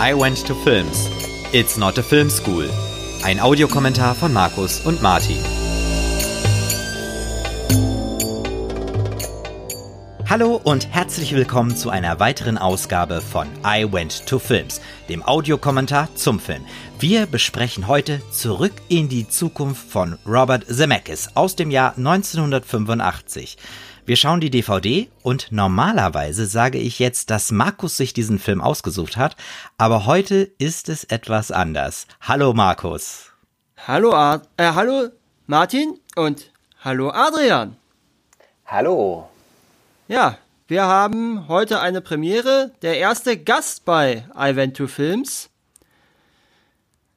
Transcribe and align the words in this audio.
I 0.00 0.12
Went 0.12 0.44
to 0.48 0.56
Films. 0.56 1.08
It's 1.52 1.76
not 1.76 1.98
a 1.98 2.02
film 2.02 2.28
school. 2.28 2.68
Ein 3.22 3.38
Audiokommentar 3.38 4.16
von 4.16 4.32
Markus 4.32 4.80
und 4.80 5.00
Martin. 5.00 5.38
Hallo 10.28 10.60
und 10.64 10.88
herzlich 10.92 11.32
willkommen 11.32 11.76
zu 11.76 11.90
einer 11.90 12.18
weiteren 12.18 12.58
Ausgabe 12.58 13.20
von 13.20 13.46
I 13.64 13.86
Went 13.92 14.26
to 14.26 14.40
Films, 14.40 14.80
dem 15.08 15.22
Audiokommentar 15.22 16.08
zum 16.16 16.40
Film. 16.40 16.64
Wir 16.98 17.26
besprechen 17.26 17.86
heute 17.86 18.20
Zurück 18.32 18.72
in 18.88 19.08
die 19.08 19.28
Zukunft 19.28 19.88
von 19.88 20.18
Robert 20.26 20.66
Zemeckis 20.66 21.28
aus 21.36 21.54
dem 21.54 21.70
Jahr 21.70 21.96
1985. 21.96 23.56
Wir 24.06 24.16
schauen 24.16 24.40
die 24.40 24.50
DVD 24.50 25.08
und 25.22 25.50
normalerweise 25.50 26.44
sage 26.44 26.76
ich 26.76 26.98
jetzt, 26.98 27.30
dass 27.30 27.50
Markus 27.50 27.96
sich 27.96 28.12
diesen 28.12 28.38
Film 28.38 28.60
ausgesucht 28.60 29.16
hat, 29.16 29.34
aber 29.78 30.04
heute 30.04 30.50
ist 30.58 30.90
es 30.90 31.04
etwas 31.04 31.50
anders. 31.50 32.06
Hallo 32.20 32.52
Markus. 32.52 33.30
Hallo, 33.88 34.12
Ad 34.12 34.46
äh, 34.58 34.72
hallo 34.74 35.08
Martin 35.46 35.98
und 36.16 36.50
hallo 36.80 37.12
Adrian. 37.12 37.76
Hallo. 38.66 39.30
Ja, 40.06 40.36
wir 40.68 40.82
haben 40.82 41.48
heute 41.48 41.80
eine 41.80 42.02
Premiere. 42.02 42.72
Der 42.82 42.98
erste 42.98 43.38
Gast 43.38 43.86
bei 43.86 44.26
I 44.38 44.54
Went 44.54 44.76
to 44.76 44.86
Films. 44.86 45.48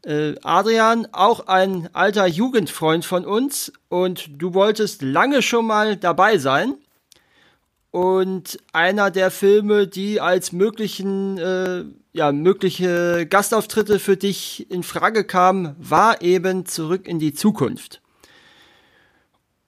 Äh, 0.03 0.35
Adrian, 0.43 1.07
auch 1.11 1.47
ein 1.47 1.89
alter 1.93 2.27
Jugendfreund 2.27 3.03
von 3.05 3.25
uns 3.25 3.71
und 3.89 4.29
du 4.41 4.53
wolltest 4.53 5.01
lange 5.01 5.41
schon 5.41 5.65
mal 5.65 5.97
dabei 5.97 6.37
sein. 6.37 6.75
Und 7.91 8.59
einer 8.73 9.11
der 9.11 9.31
Filme, 9.31 9.87
die 9.87 10.21
als 10.21 10.51
möglichen, 10.51 11.37
äh, 11.37 11.83
ja, 12.13 12.31
mögliche 12.31 13.25
Gastauftritte 13.25 13.99
für 13.99 14.17
dich 14.17 14.69
in 14.69 14.83
Frage 14.83 15.23
kamen, 15.23 15.75
war 15.79 16.21
eben 16.21 16.65
Zurück 16.65 17.07
in 17.07 17.17
die 17.17 17.33
Zukunft. 17.33 18.01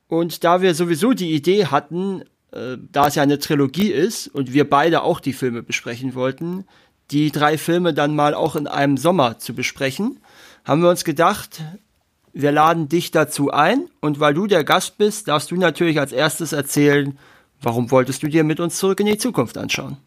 Und 0.08 0.44
da 0.44 0.62
wir 0.62 0.76
sowieso 0.76 1.14
die 1.14 1.34
Idee 1.34 1.68
hatten, 1.68 2.24
äh, 2.52 2.78
da 2.92 3.08
es 3.08 3.16
ja 3.16 3.24
eine 3.24 3.40
Trilogie 3.40 3.92
ist 3.92 4.28
und 4.28 4.54
wir 4.54 4.70
beide 4.70 5.04
auch 5.04 5.20
die 5.20 5.34
Filme 5.34 5.64
besprechen 5.64 6.16
wollten, 6.16 6.66
die 7.12 7.32
drei 7.32 7.58
Filme 7.58 7.94
dann 7.94 8.16
mal 8.16 8.34
auch 8.34 8.56
in 8.56 8.68
einem 8.68 8.98
Sommer 8.98 9.40
zu 9.40 9.54
besprechen, 9.54 10.20
haben 10.66 10.82
wir 10.82 10.90
uns 10.90 11.04
gedacht, 11.04 11.62
wir 12.34 12.52
laden 12.52 12.90
dich 12.90 13.12
dazu 13.12 13.52
ein 13.52 13.90
und 14.02 14.20
weil 14.20 14.34
du 14.34 14.48
der 14.48 14.64
Gast 14.64 14.98
bist, 14.98 15.28
darfst 15.28 15.52
du 15.52 15.56
natürlich 15.56 16.00
als 16.00 16.12
erstes 16.12 16.54
erzählen, 16.54 17.18
warum 17.62 17.92
wolltest 17.92 18.24
du 18.24 18.28
dir 18.28 18.44
mit 18.44 18.60
uns 18.60 18.78
zurück 18.78 19.00
in 19.00 19.08
die 19.08 19.18
Zukunft 19.18 19.58
anschauen? 19.58 19.98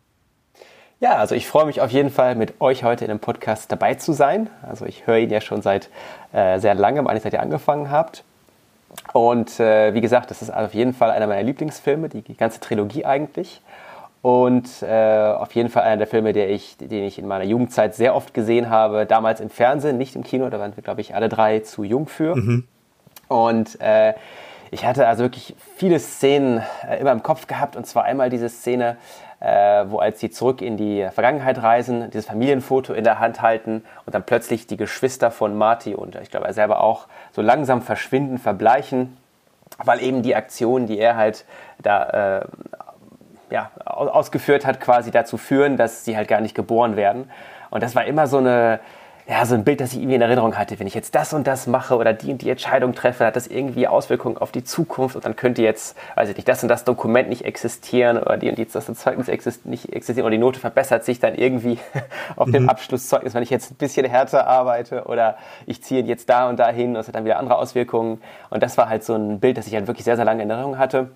Ja, 1.01 1.17
also 1.17 1.35
ich 1.35 1.49
freue 1.49 1.67
mich 1.67 1.81
auf 1.81 1.91
jeden 1.91 2.11
Fall, 2.11 2.37
mit 2.37 2.61
euch 2.61 2.85
heute 2.85 3.05
in 3.05 3.09
dem 3.09 3.19
Podcast 3.19 3.73
dabei 3.73 3.95
zu 3.95 4.13
sein. 4.13 4.49
Also 4.63 4.87
ich 4.87 5.05
höre 5.05 5.19
ihn 5.19 5.31
ja 5.31 5.41
schon 5.41 5.61
seit 5.61 5.91
äh, 6.33 6.61
sehr 6.61 6.77
langem, 6.77 7.09
eigentlich 7.09 7.25
seit 7.25 7.33
ihr 7.33 7.43
angefangen 7.43 7.91
habt. 7.91 8.23
Und 9.13 9.59
äh, 9.59 9.95
wie 9.95 10.01
gesagt, 10.01 10.31
das 10.31 10.43
ist 10.43 10.55
auf 10.55 10.75
jeden 10.75 10.95
Fall 10.95 11.11
einer 11.11 11.27
meiner 11.27 11.43
Lieblingsfilme, 11.43 12.09
die, 12.09 12.23
die 12.23 12.37
ganze 12.37 12.61
Trilogie 12.61 13.05
eigentlich. 13.05 13.61
Und 14.23 14.83
äh, 14.83 15.33
auf 15.37 15.53
jeden 15.55 15.69
Fall 15.69 15.83
einer 15.83 15.97
der 15.97 16.07
Filme, 16.07 16.33
der 16.33 16.49
ich, 16.49 16.77
den 16.79 17.03
ich 17.03 17.19
in 17.19 17.27
meiner 17.27 17.45
Jugendzeit 17.45 17.97
sehr 17.97 18.15
oft 18.15 18.33
gesehen 18.35 18.71
habe. 18.71 19.05
Damals 19.05 19.41
im 19.41 19.51
Fernsehen, 19.51 19.99
nicht 19.99 20.15
im 20.15 20.23
Kino, 20.23 20.49
da 20.49 20.61
waren 20.61 20.77
wir, 20.77 20.83
glaube 20.83 21.01
ich, 21.01 21.17
alle 21.17 21.29
drei 21.29 21.59
zu 21.59 21.83
jung 21.83 22.07
für. 22.07 22.37
Mhm. 22.37 22.65
Und 23.27 23.81
äh, 23.81 24.15
ich 24.71 24.87
hatte 24.87 25.09
also 25.09 25.25
wirklich 25.25 25.57
viele 25.77 25.99
Szenen 25.99 26.63
äh, 26.89 27.01
immer 27.01 27.11
im 27.11 27.25
Kopf 27.25 27.49
gehabt. 27.49 27.75
Und 27.75 27.85
zwar 27.85 28.05
einmal 28.05 28.31
diese 28.31 28.49
Szene, 28.49 28.97
äh, 29.41 29.85
wo 29.89 29.99
als 29.99 30.21
sie 30.21 30.31
zurück 30.31 30.63
in 30.63 30.77
die 30.77 31.09
Vergangenheit 31.13 31.61
reisen, 31.61 32.09
dieses 32.11 32.27
Familienfoto 32.27 32.93
in 32.93 33.03
der 33.03 33.19
Hand 33.19 33.43
halten 33.43 33.83
und 34.07 34.15
dann 34.15 34.23
plötzlich 34.23 34.69
die 34.69 34.77
Geschwister 34.77 35.33
von 35.33 35.59
Marty 35.59 35.97
und 35.97 36.15
ich 36.15 36.31
glaube 36.31 36.47
er 36.47 36.53
selber 36.53 36.81
auch 36.81 37.09
so 37.33 37.43
langsam 37.43 37.83
verschwinden, 37.83 38.39
verbleichen, 38.39 39.17
weil 39.83 40.01
eben 40.01 40.23
die 40.23 40.37
Aktionen, 40.37 40.87
die 40.87 40.99
er 40.99 41.17
halt 41.17 41.45
da 41.83 42.39
äh, 42.39 42.45
ja, 43.53 43.71
ausgeführt 43.85 44.67
hat, 44.67 44.81
quasi 44.81 45.11
dazu 45.11 45.37
führen, 45.37 45.77
dass 45.77 46.05
sie 46.05 46.17
halt 46.17 46.29
gar 46.29 46.41
nicht 46.41 46.55
geboren 46.55 46.97
werden. 46.97 47.31
Und 47.71 47.83
das 47.83 47.95
war 47.95 48.05
immer 48.05 48.27
so 48.27 48.39
eine, 48.39 48.81
ja, 49.29 49.47
so 49.47 49.55
ein 49.55 49.63
Bild, 49.63 49.81
das 49.81 49.93
ich 49.93 49.99
irgendwie 49.99 50.17
in 50.17 50.23
Erinnerung 50.23 50.59
hatte. 50.59 50.79
Wenn 50.81 50.87
ich 50.87 50.95
jetzt 50.95 51.15
das 51.15 51.33
und 51.33 51.47
das 51.47 51.67
mache 51.67 51.97
oder 51.97 52.13
die 52.13 52.33
und 52.33 52.43
die 52.43 52.51
Entscheidung 52.51 52.93
treffe, 52.95 53.25
hat 53.25 53.37
das 53.37 53.47
irgendwie 53.47 53.87
Auswirkungen 53.87 54.37
auf 54.37 54.51
die 54.51 54.65
Zukunft 54.65 55.15
und 55.15 55.25
dann 55.25 55.37
könnte 55.37 55.63
jetzt, 55.63 55.97
weiß 56.17 56.29
ich 56.31 56.37
nicht, 56.37 56.49
das 56.49 56.63
und 56.63 56.69
das 56.69 56.85
Dokument 56.85 57.29
nicht 57.29 57.45
existieren 57.45 58.19
oder 58.19 58.37
die 58.37 58.49
und 58.49 58.59
die, 58.59 58.67
das 58.67 58.87
Zeugnis 58.95 59.29
nicht 59.65 59.93
existieren 59.93 60.27
oder 60.27 60.33
die 60.33 60.39
Note 60.39 60.59
verbessert 60.59 61.05
sich 61.05 61.21
dann 61.21 61.35
irgendwie 61.35 61.79
auf 62.37 62.49
mhm. 62.49 62.53
dem 62.53 62.69
Abschlusszeugnis, 62.69 63.35
wenn 63.35 63.43
ich 63.43 63.51
jetzt 63.51 63.71
ein 63.71 63.77
bisschen 63.77 64.07
härter 64.07 64.47
arbeite 64.47 65.05
oder 65.05 65.37
ich 65.67 65.83
ziehe 65.83 66.03
jetzt 66.03 66.29
da 66.29 66.49
und 66.49 66.59
da 66.59 66.71
hin 66.71 66.91
und 66.91 66.97
es 66.97 67.07
hat 67.07 67.15
dann 67.15 67.25
wieder 67.25 67.39
andere 67.39 67.57
Auswirkungen. 67.57 68.21
Und 68.51 68.63
das 68.63 68.77
war 68.77 68.89
halt 68.89 69.05
so 69.05 69.15
ein 69.15 69.39
Bild, 69.39 69.57
das 69.57 69.67
ich 69.69 69.75
halt 69.75 69.87
wirklich 69.87 70.05
sehr, 70.05 70.17
sehr 70.17 70.25
lange 70.25 70.43
in 70.43 70.51
Erinnerung 70.51 70.79
hatte. 70.79 71.11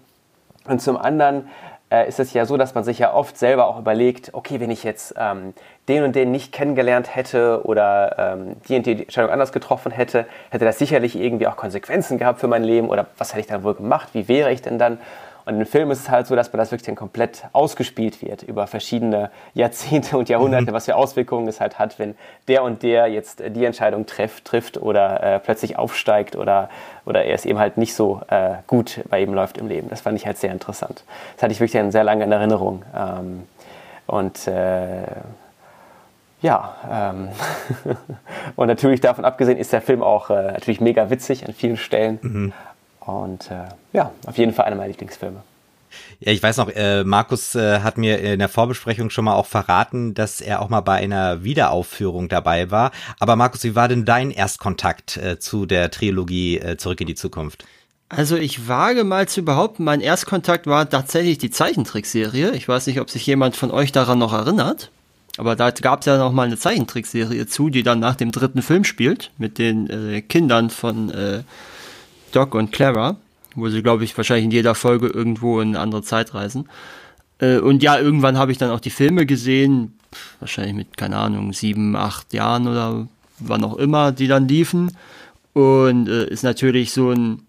Und 0.69 0.81
zum 0.81 0.97
anderen 0.97 1.49
äh, 1.91 2.09
ist 2.09 2.19
es 2.19 2.33
ja 2.33 2.47
so, 2.47 2.57
dass 2.57 2.75
man 2.75 2.85
sich 2.85 2.99
ja 2.99 3.15
oft 3.15 3.39
selber 3.39 3.67
auch 3.67 3.79
überlegt, 3.79 4.35
okay, 4.35 4.61
wenn 4.61 4.71
ich 4.71 4.83
jetzt 4.83 5.15
ähm, 5.17 5.55
den 5.89 6.03
und 6.03 6.17
den 6.17 6.33
nicht 6.33 6.53
kennengelernt 6.53 7.15
hätte 7.15 7.65
oder 7.65 8.17
ähm, 8.19 8.57
die 8.69 8.77
und 8.77 8.87
die 8.87 9.03
Entscheidung 9.03 9.31
anders 9.31 9.53
getroffen 9.53 9.93
hätte, 9.93 10.27
hätte 10.51 10.65
das 10.65 10.79
sicherlich 10.79 11.17
irgendwie 11.17 11.47
auch 11.47 11.57
Konsequenzen 11.57 12.19
gehabt 12.19 12.41
für 12.41 12.49
mein 12.49 12.65
Leben 12.65 12.89
oder 12.89 13.07
was 13.19 13.31
hätte 13.31 13.41
ich 13.41 13.47
dann 13.47 13.63
wohl 13.63 13.75
gemacht, 13.75 14.09
wie 14.13 14.29
wäre 14.29 14.53
ich 14.53 14.63
denn 14.63 14.79
dann? 14.79 14.99
Und 15.47 15.61
im 15.61 15.67
Film 15.67 15.93
ist 15.93 16.01
es 16.01 16.11
halt 16.11 16.27
so, 16.27 16.34
dass 16.34 16.53
man 16.53 16.59
das 16.59 16.73
wirklich 16.73 16.87
dann 16.87 16.97
komplett 16.97 17.45
ausgespielt 17.53 18.21
wird 18.21 18.43
über 18.43 18.67
verschiedene 18.67 19.31
Jahrzehnte 19.55 20.19
und 20.19 20.29
Jahrhunderte, 20.29 20.73
mhm. 20.73 20.75
was 20.75 20.87
für 20.87 20.97
Auswirkungen 20.97 21.47
es 21.47 21.61
halt 21.61 21.79
hat, 21.79 22.01
wenn 22.01 22.17
der 22.49 22.65
und 22.65 22.83
der 22.83 23.07
jetzt 23.07 23.41
die 23.41 23.65
Entscheidung 23.65 24.06
treff, 24.06 24.41
trifft 24.41 24.77
oder 24.77 25.23
äh, 25.23 25.39
plötzlich 25.39 25.79
aufsteigt 25.79 26.35
oder, 26.35 26.69
oder 27.05 27.25
er 27.25 27.35
es 27.37 27.45
eben 27.45 27.61
halt 27.61 27.79
nicht 27.79 27.95
so 27.95 28.21
äh, 28.29 28.55
gut 28.67 29.01
bei 29.09 29.23
ihm 29.23 29.35
läuft 29.35 29.56
im 29.56 29.69
Leben. 29.69 29.89
Das 29.89 30.01
fand 30.01 30.19
ich 30.19 30.27
halt 30.27 30.37
sehr 30.37 30.51
interessant. 30.51 31.05
Das 31.37 31.45
hatte 31.45 31.53
ich 31.53 31.61
wirklich 31.61 31.81
dann 31.81 31.93
sehr 31.93 32.05
lange 32.05 32.25
in 32.25 32.33
Erinnerung. 32.33 32.83
Ähm, 32.93 33.45
und 34.09 34.49
äh, 34.49 35.05
ja, 36.43 36.75
ähm 36.91 37.29
und 38.56 38.67
natürlich 38.67 39.01
davon 39.01 39.25
abgesehen 39.25 39.59
ist 39.59 39.73
der 39.73 39.81
Film 39.81 40.03
auch 40.03 40.29
äh, 40.31 40.53
natürlich 40.53 40.81
mega 40.81 41.09
witzig 41.09 41.47
an 41.47 41.55
vielen 41.55 41.77
Stellen. 41.77 42.19
Mhm. 42.21 42.53
Und 43.06 43.50
äh, 43.50 43.69
ja, 43.93 44.12
auf 44.27 44.37
jeden 44.37 44.53
Fall 44.53 44.67
einer 44.67 44.77
meiner 44.77 44.89
Lieblingsfilme. 44.89 45.43
Ja, 46.21 46.33
ich 46.33 46.43
weiß 46.43 46.56
noch, 46.59 46.69
äh, 46.71 47.05
Markus 47.05 47.55
äh, 47.55 47.81
hat 47.81 47.97
mir 47.97 48.19
in 48.19 48.39
der 48.39 48.49
Vorbesprechung 48.49 49.11
schon 49.11 49.25
mal 49.25 49.34
auch 49.34 49.47
verraten, 49.47 50.15
dass 50.15 50.41
er 50.41 50.61
auch 50.61 50.69
mal 50.69 50.81
bei 50.81 50.97
einer 50.97 51.44
Wiederaufführung 51.44 52.28
dabei 52.28 52.71
war. 52.71 52.91
Aber 53.19 53.37
Markus, 53.37 53.65
wie 53.65 53.75
war 53.75 53.89
denn 53.89 54.05
dein 54.05 54.31
Erstkontakt 54.31 55.17
äh, 55.17 55.39
zu 55.39 55.67
der 55.67 55.91
Trilogie 55.91 56.59
äh, 56.59 56.77
Zurück 56.77 57.00
in 57.00 57.06
die 57.06 57.15
Zukunft? 57.15 57.65
Also 58.09 58.37
ich 58.37 58.69
wage 58.69 59.05
mal 59.05 59.27
zu 59.27 59.43
behaupten, 59.43 59.84
mein 59.84 60.00
Erstkontakt 60.00 60.67
war 60.67 60.88
tatsächlich 60.88 61.38
die 61.38 61.50
Zeichentrickserie. 61.50 62.53
Ich 62.53 62.69
weiß 62.69 62.87
nicht, 62.87 63.00
ob 63.00 63.11
sich 63.11 63.27
jemand 63.27 63.56
von 63.56 63.71
euch 63.71 63.91
daran 63.91 64.19
noch 64.19 64.33
erinnert. 64.33 64.91
Aber 65.38 65.56
da 65.56 65.71
gab 65.71 66.00
es 66.00 66.06
ja 66.06 66.17
noch 66.17 66.33
mal 66.33 66.47
eine 66.47 66.56
Zeichentrickserie 66.56 67.47
zu, 67.47 67.69
die 67.69 67.83
dann 67.83 67.99
nach 67.99 68.15
dem 68.15 68.33
dritten 68.33 68.62
Film 68.62 68.84
spielt, 68.84 69.33
mit 69.38 69.59
den 69.59 69.91
äh, 69.91 70.23
Kindern 70.23 70.71
von 70.71 71.11
äh, 71.11 71.43
Doc 72.32 72.54
und 72.54 72.72
Clara, 72.72 73.16
wo 73.54 73.69
sie, 73.69 73.82
glaube 73.82 74.04
ich, 74.04 74.16
wahrscheinlich 74.16 74.44
in 74.44 74.50
jeder 74.50 74.75
Folge 74.75 75.06
irgendwo 75.09 75.60
in 75.60 75.69
eine 75.69 75.81
andere 75.81 76.03
Zeit 76.03 76.34
reisen. 76.34 76.69
Äh, 77.38 77.59
und 77.59 77.82
ja, 77.82 77.98
irgendwann 77.98 78.38
habe 78.38 78.53
ich 78.53 78.59
dann 78.59 78.70
auch 78.70 78.81
die 78.81 78.91
Filme 78.91 79.26
gesehen, 79.26 79.98
wahrscheinlich 80.41 80.75
mit, 80.75 80.97
keine 80.97 81.16
Ahnung, 81.16 81.53
sieben, 81.53 81.97
acht 81.97 82.32
Jahren 82.32 82.66
oder 82.66 83.09
wann 83.38 83.64
auch 83.64 83.76
immer, 83.76 84.12
die 84.12 84.28
dann 84.28 84.48
liefen. 84.48 84.97
Und 85.53 86.09
äh, 86.09 86.26
ist 86.28 86.42
natürlich 86.42 86.92
so 86.92 87.10
ein, 87.10 87.42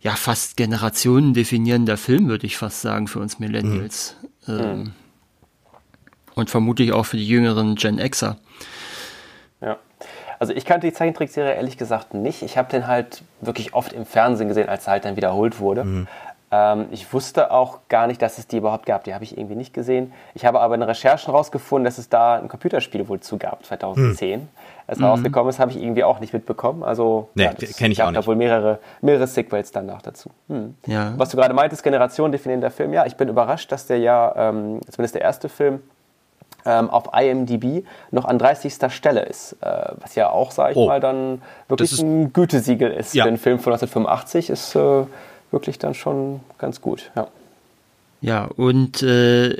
ja, 0.00 0.16
fast 0.16 0.56
Generationen 0.56 1.32
definierender 1.32 1.96
Film, 1.96 2.28
würde 2.28 2.46
ich 2.46 2.56
fast 2.56 2.80
sagen, 2.82 3.08
für 3.08 3.20
uns 3.20 3.38
Millennials. 3.38 4.16
Mhm. 4.46 4.58
Ähm, 4.60 4.92
und 6.34 6.50
vermutlich 6.50 6.92
auch 6.92 7.06
für 7.06 7.16
die 7.16 7.26
jüngeren 7.26 7.76
Gen 7.76 7.96
Xer. 7.98 8.38
Also 10.38 10.52
ich 10.52 10.64
kannte 10.64 10.86
die 10.86 10.92
Zeichentrickserie 10.92 11.54
ehrlich 11.54 11.78
gesagt 11.78 12.14
nicht. 12.14 12.42
Ich 12.42 12.58
habe 12.58 12.70
den 12.70 12.86
halt 12.86 13.22
wirklich 13.40 13.74
oft 13.74 13.92
im 13.92 14.06
Fernsehen 14.06 14.48
gesehen, 14.48 14.68
als 14.68 14.86
er 14.86 14.92
halt 14.92 15.04
dann 15.04 15.16
wiederholt 15.16 15.60
wurde. 15.60 15.84
Mhm. 15.84 16.08
Ähm, 16.54 16.86
ich 16.92 17.12
wusste 17.12 17.50
auch 17.50 17.80
gar 17.88 18.06
nicht, 18.06 18.22
dass 18.22 18.38
es 18.38 18.46
die 18.46 18.58
überhaupt 18.58 18.86
gab. 18.86 19.04
Die 19.04 19.14
habe 19.14 19.24
ich 19.24 19.36
irgendwie 19.36 19.56
nicht 19.56 19.74
gesehen. 19.74 20.12
Ich 20.34 20.44
habe 20.44 20.60
aber 20.60 20.76
in 20.76 20.82
Recherchen 20.82 21.32
rausgefunden, 21.32 21.84
dass 21.84 21.98
es 21.98 22.08
da 22.08 22.36
ein 22.36 22.48
Computerspiel 22.48 23.08
wohl 23.08 23.20
zu 23.20 23.38
gab, 23.38 23.64
2010. 23.64 24.40
Mhm. 24.40 24.48
Als 24.86 24.98
mhm. 24.98 25.06
rausgekommen 25.06 25.48
ist, 25.48 25.58
habe 25.58 25.72
ich 25.72 25.82
irgendwie 25.82 26.04
auch 26.04 26.20
nicht 26.20 26.32
mitbekommen. 26.32 26.84
Also 26.84 27.28
nee, 27.34 27.44
ja, 27.44 27.52
kenne 27.52 27.92
ich 27.92 28.02
auch 28.02 28.10
nicht. 28.10 28.22
da 28.22 28.26
wohl 28.26 28.36
mehrere, 28.36 28.78
mehrere 29.00 29.26
Sequels 29.26 29.72
danach 29.72 30.02
dazu. 30.02 30.30
Hm. 30.48 30.74
Ja. 30.86 31.14
Was 31.16 31.30
du 31.30 31.38
gerade 31.38 31.54
meintest, 31.54 31.82
Generation 31.82 32.30
definierender 32.30 32.70
Film. 32.70 32.92
Ja, 32.92 33.06
ich 33.06 33.16
bin 33.16 33.28
überrascht, 33.28 33.72
dass 33.72 33.86
der 33.86 33.98
ja, 33.98 34.34
ähm, 34.36 34.80
zumindest 34.90 35.14
der 35.14 35.22
erste 35.22 35.48
Film, 35.48 35.80
auf 36.70 37.10
IMDb 37.14 37.84
noch 38.10 38.24
an 38.24 38.38
30. 38.38 38.74
Stelle 38.88 39.22
ist. 39.22 39.56
Äh, 39.60 39.92
was 40.00 40.14
ja 40.14 40.30
auch, 40.30 40.50
sag 40.50 40.72
ich 40.72 40.76
oh, 40.76 40.86
mal, 40.86 41.00
dann 41.00 41.42
wirklich 41.68 42.00
ein 42.00 42.32
Gütesiegel 42.32 42.90
ist. 42.90 43.14
Ja. 43.14 43.24
Für 43.24 43.28
einen 43.28 43.38
Film 43.38 43.58
von 43.58 43.72
1985 43.72 44.50
ist 44.50 44.74
äh, 44.74 45.04
wirklich 45.50 45.78
dann 45.78 45.94
schon 45.94 46.40
ganz 46.58 46.80
gut. 46.80 47.10
Ja. 47.16 47.28
Ja, 48.20 48.44
und 48.44 49.02
äh, 49.02 49.54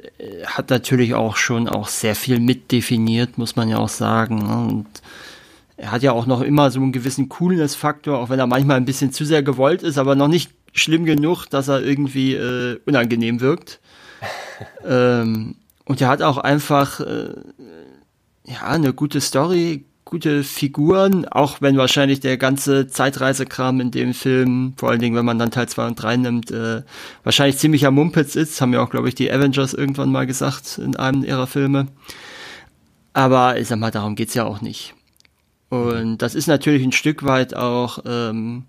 hat 0.46 0.70
natürlich 0.70 1.12
auch 1.12 1.36
schon 1.36 1.68
auch 1.68 1.86
sehr 1.88 2.14
viel 2.14 2.40
mitdefiniert, 2.40 3.36
muss 3.36 3.56
man 3.56 3.68
ja 3.68 3.76
auch 3.76 3.90
sagen. 3.90 4.38
Ne? 4.38 4.56
Und 4.56 4.86
er 5.76 5.92
hat 5.92 6.02
ja 6.02 6.12
auch 6.12 6.24
noch 6.24 6.40
immer 6.40 6.70
so 6.70 6.80
einen 6.80 6.92
gewissen 6.92 7.28
Coolness-Faktor, 7.28 8.18
auch 8.18 8.30
wenn 8.30 8.38
er 8.38 8.46
manchmal 8.46 8.78
ein 8.78 8.86
bisschen 8.86 9.12
zu 9.12 9.26
sehr 9.26 9.42
gewollt 9.42 9.82
ist, 9.82 9.98
aber 9.98 10.14
noch 10.14 10.28
nicht 10.28 10.50
schlimm 10.72 11.04
genug, 11.04 11.44
dass 11.46 11.68
er 11.68 11.82
irgendwie 11.82 12.34
äh, 12.34 12.80
unangenehm 12.86 13.40
wirkt. 13.40 13.80
ähm, 14.88 15.56
und 15.86 16.00
er 16.00 16.08
hat 16.08 16.22
auch 16.22 16.38
einfach 16.38 17.00
äh, 17.00 17.34
ja 18.44 18.62
eine 18.62 18.92
gute 18.92 19.20
Story, 19.20 19.84
gute 20.04 20.44
Figuren, 20.44 21.26
auch 21.26 21.60
wenn 21.60 21.76
wahrscheinlich 21.76 22.20
der 22.20 22.36
ganze 22.36 22.86
Zeitreisekram 22.86 23.80
in 23.80 23.90
dem 23.90 24.14
Film, 24.14 24.74
vor 24.76 24.90
allen 24.90 25.00
Dingen, 25.00 25.16
wenn 25.16 25.24
man 25.24 25.38
dann 25.38 25.50
Teil 25.50 25.68
2 25.68 25.86
und 25.86 25.96
3 25.96 26.16
nimmt, 26.18 26.50
äh, 26.50 26.82
wahrscheinlich 27.22 27.58
ziemlicher 27.58 27.90
Mumpitz 27.90 28.36
ist. 28.36 28.60
Haben 28.60 28.72
ja 28.72 28.82
auch, 28.82 28.90
glaube 28.90 29.08
ich, 29.08 29.14
die 29.14 29.30
Avengers 29.30 29.74
irgendwann 29.74 30.12
mal 30.12 30.26
gesagt 30.26 30.78
in 30.78 30.96
einem 30.96 31.24
ihrer 31.24 31.46
Filme. 31.46 31.88
Aber 33.12 33.58
ich 33.58 33.68
sag 33.68 33.78
mal, 33.78 33.90
darum 33.90 34.14
geht's 34.14 34.34
ja 34.34 34.44
auch 34.44 34.60
nicht. 34.60 34.94
Und 35.70 36.18
das 36.18 36.34
ist 36.34 36.46
natürlich 36.46 36.84
ein 36.84 36.92
Stück 36.92 37.24
weit 37.24 37.54
auch 37.54 37.98
ähm, 38.06 38.64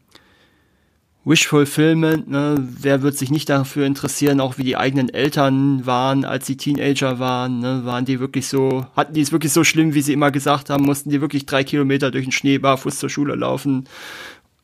Wish 1.27 1.48
Fulfillment, 1.48 2.30
ne? 2.30 2.56
wer 2.60 3.01
wird 3.01 3.18
sich 3.18 3.31
nicht 3.31 3.50
dafür 3.50 3.88
interessieren, 3.88 4.39
auch 4.39 4.60
wie 4.60 4.63
die 4.63 4.77
eigenen 4.77 5.10
Eltern 5.10 5.83
waren, 5.88 6.24
als 6.24 6.45
sie 6.45 6.56
Teenager 6.56 7.18
waren, 7.18 7.62
ne? 7.62 7.81
waren 7.83 8.06
die 8.06 8.19
wirklich 8.19 8.48
so, 8.48 8.86
hatten 8.95 9.16
die 9.16 9.22
es 9.22 9.31
wirklich 9.31 9.51
so 9.51 9.63
schlimm, 9.63 9.95
wie 9.95 10.04
sie 10.04 10.13
immer 10.13 10.30
gesagt 10.30 10.69
haben, 10.69 10.86
mussten 10.86 11.10
die 11.10 11.22
wirklich 11.22 11.48
drei 11.48 11.63
Kilometer 11.63 12.12
durch 12.12 12.25
den 12.25 12.31
Schnee 12.31 12.60
barfuß 12.60 13.00
zur 13.00 13.10
Schule 13.10 13.33
laufen, 13.33 13.86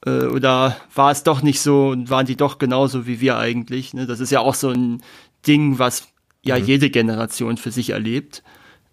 äh, 0.06 0.26
oder 0.26 0.78
war 0.94 1.10
es 1.10 1.24
doch 1.24 1.42
nicht 1.42 1.62
so 1.62 1.88
und 1.88 2.12
waren 2.12 2.28
die 2.28 2.38
doch 2.38 2.60
genauso 2.60 3.08
wie 3.08 3.20
wir 3.22 3.40
eigentlich, 3.40 3.96
ne? 3.96 4.06
das 4.06 4.20
ist 4.20 4.32
ja 4.32 4.42
auch 4.42 4.56
so 4.56 4.70
ein 4.70 5.02
Ding, 5.48 5.80
was 5.80 6.10
ja 6.44 6.60
mhm. 6.60 6.66
jede 6.66 6.92
Generation 6.92 7.58
für 7.58 7.72
sich 7.72 7.90
erlebt, 7.90 8.44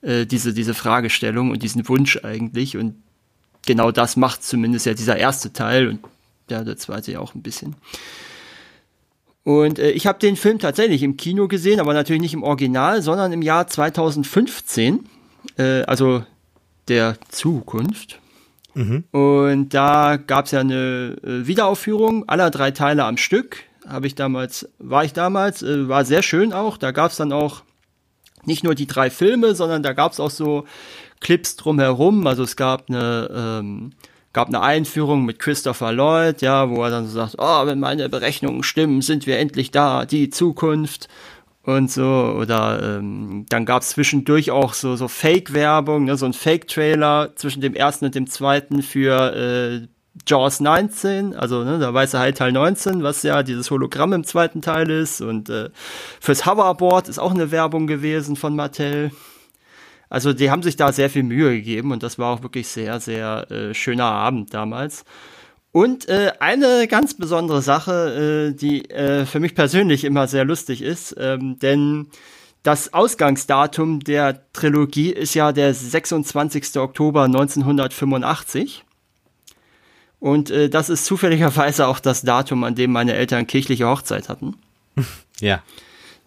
äh, 0.00 0.24
diese, 0.24 0.54
diese 0.54 0.72
Fragestellung 0.72 1.50
und 1.50 1.62
diesen 1.62 1.86
Wunsch 1.86 2.18
eigentlich 2.24 2.78
und 2.78 2.94
genau 3.66 3.90
das 3.90 4.16
macht 4.16 4.42
zumindest 4.42 4.86
ja 4.86 4.94
dieser 4.94 5.18
erste 5.18 5.52
Teil 5.52 5.88
und 5.88 6.00
ja, 6.50 6.64
der 6.64 6.76
zweite 6.76 7.12
ja 7.12 7.20
auch 7.20 7.34
ein 7.34 7.42
bisschen. 7.42 7.76
Und 9.44 9.78
äh, 9.78 9.90
ich 9.92 10.06
habe 10.06 10.18
den 10.18 10.36
Film 10.36 10.58
tatsächlich 10.58 11.02
im 11.02 11.16
Kino 11.16 11.48
gesehen, 11.48 11.80
aber 11.80 11.94
natürlich 11.94 12.20
nicht 12.20 12.34
im 12.34 12.42
Original, 12.42 13.00
sondern 13.00 13.32
im 13.32 13.40
Jahr 13.40 13.66
2015, 13.66 15.06
äh, 15.56 15.82
also 15.82 16.22
der 16.88 17.16
Zukunft. 17.30 18.20
Mhm. 18.74 19.04
Und 19.10 19.70
da 19.70 20.16
gab 20.16 20.44
es 20.44 20.50
ja 20.50 20.60
eine 20.60 21.16
äh, 21.22 21.46
Wiederaufführung 21.46 22.28
aller 22.28 22.50
drei 22.50 22.70
Teile 22.72 23.04
am 23.04 23.16
Stück. 23.16 23.64
Habe 23.86 24.06
ich 24.06 24.14
damals, 24.14 24.68
war 24.78 25.04
ich 25.04 25.14
damals, 25.14 25.62
äh, 25.62 25.88
war 25.88 26.04
sehr 26.04 26.22
schön 26.22 26.52
auch. 26.52 26.76
Da 26.76 26.90
gab 26.90 27.10
es 27.10 27.16
dann 27.16 27.32
auch 27.32 27.62
nicht 28.44 28.64
nur 28.64 28.74
die 28.74 28.86
drei 28.86 29.10
Filme, 29.10 29.54
sondern 29.54 29.82
da 29.82 29.94
gab 29.94 30.12
es 30.12 30.20
auch 30.20 30.30
so 30.30 30.64
Clips 31.20 31.56
drumherum. 31.56 32.26
Also 32.26 32.42
es 32.42 32.56
gab 32.56 32.88
eine 32.88 33.30
ähm, 33.34 33.92
gab 34.38 34.46
eine 34.46 34.61
Einführung 34.61 35.25
mit 35.25 35.40
Christopher 35.40 35.93
Lloyd, 35.93 36.43
ja, 36.43 36.70
wo 36.70 36.85
er 36.85 36.90
dann 36.90 37.08
so 37.08 37.14
sagt, 37.14 37.35
oh, 37.38 37.67
wenn 37.67 37.81
meine 37.81 38.08
Berechnungen 38.08 38.62
stimmen, 38.62 39.02
sind 39.02 39.26
wir 39.26 39.37
endlich 39.37 39.73
da, 39.73 40.05
die 40.05 40.31
Zukunft 40.31 41.08
und 41.64 41.90
so. 41.90 42.37
Oder 42.38 42.99
ähm, 42.99 43.46
dann 43.49 43.67
gab 43.67 43.82
es 43.82 43.88
zwischendurch 43.88 44.52
auch 44.52 44.75
so, 44.75 44.94
so 44.94 45.08
Fake-Werbung, 45.08 46.05
ne, 46.05 46.17
so 46.17 46.25
ein 46.25 46.35
Fake-Trailer 46.35 47.32
zwischen 47.35 47.62
dem 47.62 47.75
ersten 47.75 48.05
und 48.05 48.14
dem 48.14 48.29
zweiten 48.29 48.82
für 48.82 49.35
äh, 49.35 49.88
Jaws 50.25 50.61
19, 50.61 51.35
also 51.35 51.64
ne, 51.64 51.81
der 51.81 51.93
weiße 51.93 52.17
Hai 52.17 52.31
Teil 52.31 52.52
19, 52.52 53.02
was 53.02 53.25
ja 53.25 53.43
dieses 53.43 53.73
Hologramm 53.73 54.12
im 54.12 54.23
zweiten 54.23 54.62
Teil 54.62 54.88
ist. 54.88 55.20
Und 55.20 55.50
äh, 55.50 55.70
fürs 56.20 56.46
Hoverboard 56.46 57.08
ist 57.08 57.19
auch 57.19 57.35
eine 57.35 57.50
Werbung 57.50 57.88
gewesen 57.88 58.37
von 58.37 58.55
Mattel. 58.55 59.11
Also 60.10 60.32
die 60.32 60.50
haben 60.50 60.62
sich 60.62 60.76
da 60.76 60.93
sehr 60.93 61.10
viel 61.10 61.22
Mühe 61.22 61.55
gegeben 61.56 61.93
und 61.93 62.02
das 62.02 62.19
war 62.19 62.34
auch 62.34 62.43
wirklich 62.43 62.69
sehr, 62.69 63.00
sehr 63.00 63.50
äh, 63.50 63.75
schöner 63.75 64.06
Abend 64.06 64.55
damals. 64.55 65.05
Und 65.70 66.08
äh, 66.08 66.32
eine 66.40 66.88
ganz 66.88 67.14
besondere 67.14 67.60
Sache, 67.60 68.52
äh, 68.52 68.56
die 68.56 68.90
äh, 68.90 69.26
für 69.26 69.38
mich 69.38 69.55
persönlich 69.55 70.05
immer 70.05 70.26
sehr 70.26 70.44
lustig 70.44 70.81
ist, 70.82 71.14
ähm, 71.19 71.58
denn 71.58 72.06
das 72.62 72.93
Ausgangsdatum 72.93 74.00
der 74.00 74.43
Trilogie 74.52 75.10
ist 75.10 75.34
ja 75.34 75.52
der 75.52 75.75
26. 75.75 76.78
Oktober 76.78 77.25
1985. 77.25 78.84
Und 80.20 80.50
äh, 80.50 80.69
das 80.69 80.88
ist 80.88 81.04
zufälligerweise 81.04 81.87
auch 81.87 82.00
das 82.00 82.22
Datum, 82.22 82.64
an 82.64 82.75
dem 82.75 82.90
meine 82.90 83.14
Eltern 83.14 83.46
kirchliche 83.46 83.87
Hochzeit 83.87 84.28
hatten. 84.28 84.56
Ja. 85.40 85.62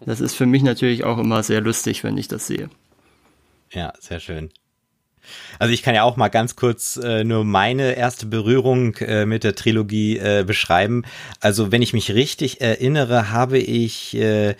Das 0.06 0.22
ist 0.22 0.34
für 0.34 0.46
mich 0.46 0.62
natürlich 0.62 1.04
auch 1.04 1.18
immer 1.18 1.42
sehr 1.42 1.60
lustig, 1.60 2.02
wenn 2.02 2.16
ich 2.16 2.26
das 2.26 2.46
sehe. 2.46 2.70
Ja, 3.72 3.92
sehr 3.98 4.20
schön. 4.20 4.50
Also 5.58 5.72
ich 5.72 5.82
kann 5.82 5.94
ja 5.94 6.02
auch 6.02 6.16
mal 6.16 6.28
ganz 6.28 6.56
kurz 6.56 6.96
äh, 6.96 7.24
nur 7.24 7.44
meine 7.44 7.94
erste 7.94 8.26
Berührung 8.26 8.96
äh, 8.96 9.24
mit 9.24 9.44
der 9.44 9.54
Trilogie 9.54 10.18
äh, 10.18 10.44
beschreiben. 10.44 11.04
Also 11.40 11.70
wenn 11.70 11.82
ich 11.82 11.92
mich 11.92 12.12
richtig 12.12 12.60
erinnere, 12.60 13.30
habe 13.30 13.58
ich 13.58 14.14
äh, 14.16 14.56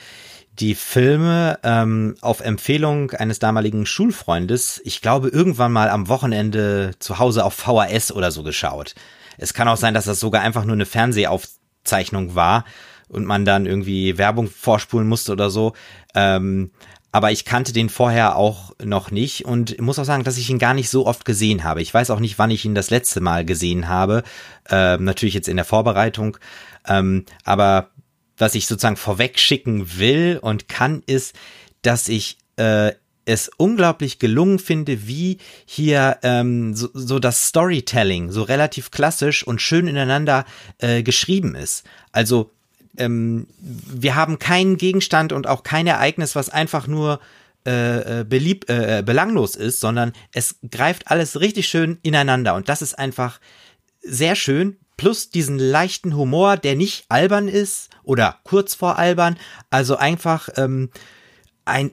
die 0.59 0.75
Filme 0.75 1.59
ähm, 1.65 2.15
auf 2.21 2.41
Empfehlung 2.41 3.11
eines 3.13 3.39
damaligen 3.39 3.87
Schulfreundes, 3.87 4.81
ich 4.85 5.01
glaube, 5.01 5.29
irgendwann 5.29 5.73
mal 5.73 5.89
am 5.89 6.09
Wochenende 6.09 6.93
zu 6.99 7.19
Hause 7.19 7.45
auf 7.45 7.55
VHS 7.55 8.13
oder 8.13 8.31
so 8.31 8.43
geschaut. 8.43 8.95
Es 9.39 9.55
kann 9.55 9.69
auch 9.69 9.79
sein, 9.79 9.95
dass 9.95 10.05
das 10.05 10.21
sogar 10.21 10.43
einfach 10.43 10.65
nur 10.65 10.75
eine 10.75 10.87
Fernsehaufzeichnung 10.87 12.35
war 12.35 12.65
und 13.09 13.25
man 13.25 13.45
dann 13.45 13.67
irgendwie 13.67 14.19
Werbung 14.19 14.49
vorspulen 14.49 15.09
musste 15.09 15.33
oder 15.33 15.51
so. 15.51 15.73
Ähm, 16.15 16.71
aber 17.13 17.31
ich 17.31 17.45
kannte 17.45 17.75
den 17.75 17.91
vorher 17.91 18.37
auch 18.37 18.73
noch 18.83 19.11
nicht 19.11 19.45
und 19.45 19.79
muss 19.81 19.99
auch 19.99 20.05
sagen, 20.05 20.25
dass 20.25 20.39
ich 20.39 20.49
ihn 20.49 20.59
gar 20.59 20.73
nicht 20.73 20.89
so 20.89 21.07
oft 21.07 21.27
gesehen 21.27 21.63
habe. 21.63 21.83
Ich 21.83 21.93
weiß 21.93 22.11
auch 22.11 22.21
nicht, 22.21 22.39
wann 22.39 22.51
ich 22.51 22.65
ihn 22.65 22.75
das 22.75 22.91
letzte 22.91 23.21
Mal 23.21 23.45
gesehen 23.45 23.89
habe. 23.89 24.23
Ähm, 24.71 25.05
natürlich 25.05 25.35
jetzt 25.35 25.49
in 25.49 25.57
der 25.57 25.67
Vorbereitung. 25.67 26.39
Ähm, 26.89 27.27
aber 27.45 27.91
was 28.39 28.55
ich 28.55 28.67
sozusagen 28.67 28.97
vorweg 28.97 29.39
schicken 29.39 29.99
will 29.99 30.39
und 30.41 30.69
kann, 30.69 31.03
ist, 31.07 31.37
dass 31.83 32.09
ich 32.09 32.39
äh, 32.57 32.93
es 33.25 33.51
unglaublich 33.57 34.19
gelungen 34.19 34.59
finde, 34.59 35.07
wie 35.07 35.39
hier 35.67 36.19
ähm, 36.23 36.75
so, 36.75 36.89
so 36.95 37.19
das 37.19 37.49
Storytelling 37.49 38.33
so 38.33 38.43
relativ 38.43 38.91
klassisch 38.91 39.47
und 39.47 39.61
schön 39.61 39.87
ineinander 39.87 40.45
äh, 40.79 41.03
geschrieben 41.03 41.55
ist. 41.55 41.85
Also 42.11 42.51
ähm, 42.97 43.47
wir 43.59 44.15
haben 44.15 44.39
keinen 44.39 44.77
Gegenstand 44.77 45.33
und 45.33 45.47
auch 45.47 45.63
kein 45.63 45.87
Ereignis, 45.87 46.35
was 46.35 46.51
einfach 46.51 46.87
nur 46.87 47.21
äh, 47.67 48.21
äh 48.21 48.25
belieb, 48.25 48.69
äh, 48.69 48.99
äh, 48.99 49.03
belanglos 49.03 49.57
ist, 49.57 49.81
sondern 49.81 50.13
es 50.33 50.57
greift 50.71 51.09
alles 51.09 51.41
richtig 51.41 51.69
schön 51.69 51.99
ineinander 52.03 52.55
und 52.55 52.69
das 52.69 52.83
ist 52.83 52.99
einfach 52.99 53.41
sehr 54.03 54.35
schön. 54.35 54.77
Plus 54.97 55.31
diesen 55.31 55.59
leichten 55.59 56.15
Humor, 56.15 56.57
der 56.57 56.77
nicht 56.77 57.07
albern 57.09 57.49
ist 57.49 57.89
oder 58.05 58.39
kurz 58.45 58.75
vor 58.75 58.99
albern, 58.99 59.37
also 59.71 59.97
einfach 59.97 60.49
ähm, 60.57 60.91
ein 61.65 61.93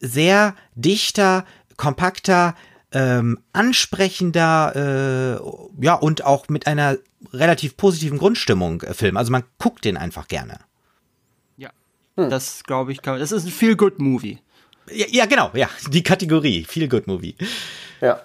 sehr 0.00 0.54
dichter, 0.74 1.46
kompakter, 1.76 2.54
ähm, 2.92 3.38
ansprechender, 3.52 5.40
äh, 5.80 5.84
ja, 5.84 5.94
und 5.94 6.24
auch 6.24 6.48
mit 6.48 6.66
einer 6.66 6.98
relativ 7.32 7.76
positiven 7.76 8.18
Grundstimmung 8.18 8.82
äh, 8.82 8.94
Film. 8.94 9.16
Also 9.16 9.32
man 9.32 9.44
guckt 9.58 9.84
den 9.84 9.96
einfach 9.96 10.28
gerne. 10.28 10.58
Ja, 11.56 11.70
hm. 12.16 12.30
das 12.30 12.64
glaube 12.64 12.92
ich 12.92 13.02
kann. 13.02 13.18
Das 13.18 13.32
ist 13.32 13.44
ein 13.44 13.50
Feel 13.50 13.76
Good 13.76 13.98
Movie. 13.98 14.38
Ja, 14.90 15.06
ja, 15.10 15.26
genau, 15.26 15.50
ja, 15.54 15.68
die 15.90 16.02
Kategorie 16.02 16.64
Feel 16.64 16.88
Good 16.88 17.06
Movie. 17.06 17.36
Ja, 18.00 18.20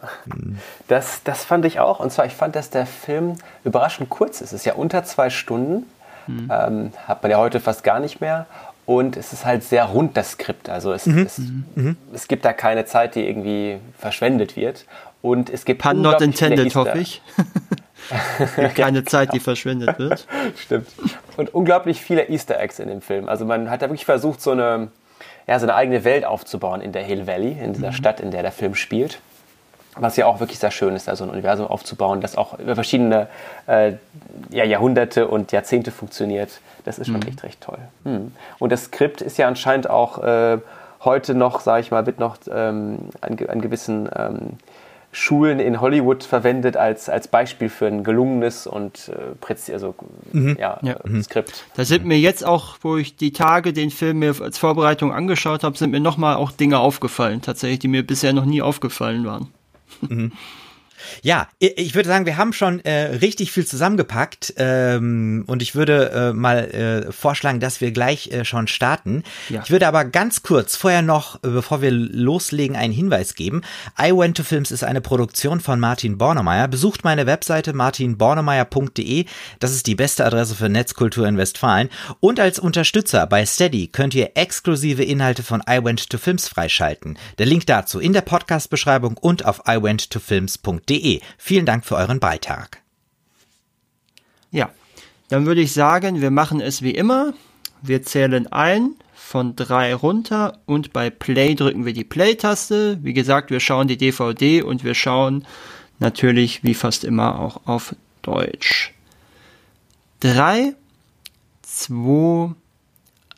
das, 0.88 1.22
das 1.24 1.46
fand 1.46 1.64
ich 1.66 1.80
auch. 1.80 2.00
Und 2.00 2.12
zwar, 2.12 2.26
ich 2.26 2.34
fand, 2.34 2.56
dass 2.56 2.72
der 2.72 2.88
Film 2.88 3.36
überraschend 3.64 4.10
kurz 4.10 4.42
ist. 4.42 4.52
Es 4.52 4.62
ist 4.62 4.66
ja 4.66 4.74
unter 4.74 5.04
zwei 5.04 5.30
Stunden. 5.30 5.86
Mhm. 6.26 6.52
Ähm, 6.52 6.92
hat 7.08 7.22
man 7.22 7.32
ja 7.32 7.38
heute 7.38 7.60
fast 7.60 7.84
gar 7.84 8.00
nicht 8.00 8.20
mehr. 8.20 8.48
Und 8.88 9.18
es 9.18 9.34
ist 9.34 9.46
halt 9.46 9.64
sehr 9.64 9.84
rund, 9.86 10.18
das 10.18 10.32
Skript. 10.32 10.70
Also 10.70 10.94
es, 10.94 11.06
mhm. 11.06 11.20
es, 11.20 11.38
mhm. 11.38 11.98
es 12.14 12.28
gibt 12.28 12.44
da 12.44 12.54
keine 12.54 12.86
Zeit, 12.86 13.16
die 13.16 13.28
irgendwie 13.28 13.78
verschwendet 14.00 14.56
wird. 14.56 14.86
Und 15.22 15.50
es 15.50 15.64
gibt 15.64 15.82
Pun 15.82 16.02
not 16.02 16.22
intended, 16.22 16.74
hoffe 16.74 16.98
ich. 16.98 17.22
keine 18.76 19.04
Zeit, 19.06 19.34
die 19.34 19.40
verschwendet 19.40 20.00
wird. 20.00 20.28
Stimmt. 20.58 20.88
Und 21.36 21.54
unglaublich 21.54 22.02
viele 22.02 22.28
Easter 22.30 22.60
Eggs 22.60 22.80
in 22.80 22.88
dem 22.88 23.02
Film. 23.02 23.30
Also 23.30 23.46
man 23.46 23.70
hat 23.70 23.82
da 23.82 23.88
wirklich 23.88 24.06
versucht, 24.06 24.42
so 24.42 24.52
eine, 24.52 24.90
ja, 25.48 25.60
so 25.60 25.66
eine 25.66 25.76
eigene 25.76 26.04
Welt 26.04 26.26
aufzubauen 26.26 26.82
in 26.82 26.92
der 26.92 27.04
Hill 27.04 27.28
Valley, 27.28 27.58
in 27.62 27.74
dieser 27.74 27.90
mhm. 27.90 27.94
Stadt, 27.94 28.20
in 28.20 28.32
der 28.32 28.42
der 28.42 28.52
Film 28.52 28.76
spielt. 28.76 29.20
Was 30.00 30.16
ja 30.16 30.28
auch 30.28 30.40
wirklich 30.40 30.60
sehr 30.60 30.70
schön 30.70 30.96
ist, 30.96 31.08
da 31.08 31.16
so 31.16 31.24
ein 31.24 31.32
Universum 31.32 31.66
aufzubauen, 31.66 32.22
das 32.22 32.38
auch 32.38 32.60
über 32.60 32.76
verschiedene 32.76 33.28
äh, 33.66 33.94
ja, 34.52 34.64
Jahrhunderte 34.64 35.28
und 35.28 35.52
Jahrzehnte 35.52 35.92
funktioniert. 35.92 36.62
Das 36.86 37.00
ist 37.00 37.08
schon 37.08 37.16
mhm. 37.16 37.28
echt 37.28 37.44
recht 37.44 37.62
toll. 37.62 37.80
Mhm. 38.04 38.32
Und 38.60 38.72
das 38.72 38.86
Skript 38.86 39.22
ist 39.22 39.38
ja 39.38 39.48
anscheinend 39.48 39.90
auch 39.90 40.24
äh, 40.24 40.60
heute 41.04 41.34
noch, 41.34 41.62
sage 41.62 41.82
ich 41.82 41.92
mal, 41.92 42.06
wird 42.06 42.20
noch 42.20 42.38
ähm, 42.52 43.10
an, 43.22 43.38
an 43.48 43.62
gewissen 43.62 44.08
ähm, 44.16 44.58
Schulen 45.18 45.60
in 45.60 45.82
Hollywood 45.82 46.24
verwendet 46.24 46.78
als, 46.78 47.10
als 47.10 47.28
Beispiel 47.28 47.70
für 47.70 47.88
ein 47.88 48.04
gelungenes 48.04 48.68
und 48.68 49.10
äh, 49.10 49.34
präzise, 49.42 49.74
also, 49.74 49.96
Mhm. 50.32 50.58
ja, 50.60 50.80
Ja. 50.84 50.94
äh, 51.04 51.24
Skript. 51.24 51.66
Da 51.76 51.86
sind 51.86 52.06
mir 52.06 52.20
jetzt 52.20 52.46
auch, 52.46 52.78
wo 52.82 52.98
ich 52.98 53.16
die 53.16 53.32
Tage 53.32 53.74
den 53.74 53.90
Film 53.90 54.20
mir 54.20 54.36
als 54.40 54.58
Vorbereitung 54.60 55.12
angeschaut 55.12 55.64
habe, 55.64 55.76
sind 55.78 55.90
mir 55.90 56.00
nochmal 56.00 56.36
auch 56.36 56.52
Dinge 56.52 56.78
aufgefallen, 56.80 57.42
tatsächlich, 57.42 57.80
die 57.80 57.88
mir 57.88 58.06
bisher 58.06 58.32
noch 58.34 58.46
nie 58.46 58.62
aufgefallen 58.62 59.26
waren. 59.26 59.48
Ja, 61.22 61.48
ich 61.60 61.96
würde 61.96 62.10
sagen, 62.10 62.26
wir 62.26 62.38
haben 62.38 62.54
schon 62.54 62.80
äh, 62.82 63.16
richtig 63.18 63.52
viel 63.52 63.66
zusammengepackt 63.66 64.54
ähm, 64.58 65.44
und 65.48 65.62
ich 65.62 65.76
würde 65.76 66.12
äh, 66.12 66.34
mal 66.34 66.66
äh, 67.08 67.12
vorschlagen, 67.12 67.60
dass 67.60 67.82
wir 67.82 67.92
gleich 67.92 68.32
äh, 68.32 68.46
schon 68.46 68.68
starten. 68.68 69.24
Ja. 69.50 69.62
Ich 69.64 69.72
würde 69.72 69.88
aber 69.88 70.06
ganz 70.06 70.44
kurz 70.44 70.76
vorher 70.76 71.02
noch, 71.02 71.36
äh, 71.44 71.50
bevor 71.50 71.82
wir 71.82 71.92
loslegen, 71.92 72.76
einen 72.76 72.94
Hinweis 72.94 73.36
geben. 73.36 73.62
I 74.00 74.12
Went 74.12 74.38
to 74.38 74.44
Films 74.44 74.72
ist 74.72 74.84
eine 74.84 75.02
Produktion 75.02 75.60
von 75.60 75.80
Martin 75.80 76.18
Bornemeyer. 76.18 76.68
Besucht 76.68 77.04
meine 77.04 77.26
Webseite 77.26 77.74
martinbornemeyer.de. 77.74 79.26
Das 79.60 79.74
ist 79.74 79.88
die 79.88 79.96
beste 79.96 80.26
Adresse 80.26 80.56
für 80.56 80.70
Netzkultur 80.70 81.28
in 81.28 81.38
Westfalen. 81.38 81.90
Und 82.20 82.40
als 82.40 82.60
Unterstützer 82.60 83.26
bei 83.28 83.46
Steady 83.46 83.88
könnt 83.88 84.16
ihr 84.16 84.32
exklusive 84.36 85.04
Inhalte 85.04 85.44
von 85.44 85.62
I 85.70 85.84
Went 85.84 86.10
to 86.10 86.18
Films 86.18 86.48
freischalten. 86.48 87.18
Der 87.38 87.46
Link 87.46 87.66
dazu 87.68 88.00
in 88.00 88.14
der 88.14 88.22
Podcast-Beschreibung 88.22 89.18
und 89.18 89.46
auf 89.46 89.62
iwenttofilms.de. 89.68 90.87
Vielen 91.38 91.66
Dank 91.66 91.86
für 91.86 91.96
euren 91.96 92.20
Beitrag. 92.20 92.82
Ja, 94.52 94.70
dann 95.30 95.46
würde 95.46 95.62
ich 95.62 95.74
sagen, 95.74 96.22
wir 96.22 96.32
machen 96.32 96.62
es 96.62 96.82
wie 96.82 96.92
immer. 96.92 97.34
Wir 97.82 98.04
zählen 98.04 98.48
ein 98.48 98.96
von 99.14 99.56
drei 99.56 99.94
runter 99.94 100.60
und 100.66 100.94
bei 100.94 101.10
Play 101.10 101.56
drücken 101.56 101.86
wir 101.86 101.94
die 101.94 102.06
Play-Taste. 102.06 103.00
Wie 103.02 103.14
gesagt, 103.14 103.52
wir 103.52 103.60
schauen 103.60 103.88
die 103.88 103.98
DVD 103.98 104.62
und 104.62 104.84
wir 104.84 104.96
schauen 104.96 105.46
natürlich 106.00 106.64
wie 106.64 106.74
fast 106.74 107.04
immer 107.04 107.40
auch 107.40 107.62
auf 107.66 107.96
Deutsch. 108.22 108.94
Drei, 110.22 110.74
zwei, 111.62 112.52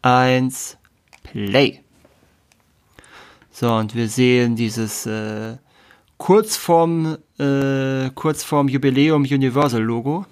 eins, 0.01 0.77
Play. 1.24 1.82
So, 3.51 3.74
und 3.74 3.96
wir 3.96 4.08
sehen 4.08 4.56
dieses 4.56 5.06
äh, 5.06 5.58
kurz 6.18 6.56
vorm, 6.56 7.18
äh, 7.39 8.10
kurz 8.15 8.43
vorm 8.43 8.67
Jubiläum 8.67 9.24
Universal 9.24 9.81
Logo. 9.81 10.25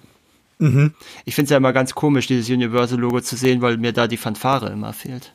Ich 1.24 1.34
finde 1.34 1.44
es 1.44 1.50
ja 1.50 1.56
immer 1.56 1.72
ganz 1.72 1.94
komisch, 1.94 2.26
dieses 2.26 2.50
Universal 2.50 2.98
Logo 2.98 3.20
zu 3.20 3.36
sehen, 3.36 3.62
weil 3.62 3.76
mir 3.76 3.92
da 3.92 4.08
die 4.08 4.16
Fanfare 4.16 4.70
immer 4.70 4.92
fehlt. 4.92 5.32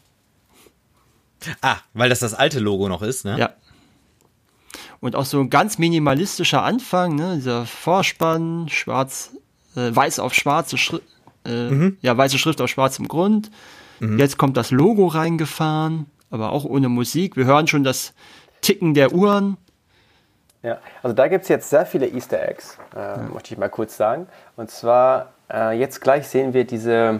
Ah, 1.62 1.78
weil 1.94 2.10
das 2.10 2.20
das 2.20 2.34
alte 2.34 2.60
Logo 2.60 2.90
noch 2.90 3.02
ist, 3.02 3.24
ne? 3.26 3.38
Ja. 3.40 3.54
Und 5.00 5.16
auch 5.16 5.26
so 5.26 5.40
ein 5.40 5.50
ganz 5.50 5.78
minimalistischer 5.78 6.64
Anfang, 6.64 7.16
ne? 7.16 7.36
Dieser 7.36 7.66
Vorspann, 7.66 8.68
schwarz, 8.70 9.32
äh, 9.76 9.96
weiß 9.96 10.20
auf 10.20 10.34
schwarze 10.34 10.78
Schrift, 10.78 11.04
äh, 11.46 11.92
ja, 12.02 12.18
weiße 12.18 12.38
Schrift 12.38 12.62
auf 12.62 12.70
schwarzem 12.70 13.08
Grund. 13.08 13.50
Jetzt 14.18 14.38
kommt 14.38 14.58
das 14.58 14.72
Logo 14.72 15.08
reingefahren, 15.08 16.08
aber 16.30 16.52
auch 16.52 16.66
ohne 16.66 16.90
Musik. 16.90 17.38
Wir 17.38 17.46
hören 17.46 17.68
schon 17.68 17.86
das 17.86 18.14
Ticken 18.60 18.94
der 18.94 19.14
Uhren. 19.14 19.56
Ja, 20.64 20.78
also 21.04 21.14
da 21.14 21.28
gibt 21.28 21.44
es 21.44 21.50
jetzt 21.50 21.70
sehr 21.70 21.86
viele 21.86 22.08
Easter 22.08 22.42
Eggs, 22.42 22.78
äh, 22.96 23.18
möchte 23.34 23.54
ich 23.54 23.58
mal 23.60 23.70
kurz 23.70 23.98
sagen. 23.98 24.28
Und 24.56 24.72
zwar, 24.72 25.28
äh, 25.52 25.78
jetzt 25.78 26.00
gleich 26.00 26.28
sehen 26.28 26.54
wir 26.54 26.66
diese 26.66 27.20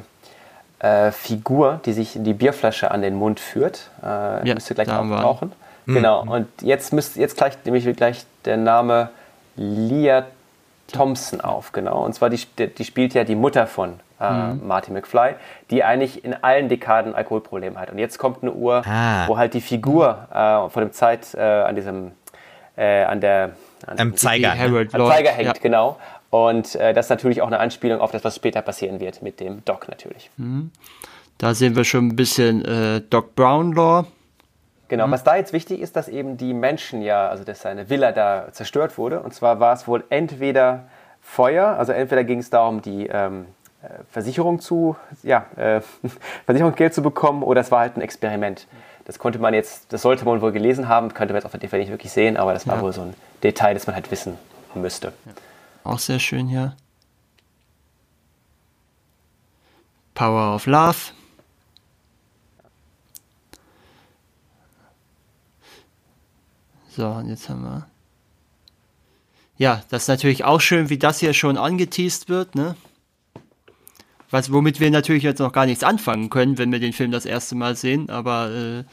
äh, 0.80 1.12
Figur, 1.12 1.82
die 1.86 1.92
sich 1.94 2.14
die 2.16 2.34
Bierflasche 2.34 2.90
an 2.90 3.02
den 3.02 3.16
Mund 3.16 3.40
führt. 3.42 3.90
Äh, 4.02 4.08
Ja, 4.48 4.54
müsste 4.56 4.74
gleich 4.76 4.88
da 4.88 4.96
haben 4.96 5.10
wir 5.10 5.18
auftauchen. 5.18 5.52
Genau, 5.86 6.22
und 6.24 6.48
jetzt 6.62 6.94
müsst 6.94 7.18
jetzt 7.18 7.36
gleich 7.36 7.58
nämlich 7.66 7.86
gleich 7.98 8.26
der 8.46 8.56
Name 8.56 9.10
Leah 9.58 10.26
Thompson 10.92 11.42
auf, 11.42 11.74
genau. 11.74 12.06
Und 12.06 12.14
zwar 12.14 12.30
die, 12.30 12.40
die 12.68 12.86
spielt 12.86 13.14
ja 13.14 13.26
die 13.26 13.36
Mutter 13.36 13.68
von 13.68 14.00
äh, 14.22 14.54
Marty 14.54 14.92
McFly, 14.92 15.36
die 15.70 15.84
eigentlich 15.84 16.24
in 16.24 16.34
allen 16.42 16.70
Dekaden 16.70 17.14
Alkoholprobleme 17.16 17.78
hat. 17.80 17.92
Und 17.92 17.98
jetzt 17.98 18.18
kommt 18.18 18.42
eine 18.44 18.54
Uhr, 18.54 18.84
Ah. 18.86 19.28
wo 19.28 19.38
halt 19.38 19.54
die 19.54 19.62
Figur 19.62 20.28
äh, 20.34 20.70
von 20.70 20.84
dem 20.84 20.94
Zeit 20.94 21.34
äh, 21.34 21.42
an 21.42 21.76
diesem 21.76 22.12
äh, 22.76 23.04
an 23.04 23.22
der 23.22 23.52
an 23.86 24.00
Am 24.00 24.16
Zeiger. 24.16 24.54
Die 24.54 24.70
Ne? 24.70 24.88
Am. 24.92 25.08
Zeiger 25.08 25.32
hängt, 25.32 25.56
ja. 25.58 25.62
genau. 25.62 25.98
Und 26.30 26.76
äh, 26.76 26.94
das 26.94 27.08
ist 27.08 27.10
natürlich 27.10 27.42
auch 27.42 27.48
eine 27.48 27.60
Anspielung 27.60 28.02
auf 28.02 28.12
das, 28.12 28.24
was 28.24 28.36
später 28.36 28.62
passieren 28.62 29.00
wird 29.00 29.22
mit 29.22 29.40
dem 29.40 29.64
Doc 29.66 29.88
natürlich. 29.88 30.32
Da 31.38 31.54
sehen 31.54 31.76
wir 31.76 31.84
schon 31.84 32.08
ein 32.08 32.16
bisschen 32.16 32.66
äh, 32.66 33.02
Doc 33.02 33.36
Brownlaw. 33.36 34.06
Genau, 34.88 35.10
was 35.10 35.24
da 35.24 35.36
jetzt 35.36 35.54
wichtig 35.54 35.80
ist, 35.80 35.96
dass 35.96 36.08
eben 36.08 36.38
die 36.38 36.54
Menschen 36.54 37.02
ja, 37.02 37.28
also 37.28 37.44
dass 37.44 37.62
seine 37.62 37.90
Villa 37.90 38.12
da 38.12 38.48
zerstört 38.52 38.98
wurde. 38.98 39.22
Und 39.22 39.34
zwar 39.34 39.60
war 39.60 39.74
es 39.74 39.88
wohl 39.88 40.04
entweder 40.10 40.86
Feuer, 41.22 41.68
also 41.78 41.94
entweder 41.94 42.24
ging 42.24 42.40
es 42.40 42.50
darum, 42.50 42.82
die 42.82 43.08
ähm, 43.08 43.46
äh, 43.82 43.88
Versicherung 44.12 44.60
zu, 44.60 44.96
ja, 45.24 45.46
äh, 45.56 45.82
Versicherungsgeld 46.46 46.94
zu 46.94 47.02
bekommen, 47.02 47.44
oder 47.44 47.62
es 47.62 47.72
war 47.72 47.80
halt 47.80 47.98
ein 47.98 48.02
Experiment. 48.02 48.68
Das 49.06 49.20
konnte 49.20 49.38
man 49.40 49.54
jetzt, 49.54 49.92
das 49.92 50.02
sollte 50.02 50.24
man 50.26 50.40
wohl 50.42 50.52
gelesen 50.54 50.88
haben, 50.88 51.14
könnte 51.14 51.34
man 51.34 51.40
jetzt 51.42 51.46
auf 51.46 51.52
der 51.52 51.60
DVD 51.60 51.80
nicht 51.80 51.90
wirklich 51.92 52.12
sehen, 52.12 52.38
aber 52.38 52.54
das 52.54 52.68
war 52.68 52.78
Ja. 52.78 52.82
wohl 52.82 52.94
so 52.94 53.02
ein 53.02 53.14
Detail, 53.44 53.74
das 53.74 53.86
man 53.86 53.96
halt 53.96 54.10
wissen 54.12 54.38
müsste. 54.76 55.14
Auch 55.84 56.00
sehr 56.00 56.20
schön 56.20 56.48
hier. 56.48 56.76
Power 60.14 60.56
of 60.56 60.66
Love. 60.68 60.96
So, 66.90 67.08
und 67.08 67.30
jetzt 67.30 67.50
haben 67.50 67.64
wir. 67.64 67.88
Ja, 69.58 69.84
das 69.90 70.04
ist 70.04 70.08
natürlich 70.08 70.44
auch 70.44 70.60
schön, 70.62 70.90
wie 70.90 70.98
das 70.98 71.20
hier 71.20 71.34
schon 71.34 71.58
angeteased 71.58 72.30
wird, 72.30 72.56
ne? 72.56 72.76
Was, 74.34 74.52
womit 74.52 74.80
wir 74.80 74.90
natürlich 74.90 75.22
jetzt 75.22 75.38
noch 75.38 75.52
gar 75.52 75.68
nichts 75.68 75.84
anfangen 75.84 76.32
können, 76.32 76.58
wenn 76.58 76.72
wir 76.72 76.80
den 76.80 76.92
Film 76.92 77.12
das 77.12 77.28
erste 77.28 77.54
Mal 77.54 77.76
sehen, 77.76 78.10
aber 78.10 78.50
äh, 78.52 78.84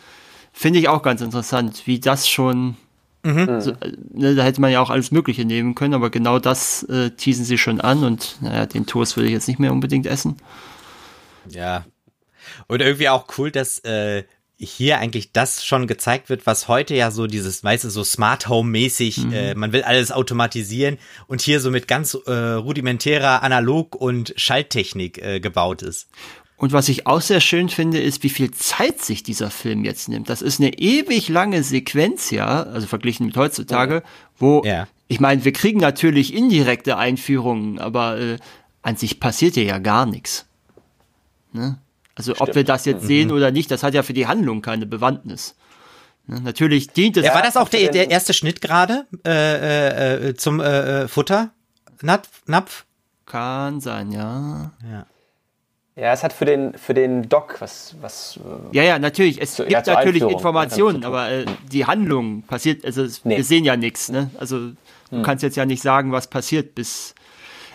finde 0.52 0.78
ich 0.78 0.88
auch 0.88 1.00
ganz 1.00 1.23
interessant, 1.23 1.87
wie 1.87 1.99
das 1.99 2.28
schon 2.28 2.76
so, 3.23 3.30
äh, 3.30 3.92
ne, 4.12 4.35
da 4.35 4.42
hätte 4.42 4.61
man 4.61 4.70
ja 4.70 4.82
auch 4.82 4.90
alles 4.90 5.12
Mögliche 5.12 5.47
nehmen 5.47 5.75
können, 5.75 5.94
aber 5.94 6.11
genau 6.11 6.38
das 6.38 6.82
äh, 6.85 7.11
teasen 7.12 7.47
sie 7.47 7.56
schon 7.56 7.80
an 7.80 8.04
und 8.04 8.37
naja, 8.42 8.66
den 8.66 8.85
Toast 8.85 9.16
würde 9.16 9.28
ich 9.28 9.32
jetzt 9.32 9.49
nicht 9.49 9.59
mehr 9.59 9.73
unbedingt 9.73 10.06
essen. 10.06 10.37
Ja. 11.49 11.87
Und 12.66 12.82
irgendwie 12.82 13.09
auch 13.09 13.26
cool, 13.38 13.50
dass 13.50 13.78
äh, 13.78 14.25
hier 14.62 14.99
eigentlich 14.99 15.33
das 15.33 15.64
schon 15.64 15.87
gezeigt 15.87 16.29
wird, 16.29 16.45
was 16.47 16.69
heute 16.69 16.95
ja 16.95 17.11
so 17.11 17.26
dieses, 17.26 17.64
weißt 17.64 17.85
du, 17.85 17.90
so 17.90 18.05
Smart 18.05 18.49
Home 18.49 18.71
mäßig, 18.71 19.33
äh, 19.33 19.55
man 19.55 19.73
will 19.73 19.83
alles 19.83 20.12
automatisieren 20.12 20.99
und 21.26 21.40
hier 21.40 21.61
so 21.61 21.71
mit 21.71 21.88
ganz 21.88 22.14
äh, 22.26 22.31
rudimentärer 22.33 23.43
Analog- 23.43 23.95
und 23.97 24.35
Schalttechnik 24.37 25.19
äh, 25.19 25.40
gebaut 25.40 25.81
ist. 25.83 26.09
Und 26.59 26.75
was 26.75 26.90
ich 26.90 27.07
auch 27.07 27.23
sehr 27.23 27.40
schön 27.40 27.71
finde, 27.71 27.99
ist, 28.00 28.23
wie 28.23 28.29
viel 28.29 28.50
Zeit 28.50 29.00
sich 29.00 29.23
dieser 29.23 29.50
Film 29.50 29.83
jetzt 29.83 30.11
nimmt. 30.11 30.29
Das 30.29 30.43
ist 30.43 30.61
eine 30.61 30.75
ewig 30.79 31.31
lange 31.31 31.62
Sequenz, 31.62 32.31
ja, 32.31 32.64
also 32.64 32.87
verglichen 32.87 33.25
mit 33.25 33.37
heutzutage, 33.38 34.02
wo, 34.37 34.62
Ja. 34.67 34.87
ich 35.09 35.21
meine, 35.21 35.43
wir 35.47 35.52
kriegen 35.52 35.81
natürlich 35.81 36.35
indirekte 36.35 36.99
Einführungen, 36.99 37.79
aber 37.79 38.19
äh, 38.21 38.37
an 38.83 38.97
sich 38.97 39.21
passiert 39.21 39.55
hier 39.55 39.64
ja 39.64 39.79
gar 39.79 40.05
nichts. 40.05 40.45
Ne? 41.55 41.79
Also 42.21 42.35
ob 42.39 42.55
wir 42.55 42.65
das 42.65 42.85
jetzt 42.85 43.07
sehen 43.07 43.33
oder 43.33 43.50
nicht, 43.50 43.71
das 43.71 43.83
hat 43.83 43.95
ja 43.95 44.03
für 44.03 44.12
die 44.12 44.27
Handlung 44.27 44.61
keine 44.61 44.85
Bewandtnis. 44.85 45.57
Ne? 46.27 46.41
Natürlich 46.43 46.89
dient 46.89 47.17
es. 47.17 47.25
Ja, 47.25 47.35
war 47.35 47.43
das 47.43 47.57
auch 47.57 47.69
der, 47.71 47.91
der 47.91 48.11
erste 48.11 48.35
Schnitt 48.35 48.61
gerade 48.61 49.07
äh, 49.27 50.29
äh, 50.29 50.35
zum 50.35 50.61
äh, 50.61 51.05
äh, 51.05 51.09
Futter? 51.09 51.50
Napf? 52.03 52.29
Napf? 52.47 52.85
Kann 53.25 53.81
sein, 53.81 54.12
ja. 54.12 54.73
Ja. 54.91 55.07
Ja, 55.97 56.12
es 56.12 56.23
hat 56.23 56.33
für 56.33 56.45
den, 56.45 56.75
für 56.77 56.95
den 56.95 57.29
Doc 57.29 57.57
was, 57.61 57.95
was 58.00 58.39
äh, 58.39 58.77
Ja, 58.77 58.83
ja, 58.83 58.99
natürlich. 58.99 59.41
Es 59.41 59.55
Zu- 59.55 59.62
gibt 59.65 59.73
ja, 59.73 59.95
natürlich 59.95 60.23
Einführung, 60.23 60.33
Informationen, 60.35 61.05
aber 61.05 61.31
äh, 61.31 61.45
die 61.73 61.87
Handlung 61.87 62.43
passiert, 62.43 62.85
also 62.85 63.03
es, 63.03 63.25
Nee. 63.25 63.39
wir 63.39 63.45
sehen 63.45 63.65
ja 63.65 63.77
nichts, 63.77 64.09
ne? 64.11 64.31
Also 64.39 64.73
du 65.11 65.23
kannst 65.23 65.43
jetzt 65.43 65.57
ja 65.57 65.65
nicht 65.67 65.83
sagen, 65.83 66.12
was 66.12 66.29
passiert 66.29 66.75
bis. 66.75 67.15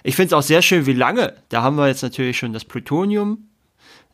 Ich 0.04 0.16
finde 0.16 0.28
es 0.28 0.34
auch 0.34 0.42
sehr 0.48 0.62
schön, 0.62 0.86
wie 0.86 0.94
lange. 0.94 1.34
Da 1.50 1.62
haben 1.64 1.78
wir 1.78 1.88
jetzt 1.88 2.04
natürlich 2.04 2.38
schon 2.38 2.54
das 2.54 2.64
Plutonium. 2.64 3.45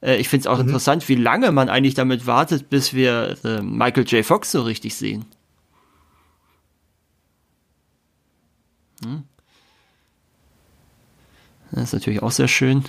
Äh, 0.02 0.18
ich 0.18 0.30
finde 0.30 0.42
es 0.42 0.48
auch 0.48 0.60
interessant, 0.60 1.08
wie 1.10 1.16
lange 1.16 1.52
man 1.52 1.70
eigentlich 1.70 1.94
damit 1.94 2.28
wartet, 2.28 2.70
bis 2.70 2.94
wir 2.94 3.38
äh, 3.44 3.62
Michael 3.62 4.06
J. 4.06 4.26
Fox 4.26 4.52
so 4.52 4.62
richtig 4.62 4.96
sehen. 4.96 5.26
Hm? 9.04 9.24
Das 11.72 11.86
ist 11.86 11.94
natürlich 11.94 12.22
auch 12.22 12.32
sehr 12.32 12.50
schön. 12.50 12.84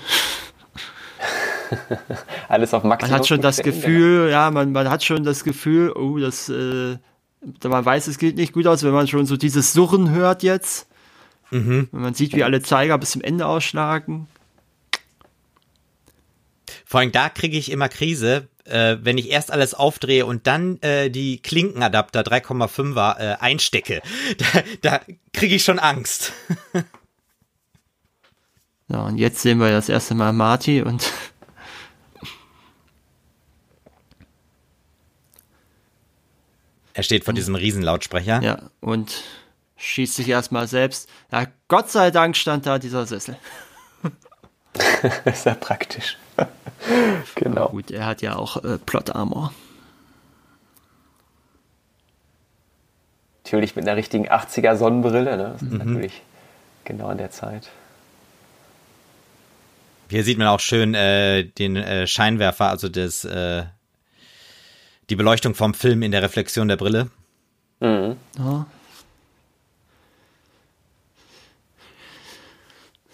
alles 2.49 2.75
auf 2.75 2.83
Man 2.83 2.91
Maximum. 2.91 3.15
hat 3.15 3.27
schon 3.27 3.41
das 3.41 3.57
stellen, 3.57 3.75
Gefühl, 3.75 4.29
ja, 4.31 4.51
man, 4.51 4.73
man 4.73 4.91
hat 4.91 5.05
schon 5.05 5.25
das 5.25 5.45
Gefühl, 5.45 5.93
oh, 5.93 6.19
das, 6.19 6.49
äh, 6.49 6.99
man 7.65 7.85
weiß, 7.85 8.09
es 8.09 8.19
geht 8.19 8.37
nicht 8.37 8.53
gut 8.53 8.67
aus, 8.67 8.83
wenn 8.83 8.93
man 8.93 9.07
schon 9.07 9.27
so 9.27 9.37
dieses 9.37 9.73
Surren 9.73 10.11
hört 10.11 10.43
jetzt. 10.43 10.89
Wenn 11.51 11.89
man 11.93 12.15
sieht, 12.15 12.35
wie 12.35 12.45
alle 12.45 12.63
Zeiger 12.63 12.97
bis 12.97 13.11
zum 13.11 13.21
Ende 13.21 13.45
ausschlagen. 13.45 14.27
Vor 16.93 17.01
allem 17.01 17.11
da 17.11 17.31
kriege 17.31 17.57
ich 17.57 17.71
immer 17.71 17.89
Krise, 17.89 18.51
äh, 18.65 18.99
wenn 19.01 19.17
ich 19.17 19.31
erst 19.31 19.51
alles 19.51 19.73
aufdrehe 19.73 20.27
und 20.27 20.47
dann 20.47 20.77
äh, 20.83 21.09
die 21.09 21.41
Klinkenadapter 21.41 22.21
3,5er 22.21 23.19
äh, 23.19 23.37
einstecke, 23.41 24.03
da, 24.37 24.45
da 24.83 25.01
kriege 25.33 25.55
ich 25.55 25.65
schon 25.65 25.79
Angst. 25.79 26.35
ja, 28.89 29.05
und 29.05 29.17
jetzt 29.17 29.41
sehen 29.41 29.59
wir 29.59 29.71
das 29.71 29.89
erste 29.89 30.15
Mal 30.15 30.35
Marty 30.35 30.83
und 30.83 31.11
er 36.93 37.05
steht 37.05 37.25
vor 37.25 37.33
diesem 37.33 37.55
Riesenlautsprecher. 37.55 38.43
Ja, 38.43 38.69
und 38.81 39.23
schießt 39.79 40.17
sich 40.17 40.29
erstmal 40.29 40.69
selbst. 40.69 41.09
Ja, 41.33 41.47
Gott 41.69 41.91
sei 41.91 42.11
Dank 42.11 42.37
stand 42.37 42.67
da 42.67 42.79
dieser 42.79 43.07
Sessel. 43.07 43.39
Sehr 45.33 45.55
praktisch. 45.55 46.19
genau. 47.35 47.69
Gut, 47.69 47.91
er 47.91 48.07
hat 48.07 48.23
ja 48.23 48.37
auch 48.37 48.63
äh, 48.65 48.79
Plot 48.79 49.15
Armor. 49.15 49.53
Natürlich 53.45 53.77
mit 53.77 53.87
einer 53.87 53.97
richtigen 53.97 54.29
80er 54.29 54.77
Sonnenbrille, 54.77 55.37
ne? 55.37 55.51
Das 55.53 55.63
ist 55.63 55.73
mhm. 55.73 55.79
natürlich 55.79 56.23
genau 56.85 57.11
in 57.11 57.19
der 57.19 57.31
Zeit. 57.31 57.71
Hier 60.09 60.25
sieht 60.25 60.39
man 60.39 60.47
auch 60.47 60.61
schön 60.61 60.95
äh, 60.95 61.45
den 61.45 61.77
äh, 61.77 62.07
Scheinwerfer, 62.07 62.69
also 62.69 62.89
das, 62.89 63.25
äh, 63.25 63.65
die 65.11 65.17
Beleuchtung 65.17 65.55
vom 65.55 65.75
Film 65.75 66.03
in 66.03 66.13
der 66.13 66.23
Reflexion 66.23 66.69
der 66.69 66.77
Brille. 66.77 67.11
Mhm. 67.81 68.17
Ja. 68.39 68.67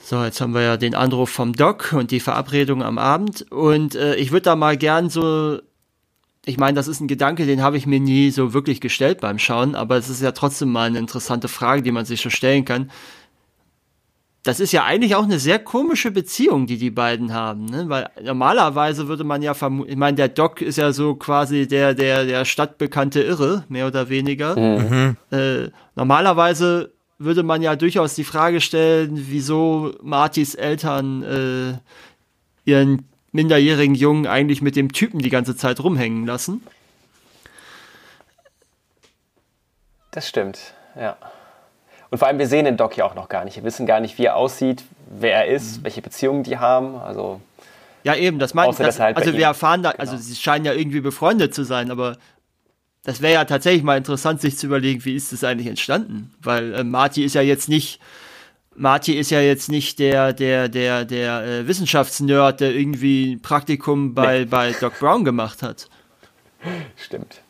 So, 0.09 0.25
jetzt 0.25 0.41
haben 0.41 0.55
wir 0.55 0.63
ja 0.63 0.79
den 0.79 0.95
Anruf 0.95 1.29
vom 1.29 1.53
Doc 1.53 1.93
und 1.93 2.13
die 2.13 2.21
Verabredung 2.21 2.83
am 2.83 2.97
Abend. 2.97 3.45
Und 3.53 3.95
äh, 3.95 4.15
ich 4.15 4.33
würde 4.33 4.45
da 4.45 4.57
mal 4.57 4.79
gern 4.79 5.11
so, 5.11 5.59
ich 6.47 6.57
meine, 6.57 6.77
das 6.77 6.89
ist 6.89 7.01
ein 7.01 7.09
Gedanke, 7.09 7.45
den 7.45 7.61
habe 7.61 7.77
ich 7.77 7.87
mir 7.87 8.01
nie 8.01 8.31
so 8.31 8.55
wirklich 8.55 8.81
gestellt 8.81 9.21
beim 9.21 9.39
Schauen, 9.39 9.75
aber 9.75 9.99
es 9.99 10.09
ist 10.09 10.23
ja 10.23 10.33
trotzdem 10.33 10.73
mal 10.73 10.87
eine 10.87 10.99
interessante 10.99 11.47
Frage, 11.49 11.83
die 11.83 11.93
man 11.93 12.07
sich 12.07 12.23
schon 12.23 12.31
stellen 12.31 12.65
kann. 12.65 12.91
Das 14.45 14.61
ist 14.61 14.73
ja 14.73 14.85
eigentlich 14.85 15.15
auch 15.15 15.25
eine 15.25 15.39
sehr 15.39 15.59
komische 15.59 16.11
Beziehung, 16.11 16.67
die 16.67 16.79
die 16.79 16.91
beiden 16.91 17.35
haben, 17.35 17.67
ne? 17.67 17.85
weil 17.91 18.09
normalerweise 18.23 19.09
würde 19.09 19.25
man 19.25 19.43
ja 19.43 19.53
vermuten, 19.53 19.91
ich 19.91 19.99
meine, 19.99 20.17
der 20.17 20.29
Doc 20.29 20.63
ist 20.63 20.79
ja 20.79 20.95
so 20.95 21.17
quasi 21.17 21.69
der, 21.69 21.93
der, 21.93 22.25
der 22.25 22.47
stadtbekannte 22.47 23.21
Irre, 23.21 23.65
mehr 23.69 23.87
oder 23.87 24.09
weniger. 24.09 24.59
Mhm. 24.59 25.17
Äh, 25.31 25.69
normalerweise 25.97 26.95
würde 27.19 27.43
man 27.43 27.63
ja 27.63 27.77
durchaus 27.77 28.15
die 28.15 28.25
Frage 28.25 28.61
stellen, 28.61 29.11
wieso 29.29 29.95
Martys 30.03 30.55
Eltern 30.55 31.23
äh, 31.23 32.71
ihren 32.71 33.09
minderjährigen 33.33 33.95
Jungen 33.95 34.27
eigentlich 34.27 34.63
mit 34.63 34.77
dem 34.77 34.93
Typen 34.93 35.21
die 35.21 35.31
ganze 35.31 35.57
Zeit 35.57 35.81
rumhängen 35.81 36.27
lassen. 36.27 36.63
Das 40.13 40.29
stimmt, 40.29 40.75
ja. 40.97 41.17
Und 42.11 42.19
vor 42.19 42.29
allem, 42.29 42.39
wir 42.39 42.47
sehen 42.47 42.65
den 42.65 42.77
Doc 42.77 42.97
ja 42.97 43.05
auch 43.05 43.15
noch 43.15 43.29
gar 43.29 43.45
nicht. 43.45 43.57
Wir 43.57 43.65
wissen 43.65 43.85
gar 43.85 44.01
nicht, 44.01 44.17
wie 44.17 44.25
er 44.25 44.37
aussieht, 44.37 44.85
wer 45.11 45.35
er 45.35 45.47
ist, 45.47 45.79
mhm. 45.79 45.85
welche 45.85 46.01
Beziehungen 46.01 46.43
die 46.43 46.57
haben. 46.57 46.97
Also 46.97 47.41
ja, 48.05 48.15
eben, 48.15 48.39
das 48.39 48.55
meint 48.55 48.79
das, 48.79 49.01
halt 49.01 49.17
Also 49.17 49.35
wir 49.35 49.45
erfahren 49.45 49.83
da, 49.83 49.91
also 49.91 50.13
genau. 50.13 50.23
sie 50.23 50.37
scheinen 50.37 50.65
ja 50.65 50.73
irgendwie 50.73 51.01
befreundet 51.01 51.55
zu 51.55 51.65
sein, 51.65 51.91
aber 51.91 52.17
das 53.09 53.23
wäre 53.23 53.33
ja 53.33 53.45
tatsächlich 53.47 53.83
mal 53.83 53.97
interessant, 53.97 54.43
sich 54.43 54.59
zu 54.59 54.67
überlegen, 54.67 55.03
wie 55.07 55.17
ist 55.17 55.33
das 55.33 55.43
eigentlich 55.43 55.67
entstanden? 55.67 56.31
Weil 56.43 56.75
äh, 56.75 56.85
Marty 56.85 57.25
ist 57.25 57.35
ja 57.35 57.41
jetzt 57.41 57.67
nicht, 57.67 58.01
Marty 58.77 59.15
ist 59.15 59.31
ja 59.31 59.41
jetzt 59.41 59.71
nicht 59.71 59.99
der, 59.99 60.35
der, 60.35 60.69
der, 60.69 61.07
der 61.07 61.43
äh, 61.43 61.67
Wissenschaftsnerd, 61.67 62.61
der 62.61 62.75
irgendwie 62.75 63.33
ein 63.33 63.41
Praktikum 63.41 64.13
bei, 64.13 64.41
nee. 64.41 64.45
bei 64.45 64.73
Doc 64.73 64.99
Brown 64.99 65.25
gemacht 65.25 65.63
hat. 65.63 65.89
Stimmt. 66.97 67.41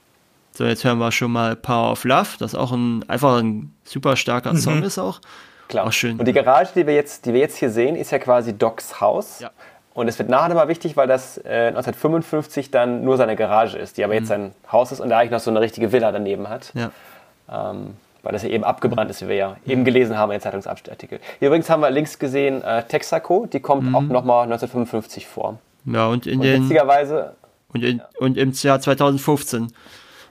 So, 0.53 0.65
jetzt 0.65 0.85
hören 0.85 0.99
wir 0.99 1.11
schon 1.11 1.33
mal 1.33 1.57
Power 1.57 1.91
of 1.91 2.05
Love, 2.05 2.29
das 2.39 2.55
auch 2.55 2.71
ein 2.71 3.03
einfach 3.11 3.39
ein 3.39 3.75
super 3.83 4.15
starker 4.15 4.53
mhm. 4.53 4.59
Song 4.59 4.83
ist 4.85 4.97
auch. 4.97 5.21
Klar. 5.67 5.89
Auch 5.89 5.93
schön. 5.93 6.21
Und 6.21 6.27
die 6.27 6.33
Garage, 6.33 6.71
die 6.77 6.87
wir 6.87 6.95
jetzt, 6.95 7.27
die 7.27 7.33
wir 7.33 7.41
jetzt 7.41 7.57
hier 7.57 7.71
sehen, 7.71 7.97
ist 7.97 8.13
ja 8.13 8.21
quasi 8.21 8.57
Docs 8.57 9.01
Haus. 9.01 9.41
Ja. 9.41 9.51
Und 9.99 10.07
es 10.07 10.17
wird 10.17 10.29
nachher 10.29 10.51
nochmal 10.51 10.69
wichtig, 10.69 10.97
weil 10.97 11.09
das 11.09 11.39
äh, 11.39 11.71
1955 11.71 12.71
dann 12.71 13.03
nur 13.03 13.17
seine 13.17 13.35
Garage 13.35 13.77
ist, 13.77 13.97
die 13.97 14.05
aber 14.05 14.13
mhm. 14.13 14.19
jetzt 14.21 14.29
sein 14.29 14.53
Haus 14.71 14.93
ist 14.93 15.01
und 15.01 15.11
er 15.11 15.19
eigentlich 15.19 15.33
noch 15.33 15.41
so 15.41 15.51
eine 15.51 15.61
richtige 15.61 15.91
Villa 15.91 16.13
daneben 16.13 16.49
hat. 16.49 16.73
Ja. 16.75 16.93
Ähm, 17.51 17.95
weil 18.23 18.31
das 18.31 18.45
ja 18.45 18.51
eben 18.51 18.63
abgebrannt 18.63 19.11
ist, 19.11 19.23
wie 19.23 19.29
wir 19.29 19.35
ja 19.35 19.49
mhm. 19.65 19.73
eben 19.73 19.85
gelesen 19.85 20.17
haben 20.17 20.31
in 20.31 20.37
den 20.37 20.41
Zeitungsartikel. 20.41 21.19
Hier 21.41 21.49
übrigens 21.49 21.69
haben 21.69 21.81
wir 21.81 21.91
links 21.91 22.21
gesehen 22.21 22.63
äh, 22.63 22.85
Texaco, 22.85 23.47
die 23.47 23.59
kommt 23.59 23.89
mhm. 23.89 23.97
auch 23.97 24.03
nochmal 24.03 24.45
1955 24.45 25.27
vor. 25.27 25.59
Ja, 25.85 26.07
und 26.07 26.29
in 26.29 26.39
und 26.39 26.45
den. 26.45 26.63
Witzigerweise. 26.63 27.35
Und, 27.73 27.83
in, 27.83 27.99
ja. 27.99 28.05
und 28.21 28.39
im 28.39 28.53
Jahr 28.53 28.81
2015. 28.81 29.73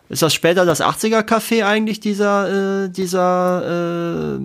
Ist 0.07 0.21
das 0.21 0.33
später 0.33 0.65
das 0.65 0.81
80er-Café 0.81 1.65
eigentlich, 1.65 1.99
dieser, 1.99 2.85
äh, 2.85 2.89
dieser 2.89 4.37
äh, 4.37 4.39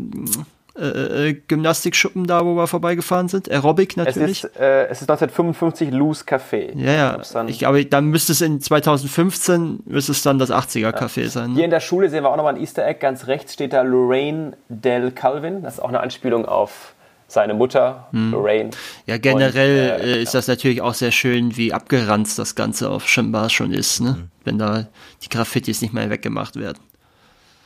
äh, 0.78 1.28
äh, 1.28 1.32
Gymnastikschuppen 1.34 2.26
da, 2.26 2.46
wo 2.46 2.54
wir 2.54 2.66
vorbeigefahren 2.66 3.28
sind. 3.28 3.50
Aerobic 3.50 3.98
natürlich. 3.98 4.44
Es 4.44 4.50
ist, 4.50 4.60
äh, 4.60 4.86
es 4.86 5.02
ist 5.02 5.10
1955 5.10 5.90
Loose 5.90 6.24
Café. 6.24 6.74
Ja, 6.74 6.92
ja. 6.92 7.20
Dann 7.32 7.48
ich, 7.48 7.66
aber 7.66 7.84
dann 7.84 8.06
müsste 8.06 8.32
es 8.32 8.40
in 8.40 8.58
2015 8.60 9.80
müsste 9.84 10.12
es 10.12 10.22
dann 10.22 10.38
das 10.38 10.50
80er 10.50 10.90
Café 10.92 11.22
ja. 11.22 11.28
sein. 11.28 11.50
Ne? 11.50 11.56
Hier 11.56 11.64
in 11.66 11.70
der 11.70 11.80
Schule 11.80 12.08
sehen 12.08 12.24
wir 12.24 12.30
auch 12.30 12.36
nochmal 12.36 12.54
ein 12.54 12.60
Easter 12.60 12.86
Egg. 12.86 13.00
Ganz 13.00 13.26
rechts 13.26 13.52
steht 13.52 13.74
da 13.74 13.82
Lorraine 13.82 14.56
Del 14.70 15.10
Calvin. 15.10 15.62
Das 15.62 15.74
ist 15.74 15.80
auch 15.80 15.88
eine 15.88 16.00
Anspielung 16.00 16.46
auf 16.46 16.94
seine 17.28 17.52
Mutter, 17.52 18.08
hm. 18.12 18.32
Lorraine. 18.32 18.70
Ja, 19.06 19.18
generell 19.18 20.00
Und, 20.00 20.06
äh, 20.06 20.22
ist 20.22 20.34
das 20.34 20.48
natürlich 20.48 20.80
auch 20.80 20.94
sehr 20.94 21.12
schön, 21.12 21.56
wie 21.56 21.72
abgeranzt 21.72 22.38
das 22.38 22.54
Ganze 22.54 22.88
auf 22.88 23.08
Schimbar 23.08 23.50
schon 23.50 23.72
ist, 23.72 24.00
ne? 24.00 24.10
Mhm. 24.10 24.30
wenn 24.44 24.58
da 24.58 24.86
die 25.22 25.28
Graffitis 25.28 25.82
nicht 25.82 25.92
mehr 25.92 26.08
weggemacht 26.08 26.56
werden. 26.56 26.78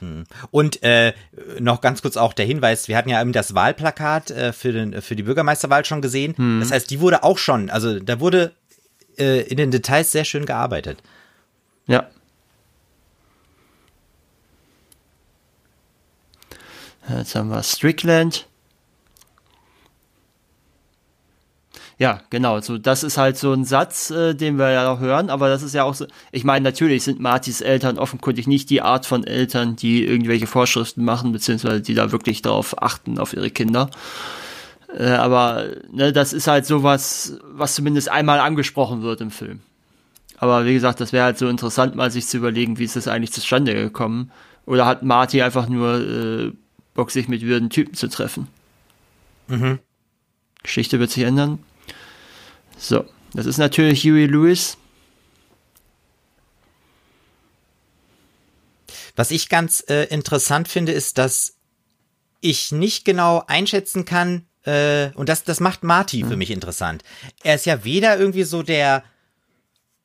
Hm. 0.00 0.24
Und 0.50 0.82
äh, 0.82 1.12
noch 1.58 1.80
ganz 1.80 2.02
kurz 2.02 2.16
auch 2.16 2.32
der 2.32 2.46
Hinweis, 2.46 2.88
wir 2.88 2.96
hatten 2.96 3.08
ja 3.08 3.20
eben 3.20 3.32
das 3.32 3.54
Wahlplakat 3.54 4.30
äh, 4.30 4.52
für, 4.52 4.72
den, 4.72 5.00
für 5.00 5.16
die 5.16 5.22
Bürgermeisterwahl 5.22 5.84
schon 5.84 6.02
gesehen. 6.02 6.36
Hm. 6.36 6.60
Das 6.60 6.70
heißt, 6.70 6.90
die 6.90 7.00
wurde 7.00 7.22
auch 7.22 7.38
schon, 7.38 7.70
also 7.70 7.98
da 7.98 8.20
wurde 8.20 8.52
äh, 9.18 9.42
in 9.42 9.56
den 9.56 9.70
Details 9.70 10.12
sehr 10.12 10.24
schön 10.24 10.46
gearbeitet. 10.46 11.02
Ja. 11.86 12.08
Jetzt 17.08 17.34
haben 17.34 17.50
wir 17.50 17.62
Strickland. 17.62 18.48
Ja, 21.98 22.20
genau. 22.28 22.60
So, 22.60 22.76
das 22.76 23.02
ist 23.02 23.16
halt 23.16 23.38
so 23.38 23.52
ein 23.52 23.64
Satz, 23.64 24.10
äh, 24.10 24.34
den 24.34 24.58
wir 24.58 24.70
ja 24.70 24.98
hören, 24.98 25.30
aber 25.30 25.48
das 25.48 25.62
ist 25.62 25.74
ja 25.74 25.84
auch 25.84 25.94
so. 25.94 26.06
Ich 26.30 26.44
meine, 26.44 26.62
natürlich 26.62 27.04
sind 27.04 27.20
Martys 27.20 27.62
Eltern 27.62 27.98
offenkundig 27.98 28.46
nicht 28.46 28.68
die 28.68 28.82
Art 28.82 29.06
von 29.06 29.24
Eltern, 29.24 29.76
die 29.76 30.04
irgendwelche 30.04 30.46
Vorschriften 30.46 31.04
machen, 31.04 31.32
beziehungsweise 31.32 31.80
die 31.80 31.94
da 31.94 32.12
wirklich 32.12 32.42
darauf 32.42 32.82
achten, 32.82 33.18
auf 33.18 33.32
ihre 33.32 33.50
Kinder. 33.50 33.90
Äh, 34.94 35.08
aber 35.08 35.68
ne, 35.90 36.12
das 36.12 36.34
ist 36.34 36.48
halt 36.48 36.66
sowas, 36.66 37.38
was 37.50 37.74
zumindest 37.74 38.10
einmal 38.10 38.40
angesprochen 38.40 39.02
wird 39.02 39.22
im 39.22 39.30
Film. 39.30 39.60
Aber 40.38 40.66
wie 40.66 40.74
gesagt, 40.74 41.00
das 41.00 41.14
wäre 41.14 41.24
halt 41.24 41.38
so 41.38 41.48
interessant, 41.48 41.94
mal 41.94 42.10
sich 42.10 42.26
zu 42.26 42.36
überlegen, 42.36 42.78
wie 42.78 42.84
ist 42.84 42.96
das 42.96 43.08
eigentlich 43.08 43.32
zustande 43.32 43.74
gekommen. 43.74 44.30
Oder 44.66 44.84
hat 44.84 45.02
Marty 45.02 45.40
einfach 45.40 45.68
nur 45.68 46.00
äh, 46.00 46.52
Bock, 46.92 47.10
sich 47.10 47.28
mit 47.28 47.42
würden 47.42 47.70
Typen 47.70 47.94
zu 47.94 48.08
treffen? 48.08 48.48
Mhm. 49.48 49.78
Geschichte 50.62 50.98
wird 50.98 51.10
sich 51.10 51.22
ändern. 51.22 51.60
So, 52.78 53.04
das 53.32 53.46
ist 53.46 53.58
natürlich 53.58 54.04
Huey 54.04 54.26
Lewis. 54.26 54.76
Was 59.16 59.30
ich 59.30 59.48
ganz 59.48 59.82
äh, 59.88 60.04
interessant 60.04 60.68
finde, 60.68 60.92
ist, 60.92 61.18
dass 61.18 61.56
ich 62.40 62.70
nicht 62.70 63.04
genau 63.04 63.42
einschätzen 63.46 64.04
kann, 64.04 64.46
äh, 64.64 65.10
und 65.14 65.28
das, 65.28 65.44
das 65.44 65.60
macht 65.60 65.84
Marty 65.84 66.22
mhm. 66.22 66.28
für 66.28 66.36
mich 66.36 66.50
interessant. 66.50 67.02
Er 67.42 67.54
ist 67.54 67.66
ja 67.66 67.84
weder 67.84 68.18
irgendwie 68.18 68.42
so 68.42 68.62
der 68.62 69.04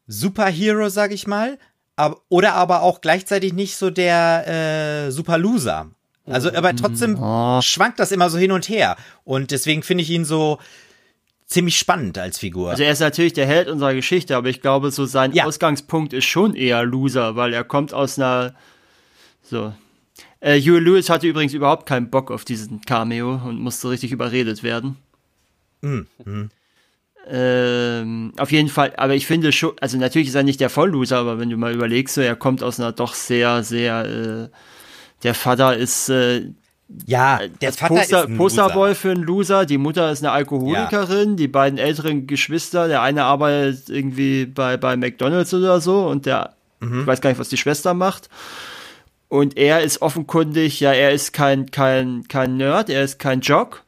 Superhero, 0.08 0.90
sag 0.90 1.12
ich 1.12 1.28
mal, 1.28 1.58
ab, 1.96 2.22
oder 2.30 2.54
aber 2.54 2.82
auch 2.82 3.02
gleichzeitig 3.02 3.54
nicht 3.54 3.76
so 3.76 3.90
der 3.90 5.08
äh, 5.08 5.12
Superloser. 5.12 5.92
Also, 6.26 6.54
aber 6.54 6.76
trotzdem 6.76 7.18
oh. 7.22 7.62
schwankt 7.62 8.00
das 8.00 8.12
immer 8.12 8.30
so 8.30 8.38
hin 8.38 8.52
und 8.52 8.70
her. 8.70 8.96
Und 9.24 9.52
deswegen 9.52 9.84
finde 9.84 10.04
ich 10.04 10.10
ihn 10.10 10.24
so, 10.24 10.60
ziemlich 11.52 11.78
spannend 11.78 12.18
als 12.18 12.40
Figur. 12.40 12.72
Also 12.72 12.84
er 12.84 12.92
ist 12.92 13.02
natürlich 13.02 13.34
der 13.34 13.46
Held 13.46 13.68
unserer 13.68 13.94
Geschichte, 13.94 14.38
aber 14.38 14.48
ich 14.50 14.62
glaube, 14.62 14.90
so 14.90 15.06
sein 15.06 15.34
ja. 15.34 15.46
Ausgangspunkt 15.46 16.14
ist 16.14 16.26
schon 16.26 16.56
eher 16.56 16.84
Loser, 16.84 17.36
weil 17.36 17.54
er 17.54 17.66
kommt 17.66 17.94
aus 17.94 18.18
einer 18.18 18.56
so. 19.44 19.74
Äh, 20.40 20.60
Huey 20.60 20.80
Lewis 20.80 21.10
hatte 21.10 21.28
übrigens 21.28 21.54
überhaupt 21.54 21.86
keinen 21.86 22.10
Bock 22.10 22.32
auf 22.32 22.46
diesen 22.46 22.82
Cameo 22.82 23.36
und 23.46 23.60
musste 23.60 23.90
richtig 23.90 24.12
überredet 24.12 24.64
werden. 24.64 24.98
Mhm. 25.82 26.08
Mhm. 26.24 26.50
Ähm, 27.28 28.34
auf 28.38 28.52
jeden 28.52 28.70
Fall, 28.70 28.94
aber 28.96 29.14
ich 29.14 29.28
finde 29.28 29.52
schon, 29.52 29.74
also 29.80 29.98
natürlich 29.98 30.30
ist 30.30 30.36
er 30.36 30.44
nicht 30.44 30.60
der 30.60 30.70
Vollloser, 30.70 31.18
aber 31.18 31.38
wenn 31.38 31.50
du 31.50 31.58
mal 31.58 31.74
überlegst, 31.74 32.16
so, 32.16 32.22
er 32.22 32.36
kommt 32.36 32.64
aus 32.64 32.80
einer 32.80 32.94
doch 32.94 33.14
sehr, 33.14 33.64
sehr, 33.64 34.06
äh, 34.06 34.50
der 35.22 35.36
Vater 35.36 35.76
ist 35.76 36.10
äh, 36.10 36.50
Ja, 37.06 37.40
der 37.62 37.70
als 37.70 37.78
Vater 37.78 37.96
Poster, 37.96 38.20
ist 38.24 38.28
ein 38.30 38.38
Posterboy 38.38 38.90
Loser. 38.90 38.96
für 38.96 39.12
einen 39.12 39.24
Loser, 39.24 39.66
die 39.66 39.78
Mutter 39.78 40.12
ist 40.12 40.24
eine 40.24 40.32
Alkoholikerin, 40.32 41.36
die 41.38 41.48
beiden 41.48 41.80
älteren 41.80 42.28
Geschwister, 42.28 42.88
der 42.88 43.02
eine 43.02 43.24
arbeitet 43.24 43.90
irgendwie 43.90 44.46
bei, 44.46 44.78
bei 44.78 44.96
McDonalds 44.98 45.54
oder 45.54 45.80
so 45.82 46.08
und 46.08 46.26
der, 46.26 46.54
Mhm. 46.80 47.02
ich 47.02 47.08
weiß 47.08 47.22
gar 47.22 47.30
nicht, 47.30 47.40
was 47.40 47.50
die 47.50 47.58
Schwester 47.58 47.94
macht. 47.94 48.30
Und 49.30 49.58
er 49.58 49.82
ist 49.82 50.02
offenkundig, 50.02 50.80
ja, 50.82 50.92
er 50.92 51.12
ist 51.12 51.32
kein, 51.32 51.72
kein, 51.72 52.28
kein 52.28 52.58
Nerd, 52.58 52.90
er 52.90 53.04
ist 53.04 53.18
kein 53.20 53.42
Jock, 53.42 53.84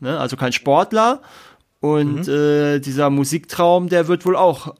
ne, 0.00 0.18
also 0.18 0.36
kein 0.36 0.52
Sportler. 0.52 1.20
Und 1.80 2.26
Mhm. 2.26 2.32
äh, 2.32 2.78
dieser 2.78 3.10
Musiktraum, 3.10 3.88
der 3.88 4.06
wird 4.08 4.24
wohl 4.26 4.36
auch 4.36 4.74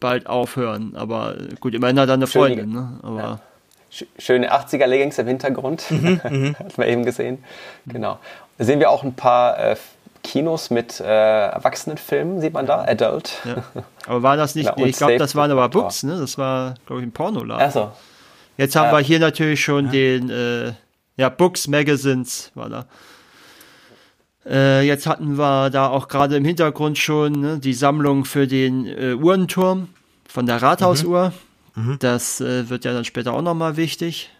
bald 0.00 0.26
aufhören. 0.26 0.94
Aber 0.96 1.36
äh, 1.38 1.54
gut, 1.60 1.74
immerhin 1.74 1.98
hat 1.98 2.08
er 2.08 2.14
eine 2.14 2.26
Freundin, 2.26 2.70
ne? 2.72 2.98
Aber 3.02 3.20
Sch- 3.34 3.38
Schöne 4.18 4.52
80er-Leggings 4.52 5.18
im 5.18 5.26
Hintergrund. 5.26 5.90
Mhm, 5.90 6.20
Hat 6.58 6.78
man 6.78 6.88
eben 6.88 7.04
gesehen. 7.04 7.44
Genau. 7.86 8.18
Da 8.58 8.64
sehen 8.64 8.80
wir 8.80 8.90
auch 8.90 9.02
ein 9.02 9.14
paar 9.14 9.58
äh, 9.58 9.76
Kinos 10.24 10.70
mit 10.70 11.00
äh, 11.00 11.04
Erwachsenenfilmen, 11.04 12.40
sieht 12.40 12.52
man 12.54 12.64
da, 12.66 12.84
Adult. 12.84 13.32
Ja. 13.44 13.64
Aber 14.06 14.22
war 14.22 14.36
das 14.36 14.54
nicht, 14.54 14.66
Ja, 14.66 14.72
und 14.74 14.86
ich 14.86 14.96
glaube, 14.96 15.16
das 15.18 15.34
waren 15.34 15.50
aber. 15.50 15.68
Books, 15.68 16.02
ne? 16.04 16.18
Das 16.18 16.38
war, 16.38 16.74
glaube 16.86 17.02
ich, 17.02 17.06
ein 17.08 17.12
Pornoladen. 17.12 17.64
Achso, 17.64 17.92
Jetzt 18.56 18.76
haben 18.76 18.86
Ja. 18.86 18.92
wir 18.92 19.00
hier 19.00 19.18
natürlich 19.18 19.62
schon 19.62 19.90
den, 19.90 20.30
äh, 20.30 20.72
ja, 21.16 21.28
Books, 21.28 21.68
Magazines 21.68 22.50
war 22.54 22.68
da. 22.68 22.86
Äh, 24.44 24.82
jetzt 24.86 25.06
hatten 25.06 25.38
wir 25.38 25.70
da 25.70 25.88
auch 25.88 26.08
gerade 26.08 26.36
im 26.36 26.44
Hintergrund 26.44 26.98
schon 26.98 27.32
ne, 27.32 27.58
die 27.58 27.74
Sammlung 27.74 28.24
für 28.24 28.46
den 28.46 28.86
äh, 28.86 29.14
Uhrenturm 29.14 29.88
von 30.28 30.46
der 30.46 30.60
Rathausuhr. 30.60 31.32
Das 32.00 32.40
äh, 32.40 32.68
wird 32.68 32.84
ja 32.84 32.92
dann 32.92 33.04
später 33.04 33.32
auch 33.32 33.42
nochmal 33.42 33.76
wichtig. 33.76 34.30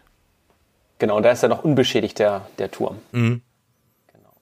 genau, 0.99 1.17
und 1.17 1.23
da 1.23 1.31
ist 1.31 1.41
ja 1.43 1.49
noch 1.49 1.63
unbeschädigt 1.63 2.19
der, 2.19 2.47
der 2.59 2.69
Turm. 2.69 2.97
Mhm. 3.11 3.41
Genau. 4.11 4.33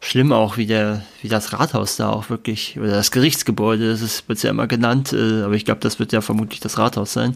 Schlimm 0.00 0.32
auch, 0.32 0.56
wie 0.56 0.66
der, 0.66 1.02
wie 1.20 1.28
das 1.28 1.52
Rathaus 1.52 1.96
da 1.96 2.10
auch 2.10 2.28
wirklich, 2.30 2.78
oder 2.78 2.88
das 2.92 3.10
Gerichtsgebäude, 3.10 3.90
das 3.90 4.00
ist, 4.00 4.28
wird's 4.28 4.42
ja 4.42 4.50
immer 4.50 4.66
genannt, 4.66 5.12
äh, 5.12 5.42
aber 5.42 5.54
ich 5.54 5.64
glaube, 5.64 5.80
das 5.80 5.98
wird 5.98 6.12
ja 6.12 6.20
vermutlich 6.22 6.60
das 6.60 6.78
Rathaus 6.78 7.12
sein, 7.12 7.34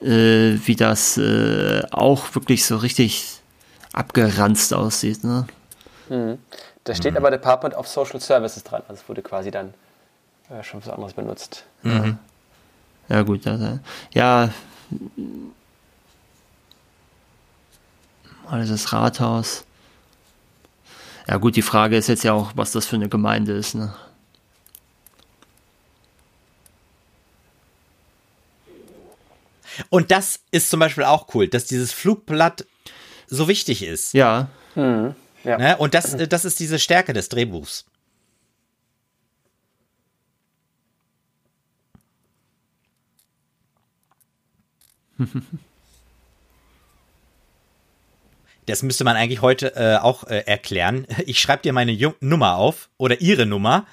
äh, 0.00 0.56
wie 0.64 0.76
das 0.76 1.18
äh, 1.18 1.82
auch 1.90 2.34
wirklich 2.34 2.64
so 2.64 2.76
richtig 2.76 3.24
abgeranzt 3.92 4.72
aussieht, 4.72 5.24
ne? 5.24 5.46
Da 6.08 6.94
steht 6.94 7.16
aber 7.16 7.30
Department 7.30 7.74
of 7.74 7.88
Social 7.88 8.20
Services 8.20 8.64
dran. 8.64 8.82
Also 8.88 9.02
es 9.02 9.08
wurde 9.08 9.22
quasi 9.22 9.50
dann 9.50 9.74
äh, 10.50 10.62
schon 10.62 10.84
was 10.84 10.92
anderes 10.92 11.14
benutzt. 11.14 11.64
Ja, 13.08 13.22
gut, 13.22 13.44
ja. 13.44 13.78
Ja. 14.12 14.50
Alles 18.48 18.68
das 18.68 18.92
Rathaus. 18.92 19.64
Ja, 21.28 21.36
gut, 21.36 21.56
die 21.56 21.62
Frage 21.62 21.96
ist 21.96 22.08
jetzt 22.08 22.24
ja 22.24 22.32
auch, 22.32 22.52
was 22.56 22.72
das 22.72 22.86
für 22.86 22.96
eine 22.96 23.08
Gemeinde 23.08 23.52
ist, 23.52 23.74
ne? 23.74 23.94
Und 29.88 30.10
das 30.10 30.40
ist 30.50 30.68
zum 30.68 30.80
Beispiel 30.80 31.04
auch 31.04 31.34
cool, 31.34 31.48
dass 31.48 31.64
dieses 31.64 31.92
Flugblatt 31.92 32.66
so 33.26 33.48
wichtig 33.48 33.82
ist. 33.82 34.12
Ja, 34.12 34.48
Ja. 35.44 35.58
Ne? 35.58 35.76
Und 35.76 35.94
das, 35.94 36.16
das 36.28 36.44
ist 36.44 36.60
diese 36.60 36.78
Stärke 36.78 37.12
des 37.12 37.28
Drehbuchs. 37.28 37.84
Das 48.66 48.82
müsste 48.84 49.02
man 49.02 49.16
eigentlich 49.16 49.42
heute 49.42 49.74
äh, 49.74 49.96
auch 49.96 50.24
äh, 50.24 50.44
erklären. 50.46 51.06
Ich 51.26 51.40
schreibe 51.40 51.62
dir 51.62 51.72
meine 51.72 51.90
Ju 51.92 52.12
Nummer 52.20 52.54
auf 52.56 52.90
oder 52.96 53.20
ihre 53.20 53.44
Nummer. 53.44 53.86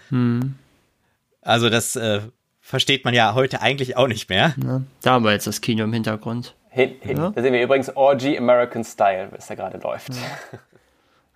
Also 1.42 1.70
das 1.70 1.96
äh, 1.96 2.22
versteht 2.62 3.04
man 3.04 3.16
ja 3.16 3.34
heute 3.34 3.62
eigentlich 3.62 3.98
auch 3.98 4.08
nicht 4.08 4.30
mehr. 4.30 4.54
da 5.02 5.12
haben 5.12 5.26
wir 5.26 5.32
jetzt 5.32 5.48
das 5.48 5.62
Kino 5.62 5.86
im 5.86 5.94
Hintergrund. 5.94 6.56
Hin, 6.70 6.96
hin, 7.02 7.18
Ja. 7.18 7.32
Da 7.32 7.42
sehen 7.42 7.54
wir 7.54 7.64
übrigens 7.64 7.96
Orgy 7.96 8.38
American 8.38 8.84
Style, 8.84 9.30
was 9.32 9.48
da 9.48 9.56
gerade 9.56 9.80
läuft. 9.80 10.10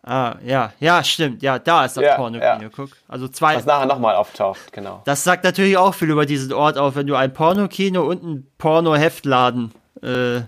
Ah, 0.06 0.36
ja, 0.44 0.74
ja, 0.82 1.02
stimmt. 1.04 1.42
Ja, 1.42 1.60
da 1.60 1.86
ist 1.86 1.96
das 1.96 2.04
Ja, 2.04 2.16
Porno-Kino, 2.16 2.64
ja. 2.64 2.70
guck. 2.76 2.90
Also 3.08 3.30
zwei. 3.30 3.56
Was 3.56 3.66
nachher 3.66 3.86
nochmal 3.86 4.16
auftaucht, 4.16 4.74
genau. 4.74 5.02
Das 5.06 5.24
sagt 5.24 5.46
natürlich 5.46 5.78
auch 5.78 5.94
viel 5.94 6.10
über 6.10 6.26
diesen 6.26 6.52
Ort 6.52 6.78
auf, 6.78 6.96
wenn 6.96 7.08
du 7.08 7.16
ein 7.16 7.34
Pornokino 7.34 8.04
und 8.04 8.22
einen 8.22 8.52
Porno-Heftladen 8.58 9.72
äh, 10.02 10.42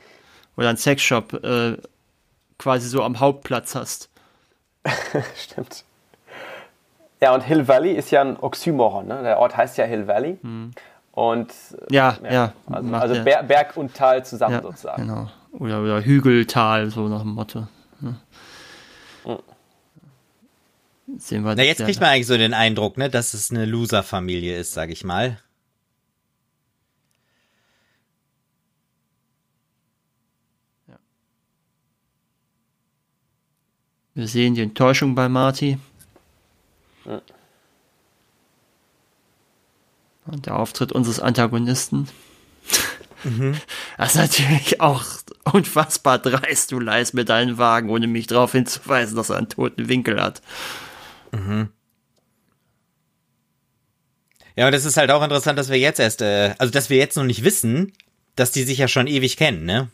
oder 0.57 0.69
einen 0.69 0.77
Sexshop 0.77 1.33
äh, 1.45 1.77
quasi 2.57 2.89
so 2.89 3.01
am 3.01 3.21
Hauptplatz 3.21 3.75
hast. 3.75 4.09
Stimmt. 5.37 5.85
Ja, 7.21 7.33
und 7.33 7.41
Hill 7.41 7.67
Valley 7.67 7.93
ist 7.93 8.11
ja 8.11 8.21
ein 8.21 8.37
Oxymoron. 8.37 9.07
Ne? 9.07 9.23
Der 9.23 9.39
Ort 9.39 9.55
heißt 9.55 9.77
ja 9.77 9.85
Hill 9.85 10.05
Valley. 10.05 10.37
Und 11.13 11.53
Ja, 11.89 12.17
ja. 12.29 12.51
also, 12.69 12.89
macht 12.89 13.01
also 13.03 13.15
ja. 13.15 13.23
Ber 13.23 13.43
Berg 13.43 13.77
und 13.77 13.93
Tal 13.95 14.25
zusammen 14.25 14.55
ja, 14.55 14.61
sozusagen. 14.61 15.07
Genau. 15.07 15.29
Oder, 15.53 15.81
oder 15.81 16.01
Hügeltal, 16.01 16.89
so 16.89 17.07
nach 17.07 17.21
dem 17.21 17.31
Motto. 17.35 17.67
Ja. 19.25 19.39
Sehen 21.17 21.43
wir 21.43 21.55
Na, 21.55 21.63
jetzt 21.63 21.79
ja, 21.79 21.85
kriegt 21.85 21.99
man 21.99 22.09
eigentlich 22.09 22.27
so 22.27 22.37
den 22.37 22.53
Eindruck, 22.53 22.97
ne, 22.97 23.09
dass 23.09 23.33
es 23.33 23.51
eine 23.51 23.65
Loser-Familie 23.65 24.57
ist, 24.57 24.73
sag 24.73 24.89
ich 24.89 25.03
mal. 25.03 25.39
Wir 34.15 34.29
sehen 34.29 34.55
die 34.55 34.61
Enttäuschung 34.61 35.13
bei 35.13 35.27
Marty. 35.27 35.77
Und 40.25 40.45
der 40.45 40.55
Auftritt 40.55 40.93
unseres 40.93 41.19
Antagonisten. 41.19 42.07
Das 43.97 44.15
ist 44.15 44.21
natürlich 44.21 44.81
auch 44.81 45.03
unfassbar 45.51 46.19
dreist. 46.19 46.71
Du 46.71 46.79
leihst 46.79 47.13
mir 47.13 47.25
deinen 47.25 47.57
Wagen, 47.57 47.89
ohne 47.89 48.07
mich 48.07 48.27
darauf 48.27 48.51
hinzuweisen, 48.51 49.15
dass 49.15 49.29
er 49.29 49.37
einen 49.37 49.49
toten 49.49 49.87
Winkel 49.89 50.21
hat. 50.21 50.41
Ja, 54.55 54.67
und 54.67 54.71
das 54.73 54.85
ist 54.85 54.97
halt 54.97 55.11
auch 55.11 55.23
interessant, 55.23 55.59
dass 55.59 55.69
wir 55.69 55.77
jetzt 55.77 55.99
erst, 55.99 56.21
äh, 56.21 56.53
also 56.57 56.71
dass 56.71 56.89
wir 56.89 56.97
jetzt 56.97 57.17
noch 57.17 57.25
nicht 57.25 57.43
wissen, 57.43 57.91
dass 58.35 58.51
die 58.51 58.63
sich 58.63 58.77
ja 58.77 58.87
schon 58.87 59.07
ewig 59.07 59.37
kennen, 59.37 59.65
ne? 59.65 59.89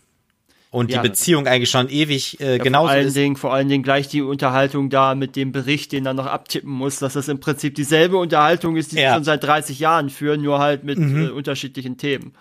Und 0.70 0.90
Ja. 0.90 1.02
die 1.02 1.10
Beziehung 1.10 1.48
eigentlich 1.48 1.70
schon 1.70 1.90
ewig 1.90 2.40
äh, 2.40 2.58
Ja, 2.58 2.64
genauso 2.64 2.88
vor 2.88 2.92
allen 2.92 3.08
ist. 3.08 3.16
Dingen, 3.18 3.36
vor 3.36 3.54
allen 3.54 3.68
Dingen 3.68 3.84
gleich 3.84 4.08
die 4.08 4.22
Unterhaltung 4.22 4.90
da 4.90 5.16
mit 5.16 5.36
dem 5.36 5.52
Bericht, 5.52 5.92
den 5.92 6.06
er 6.06 6.14
noch 6.14 6.28
abtippen 6.28 6.72
muss, 6.72 7.00
dass 7.00 7.14
das 7.14 7.28
im 7.28 7.40
Prinzip 7.42 7.76
dieselbe 7.76 8.16
Unterhaltung 8.18 8.78
ist, 8.78 8.92
die 8.92 8.96
sie 8.98 9.02
Ja. 9.02 9.16
schon 9.16 9.24
seit 9.26 9.44
30 9.44 9.80
Jahren 9.80 10.10
führen, 10.10 10.42
nur 10.42 10.60
halt 10.60 10.84
mit 10.86 10.98
äh, 10.98 11.30
unterschiedlichen 11.30 11.98
Themen. 11.98 12.34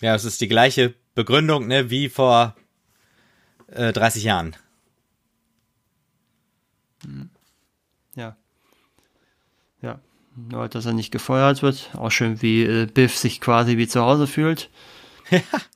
Ja, 0.00 0.14
es 0.14 0.24
ist 0.24 0.40
die 0.40 0.48
gleiche 0.48 0.94
Begründung, 1.14 1.66
ne, 1.66 1.90
wie 1.90 2.08
vor 2.08 2.54
äh, 3.68 3.92
30 3.92 4.24
Jahren. 4.24 4.56
Ja. 8.14 8.36
Ja. 9.82 10.00
Nur, 10.36 10.68
dass 10.68 10.86
er 10.86 10.92
nicht 10.94 11.10
gefeuert 11.10 11.62
wird. 11.62 11.90
Auch 11.94 12.10
schön, 12.10 12.42
wie 12.42 12.64
äh, 12.64 12.86
Biff 12.86 13.16
sich 13.16 13.40
quasi 13.40 13.76
wie 13.78 13.88
zu 13.88 14.00
Hause 14.00 14.26
fühlt. 14.26 14.70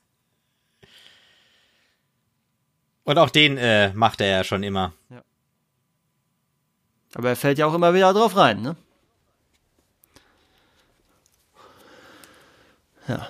Und 3.09 3.17
auch 3.17 3.31
den 3.31 3.57
äh, 3.57 3.91
macht 3.95 4.21
er 4.21 4.27
ja 4.27 4.43
schon 4.43 4.61
immer. 4.61 4.93
Aber 7.15 7.29
er 7.29 7.35
fällt 7.35 7.57
ja 7.57 7.65
auch 7.65 7.73
immer 7.73 7.95
wieder 7.95 8.13
drauf 8.13 8.37
rein, 8.37 8.61
ne? 8.61 8.75
Ja. 13.07 13.27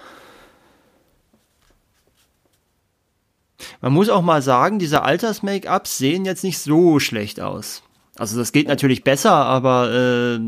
Man 3.80 3.94
muss 3.94 4.10
auch 4.10 4.22
mal 4.22 4.42
sagen, 4.42 4.80
diese 4.80 5.04
Alters-Make-ups 5.04 5.98
sehen 5.98 6.26
jetzt 6.26 6.44
nicht 6.44 6.60
so 6.60 7.00
schlecht 7.00 7.39
aus. 7.39 7.82
Also 8.18 8.38
das 8.38 8.52
geht 8.52 8.68
natürlich 8.68 9.06
besser, 9.06 9.32
aber 9.32 9.94
äh, 9.94 10.39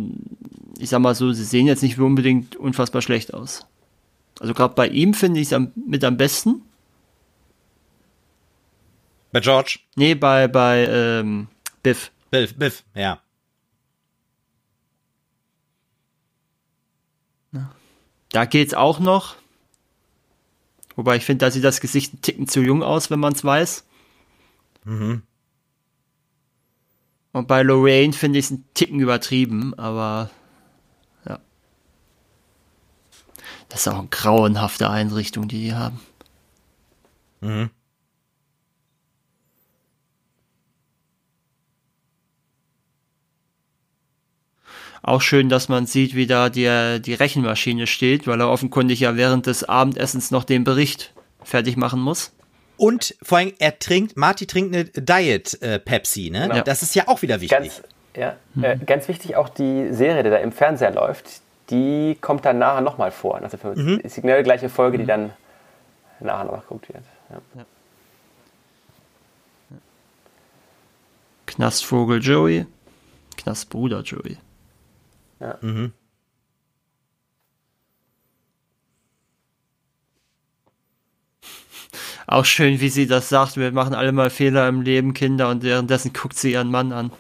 ich 0.78 0.90
sag 0.90 1.00
mal 1.00 1.16
so, 1.16 1.32
sie 1.32 1.46
sehen 1.46 1.68
jetzt 1.68 1.84
nicht 1.84 1.98
unbedingt 1.98 2.58
unfassbar 2.58 3.02
schlecht 3.02 3.34
aus. 3.34 3.66
Also 4.42 4.54
gerade 4.54 4.76
bei 4.76 4.90
ihm 4.90 5.14
finde 5.14 5.40
ich 5.40 5.50
es 5.54 5.62
mit 5.88 6.04
am 6.04 6.18
besten. 6.18 6.64
Bei 9.32 9.40
George, 9.40 9.80
Nee, 9.96 10.16
bei, 10.16 10.48
bei 10.48 10.86
ähm, 10.86 11.48
Biff. 11.84 12.12
Biff, 12.30 12.58
Biff, 12.58 12.84
ja. 12.94 13.22
Da 18.32 18.46
geht's 18.46 18.74
auch 18.74 19.00
noch. 19.00 19.36
Wobei 20.96 21.18
ich 21.18 21.26
finde, 21.26 21.46
da 21.46 21.52
sieht 21.52 21.64
das 21.64 21.82
Gesicht 21.82 22.14
ein 22.14 22.22
Ticken 22.22 22.48
zu 22.48 22.62
jung 22.62 22.84
aus, 22.84 23.10
wenn 23.10 23.20
man 23.20 23.34
es 23.34 23.44
weiß. 23.44 23.86
Mhm. 24.84 25.24
Und 27.34 27.48
bei 27.48 27.64
Lorraine 27.64 28.14
finde 28.14 28.40
ich 28.40 28.46
es 28.46 28.52
ein 28.52 28.66
Ticken 28.74 29.00
übertrieben, 29.00 29.74
aber 29.76 30.30
ja. 31.26 31.40
Das 33.70 33.82
ist 33.82 33.88
auch 33.88 34.00
eine 34.00 34.08
grauenhafte 34.10 34.90
Einrichtung, 34.90 35.48
die 35.48 35.62
die 35.62 35.74
haben. 35.74 36.00
Mhm. 37.40 37.70
Auch 45.04 45.22
schön, 45.22 45.50
dass 45.50 45.68
man 45.68 45.88
sieht, 45.88 46.16
wie 46.16 46.28
da 46.28 46.50
die, 46.50 47.02
die 47.02 47.14
Rechenmaschine 47.14 47.88
steht, 47.88 48.28
weil 48.28 48.40
er 48.40 48.50
offenkundig 48.50 49.00
ja 49.00 49.16
während 49.16 49.48
des 49.48 49.64
Abendessens 49.64 50.30
noch 50.30 50.44
den 50.44 50.64
Bericht 50.64 51.14
fertig 51.44 51.76
machen 51.76 52.00
muss. 52.00 52.34
Und 52.78 53.16
vor 53.22 53.40
allem, 53.40 53.54
er 53.60 53.80
trinkt, 53.80 54.16
Marty 54.18 54.46
trinkt 54.46 54.76
eine 54.76 54.86
Diet 54.86 55.62
äh, 55.62 55.80
Pepsi, 55.80 56.30
ne? 56.30 56.50
Genau. 56.50 56.64
Das 56.64 56.82
ist 56.82 56.96
ja 56.96 57.08
auch 57.08 57.22
wieder 57.22 57.42
wichtig. 57.42 57.58
Ganz, 57.58 57.82
ja, 58.16 58.36
mhm. 58.54 58.64
äh, 58.64 58.78
ganz 58.78 59.08
wichtig 59.08 59.36
auch 59.36 59.50
die 59.50 59.94
Serie, 59.94 60.24
die 60.24 60.30
da 60.30 60.38
im 60.38 60.52
Fernseher 60.52 60.92
läuft, 60.92 61.42
die 61.70 62.18
kommt 62.22 62.46
dann 62.46 62.60
nachher 62.60 62.82
nochmal 62.82 63.12
vor. 63.12 63.42
Also 63.42 63.58
für 63.58 63.76
mhm. 63.76 64.00
ist 64.00 64.16
genau 64.16 64.38
die 64.38 64.44
gleiche 64.44 64.70
Folge, 64.70 64.98
die 64.98 65.06
dann 65.06 65.32
nachher 66.20 66.46
noch 66.46 66.62
geguckt 66.62 66.90
wird. 66.90 67.04
Ja. 67.30 67.42
Ja. 67.56 67.66
Knastvogel 71.48 72.22
Joey, 72.22 72.66
Knastbruder 73.38 74.02
Joey. 74.02 74.38
Ja. 75.42 75.58
Mhm. 75.62 75.92
Auch 82.28 82.46
schön, 82.46 82.80
wie 82.80 82.90
sie 82.90 83.08
das 83.08 83.28
sagt, 83.28 83.58
wir 83.58 83.72
machen 83.72 83.96
alle 83.96 84.12
mal 84.12 84.30
Fehler 84.30 84.70
im 84.70 84.82
Leben, 84.82 85.14
Kinder, 85.14 85.50
und 85.50 85.64
währenddessen 85.64 86.14
guckt 86.14 86.38
sie 86.38 86.52
ihren 86.54 86.70
Mann 86.70 86.94
an. 86.94 87.12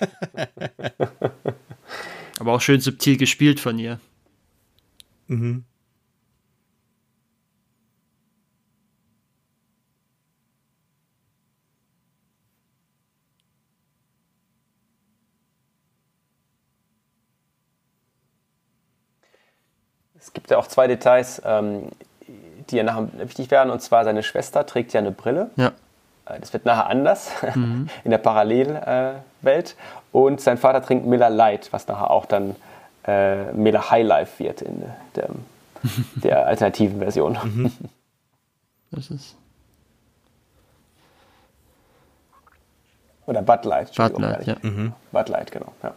Aber 2.38 2.52
auch 2.52 2.60
schön 2.60 2.80
subtil 2.80 3.16
gespielt 3.16 3.60
von 3.60 3.78
ihr. 3.78 4.00
Mhm. 5.28 5.64
Es 20.30 20.34
gibt 20.34 20.50
ja 20.50 20.58
auch 20.58 20.68
zwei 20.68 20.86
Details, 20.86 21.42
ähm, 21.44 21.88
die 22.70 22.76
ja 22.76 22.84
nachher 22.84 23.08
wichtig 23.14 23.50
werden. 23.50 23.70
Und 23.70 23.82
zwar 23.82 24.04
seine 24.04 24.22
Schwester 24.22 24.64
trägt 24.64 24.92
ja 24.92 25.00
eine 25.00 25.10
Brille. 25.10 25.50
Ja. 25.56 25.72
Äh, 26.26 26.38
das 26.38 26.52
wird 26.52 26.66
nachher 26.66 26.86
anders 26.86 27.30
mhm. 27.56 27.88
in 28.04 28.12
der 28.12 28.18
Parallelwelt. 28.18 29.74
und 30.12 30.40
sein 30.40 30.56
Vater 30.56 30.82
trinkt 30.82 31.04
Miller 31.04 31.30
Light, 31.30 31.72
was 31.72 31.88
nachher 31.88 32.12
auch 32.12 32.26
dann 32.26 32.54
äh, 33.08 33.52
Miller 33.52 33.90
High 33.90 34.06
Life 34.06 34.38
wird 34.38 34.62
in 34.62 34.84
der, 35.16 35.28
der 36.14 36.46
alternativen 36.46 37.00
Version. 37.00 37.36
Mhm. 37.42 37.72
Das 38.92 39.10
ist. 39.10 39.34
Oder 43.26 43.42
Bud 43.42 43.64
Light. 43.64 43.94
Bud 43.96 44.18
Light, 44.18 44.46
ja. 44.46 44.56
Mhm. 44.62 44.92
Bud 45.10 45.28
Light, 45.28 45.50
genau. 45.50 45.72
Ja. 45.82 45.92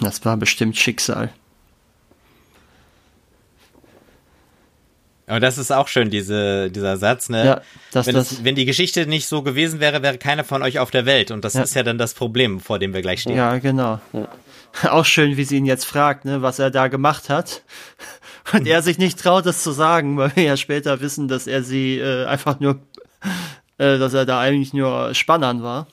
Das 0.00 0.24
war 0.24 0.36
bestimmt 0.36 0.76
Schicksal. 0.76 1.30
Aber 5.26 5.40
das 5.40 5.58
ist 5.58 5.72
auch 5.72 5.88
schön, 5.88 6.08
diese, 6.08 6.70
dieser 6.70 6.96
Satz, 6.96 7.28
ne? 7.28 7.44
Ja, 7.44 7.60
dass 7.92 8.06
wenn, 8.06 8.14
das, 8.14 8.44
wenn 8.44 8.54
die 8.54 8.64
Geschichte 8.64 9.06
nicht 9.06 9.26
so 9.26 9.42
gewesen 9.42 9.80
wäre, 9.80 10.02
wäre 10.02 10.18
keiner 10.18 10.44
von 10.44 10.62
euch 10.62 10.78
auf 10.78 10.92
der 10.92 11.04
Welt. 11.04 11.32
Und 11.32 11.44
das 11.44 11.54
ja. 11.54 11.62
ist 11.62 11.74
ja 11.74 11.82
dann 11.82 11.98
das 11.98 12.14
Problem, 12.14 12.60
vor 12.60 12.78
dem 12.78 12.94
wir 12.94 13.02
gleich 13.02 13.22
stehen. 13.22 13.36
Ja, 13.36 13.58
genau. 13.58 14.00
Ja. 14.12 14.28
Auch 14.90 15.04
schön, 15.04 15.36
wie 15.36 15.44
sie 15.44 15.56
ihn 15.56 15.66
jetzt 15.66 15.84
fragt, 15.84 16.24
ne, 16.24 16.42
was 16.42 16.58
er 16.58 16.70
da 16.70 16.88
gemacht 16.88 17.28
hat. 17.28 17.62
Und 18.52 18.68
er 18.68 18.82
sich 18.82 18.98
nicht 18.98 19.18
traut, 19.18 19.46
das 19.46 19.64
zu 19.64 19.72
sagen, 19.72 20.16
weil 20.16 20.34
wir 20.36 20.44
ja 20.44 20.56
später 20.56 21.00
wissen, 21.00 21.26
dass 21.26 21.48
er 21.48 21.64
sie 21.64 21.98
äh, 21.98 22.26
einfach 22.26 22.60
nur, 22.60 22.78
äh, 23.78 23.98
dass 23.98 24.14
er 24.14 24.26
da 24.26 24.38
eigentlich 24.38 24.72
nur 24.72 25.12
Spannern 25.14 25.64
war. 25.64 25.88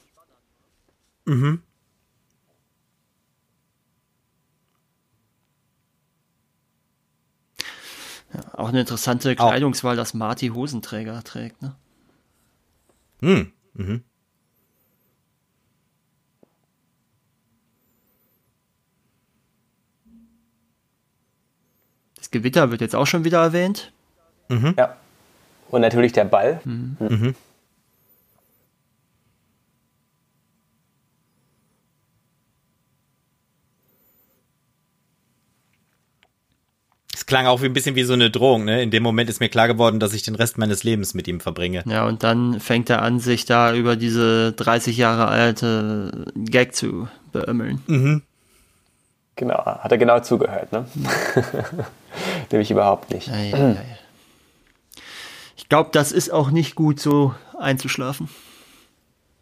Mhm. 1.25 1.61
Auch 8.63 8.69
eine 8.69 8.79
interessante 8.79 9.35
Kleidungswahl, 9.35 9.95
dass 9.95 10.13
Marty 10.13 10.47
Hosenträger 10.47 11.21
trägt, 11.23 11.61
ne? 11.61 11.75
Hm. 13.19 13.51
Mhm. 13.73 14.03
Das 22.15 22.31
Gewitter 22.31 22.71
wird 22.71 22.81
jetzt 22.81 22.95
auch 22.95 23.05
schon 23.05 23.25
wieder 23.25 23.41
erwähnt. 23.41 23.91
Mhm. 24.47 24.73
Ja. 24.77 24.95
Und 25.69 25.81
natürlich 25.81 26.13
der 26.13 26.25
Ball. 26.25 26.61
Mhm. 26.63 26.97
Mhm. 26.99 27.35
Klang 37.33 37.47
auch 37.47 37.63
wie 37.63 37.65
ein 37.65 37.73
bisschen 37.73 37.95
wie 37.95 38.03
so 38.03 38.13
eine 38.13 38.29
Drohung. 38.29 38.63
Ne? 38.63 38.83
In 38.83 38.91
dem 38.91 39.01
Moment 39.01 39.27
ist 39.27 39.39
mir 39.39 39.49
klar 39.49 39.67
geworden, 39.67 39.99
dass 39.99 40.13
ich 40.13 40.21
den 40.21 40.35
Rest 40.35 40.59
meines 40.59 40.83
Lebens 40.83 41.15
mit 41.15 41.27
ihm 41.27 41.39
verbringe. 41.39 41.81
Ja, 41.87 42.05
und 42.05 42.21
dann 42.21 42.59
fängt 42.59 42.91
er 42.91 43.01
an, 43.01 43.19
sich 43.19 43.45
da 43.45 43.73
über 43.73 43.95
diese 43.95 44.51
30 44.53 44.97
Jahre 44.97 45.29
alte 45.29 46.27
Gag 46.35 46.75
zu 46.75 47.07
beömmeln. 47.31 47.81
Mhm. 47.87 48.21
Genau, 49.35 49.65
hat 49.65 49.91
er 49.91 49.97
genau 49.97 50.19
zugehört, 50.19 50.71
ne? 50.71 50.85
Nämlich 52.51 52.69
überhaupt 52.69 53.09
nicht. 53.09 53.29
Ja, 53.29 53.39
ja, 53.39 53.57
ja. 53.57 53.77
Ich 55.57 55.67
glaube, 55.69 55.89
das 55.91 56.11
ist 56.11 56.31
auch 56.31 56.51
nicht 56.51 56.75
gut, 56.75 56.99
so 56.99 57.33
einzuschlafen. 57.59 58.29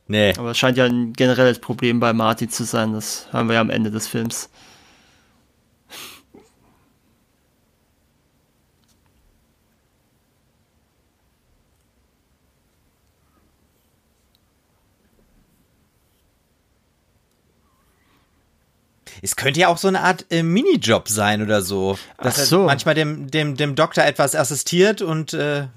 Nee. 0.08 0.34
Aber 0.38 0.52
es 0.52 0.58
scheint 0.58 0.78
ja 0.78 0.86
ein 0.86 1.12
generelles 1.12 1.60
Problem 1.60 2.00
bei 2.00 2.14
Marty 2.14 2.48
zu 2.48 2.64
sein. 2.64 2.94
Das 2.94 3.28
haben 3.34 3.50
wir 3.50 3.56
ja 3.56 3.62
am 3.62 3.70
Ende 3.70 3.92
des 3.92 4.08
Films. 4.08 4.50
Es 19.22 19.36
könnte 19.36 19.60
ja 19.60 19.68
auch 19.68 19.78
so 19.78 19.88
eine 19.88 20.02
Art 20.02 20.26
äh, 20.30 20.44
Minijob 20.44 21.08
sein 21.08 21.42
oder 21.42 21.62
so. 21.62 21.98
Dass 22.18 22.40
Ach 22.40 22.44
so. 22.44 22.60
er 22.62 22.66
manchmal 22.66 22.96
dem, 22.96 23.30
dem, 23.30 23.56
dem 23.56 23.76
Doktor 23.76 24.04
etwas 24.04 24.36
assistiert 24.36 25.02
und 25.02 25.34
äh 25.34 25.68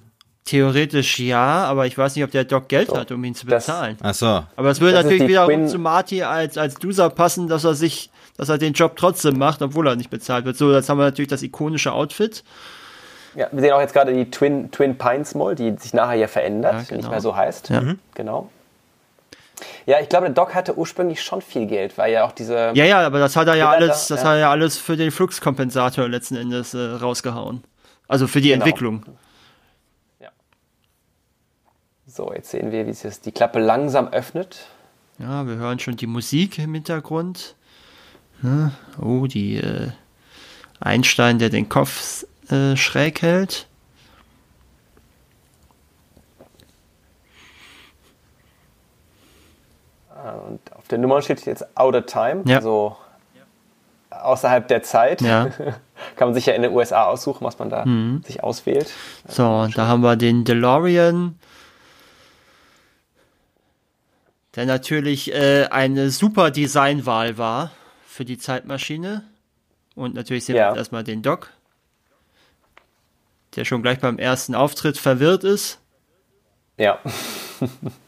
Theoretisch 0.45 1.19
ja, 1.21 1.65
aber 1.65 1.87
ich 1.87 1.97
weiß 1.97 2.15
nicht, 2.15 2.23
ob 2.23 2.31
der 2.31 2.45
Doc 2.45 2.69
Geld 2.69 2.91
so, 2.91 2.99
hat, 2.99 3.11
um 3.11 3.25
ihn 3.25 3.35
zu 3.35 3.47
bezahlen. 3.47 3.97
Das, 3.99 4.23
ach 4.23 4.43
so. 4.43 4.47
Aber 4.57 4.71
es 4.71 4.79
würde 4.79 5.03
natürlich 5.03 5.27
wieder 5.27 5.47
zu 5.67 5.79
Marty 5.79 6.23
als, 6.23 6.59
als 6.59 6.83
Loser 6.83 7.09
passen, 7.09 7.49
dass 7.49 7.65
er 7.65 7.75
sich, 7.75 8.11
dass 8.37 8.51
er 8.51 8.59
den 8.59 8.75
Job 8.75 8.95
trotzdem 8.97 9.39
macht, 9.39 9.63
obwohl 9.63 9.89
er 9.89 9.97
nicht 9.97 10.11
bezahlt 10.11 10.45
wird. 10.45 10.59
So, 10.59 10.71
jetzt 10.71 10.91
haben 10.91 10.99
wir 10.99 11.05
natürlich 11.05 11.31
das 11.31 11.43
ikonische 11.43 11.93
Outfit. 11.93 12.45
Ja, 13.35 13.49
wir 13.53 13.61
sehen 13.63 13.73
auch 13.73 13.81
jetzt 13.81 13.95
gerade 13.95 14.13
die 14.13 14.31
Twin, 14.31 14.71
Twin 14.71 14.99
Pines 14.99 15.35
Mall, 15.35 15.55
die 15.55 15.75
sich 15.79 15.95
nachher 15.95 16.19
hier 16.19 16.29
verändert, 16.29 16.75
ja, 16.75 16.83
genau. 16.83 17.01
nicht 17.01 17.11
mehr 17.11 17.21
so 17.23 17.35
heißt. 17.35 17.71
Ja. 17.71 17.81
Mhm. 17.81 17.99
Genau. 18.15 18.51
Ja, 19.87 20.01
ich 20.01 20.09
glaube, 20.09 20.27
der 20.27 20.35
Doc 20.35 20.55
hatte 20.55 20.77
ursprünglich 20.77 21.23
schon 21.23 21.41
viel 21.41 21.67
Geld, 21.67 21.97
weil 21.99 22.13
ja 22.13 22.25
auch 22.25 22.33
diese. 22.33 22.73
Ja, 22.75 22.85
ja, 22.85 23.07
aber 23.07 23.19
das 23.19 23.37
hat 23.37 23.49
er 23.49 23.55
ja 23.55 23.71
alles, 23.71 24.09
das 24.09 24.23
ja. 24.23 24.29
hat 24.29 24.35
er 24.35 24.39
ja 24.39 24.51
alles 24.51 24.79
für 24.79 24.97
den 24.97 25.11
Fluxkompensator 25.11 26.09
letzten 26.09 26.37
Endes 26.37 26.75
äh, 26.75 26.79
rausgehauen. 26.79 27.63
Also 28.09 28.27
für 28.27 28.41
die 28.41 28.49
genau. 28.49 28.65
Entwicklung. 28.65 29.05
Ja. 30.21 30.31
So, 32.07 32.33
jetzt 32.33 32.51
sehen 32.51 32.73
wir, 32.73 32.87
wie 32.87 32.93
sich 32.93 33.21
die 33.21 33.33
Klappe 33.33 33.61
langsam 33.61 34.09
öffnet. 34.09 34.67
Ja, 35.19 35.47
wir 35.47 35.57
hören 35.57 35.79
schon 35.79 35.97
die 35.97 36.07
Musik 36.07 36.59
im 36.59 36.75
Hintergrund. 36.75 37.55
Ja, 38.43 38.73
oh, 39.01 39.27
die 39.27 39.57
äh, 39.57 39.91
Einstein, 40.81 41.39
der 41.39 41.51
den 41.51 41.69
Kopf 41.69 42.27
äh, 42.51 42.77
schräg 42.77 43.23
hält. 43.23 43.67
Und 50.25 50.61
auf 50.75 50.89
der 50.89 50.99
Nummer 50.99 51.21
steht 51.21 51.45
jetzt 51.45 51.77
Out 51.77 51.95
of 51.95 52.07
Time, 52.07 52.43
ja. 52.47 52.57
also 52.57 52.97
außerhalb 54.11 54.67
der 54.69 54.83
Zeit. 54.83 55.21
Ja. 55.21 55.47
Kann 56.17 56.29
man 56.29 56.35
sich 56.35 56.47
ja 56.47 56.55
in 56.55 56.63
den 56.63 56.73
USA 56.73 57.05
aussuchen, 57.05 57.45
was 57.45 57.59
man 57.59 57.69
da 57.69 57.85
mhm. 57.85 58.23
sich 58.25 58.43
auswählt. 58.43 58.91
So, 59.29 59.69
da 59.75 59.87
haben 59.87 60.03
wir 60.03 60.17
den 60.17 60.45
DeLorean, 60.45 61.39
der 64.57 64.67
natürlich 64.67 65.33
äh, 65.35 65.67
eine 65.71 66.11
super 66.11 66.51
Designwahl 66.51 67.37
war 67.37 67.71
für 68.07 68.25
die 68.25 68.39
Zeitmaschine. 68.39 69.25
Und 69.95 70.15
natürlich 70.15 70.47
sehen 70.47 70.57
Ja. 70.57 70.65
wir 70.65 70.69
jetzt 70.71 70.79
erstmal 70.79 71.05
den 71.05 71.23
Doc, 71.23 71.51
der 73.57 73.65
schon 73.65 73.83
gleich 73.83 73.99
beim 73.99 74.19
ersten 74.19 74.55
Auftritt 74.55 74.97
verwirrt 74.97 75.45
ist. 75.45 75.81
Ja. 76.79 76.99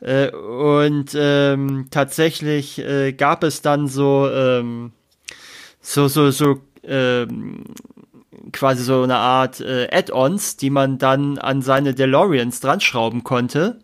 Äh, 0.00 0.30
und 0.30 1.10
ähm, 1.14 1.88
tatsächlich 1.90 2.78
äh, 2.78 3.12
gab 3.12 3.44
es 3.44 3.60
dann 3.62 3.86
so, 3.88 4.28
ähm, 4.32 4.92
so, 5.80 6.08
so, 6.08 6.30
so, 6.30 6.60
ähm, 6.84 7.64
quasi 8.52 8.82
so 8.82 9.02
eine 9.02 9.16
Art 9.16 9.60
äh, 9.60 9.88
Add-ons, 9.92 10.56
die 10.56 10.70
man 10.70 10.98
dann 10.98 11.38
an 11.38 11.60
seine 11.62 11.94
DeLoreans 11.94 12.60
dran 12.60 12.80
schrauben 12.80 13.24
konnte, 13.24 13.78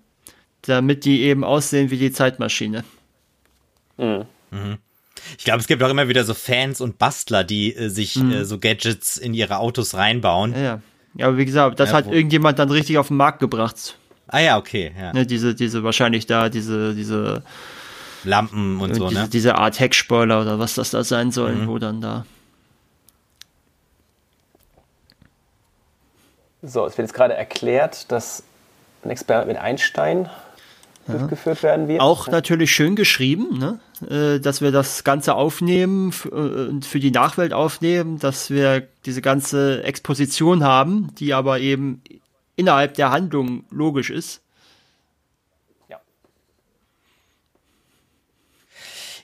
damit 0.63 1.05
die 1.05 1.21
eben 1.23 1.45
aussehen 1.45 1.91
wie 1.91 1.99
die 1.99 2.13
Zeitmaschine. 2.13 2.85
Ich 5.39 5.45
glaube, 5.45 5.61
es 5.61 5.67
gibt 5.67 5.83
auch 5.83 5.91
immer 5.91 6.09
wieder 6.09 6.25
so 6.25 6.35
Fans 6.35 6.81
und 6.81 6.99
Bastler, 6.99 7.45
die 7.45 7.75
äh, 7.75 7.89
sich 7.89 8.17
Mhm. 8.17 8.33
äh, 8.33 8.45
so 8.45 8.59
Gadgets 8.59 9.17
in 9.17 9.35
ihre 9.35 9.59
Autos 9.59 9.95
reinbauen. 9.95 10.53
Ja, 10.53 10.61
ja. 10.61 10.83
Ja, 11.19 11.29
aber 11.29 11.39
wie 11.39 11.47
gesagt, 11.47 11.81
das 11.81 11.91
Ja, 11.91 11.97
hat 11.97 12.13
irgendjemand 12.13 12.59
dann 12.59 12.71
richtig 12.71 12.99
auf 12.99 13.09
den 13.09 13.17
Markt 13.17 13.41
gebracht. 13.41 13.97
Ah 14.29 14.41
ja, 14.41 14.59
okay, 14.59 14.93
ja. 14.99 15.13
Ne, 15.13 15.27
diese, 15.27 15.55
diese 15.55 15.83
wahrscheinlich 15.85 16.27
da, 16.27 16.49
diese, 16.49 16.95
diese, 16.95 17.43
Lampen 18.25 18.81
und 18.81 18.95
so, 18.95 19.09
diese, 19.09 19.23
ne? 19.23 19.29
diese 19.29 19.55
Art 19.57 19.79
Heckspoiler 19.79 20.43
oder 20.43 20.59
was 20.59 20.75
das 20.75 20.91
da 20.91 21.05
sein 21.05 21.31
soll, 21.31 21.55
Mhm. 21.55 21.69
wo 21.69 21.79
dann 21.79 22.01
da. 22.01 22.27
So, 26.63 26.85
es 26.87 26.99
wird 26.99 27.09
jetzt 27.09 27.15
gerade 27.15 27.35
erklärt, 27.35 28.11
dass 28.11 28.43
ein 29.05 29.11
Experiment 29.11 29.49
mit 29.49 29.59
Einstein 29.59 30.29
durchgeführt 31.07 31.63
werden 31.63 31.87
wird. 31.87 32.01
Auch 32.01 32.27
natürlich 32.27 32.73
schön 32.73 32.97
geschrieben, 32.97 33.59
ne? 33.59 33.79
äh, 34.11 34.41
dass 34.41 34.61
wir 34.61 34.73
das 34.73 35.05
Ganze 35.05 35.35
aufnehmen 35.35 36.13
äh, 36.25 36.29
und 36.29 36.85
für 36.85 36.99
die 36.99 37.13
Nachwelt 37.13 37.53
aufnehmen, 37.53 38.19
dass 38.19 38.51
wir 38.51 38.89
diese 39.05 39.23
ganze 39.23 39.85
Exposition 39.85 40.65
haben, 40.65 41.15
die 41.21 41.33
aber 41.33 41.61
eben 41.61 42.03
innerhalb 42.57 42.95
der 42.95 43.11
Handlung 43.11 43.65
logisch 43.71 44.11
ist. 44.11 44.43
Ja. 45.89 46.01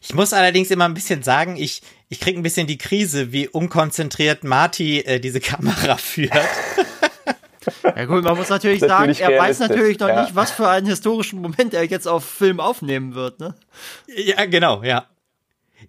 Ich 0.01 0.15
muss 0.15 0.33
allerdings 0.33 0.71
immer 0.71 0.85
ein 0.85 0.95
bisschen 0.95 1.23
sagen, 1.23 1.57
ich, 1.57 1.83
ich 2.09 2.21
krieg 2.21 2.37
ein 2.37 2.43
bisschen 2.43 2.67
die 2.67 2.79
Krise, 2.79 3.33
wie 3.33 3.49
unkonzentriert 3.49 4.45
Marty 4.45 5.01
äh, 5.01 5.19
diese 5.21 5.41
Kamera 5.41 5.97
führt. 5.99 6.33
Ja 7.85 8.05
gut, 8.07 8.25
man 8.25 8.37
muss 8.37 8.49
natürlich 8.49 8.81
sagen, 8.81 9.09
natürlich 9.11 9.21
er 9.21 9.39
weiß 9.39 9.61
natürlich 9.61 9.99
noch 10.01 10.09
ja. 10.09 10.23
nicht, 10.23 10.35
was 10.35 10.51
für 10.51 10.69
einen 10.69 10.87
historischen 10.87 11.41
Moment 11.41 11.75
er 11.75 11.85
jetzt 11.85 12.09
auf 12.09 12.25
Film 12.25 12.59
aufnehmen 12.59 13.15
wird. 13.15 13.39
Ne? 13.39 13.55
ja, 14.09 14.45
genau, 14.47 14.83
ja. 14.83 15.07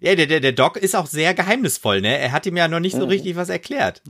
Ja, 0.00 0.14
der, 0.14 0.26
der, 0.26 0.40
der 0.40 0.52
Doc 0.52 0.76
ist 0.76 0.94
auch 0.96 1.06
sehr 1.06 1.34
geheimnisvoll, 1.34 2.00
ne? 2.00 2.18
Er 2.18 2.32
hat 2.32 2.46
ihm 2.46 2.56
ja 2.56 2.68
noch 2.68 2.80
nicht 2.80 2.94
Mhm. 2.94 3.00
so 3.00 3.06
richtig 3.06 3.36
was 3.36 3.48
erklärt. 3.48 4.02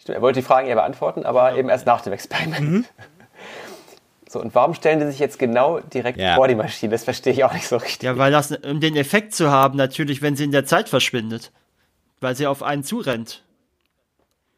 Stimmt, 0.00 0.16
er 0.16 0.22
wollte 0.22 0.40
die 0.40 0.46
Fragen 0.46 0.66
eher 0.66 0.76
beantworten, 0.76 1.24
aber 1.24 1.54
eben 1.56 1.68
erst 1.68 1.86
nach 1.86 2.00
dem 2.00 2.12
Experiment. 2.12 2.60
Mhm. 2.70 2.84
So, 4.28 4.40
und 4.40 4.54
warum 4.54 4.74
stellen 4.74 5.00
die 5.00 5.06
sich 5.06 5.18
jetzt 5.18 5.38
genau 5.38 5.80
direkt 5.80 6.18
Ja. 6.18 6.36
vor 6.36 6.46
die 6.48 6.54
Maschine? 6.54 6.92
Das 6.92 7.04
verstehe 7.04 7.32
ich 7.32 7.42
auch 7.44 7.52
nicht 7.52 7.66
so 7.66 7.76
richtig. 7.76 8.02
Ja, 8.04 8.16
weil 8.16 8.30
das, 8.30 8.52
um 8.52 8.80
den 8.80 8.96
Effekt 8.96 9.34
zu 9.34 9.50
haben, 9.50 9.76
natürlich, 9.76 10.22
wenn 10.22 10.36
sie 10.36 10.44
in 10.44 10.52
der 10.52 10.64
Zeit 10.64 10.88
verschwindet. 10.88 11.50
Weil 12.20 12.36
sie 12.36 12.46
auf 12.46 12.62
einen 12.62 12.84
zurennt. 12.84 13.42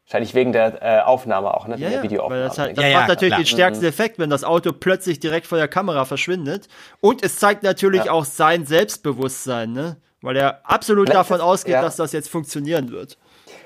Wahrscheinlich 0.07 0.35
wegen 0.35 0.53
der 0.53 0.83
äh, 0.83 1.01
Aufnahme 1.03 1.55
auch, 1.55 1.67
ne? 1.69 1.77
Ja, 1.79 1.89
der 1.89 1.99
ja, 1.99 2.03
Videoaufnahme. 2.03 2.43
weil 2.43 2.49
das, 2.49 2.59
halt, 2.59 2.77
das 2.77 2.85
Ja, 2.85 2.91
ja, 2.91 2.99
macht 2.99 3.09
natürlich 3.09 3.31
klar. 3.35 3.41
den 3.43 3.47
stärksten 3.47 3.85
Effekt, 3.87 4.19
wenn 4.19 4.29
das 4.31 4.45
Auto 4.45 4.73
plötzlich 4.73 5.21
direkt 5.21 5.47
vor 5.47 5.57
der 5.59 5.69
Kamera 5.69 6.05
verschwindet. 6.05 6.69
Und 7.01 7.23
es 7.25 7.39
zeigt 7.39 7.63
natürlich 7.63 8.05
Ja. 8.07 8.13
auch 8.13 8.25
sein 8.27 8.67
Selbstbewusstsein, 8.67 9.73
ne? 9.73 9.97
Weil 10.21 10.37
er 10.37 10.61
absolut 10.65 11.07
Vielleicht 11.09 11.19
davon 11.19 11.37
ist- 11.39 11.43
ausgeht, 11.43 11.75
ja. 11.75 11.83
dass 11.83 11.97
das 11.97 12.13
jetzt 12.13 12.29
funktionieren 12.29 12.91
wird. 12.91 13.17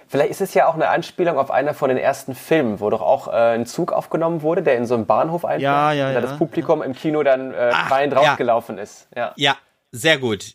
Vielleicht 0.08 0.30
ist 0.30 0.40
es 0.40 0.54
ja 0.54 0.68
auch 0.68 0.74
eine 0.74 0.88
Anspielung 0.88 1.36
auf 1.36 1.50
einer 1.50 1.74
von 1.74 1.88
den 1.88 1.98
ersten 1.98 2.34
Filmen, 2.34 2.78
wo 2.80 2.90
doch 2.90 3.00
auch 3.00 3.26
äh, 3.28 3.54
ein 3.54 3.66
Zug 3.66 3.92
aufgenommen 3.92 4.42
wurde, 4.42 4.62
der 4.62 4.76
in 4.76 4.86
so 4.86 4.94
einem 4.94 5.06
Bahnhof 5.06 5.44
einfährt. 5.44 5.62
Ja, 5.62 5.92
ja, 5.92 6.08
und 6.08 6.14
da 6.14 6.20
ja. 6.20 6.26
das 6.26 6.38
Publikum 6.38 6.80
im 6.82 6.94
Kino 6.94 7.22
dann 7.24 7.52
äh, 7.52 7.70
Ach, 7.72 7.90
ja. 7.90 8.12
rausgelaufen 8.12 8.78
ist. 8.78 9.08
Ja, 9.16 9.32
Ja, 9.36 9.56
sehr 9.90 10.18
gut. 10.18 10.54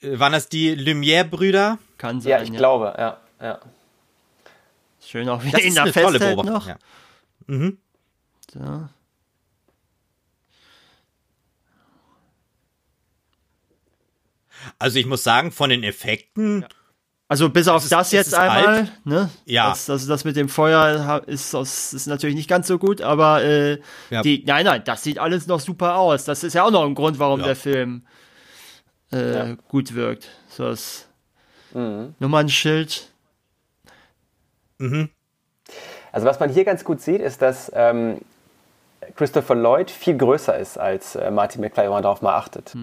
Äh, 0.00 0.18
Waren 0.20 0.32
das 0.32 0.48
die 0.48 0.74
Lumière-Brüder? 0.76 1.78
Kann 1.98 2.20
sein. 2.20 2.30
ja 2.30 2.42
ich 2.42 2.52
glaube, 2.52 2.94
ja. 2.96 3.16
ja. 3.40 3.58
Schön 5.04 5.28
auch, 5.28 5.42
wie 5.42 5.50
Das 5.50 5.60
er 5.60 5.66
ihn 5.66 5.72
ist 5.72 5.78
eine 5.78 5.92
tolle 5.92 6.18
Beobachtung. 6.20 6.52
noch. 6.54 6.66
Ja. 6.68 6.76
So. 8.52 8.88
Also 14.78 14.98
ich 14.98 15.06
muss 15.06 15.24
sagen, 15.24 15.50
von 15.50 15.70
den 15.70 15.82
Effekten, 15.82 16.64
Also 17.32 17.48
bis 17.48 17.66
auf 17.66 17.82
ist- 17.82 17.90
das 17.92 18.12
jetzt 18.12 18.34
einmal, 18.34 18.88
ne? 19.04 19.30
Ja. 19.46 19.70
Das, 19.70 19.86
das, 19.86 20.06
das 20.06 20.24
mit 20.24 20.36
dem 20.36 20.48
Feuer 20.50 21.22
ist, 21.26 21.54
ist 21.54 22.06
natürlich 22.06 22.36
nicht 22.36 22.48
ganz 22.48 22.66
so 22.66 22.78
gut, 22.78 23.00
aber 23.00 23.42
äh, 23.42 23.78
Ja. 24.10 24.20
die, 24.22 24.44
nein, 24.46 24.66
nein, 24.66 24.82
das 24.84 25.02
sieht 25.02 25.18
alles 25.18 25.46
noch 25.46 25.60
super 25.60 25.96
aus. 25.96 26.24
Das 26.24 26.44
ist 26.44 26.52
ja 26.52 26.64
auch 26.64 26.70
noch 26.70 26.84
ein 26.84 26.94
Grund, 26.94 27.18
warum 27.18 27.40
Ja. 27.40 27.46
der 27.46 27.56
Film 27.56 28.04
äh, 29.12 29.34
Ja. 29.50 29.56
gut 29.68 29.94
wirkt. 29.94 30.28
So 30.48 30.64
das 30.68 31.06
Mhm. 31.74 32.14
Nummernschild. 32.18 33.08
Also 36.12 36.26
was 36.26 36.38
man 36.40 36.50
hier 36.50 36.64
ganz 36.64 36.84
gut 36.84 37.00
sieht, 37.00 37.20
ist, 37.20 37.40
dass 37.40 37.70
ähm, 37.74 38.18
Christopher 39.16 39.54
Lloyd 39.54 39.90
viel 39.90 40.16
größer 40.16 40.56
ist 40.56 40.78
als 40.78 41.16
äh, 41.16 41.30
Marty 41.30 41.58
McFly, 41.60 41.84
wenn 41.84 41.90
man 41.90 42.02
darauf 42.02 42.22
mal 42.22 42.34
achtet. 42.34 42.74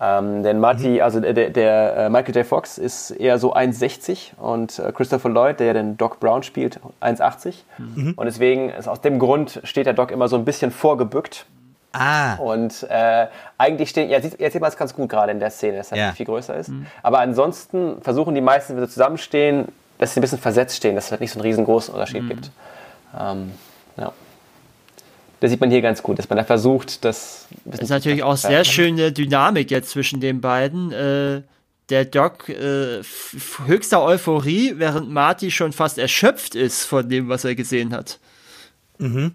Ähm, 0.00 0.42
denn 0.42 0.58
Marty, 0.60 1.00
also 1.00 1.20
der, 1.20 1.50
der, 1.50 1.96
äh, 1.96 2.10
Michael 2.10 2.34
J. 2.36 2.44
Fox 2.46 2.78
ist 2.78 3.10
eher 3.12 3.38
so 3.38 3.54
1,60 3.54 4.36
und 4.38 4.78
äh, 4.78 4.92
Christopher 4.92 5.28
Lloyd, 5.28 5.60
der 5.60 5.72
den 5.72 5.96
Doc 5.96 6.18
Brown 6.20 6.42
spielt, 6.42 6.80
1,80. 7.00 7.54
Und 8.16 8.24
deswegen, 8.26 8.70
ist 8.70 8.88
aus 8.88 9.00
dem 9.00 9.18
Grund 9.18 9.60
steht 9.64 9.86
der 9.86 9.94
Doc 9.94 10.10
immer 10.10 10.28
so 10.28 10.36
ein 10.36 10.44
bisschen 10.44 10.70
vorgebückt. 10.72 11.46
ah, 11.92 12.34
Und 12.36 12.82
äh, 12.90 13.28
eigentlich 13.56 13.88
stehen, 13.90 14.10
ja, 14.10 14.18
jetzt 14.18 14.36
sieht 14.52 14.60
man 14.60 14.68
es 14.68 14.76
ganz 14.76 14.94
gut 14.94 15.08
gerade 15.08 15.30
in 15.30 15.38
der 15.38 15.50
Szene, 15.50 15.76
dass 15.78 15.92
er 15.92 15.98
Ja. 15.98 16.12
viel 16.12 16.26
größer 16.26 16.56
ist. 16.56 16.70
Aber 17.02 17.20
ansonsten 17.20 18.02
versuchen 18.02 18.34
die 18.34 18.40
meisten, 18.40 18.76
wenn 18.76 18.84
sie 18.84 18.90
zusammenstehen, 18.92 19.68
dass 19.98 20.12
sie 20.12 20.18
ein 20.20 20.22
bisschen 20.22 20.38
versetzt 20.40 20.76
stehen, 20.76 20.96
dass 20.96 21.06
es 21.06 21.10
halt 21.12 21.20
nicht 21.20 21.30
so 21.30 21.38
einen 21.38 21.46
riesengroßen 21.46 21.94
Unterschied 21.94 22.28
gibt. 22.28 22.50
Ähm, 23.18 23.52
ja. 23.96 24.12
Das 25.44 25.50
sieht 25.50 25.60
man 25.60 25.70
hier 25.70 25.82
ganz 25.82 26.02
gut, 26.02 26.18
dass 26.18 26.30
man 26.30 26.38
da 26.38 26.44
versucht, 26.44 27.04
das 27.04 27.48
Das 27.66 27.80
ist 27.80 27.90
natürlich 27.90 28.22
auch 28.22 28.38
sehr 28.38 28.64
schöne 28.64 29.12
Dynamik 29.12 29.70
jetzt 29.70 29.90
zwischen 29.90 30.18
den 30.18 30.40
beiden. 30.40 30.90
Äh, 30.90 31.42
der 31.90 32.06
Doc 32.06 32.48
äh, 32.48 33.02
höchster 33.66 34.02
Euphorie, 34.02 34.72
während 34.76 35.10
Marty 35.10 35.50
schon 35.50 35.74
fast 35.74 35.98
erschöpft 35.98 36.54
ist 36.54 36.86
von 36.86 37.10
dem, 37.10 37.28
was 37.28 37.44
er 37.44 37.54
gesehen 37.54 37.92
hat. 37.92 38.20
Mhm. 38.96 39.34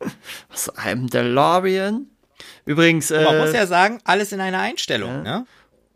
Was 0.50 0.68
einem 0.70 1.08
DeLorean? 1.08 2.06
Übrigens, 2.64 3.10
man 3.10 3.36
äh, 3.36 3.38
muss 3.38 3.52
ja 3.52 3.68
sagen, 3.68 4.00
alles 4.02 4.32
in 4.32 4.40
einer 4.40 4.58
Einstellung, 4.58 5.22
ne? 5.22 5.46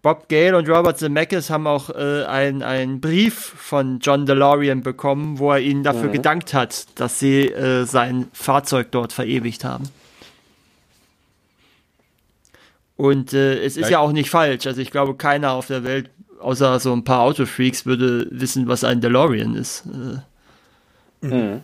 Bob 0.02 0.28
Gale 0.28 0.56
und 0.56 0.68
Robert 0.68 0.98
Zemeckis 0.98 1.48
haben 1.48 1.66
auch 1.68 1.88
äh, 1.90 2.24
einen, 2.24 3.00
Brief 3.00 3.36
von 3.36 4.00
John 4.00 4.26
DeLorean 4.26 4.82
bekommen, 4.82 5.38
wo 5.38 5.52
er 5.52 5.60
ihnen 5.60 5.84
dafür 5.84 6.08
gedankt 6.10 6.52
hat, 6.54 6.86
dass 6.98 7.20
sie 7.20 7.46
äh, 7.46 7.84
sein 7.84 8.26
Fahrzeug 8.32 8.88
dort 8.90 9.12
verewigt 9.12 9.64
haben. 9.64 9.84
Und 12.96 13.32
äh, 13.32 13.62
es 13.64 13.76
ist 13.76 13.90
ja 13.90 14.00
auch 14.00 14.12
nicht 14.12 14.28
falsch. 14.28 14.66
Also 14.66 14.80
ich 14.80 14.90
glaube, 14.90 15.14
keiner 15.14 15.52
auf 15.52 15.68
der 15.68 15.84
Welt, 15.84 16.10
außer 16.40 16.78
so 16.80 16.92
ein 16.92 17.04
paar 17.04 17.20
Autofreaks, 17.20 17.86
würde 17.86 18.26
wissen, 18.30 18.66
was 18.68 18.84
ein 18.84 19.00
DeLorean 19.00 19.54
ist. 19.54 19.84
Äh, 19.86 20.18
Mhm. 21.22 21.62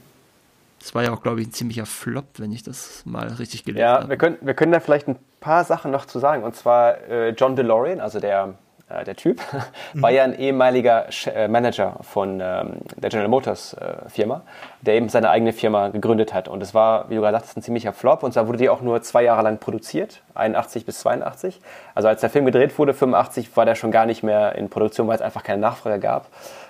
Das 0.79 0.95
war 0.95 1.03
ja 1.03 1.13
auch, 1.13 1.23
glaube 1.23 1.41
ich, 1.41 1.49
ein 1.49 1.53
ziemlicher 1.53 1.85
Flop, 1.85 2.27
wenn 2.39 2.53
ich 2.53 2.63
das 2.63 3.03
mal 3.05 3.27
richtig 3.27 3.65
gelesen 3.65 3.81
Ja, 3.81 3.95
habe. 3.95 4.09
wir 4.11 4.17
können, 4.17 4.37
wir 4.41 4.55
können 4.55 4.73
da 4.73 4.79
vielleicht 4.81 5.09
ein 5.09 5.17
paar 5.41 5.65
Sachen 5.65 5.91
noch 5.91 6.07
zu 6.07 6.19
sagen. 6.19 6.43
Und 6.43 6.57
zwar 6.57 6.99
äh, 7.09 7.31
John 7.31 7.57
DeLorean, 7.57 8.01
also 8.01 8.21
der, 8.21 8.55
äh, 8.89 9.05
der 9.05 9.17
Typ, 9.17 9.41
war 9.95 10.11
ja 10.11 10.25
ein 10.25 10.39
ehemaliger 10.39 11.07
äh, 11.27 11.49
Manager 11.49 11.97
von 12.03 12.41
ähm, 12.41 12.79
der 12.97 13.11
General 13.11 13.29
Motors 13.29 13.75
äh, 13.75 14.09
Firma, 14.09 14.43
der 14.81 14.95
eben 14.95 15.09
seine 15.09 15.31
eigene 15.31 15.53
Firma 15.53 15.89
gegründet 15.89 16.35
hat. 16.35 16.49
Und 16.49 16.63
es 16.63 16.75
war, 16.75 17.09
wie 17.11 17.15
du 17.15 17.21
gerade 17.21 17.37
sagtest, 17.37 17.57
ein 17.57 17.63
ziemlicher 17.63 17.93
Flop. 17.93 18.23
Und 18.23 18.33
zwar 18.33 18.47
wurde 18.47 18.59
die 18.59 18.69
auch 18.69 18.81
nur 18.81 19.03
zwei 19.03 19.23
Jahre 19.23 19.43
lang 19.43 19.59
produziert, 19.59 20.23
81 20.35 20.87
bis 20.87 21.01
82. 21.01 21.61
Also 21.95 22.09
als 22.09 22.21
der 22.21 22.31
Film 22.31 22.45
gedreht 22.45 22.79
wurde, 22.79 22.95
85, 22.95 23.57
war 23.57 23.65
der 23.65 23.75
schon 23.75 23.91
gar 23.91 24.07
nicht 24.07 24.23
mehr 24.23 24.55
in 24.55 24.69
Produktion, 24.69 25.09
weil 25.09 25.17
es 25.17 25.23
einfach 25.23 25.43
keine 25.43 25.61
Nachfrage 25.61 25.99
gab 26.01 26.27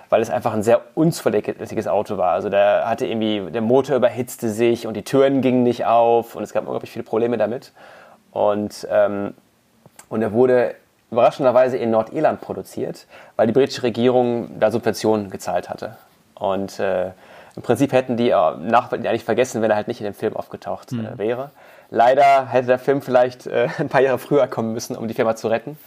weil 0.09 0.21
es 0.21 0.29
einfach 0.29 0.53
ein 0.53 0.63
sehr 0.63 0.81
unzuverlässiges 0.95 1.87
Auto 1.87 2.17
war. 2.17 2.31
Also 2.31 2.49
der 2.49 2.89
hatte 2.89 3.05
irgendwie, 3.05 3.51
der 3.51 3.61
Motor 3.61 3.95
überhitzte 3.95 4.49
sich 4.49 4.87
und 4.87 4.95
die 4.95 5.03
Türen 5.03 5.41
gingen 5.41 5.63
nicht 5.63 5.85
auf 5.85 6.35
und 6.35 6.43
es 6.43 6.51
gab 6.51 6.63
unglaublich 6.63 6.91
viele 6.91 7.03
Probleme 7.03 7.37
damit. 7.37 7.71
Und, 8.31 8.87
ähm, 8.89 9.33
und 10.09 10.21
er 10.21 10.31
wurde 10.31 10.75
überraschenderweise 11.11 11.77
in 11.77 11.91
Nordirland 11.91 12.41
produziert, 12.41 13.07
weil 13.35 13.47
die 13.47 13.53
britische 13.53 13.83
Regierung 13.83 14.59
da 14.59 14.71
Subventionen 14.71 15.29
gezahlt 15.29 15.69
hatte. 15.69 15.97
Und 16.35 16.79
äh, 16.79 17.11
im 17.55 17.63
Prinzip 17.63 17.91
hätten 17.91 18.15
die 18.15 18.29
äh, 18.29 18.57
Nachwelt 18.57 19.05
eigentlich 19.05 19.23
vergessen, 19.23 19.61
wenn 19.61 19.71
er 19.71 19.75
halt 19.75 19.87
nicht 19.87 19.99
in 19.99 20.05
dem 20.05 20.13
Film 20.13 20.35
aufgetaucht 20.35 20.91
äh, 20.93 21.17
wäre. 21.17 21.51
Leider 21.89 22.47
hätte 22.47 22.67
der 22.67 22.79
Film 22.79 23.01
vielleicht 23.01 23.47
äh, 23.47 23.67
ein 23.79 23.89
paar 23.89 24.01
Jahre 24.01 24.19
früher 24.19 24.47
kommen 24.47 24.73
müssen, 24.73 24.95
um 24.95 25.07
die 25.07 25.13
Firma 25.13 25.35
zu 25.35 25.47
retten. 25.47 25.77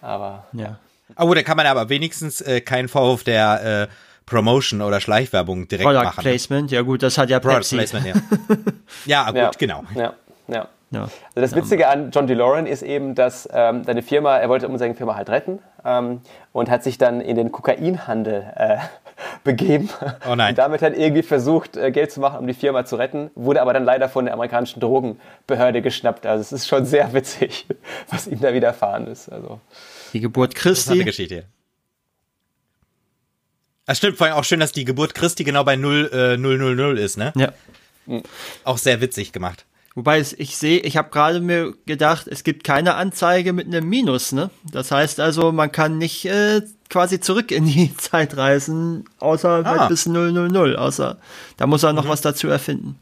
Aber 0.00 0.44
Ja. 0.52 0.78
Oh, 1.18 1.32
da 1.34 1.42
kann 1.42 1.58
man 1.58 1.66
aber 1.66 1.90
wenigstens 1.90 2.40
äh, 2.40 2.62
keinen 2.62 2.88
Vorwurf 2.88 3.22
der 3.22 3.88
äh, 3.90 3.94
Promotion 4.24 4.80
oder 4.80 4.98
Schleichwerbung 5.00 5.68
direkt 5.68 5.84
Product 5.84 6.04
machen. 6.04 6.22
Placement, 6.22 6.70
ja 6.70 6.80
gut, 6.80 7.02
das 7.02 7.18
hat 7.18 7.28
ja 7.28 7.38
Product 7.38 7.56
Pepsi. 7.56 7.76
Placement, 7.76 8.06
ja. 8.06 8.14
ja, 9.04 9.26
gut, 9.26 9.36
ja, 9.36 9.50
genau. 9.58 9.84
Ja, 9.94 10.14
ja. 10.48 10.68
Ja. 10.92 11.02
Also 11.02 11.12
das 11.36 11.54
Witzige 11.54 11.88
an 11.88 12.10
John 12.10 12.26
DeLorean 12.26 12.66
ist 12.66 12.82
eben, 12.82 13.14
dass 13.14 13.48
ähm, 13.52 13.82
seine 13.84 14.02
Firma, 14.02 14.36
er 14.38 14.48
wollte 14.48 14.68
um 14.68 14.76
seine 14.78 14.94
Firma 14.94 15.16
halt 15.16 15.30
retten 15.30 15.58
ähm, 15.84 16.20
und 16.52 16.70
hat 16.70 16.84
sich 16.84 16.98
dann 16.98 17.20
in 17.20 17.34
den 17.36 17.50
Kokainhandel 17.50 18.52
äh, 18.54 18.76
begeben. 19.44 19.88
Oh 20.28 20.34
nein. 20.34 20.50
Und 20.50 20.58
damit 20.58 20.82
hat 20.82 20.94
irgendwie 20.96 21.22
versucht, 21.22 21.76
äh, 21.76 21.90
Geld 21.90 22.12
zu 22.12 22.20
machen, 22.20 22.38
um 22.38 22.46
die 22.46 22.54
Firma 22.54 22.84
zu 22.84 22.96
retten, 22.96 23.30
wurde 23.34 23.62
aber 23.62 23.72
dann 23.72 23.84
leider 23.84 24.08
von 24.08 24.26
der 24.26 24.34
amerikanischen 24.34 24.80
Drogenbehörde 24.80 25.80
geschnappt. 25.80 26.26
Also 26.26 26.42
es 26.42 26.52
ist 26.52 26.68
schon 26.68 26.84
sehr 26.84 27.12
witzig, 27.14 27.66
was 28.10 28.26
ihm 28.26 28.40
da 28.40 28.52
widerfahren 28.52 29.06
ist. 29.06 29.30
Also 29.30 29.60
Die 30.12 30.20
Geburt 30.20 30.54
Das 30.54 30.78
ist 30.78 30.90
eine 30.90 31.04
Christi. 31.04 31.24
Geschichte. 31.24 31.44
Das 33.86 33.98
stimmt, 33.98 34.18
vor 34.18 34.26
allem 34.26 34.36
auch 34.36 34.44
schön, 34.44 34.60
dass 34.60 34.72
die 34.72 34.84
Geburt 34.84 35.14
Christi 35.14 35.42
genau 35.42 35.64
bei 35.64 35.76
0, 35.76 36.10
äh, 36.12 36.36
000 36.36 36.98
ist, 36.98 37.16
ne? 37.16 37.32
Ja. 37.34 37.52
Auch 38.64 38.78
sehr 38.78 39.00
witzig 39.00 39.32
gemacht. 39.32 39.64
Wobei 39.94 40.20
ich 40.20 40.56
sehe, 40.56 40.80
ich 40.80 40.96
habe 40.96 41.10
gerade 41.10 41.40
mir 41.40 41.74
gedacht, 41.84 42.26
es 42.26 42.44
gibt 42.44 42.64
keine 42.64 42.94
Anzeige 42.94 43.52
mit 43.52 43.66
einem 43.66 43.86
Minus, 43.88 44.32
ne? 44.32 44.48
Das 44.72 44.90
heißt 44.90 45.20
also, 45.20 45.52
man 45.52 45.70
kann 45.70 45.98
nicht 45.98 46.24
äh, 46.24 46.62
quasi 46.88 47.20
zurück 47.20 47.50
in 47.50 47.66
die 47.66 47.94
Zeit 47.96 48.36
reisen, 48.36 49.04
außer 49.18 49.62
Ah. 49.66 49.78
halt 49.80 49.88
bis 49.90 50.06
000, 50.06 50.76
außer 50.76 51.18
da 51.58 51.66
muss 51.66 51.82
er 51.82 51.92
noch 51.92 52.08
was 52.08 52.22
dazu 52.22 52.48
erfinden. 52.48 52.98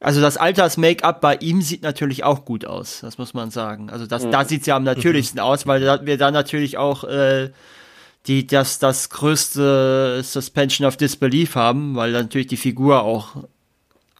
Also 0.00 0.20
das 0.20 0.36
Alters-Make-up 0.36 1.20
bei 1.20 1.36
ihm 1.36 1.62
sieht 1.62 1.82
natürlich 1.82 2.24
auch 2.24 2.44
gut 2.44 2.66
aus, 2.66 2.98
das 3.00 3.16
muss 3.16 3.32
man 3.32 3.50
sagen. 3.50 3.88
Also 3.90 4.06
das, 4.06 4.28
da 4.28 4.44
sieht's 4.44 4.66
ja 4.66 4.76
am 4.76 4.84
natürlichsten 4.84 5.40
aus, 5.40 5.66
weil 5.66 5.80
da, 5.80 6.04
wir 6.04 6.18
da 6.18 6.30
natürlich 6.30 6.76
auch 6.76 7.04
äh, 7.04 7.50
die 8.26 8.46
das 8.46 8.78
das 8.78 9.10
größte 9.10 10.22
Suspension 10.22 10.86
of 10.86 10.96
Disbelief 10.96 11.54
haben, 11.56 11.96
weil 11.96 12.12
natürlich 12.12 12.46
die 12.46 12.56
Figur 12.56 13.02
auch 13.02 13.36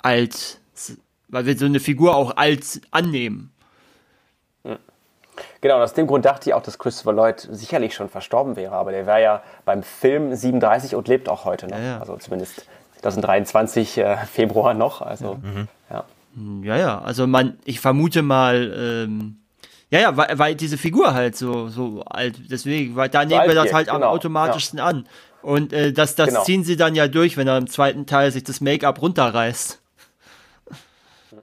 alt, 0.03 0.59
weil 1.29 1.47
wir 1.47 1.57
so 1.57 1.65
eine 1.67 1.81
Figur 1.81 2.15
auch 2.15 2.37
alt 2.37 2.83
annehmen. 2.91 3.51
Genau, 5.61 5.77
und 5.77 5.83
aus 5.83 5.95
dem 5.95 6.07
Grund 6.07 6.25
dachte 6.25 6.51
ich 6.51 6.55
auch, 6.55 6.63
dass 6.63 6.79
Christopher 6.79 7.13
Lloyd 7.13 7.49
sicherlich 7.51 7.95
schon 7.95 8.09
verstorben 8.09 8.55
wäre, 8.55 8.75
aber 8.75 8.93
der 8.93 9.07
war 9.07 9.19
ja 9.19 9.43
beim 9.65 9.83
Film 9.83 10.35
37 10.35 10.95
und 10.95 11.09
lebt 11.09 11.29
auch 11.29 11.45
heute 11.45 11.67
noch. 11.67 11.79
Ja, 11.79 11.83
ja. 11.83 12.01
Also 12.01 12.17
zumindest 12.19 12.67
2023 13.01 13.99
äh, 13.99 14.17
Februar 14.27 14.75
noch. 14.75 15.01
Also 15.01 15.39
ja. 15.91 16.05
Ja, 16.63 16.77
ja, 16.77 17.01
also 17.01 17.27
man, 17.27 17.59
ich 17.65 17.81
vermute 17.81 18.23
mal, 18.23 19.07
ähm, 19.07 19.37
ja, 19.95 20.01
ja, 20.01 20.17
weil, 20.17 20.37
weil 20.41 20.55
diese 20.57 20.77
Figur 20.77 21.15
halt 21.15 21.37
so, 21.37 21.69
so 21.69 22.03
alt, 22.03 22.51
deswegen, 22.51 22.97
weil 22.97 23.09
da 23.09 23.25
nehmen 23.25 23.47
wir 23.47 23.55
das 23.55 23.73
halt 23.73 23.89
am 23.89 24.01
genau, 24.01 24.11
automatischsten 24.11 24.81
an. 24.81 25.07
Und 25.41 25.73
äh, 25.73 25.93
das, 25.93 26.17
das 26.17 26.31
Genau. 26.31 26.43
ziehen 26.43 26.65
sie 26.65 26.77
dann 26.77 26.97
ja 26.97 27.07
durch, 27.07 27.37
wenn 27.37 27.47
er 27.47 27.57
im 27.59 27.69
zweiten 27.69 28.05
Teil 28.05 28.33
sich 28.33 28.43
das 28.43 28.61
Make-up 28.61 29.01
runterreißt. 29.01 29.81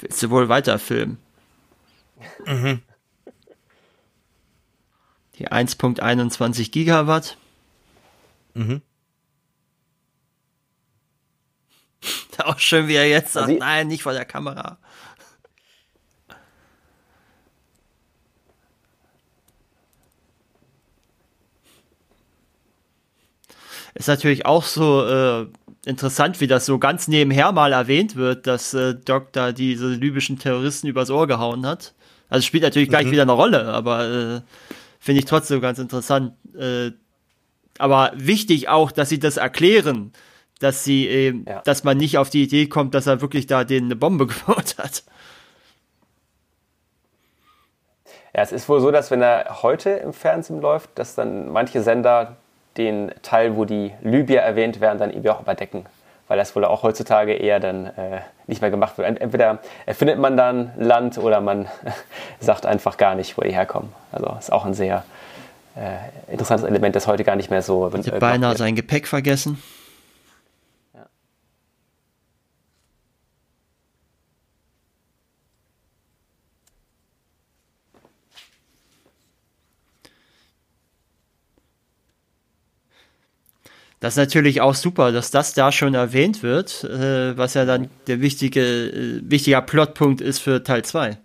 Willst 0.00 0.22
du 0.22 0.30
wohl 0.30 0.48
weiterfilmen? 0.48 1.18
Die 5.40 5.48
1.21 5.48 6.70
Gigawatt. 6.70 7.36
Auch 12.44 12.58
schön, 12.58 12.88
wie 12.88 12.94
er 12.94 13.08
jetzt 13.08 13.32
sagt, 13.34 13.48
Sie- 13.48 13.56
nein, 13.58 13.88
nicht 13.88 14.02
vor 14.02 14.12
der 14.12 14.24
Kamera. 14.24 14.78
Ist 23.94 24.08
natürlich 24.08 24.46
auch 24.46 24.64
so 24.64 25.04
äh, 25.06 25.46
interessant, 25.84 26.40
wie 26.40 26.46
das 26.46 26.64
so 26.66 26.78
ganz 26.78 27.08
nebenher 27.08 27.52
mal 27.52 27.72
erwähnt 27.72 28.16
wird, 28.16 28.46
dass 28.46 28.72
äh, 28.74 28.94
Doc 28.94 29.32
da 29.32 29.52
diese 29.52 29.88
libyschen 29.88 30.38
Terroristen 30.38 30.86
übers 30.86 31.10
Ohr 31.10 31.26
gehauen 31.26 31.66
hat. 31.66 31.94
Also 32.28 32.46
spielt 32.46 32.62
natürlich 32.62 32.88
gleich 32.88 33.10
wieder 33.10 33.22
eine 33.22 33.32
Rolle, 33.32 33.66
aber 33.66 34.04
äh, 34.08 34.40
finde 34.98 35.18
ich 35.18 35.26
trotzdem 35.26 35.60
ganz 35.60 35.78
interessant. 35.78 36.32
Äh, 36.58 36.92
aber 37.78 38.12
wichtig 38.14 38.68
auch, 38.68 38.92
dass 38.92 39.08
sie 39.10 39.18
das 39.18 39.36
erklären, 39.36 40.12
dass 40.62 40.84
sie 40.84 41.06
eben, 41.08 41.44
Ja. 41.48 41.60
dass 41.64 41.84
man 41.84 41.96
nicht 41.96 42.18
auf 42.18 42.30
die 42.30 42.42
Idee 42.42 42.66
kommt, 42.66 42.94
dass 42.94 43.06
er 43.06 43.20
wirklich 43.20 43.46
da 43.46 43.64
denen 43.64 43.86
eine 43.86 43.96
Bombe 43.96 44.26
gebaut 44.28 44.76
hat. 44.78 45.02
Ja, 48.34 48.40
es 48.42 48.52
ist 48.52 48.68
wohl 48.68 48.80
so, 48.80 48.90
dass 48.90 49.10
wenn 49.10 49.20
er 49.22 49.62
heute 49.62 49.90
im 49.90 50.12
Fernsehen 50.12 50.60
läuft, 50.60 50.90
dass 50.94 51.14
dann 51.14 51.50
manche 51.52 51.82
Sender 51.82 52.36
den 52.78 53.12
Teil, 53.22 53.56
wo 53.56 53.66
die 53.66 53.92
Libyer 54.02 54.40
erwähnt 54.42 54.80
werden, 54.80 54.98
dann 54.98 55.10
irgendwie 55.10 55.28
auch 55.30 55.40
überdecken. 55.42 55.84
Weil 56.28 56.38
das 56.38 56.56
wohl 56.56 56.64
auch 56.64 56.82
heutzutage 56.82 57.34
eher 57.34 57.60
dann 57.60 57.86
äh, 57.86 58.20
nicht 58.46 58.62
mehr 58.62 58.70
gemacht 58.70 58.96
wird. 58.96 59.06
Ent- 59.06 59.20
Entweder 59.20 59.58
erfindet 59.84 60.18
man 60.18 60.38
dann 60.38 60.72
Land 60.78 61.18
oder 61.18 61.42
man 61.42 61.66
sagt 62.40 62.64
einfach 62.64 62.96
gar 62.96 63.14
nicht, 63.14 63.36
wo 63.36 63.42
die 63.42 63.52
herkommen. 63.52 63.92
Also 64.12 64.34
ist 64.38 64.50
auch 64.50 64.64
ein 64.64 64.72
sehr 64.72 65.04
äh, 65.76 66.32
interessantes 66.32 66.66
Element, 66.66 66.96
das 66.96 67.06
heute 67.06 67.24
gar 67.24 67.36
nicht 67.36 67.50
mehr 67.50 67.60
so 67.60 67.86
äh, 67.88 67.90
gemacht 67.90 68.18
beinahe 68.18 68.56
sein 68.56 68.74
Gepäck 68.74 69.06
vergessen. 69.08 69.62
Das 84.02 84.14
ist 84.14 84.18
natürlich 84.18 84.60
auch 84.60 84.74
super, 84.74 85.12
dass 85.12 85.30
das 85.30 85.54
da 85.54 85.70
schon 85.70 85.94
erwähnt 85.94 86.42
wird, 86.42 86.82
äh, 86.82 87.38
was 87.38 87.54
ja 87.54 87.64
dann 87.64 87.88
der 88.08 88.20
wichtige, 88.20 88.60
äh, 88.60 89.20
wichtiger 89.22 89.62
Plotpunkt 89.62 90.20
ist 90.20 90.40
für 90.40 90.64
Teil 90.64 90.84
2. 90.84 91.18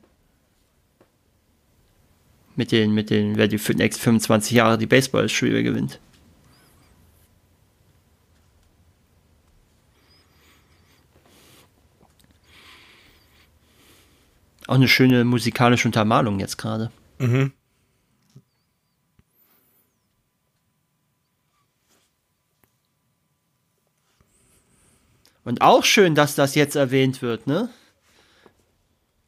Mit 2.55 2.71
den, 2.71 2.91
mit 2.91 3.09
den, 3.09 3.36
wer 3.36 3.47
die 3.47 3.57
für 3.57 3.73
die 3.73 3.80
nächsten 3.80 4.03
25 4.03 4.51
Jahre 4.51 4.78
die 4.78 4.86
Baseballspiele 4.86 5.63
gewinnt. 5.63 5.99
Auch 14.67 14.75
eine 14.75 14.88
schöne 14.88 15.25
musikalische 15.25 15.88
Untermalung 15.88 16.39
jetzt 16.39 16.57
gerade. 16.57 16.91
Und 25.47 25.61
auch 25.61 25.85
schön, 25.85 26.13
dass 26.13 26.35
das 26.35 26.55
jetzt 26.55 26.75
erwähnt 26.75 27.21
wird, 27.21 27.47
ne? 27.47 27.69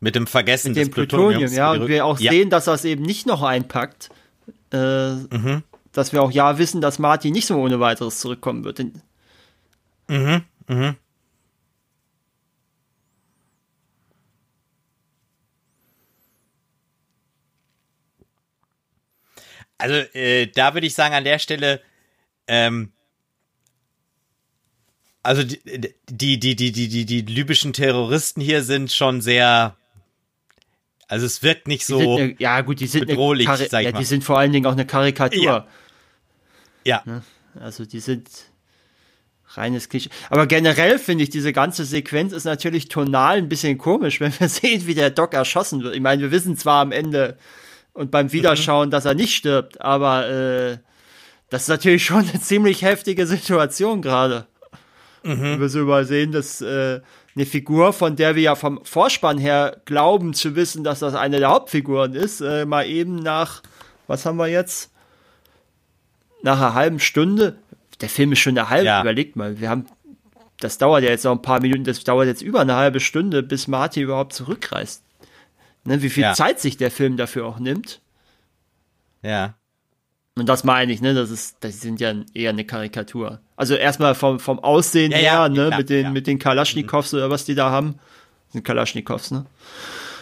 Mit 0.01 0.15
dem 0.15 0.27
Vergessen 0.27 0.69
Mit 0.71 0.77
des 0.77 0.87
dem 0.89 0.91
Plutonium, 0.93 1.27
Plutoniums. 1.29 1.55
ja. 1.55 1.71
Und 1.71 1.87
wir 1.87 2.05
auch 2.05 2.19
ja. 2.19 2.29
sehen, 2.33 2.49
dass 2.49 2.65
das 2.65 2.83
eben 2.83 3.03
nicht 3.03 3.25
noch 3.25 3.41
einpackt. 3.41 4.09
Äh, 4.71 5.15
Dass 5.93 6.11
wir 6.11 6.21
auch 6.21 6.31
ja 6.31 6.57
wissen, 6.57 6.81
dass 6.81 6.99
Marty 6.99 7.31
nicht 7.31 7.47
so 7.47 7.55
ohne 7.55 7.79
weiteres 7.79 8.19
zurückkommen 8.19 8.65
wird. 8.65 8.79
In- 8.79 9.01
Also 19.77 19.95
äh, 20.13 20.47
da 20.47 20.73
würde 20.73 20.87
ich 20.87 20.93
sagen, 20.93 21.13
an 21.15 21.23
der 21.23 21.39
Stelle, 21.39 21.81
ähm, 22.47 22.91
also 25.29 25.43
die, 25.43 25.59
die, 26.09 26.39
die, 26.39 26.55
die, 26.55 26.71
die, 26.71 26.87
die, 26.87 27.05
die 27.05 27.21
libyschen 27.21 27.71
Terroristen 27.71 28.41
hier 28.41 28.63
sind 28.63 28.91
schon 28.91 29.21
sehr, 29.21 29.75
also 31.07 31.27
es 31.27 31.43
wirkt 31.43 31.67
nicht 31.67 31.81
die 31.87 31.91
so, 31.93 32.17
eine, 32.17 32.35
ja, 32.39 32.61
gut, 32.61 32.79
die 32.79 32.87
sind 32.87 33.05
bedrohlich, 33.05 33.47
Kari- 33.47 33.69
sag 33.69 33.81
ich 33.81 33.85
ja, 33.85 33.91
mal. 33.91 33.99
die 33.99 34.05
sind 34.05 34.23
vor 34.23 34.39
allen 34.39 34.51
Dingen 34.51 34.65
auch 34.65 34.71
eine 34.71 34.87
Karikatur. 34.87 35.67
Ja. 36.83 37.03
ja, 37.05 37.21
Also 37.59 37.85
die 37.85 37.99
sind 37.99 38.27
reines 39.49 39.87
Klischee. 39.87 40.09
Aber 40.31 40.47
generell 40.47 40.97
finde 40.97 41.23
ich, 41.25 41.29
diese 41.29 41.53
ganze 41.53 41.85
Sequenz 41.85 42.33
ist 42.33 42.45
natürlich 42.45 42.87
tonal 42.87 43.37
ein 43.37 43.49
bisschen 43.49 43.77
komisch, 43.77 44.19
wenn 44.19 44.33
wir 44.39 44.49
sehen, 44.49 44.87
wie 44.87 44.95
der 44.95 45.11
Doc 45.11 45.35
erschossen 45.35 45.83
wird. 45.83 45.93
Ich 45.93 46.01
meine, 46.01 46.23
wir 46.23 46.31
wissen 46.31 46.57
zwar 46.57 46.81
am 46.81 46.91
Ende 46.91 47.37
und 47.93 48.09
beim 48.09 48.31
Wiederschauen, 48.31 48.89
dass 48.89 49.05
er 49.05 49.13
nicht 49.13 49.35
stirbt, 49.35 49.79
aber 49.79 50.27
äh, 50.27 50.77
das 51.51 51.63
ist 51.63 51.67
natürlich 51.67 52.03
schon 52.03 52.27
eine 52.27 52.41
ziemlich 52.41 52.81
heftige 52.81 53.27
Situation 53.27 54.01
gerade. 54.01 54.47
Wenn 55.23 55.59
wir 55.59 55.69
so 55.69 55.79
übersehen, 55.81 56.31
dass 56.31 56.61
äh, 56.61 57.01
eine 57.35 57.45
Figur, 57.45 57.91
von 57.93 58.15
der 58.15 58.35
wir 58.35 58.43
ja 58.43 58.55
vom 58.55 58.83
Vorspann 58.85 59.37
her 59.37 59.81
glauben 59.85 60.33
zu 60.33 60.55
wissen, 60.55 60.83
dass 60.83 60.99
das 60.99 61.13
eine 61.15 61.39
der 61.39 61.49
Hauptfiguren 61.49 62.13
ist, 62.13 62.41
äh, 62.41 62.65
mal 62.65 62.85
eben 62.85 63.15
nach, 63.15 63.61
was 64.07 64.25
haben 64.25 64.37
wir 64.37 64.47
jetzt? 64.47 64.91
nach 66.41 66.57
einer 66.57 66.73
halben 66.73 66.99
Stunde, 67.01 67.57
der 67.99 68.07
Film 68.07 68.31
ist 68.31 68.39
schon 68.39 68.57
eine 68.57 68.69
halbe, 68.69 68.85
Ja. 68.85 69.01
überlegt 69.01 69.35
mal, 69.35 69.59
wir 69.59 69.69
haben, 69.69 69.85
das 70.61 70.77
dauert 70.77 71.03
ja 71.03 71.09
jetzt 71.09 71.25
noch 71.25 71.33
ein 71.33 71.41
paar 71.41 71.59
Minuten, 71.59 71.83
das 71.83 72.01
dauert 72.05 72.27
jetzt 72.27 72.41
über 72.41 72.61
eine 72.61 72.75
halbe 72.75 73.01
Stunde, 73.01 73.43
bis 73.43 73.67
Marty 73.67 73.99
überhaupt 74.01 74.31
zurückreist. 74.31 75.03
Ne, 75.83 76.01
wie 76.01 76.09
viel 76.09 76.23
Ja. 76.23 76.33
Zeit 76.33 76.61
sich 76.61 76.77
der 76.77 76.91
Film 76.91 77.17
dafür 77.17 77.45
auch 77.45 77.59
nimmt. 77.59 77.99
Ja. 79.21 79.55
Und 80.37 80.47
das 80.47 80.63
meine 80.63 80.93
ich, 80.93 81.01
ne, 81.01 81.13
das 81.13 81.29
ist, 81.29 81.57
das 81.59 81.81
sind 81.81 81.99
ja 81.99 82.13
eher 82.33 82.51
eine 82.51 82.63
Karikatur. 82.63 83.41
Also 83.59 83.75
erstmal 83.75 84.15
vom, 84.15 84.39
vom 84.39 84.59
Aussehen 84.59 85.11
Ja, 85.11 85.17
her, 85.17 85.25
ja, 85.33 85.49
ne, 85.49 85.67
klar, 85.67 85.77
mit 85.79 85.89
den, 85.89 86.03
ja. 86.05 86.09
mit 86.11 86.27
den 86.27 86.39
Kalaschnikows 86.39 87.13
oder 87.13 87.29
was 87.29 87.43
die 87.43 87.55
da 87.55 87.69
haben. 87.71 87.99
Sind 88.53 88.63
Kalaschnikows, 88.63 89.31
ne? 89.31 89.45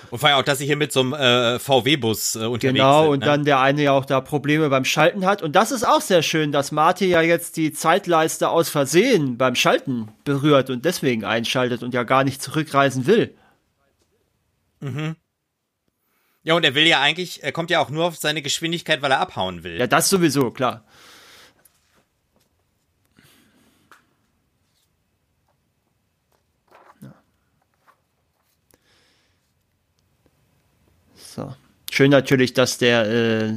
Und 0.09 0.17
vor 0.19 0.29
allem 0.29 0.39
auch, 0.39 0.43
dass 0.43 0.57
sie 0.57 0.65
hier 0.65 0.75
mit 0.77 0.91
so 0.91 1.01
einem 1.01 1.13
äh, 1.13 1.59
VW-Bus 1.59 2.35
äh, 2.35 2.39
unterwegs 2.45 2.61
Genau, 2.73 3.03
sind. 3.03 3.11
und 3.11 3.19
ne? 3.19 3.25
dann 3.25 3.45
der 3.45 3.59
eine 3.59 3.83
ja 3.83 3.91
auch 3.91 4.05
da 4.05 4.21
Probleme 4.21 4.69
beim 4.69 4.85
Schalten 4.85 5.23
hat. 5.25 5.43
Und 5.43 5.55
das 5.55 5.71
ist 5.71 5.85
auch 5.88 6.01
sehr 6.01 6.23
schön, 6.23 6.51
dass 6.51 6.71
Marty 6.71 7.05
ja 7.07 7.21
jetzt 7.21 7.57
die 7.57 7.71
Zeitleiste 7.73 8.49
aus 8.49 8.69
Versehen 8.69 9.38
beim 9.38 9.53
Schalten 9.53 10.07
berührt 10.23 10.69
und 10.71 10.83
deswegen 10.85 11.23
einschaltet 11.23 11.83
und 11.83 11.93
ja 11.93 12.03
gar 12.03 12.23
nicht 12.23 12.41
zurückreisen 12.41 13.05
will. 13.05 13.35
Ja, 16.43 16.53
und 16.55 16.63
er 16.63 16.73
will 16.73 16.88
ja 16.88 17.01
eigentlich, 17.01 17.43
er 17.43 17.51
kommt 17.51 17.69
ja 17.69 17.79
auch 17.81 17.89
nur 17.91 18.05
auf 18.05 18.15
seine 18.15 18.41
Geschwindigkeit, 18.41 19.01
weil 19.03 19.11
er 19.11 19.19
abhauen 19.19 19.63
will. 19.63 19.77
Ja, 19.77 19.85
das 19.88 20.09
sowieso, 20.09 20.49
klar. 20.51 20.83
Ja. 27.01 27.13
So. 31.15 31.53
Schön 31.97 32.11
natürlich, 32.11 32.53
dass 32.53 32.77
der, 32.77 33.09
äh, 33.09 33.53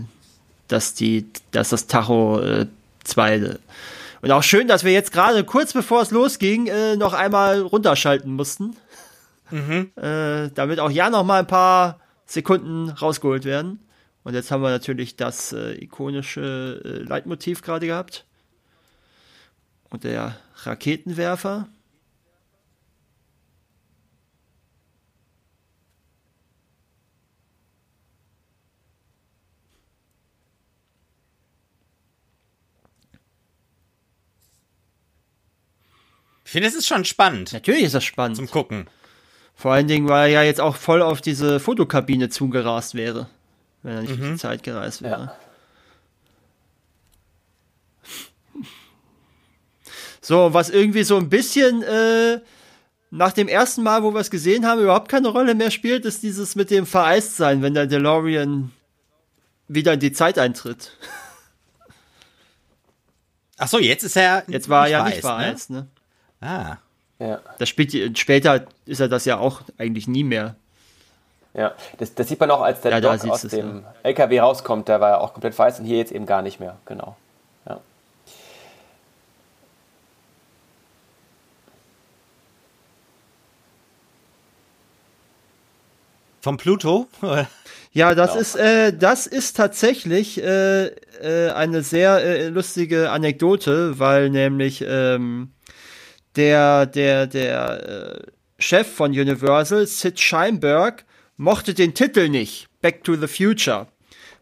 dass 0.67 0.95
die, 0.95 1.27
dass 1.51 1.69
das 1.69 1.89
Tacho 1.89 2.41
äh, 2.41 2.69
2 3.05 3.59
und 4.23 4.31
auch 4.31 4.43
schön, 4.43 4.67
dass 4.67 4.83
wir 4.83 4.93
jetzt 4.93 5.13
gerade 5.13 5.45
kurz 5.45 5.75
bevor 5.75 6.01
es 6.01 6.11
losging, 6.11 6.67
äh, 6.67 6.97
noch 6.97 7.13
einmal 7.13 7.61
runterschalten 7.61 8.33
mussten. 8.33 8.79
Äh, 9.95 10.51
damit 10.55 10.81
auch 10.81 10.91
ja 10.91 11.11
noch 11.11 11.23
mal 11.23 11.41
ein 11.41 11.47
paar 11.47 12.01
Sekunden 12.25 12.89
rausgeholt 12.89 13.45
werden. 13.45 13.79
Und 14.25 14.33
jetzt 14.33 14.51
haben 14.51 14.63
wir 14.63 14.71
natürlich 14.71 15.17
das 15.17 15.53
äh, 15.53 15.75
ikonische 15.75 16.81
äh, 16.83 16.89
Leitmotiv 17.03 17.61
gerade 17.61 17.87
gehabt. 17.87 18.25
Und 19.91 20.05
der 20.05 20.35
Raketenwerfer. 20.63 21.69
Ich 36.51 36.53
finde, 36.53 36.69
es 36.69 36.75
ist 36.75 36.89
schon 36.89 37.05
spannend 37.05 37.53
Natürlich 37.53 37.85
ist 37.85 37.95
das 37.95 38.03
spannend. 38.03 38.37
zum 38.37 38.51
Gucken. 38.51 38.89
Vor 39.55 39.73
allen 39.73 39.87
Dingen, 39.87 40.09
weil 40.09 40.31
er 40.31 40.41
ja 40.41 40.43
jetzt 40.43 40.61
auch 40.61 40.75
voll 40.75 41.01
auf 41.01 41.21
diese 41.21 41.61
Fotokabine 41.61 42.29
zugerast 42.29 42.97
wäre. 42.97 43.29
Wenn 43.85 43.95
er 43.95 44.01
nicht 44.01 44.19
durch 44.19 44.33
die 44.33 44.37
Zeit 44.37 44.65
gereist 44.65 45.01
wäre. 45.01 45.33
Ja. 48.03 48.63
So, 50.21 50.53
was 50.53 50.71
irgendwie 50.71 51.05
so 51.05 51.19
ein 51.19 51.29
bisschen 51.29 51.85
äh, 51.85 52.41
nach 53.13 53.33
dem 53.33 53.47
ersten 53.47 53.85
Mal, 53.85 54.03
wo 54.03 54.13
wir 54.13 54.21
es 54.21 54.33
gesehen 54.33 54.67
haben, 54.67 54.81
überhaupt 54.81 55.09
keine 55.09 55.29
Rolle 55.29 55.55
mehr 55.55 55.71
spielt, 55.71 56.05
ist 56.05 56.25
dieses 56.25 56.57
mit 56.57 56.73
dem 56.73 56.85
Vereistsein, 56.85 57.63
wenn 57.63 57.75
der 57.75 57.87
DeLorean 57.87 58.73
wieder 59.69 59.93
in 59.93 60.01
die 60.01 60.11
Zeit 60.11 60.37
eintritt. 60.37 60.99
Ach 63.57 63.69
so, 63.69 63.79
jetzt 63.79 64.03
ist 64.03 64.17
er 64.17 64.43
Jetzt 64.49 64.69
war 64.69 64.87
er 64.87 64.91
ja 64.91 65.05
nicht 65.05 65.21
vereist, 65.21 65.69
vereist, 65.69 65.71
ne? 65.71 65.77
Ne? 65.83 66.00
Ah. 66.41 66.77
Ja. 67.19 67.41
Das 67.59 67.69
spielt, 67.69 68.19
später 68.19 68.65
ist 68.87 69.01
er 69.01 69.09
das 69.09 69.27
ja 69.27 69.39
auch 69.39 69.61
eigentlich 69.79 70.09
nie 70.09 70.25
mehr. 70.25 70.57
Ja, 71.53 71.75
das, 71.99 72.15
das 72.15 72.29
sieht 72.29 72.41
man 72.41 72.51
auch, 72.51 72.63
als 72.63 72.81
der 72.81 72.93
Ja, 72.93 73.01
da 73.01 73.17
Doc 73.17 73.31
aus 73.31 73.43
dem 73.43 73.85
LKW 74.03 74.41
rauskommt, 74.41 74.89
da 74.89 75.01
war 75.01 75.11
er 75.11 75.21
auch 75.21 75.33
komplett 75.33 75.59
weiß 75.59 75.81
und 75.81 75.85
hier 75.85 75.99
jetzt 75.99 76.13
eben 76.13 76.25
gar 76.25 76.43
nicht 76.43 76.61
mehr. 76.61 76.77
Genau. 76.87 77.17
Ja. 77.69 77.81
Vom 86.41 86.57
Pluto? 86.57 87.09
Ja, 87.93 88.15
das 88.15 88.37
ist, 88.37 88.55
äh, 88.55 88.93
das 88.97 89.27
ist 89.27 89.57
tatsächlich 89.57 90.41
äh, 90.41 90.87
äh, 90.87 91.51
eine 91.51 91.83
sehr 91.83 92.23
äh, 92.25 92.47
lustige 92.47 93.11
Anekdote, 93.11 93.99
weil 93.99 94.31
nämlich 94.31 94.85
ähm, 94.87 95.51
der, 96.37 96.87
der, 96.87 97.27
der 97.27 98.19
äh, 98.19 98.23
Chef 98.59 98.87
von 98.87 99.11
Universal, 99.13 99.87
Sid 99.87 100.21
Sheinberg, 100.21 101.05
mochte 101.37 101.75
den 101.75 101.95
Titel 101.95 102.29
nicht, 102.29 102.69
Back 102.83 103.05
to 103.05 103.17
the 103.17 103.27
Future, 103.27 103.89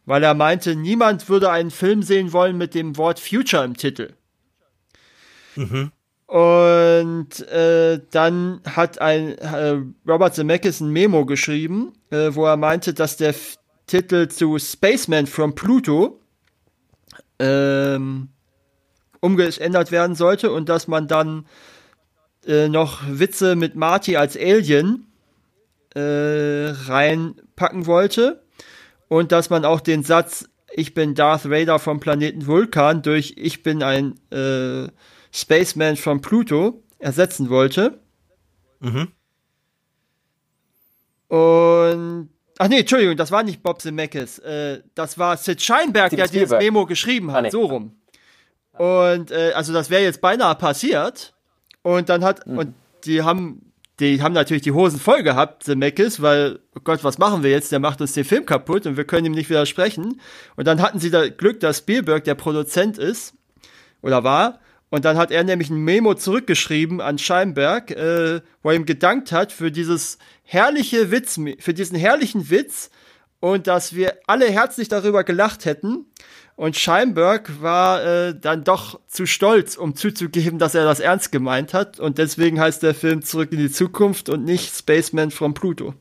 weil 0.06 0.22
er 0.22 0.34
meinte, 0.34 0.74
niemand 0.74 1.28
würde 1.28 1.50
einen 1.50 1.70
Film 1.70 2.02
sehen 2.02 2.32
wollen 2.32 2.58
mit 2.58 2.74
dem 2.74 2.96
Wort 2.96 3.20
Future 3.20 3.64
im 3.64 3.76
Titel. 3.76 4.14
Und 6.26 7.48
äh, 7.48 8.00
dann 8.10 8.60
hat 8.64 9.00
ein 9.00 9.38
äh, 9.38 9.80
Robert 10.06 10.34
Zemeckis 10.34 10.80
ein 10.80 10.90
Memo 10.90 11.24
geschrieben, 11.24 11.94
äh, 12.10 12.34
wo 12.34 12.44
er 12.44 12.56
meinte, 12.58 12.92
dass 12.92 13.16
der 13.16 13.30
F 13.30 13.56
Titel 13.86 14.28
zu 14.28 14.58
Spaceman 14.58 15.26
from 15.26 15.54
Pluto 15.54 16.20
ähm, 17.38 18.28
umgeändert 19.20 19.90
werden 19.90 20.14
sollte 20.14 20.52
und 20.52 20.68
dass 20.68 20.86
man 20.86 21.08
dann 21.08 21.46
äh, 22.48 22.68
noch 22.68 23.02
Witze 23.08 23.54
mit 23.54 23.76
Marty 23.76 24.16
als 24.16 24.36
Alien 24.36 25.06
äh, 25.94 26.70
reinpacken 26.86 27.86
wollte 27.86 28.42
und 29.08 29.30
dass 29.32 29.50
man 29.50 29.64
auch 29.64 29.80
den 29.80 30.02
Satz 30.02 30.48
Ich 30.74 30.92
bin 30.94 31.14
Darth 31.14 31.48
Vader 31.50 31.78
vom 31.78 32.00
Planeten 32.00 32.46
Vulkan 32.46 33.02
durch 33.02 33.34
Ich 33.36 33.62
bin 33.62 33.82
ein 33.82 34.18
äh, 34.30 34.88
Spaceman 35.32 35.96
from 35.96 36.20
Pluto 36.20 36.82
ersetzen 36.98 37.48
wollte. 37.50 38.00
Und 41.28 42.30
Ach 42.60 42.66
nee, 42.66 42.80
Entschuldigung, 42.80 43.16
das 43.16 43.30
war 43.30 43.44
nicht 43.44 43.62
Bob 43.62 43.80
Zemeckis. 43.80 44.40
Äh, 44.40 44.82
das 44.96 45.16
war 45.16 45.36
Sid 45.36 45.62
Sheinberg, 45.62 46.08
Steven 46.08 46.16
der 46.16 46.26
dieses 46.26 46.48
Spielberg. 46.48 46.60
Memo 46.62 46.86
geschrieben 46.86 47.30
hat, 47.30 47.38
Ah, 47.38 47.42
nee. 47.42 47.50
so 47.50 47.66
rum. 47.66 47.96
Und 48.72 49.30
äh, 49.30 49.52
also 49.54 49.72
das 49.72 49.90
wäre 49.90 50.02
jetzt 50.02 50.20
beinahe 50.20 50.56
passiert. 50.56 51.34
Und 51.88 52.10
dann 52.10 52.22
hat, 52.22 52.46
Mhm. 52.46 52.58
und 52.58 52.74
die 53.04 53.22
haben, 53.22 53.72
die 53.98 54.20
haben 54.20 54.34
natürlich 54.34 54.62
die 54.62 54.72
Hosen 54.72 55.00
voll 55.00 55.22
gehabt, 55.22 55.62
Zemeckis, 55.62 56.20
weil, 56.20 56.58
oh 56.76 56.80
Gott, 56.84 57.02
was 57.02 57.16
machen 57.16 57.42
wir 57.42 57.50
jetzt? 57.50 57.72
Der 57.72 57.78
macht 57.80 58.02
uns 58.02 58.12
den 58.12 58.24
Film 58.24 58.44
kaputt 58.44 58.86
und 58.86 58.98
wir 58.98 59.04
können 59.04 59.24
ihm 59.24 59.32
nicht 59.32 59.48
widersprechen. 59.48 60.20
Und 60.56 60.66
dann 60.66 60.82
hatten 60.82 60.98
sie 61.00 61.10
da 61.10 61.28
Glück, 61.28 61.60
dass 61.60 61.78
Spielberg 61.78 62.24
der 62.24 62.34
Produzent 62.34 62.98
ist 62.98 63.32
oder 64.02 64.22
war. 64.22 64.60
Und 64.90 65.06
dann 65.06 65.16
hat 65.16 65.30
er 65.30 65.44
nämlich 65.44 65.70
ein 65.70 65.78
Memo 65.82 66.14
zurückgeschrieben 66.14 67.00
an 67.00 67.16
Scheinberg, 67.18 67.90
äh, 67.90 68.40
wo 68.62 68.68
er 68.70 68.76
ihm 68.76 68.84
gedankt 68.86 69.32
hat 69.32 69.50
für 69.50 69.70
dieses 69.70 70.18
herrliche 70.42 71.10
Witz, 71.10 71.40
für 71.58 71.72
diesen 71.74 71.96
herrlichen 71.96 72.50
Witz 72.50 72.90
und 73.40 73.66
dass 73.66 73.94
wir 73.94 74.18
alle 74.26 74.50
herzlich 74.50 74.88
darüber 74.88 75.24
gelacht 75.24 75.64
hätten. 75.64 76.04
Und 76.58 76.76
Scheinberg 76.76 77.62
war 77.62 78.04
äh, 78.04 78.34
dann 78.34 78.64
doch 78.64 78.98
zu 79.06 79.26
stolz, 79.26 79.76
um 79.76 79.94
zuzugeben, 79.94 80.58
dass 80.58 80.74
er 80.74 80.84
das 80.84 80.98
ernst 80.98 81.30
gemeint 81.30 81.72
hat. 81.72 82.00
Und 82.00 82.18
deswegen 82.18 82.58
heißt 82.58 82.82
der 82.82 82.96
Film 82.96 83.22
Zurück 83.22 83.52
in 83.52 83.58
die 83.58 83.70
Zukunft 83.70 84.28
und 84.28 84.44
nicht 84.44 84.74
Spaceman 84.74 85.30
from 85.30 85.54
Pluto. 85.54 85.94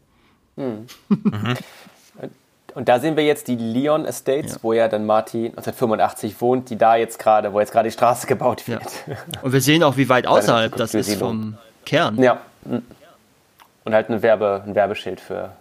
Und 2.74 2.90
da 2.90 3.00
sehen 3.00 3.16
wir 3.16 3.24
jetzt 3.24 3.48
die 3.50 3.56
Leon 3.56 4.06
Estates, 4.06 4.64
wo 4.64 4.74
ja 4.74 4.88
dann 4.88 5.06
Marty 5.06 5.50
1985 5.50 6.42
wohnt, 6.42 6.72
die 6.72 6.76
da 6.76 6.96
jetzt 6.96 7.20
gerade, 7.20 7.54
wo 7.54 7.60
jetzt 7.60 7.72
gerade 7.72 7.90
die 7.90 7.94
Straße 7.94 8.26
gebaut 8.26 8.68
wird. 8.68 8.82
Und 9.44 9.54
wir 9.54 9.62
sehen 9.62 9.84
auch, 9.84 9.96
wie 9.96 10.10
weit 10.10 10.26
außerhalb 10.28 10.76
das 10.76 10.96
ist 10.96 11.14
vom 11.20 11.56
Kern. 11.86 12.18
Ja. 12.20 12.42
Und 13.88 13.94
halt 13.94 14.10
ein, 14.10 14.22
Werbe, 14.22 14.64
ein 14.66 14.76
Werbeschild 14.76 15.22
für 15.22 15.54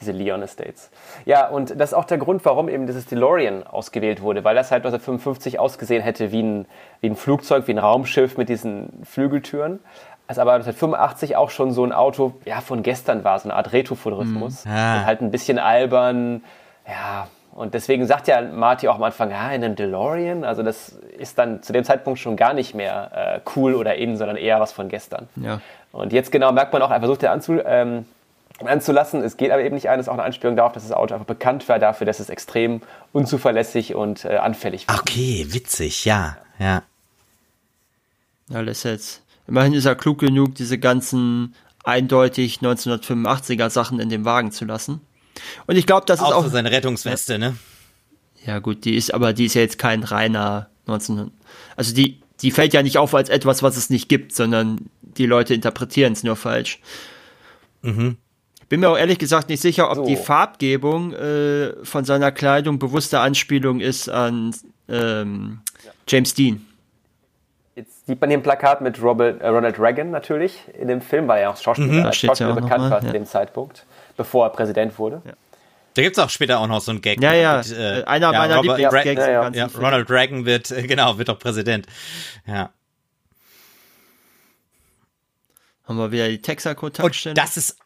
diese 0.00 0.12
Leon 0.12 0.40
Estates. 0.40 0.90
Ja, 1.26 1.48
und 1.48 1.78
das 1.78 1.90
ist 1.90 1.94
auch 1.94 2.06
der 2.06 2.16
Grund, 2.16 2.42
warum 2.46 2.70
eben 2.70 2.86
dieses 2.86 3.04
DeLorean 3.04 3.62
ausgewählt 3.62 4.22
wurde, 4.22 4.42
weil 4.42 4.54
das 4.54 4.70
halt 4.70 4.86
1955 4.86 5.58
ausgesehen 5.60 6.02
hätte 6.02 6.32
wie 6.32 6.42
ein, 6.42 6.66
wie 7.02 7.10
ein 7.10 7.14
Flugzeug, 7.14 7.68
wie 7.68 7.72
ein 7.72 7.78
Raumschiff 7.78 8.38
mit 8.38 8.48
diesen 8.48 9.04
Flügeltüren. 9.04 9.80
Es 10.28 10.38
aber 10.38 10.54
1985 10.54 11.36
auch 11.36 11.50
schon 11.50 11.72
so 11.72 11.84
ein 11.84 11.92
Auto 11.92 12.32
ja, 12.46 12.62
von 12.62 12.82
gestern 12.82 13.22
war, 13.22 13.38
so 13.38 13.50
eine 13.50 13.54
Art 13.54 13.74
Retrofuturismus. 13.74 14.64
Ah. 14.66 15.00
Und 15.00 15.04
halt 15.04 15.20
ein 15.20 15.30
bisschen 15.30 15.58
albern. 15.58 16.42
Ja, 16.88 17.28
und 17.54 17.72
deswegen 17.72 18.04
sagt 18.06 18.26
ja 18.26 18.42
Marty 18.42 18.88
auch 18.88 18.96
am 18.96 19.04
Anfang, 19.04 19.30
ja, 19.30 19.52
in 19.52 19.62
einem 19.62 19.76
DeLorean. 19.76 20.42
Also 20.42 20.64
das 20.64 20.88
ist 21.16 21.38
dann 21.38 21.62
zu 21.62 21.72
dem 21.72 21.84
Zeitpunkt 21.84 22.18
schon 22.18 22.34
gar 22.34 22.52
nicht 22.52 22.74
mehr 22.74 23.10
äh, 23.14 23.40
cool 23.54 23.74
oder 23.74 23.94
in, 23.94 24.16
sondern 24.16 24.36
eher 24.36 24.58
was 24.58 24.72
von 24.72 24.88
gestern. 24.88 25.28
Ja. 25.36 25.60
Und 25.92 26.12
jetzt 26.12 26.32
genau 26.32 26.50
merkt 26.50 26.72
man 26.72 26.82
auch, 26.82 26.90
er 26.90 26.98
versucht 26.98 27.22
ja 27.22 27.32
anzu, 27.32 27.60
ähm, 27.64 28.06
anzulassen. 28.64 29.22
Es 29.22 29.36
geht 29.36 29.52
aber 29.52 29.62
eben 29.62 29.76
nicht 29.76 29.88
ein, 29.88 29.98
das 29.98 30.06
ist 30.06 30.08
auch 30.08 30.14
eine 30.14 30.24
Anspielung 30.24 30.56
darauf, 30.56 30.72
dass 30.72 30.82
das 30.82 30.90
Auto 30.90 31.14
einfach 31.14 31.26
bekannt 31.26 31.68
war 31.68 31.78
dafür, 31.78 32.06
dass 32.06 32.18
es 32.18 32.28
extrem 32.28 32.82
unzuverlässig 33.12 33.94
und 33.94 34.24
äh, 34.24 34.36
anfällig 34.36 34.88
war. 34.88 34.98
Okay, 34.98 35.46
witzig, 35.50 36.04
ja, 36.04 36.36
ja. 36.58 36.82
Ja, 38.48 38.60
lässt 38.60 38.84
jetzt. 38.84 39.22
Immerhin 39.46 39.74
ist 39.74 39.84
er 39.84 39.94
klug 39.94 40.18
genug, 40.18 40.56
diese 40.56 40.78
ganzen 40.78 41.54
eindeutig 41.84 42.58
1985er 42.58 43.70
Sachen 43.70 44.00
in 44.00 44.08
dem 44.08 44.24
Wagen 44.24 44.50
zu 44.50 44.64
lassen. 44.64 45.02
Und 45.66 45.76
ich 45.76 45.86
glaube, 45.86 46.06
das 46.06 46.20
ist 46.20 46.26
Außer 46.26 46.36
auch 46.36 46.46
seine 46.48 46.70
Rettungsweste, 46.70 47.38
ne? 47.38 47.56
Ja, 48.44 48.58
gut, 48.58 48.84
die 48.84 48.96
ist, 48.96 49.12
aber 49.12 49.32
die 49.32 49.46
ist 49.46 49.54
ja 49.54 49.62
jetzt 49.62 49.78
kein 49.78 50.02
reiner 50.02 50.68
19. 50.86 51.30
Also 51.76 51.94
die, 51.94 52.20
die 52.42 52.50
fällt 52.50 52.74
ja 52.74 52.82
nicht 52.82 52.98
auf 52.98 53.14
als 53.14 53.28
etwas, 53.28 53.62
was 53.62 53.76
es 53.76 53.90
nicht 53.90 54.08
gibt, 54.08 54.34
sondern 54.34 54.90
die 55.00 55.26
Leute 55.26 55.54
interpretieren 55.54 56.12
es 56.12 56.22
nur 56.22 56.36
falsch. 56.36 56.80
Mhm. 57.82 58.18
Bin 58.68 58.80
mir 58.80 58.90
auch 58.90 58.98
ehrlich 58.98 59.18
gesagt 59.18 59.48
nicht 59.48 59.60
sicher, 59.60 59.90
ob 59.90 59.96
So. 59.96 60.06
die 60.06 60.16
Farbgebung 60.16 61.12
äh, 61.12 61.74
von 61.84 62.04
seiner 62.04 62.32
Kleidung 62.32 62.78
bewusste 62.78 63.20
Anspielung 63.20 63.80
ist 63.80 64.08
an 64.08 64.54
ähm, 64.88 65.60
James 66.08 66.34
Dean. 66.34 66.66
Jetzt 67.76 68.06
sieht 68.06 68.20
man 68.20 68.30
hier 68.30 68.38
ein 68.38 68.42
Plakat 68.42 68.80
mit 68.80 69.02
Robert, 69.02 69.40
äh, 69.40 69.48
Ronald 69.48 69.78
Reagan 69.78 70.10
natürlich 70.10 70.60
in 70.78 70.88
dem 70.88 71.00
Film, 71.00 71.28
weil 71.28 71.42
er 71.42 71.50
auch 71.50 71.56
Schauspieler, 71.56 72.02
Da 72.02 72.08
als 72.08 72.22
ja 72.22 72.28
Schauspieler 72.28 72.50
auch 72.52 72.60
bekannt 72.60 72.90
war 72.90 73.00
zu 73.00 73.06
ja. 73.06 73.12
dem 73.12 73.26
Zeitpunkt, 73.26 73.84
bevor 74.16 74.46
er 74.46 74.50
Präsident 74.50 74.98
wurde. 74.98 75.22
Da 75.94 76.02
gibt's 76.02 76.18
auch 76.18 76.30
später 76.30 76.58
auch 76.58 76.66
noch 76.66 76.80
so 76.80 76.90
einen 76.90 77.00
Gag. 77.02 77.22
Ja, 77.22 77.32
ja, 77.34 77.58
mit, 77.58 77.70
äh, 77.72 78.02
einer 78.04 78.32
meiner 78.32 78.56
Robert- 78.56 78.78
Lieblingsgags 78.78 79.20
ja, 79.26 79.30
ja. 79.30 79.48
Ja. 79.50 79.66
Ronald 79.76 80.10
Reagan 80.10 80.44
wird, 80.44 80.70
äh, 80.72 80.82
genau, 80.88 81.18
wird 81.18 81.28
doch 81.28 81.38
Präsident. 81.38 81.86
Ja. 82.46 82.70
Haben 85.86 85.98
wir 85.98 86.10
wieder 86.12 86.28
die 86.28 86.36
Und 86.36 86.42
Texaco-Tankstelle. 86.42 87.34
das 87.34 87.56
ist 87.56 87.76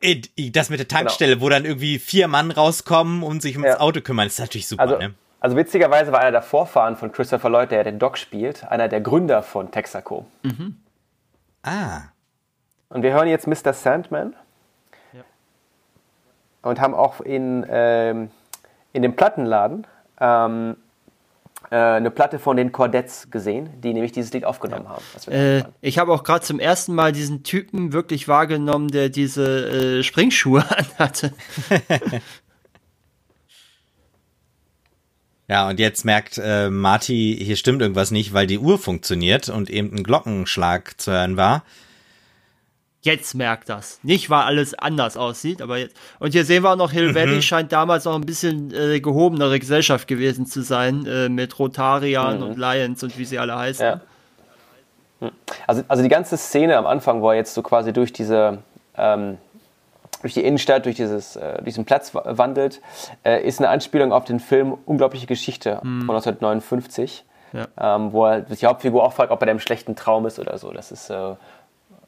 äh, 0.00 0.22
das 0.50 0.70
mit 0.70 0.78
der 0.80 0.88
Tankstelle, 0.88 1.40
wo 1.40 1.48
dann 1.48 1.64
irgendwie 1.64 1.98
vier 1.98 2.28
Mann 2.28 2.50
rauskommen 2.50 3.22
und 3.22 3.42
sich 3.42 3.56
ums 3.56 3.68
Ja. 3.68 3.80
Auto 3.80 4.00
kümmern, 4.00 4.26
ist 4.26 4.38
natürlich 4.38 4.66
super, 4.68 4.82
Also, 4.82 4.98
ne? 4.98 5.14
also 5.40 5.56
witzigerweise 5.56 6.12
war 6.12 6.20
einer 6.20 6.30
der 6.32 6.42
Vorfahren 6.42 6.96
von 6.96 7.10
Christopher 7.12 7.50
Lloyd, 7.50 7.70
der 7.70 7.84
den 7.84 7.98
Doc 7.98 8.16
spielt, 8.16 8.64
einer 8.64 8.88
der 8.88 9.00
Gründer 9.00 9.42
von 9.42 9.70
Texaco. 9.72 10.26
Ah. 11.64 12.02
Und 12.88 13.02
wir 13.02 13.12
hören 13.12 13.28
jetzt 13.28 13.46
Mr. 13.46 13.72
Sandman. 13.72 14.34
Und 16.62 16.80
haben 16.80 16.94
auch 16.94 17.20
in, 17.20 17.66
ähm, 17.68 18.30
in 18.92 19.02
dem 19.02 19.16
Plattenladen 19.16 19.86
ähm, 20.20 20.76
äh, 21.70 21.76
eine 21.76 22.10
Platte 22.10 22.38
von 22.38 22.56
den 22.56 22.70
Cordettes 22.70 23.30
gesehen, 23.30 23.70
die 23.82 23.92
nämlich 23.92 24.12
dieses 24.12 24.32
Lied 24.32 24.44
aufgenommen 24.44 24.88
haben. 24.88 25.02
Das 25.14 25.26
wird 25.26 25.36
Äh, 25.36 25.64
ich 25.80 25.98
habe 25.98 26.12
auch 26.12 26.22
gerade 26.22 26.44
zum 26.44 26.60
ersten 26.60 26.94
Mal 26.94 27.12
diesen 27.12 27.42
Typen 27.42 27.92
wirklich 27.92 28.28
wahrgenommen, 28.28 28.88
der 28.88 29.08
diese 29.08 29.98
äh, 29.98 30.02
Springschuhe 30.02 30.64
anhatte. 30.98 31.32
Ja, 35.48 35.68
und 35.68 35.78
jetzt 35.80 36.04
merkt 36.04 36.38
äh, 36.42 36.70
Marty, 36.70 37.36
hier 37.38 37.56
stimmt 37.56 37.82
irgendwas 37.82 38.10
nicht, 38.10 38.32
weil 38.32 38.46
die 38.46 38.58
Uhr 38.58 38.78
funktioniert 38.78 39.48
und 39.50 39.68
eben 39.68 39.94
ein 39.94 40.02
Glockenschlag 40.02 40.98
zu 40.98 41.12
hören 41.12 41.36
war. 41.36 41.64
Jetzt 43.04 43.34
merkt 43.34 43.68
das. 43.68 43.98
Nicht, 44.04 44.30
weil 44.30 44.42
alles 44.42 44.74
anders 44.74 45.16
aussieht, 45.16 45.60
aber 45.60 45.76
jetzt. 45.78 45.96
Und 46.20 46.32
hier 46.32 46.44
sehen 46.44 46.62
wir 46.62 46.70
auch 46.70 46.76
noch, 46.76 46.92
Hill 46.92 47.14
Valley 47.16 47.42
scheint 47.42 47.72
damals 47.72 48.04
noch 48.04 48.14
ein 48.14 48.20
bisschen 48.24 48.72
äh, 48.72 49.00
gehobenere 49.00 49.58
Gesellschaft 49.58 50.06
gewesen 50.06 50.46
zu 50.46 50.62
sein, 50.62 51.04
äh, 51.06 51.28
mit 51.28 51.58
Rotariern 51.58 52.42
und 52.44 52.56
Lions 52.58 53.02
und 53.02 53.18
wie 53.18 53.24
sie 53.24 53.38
alle 53.40 53.56
heißen. 53.56 53.84
Ja. 53.84 54.00
Hm. 55.20 55.30
Also, 55.66 55.82
also 55.88 56.02
die 56.02 56.08
ganze 56.08 56.36
Szene 56.36 56.76
am 56.76 56.86
Anfang, 56.86 57.22
wo 57.22 57.30
er 57.30 57.36
jetzt 57.36 57.54
so 57.54 57.62
quasi 57.62 57.92
durch 57.92 58.12
diese 58.12 58.58
ähm, 58.96 59.38
durch 60.20 60.34
die 60.34 60.44
Innenstadt, 60.44 60.84
durch 60.86 60.94
dieses, 60.94 61.34
äh, 61.34 61.60
diesen 61.64 61.84
Platz 61.84 62.14
wa- 62.14 62.22
wandelt, 62.24 62.80
äh, 63.24 63.42
ist 63.44 63.58
eine 63.58 63.68
Anspielung 63.70 64.12
auf 64.12 64.24
den 64.24 64.38
Film 64.38 64.76
Unglaubliche 64.86 65.26
Geschichte 65.26 65.78
von 65.82 66.02
1959, 66.08 67.24
Ja. 67.52 67.66
ähm, 67.96 68.12
wo 68.12 68.26
er 68.26 68.46
sich 68.46 68.60
die 68.60 68.66
Hauptfigur 68.66 69.02
auch 69.02 69.12
fragt, 69.12 69.32
ob 69.32 69.40
er 69.40 69.46
in 69.46 69.50
einem 69.50 69.58
schlechten 69.58 69.96
Traum 69.96 70.24
ist 70.26 70.38
oder 70.38 70.56
so. 70.58 70.70
Das 70.70 70.92
ist 70.92 71.10
äh, 71.10 71.34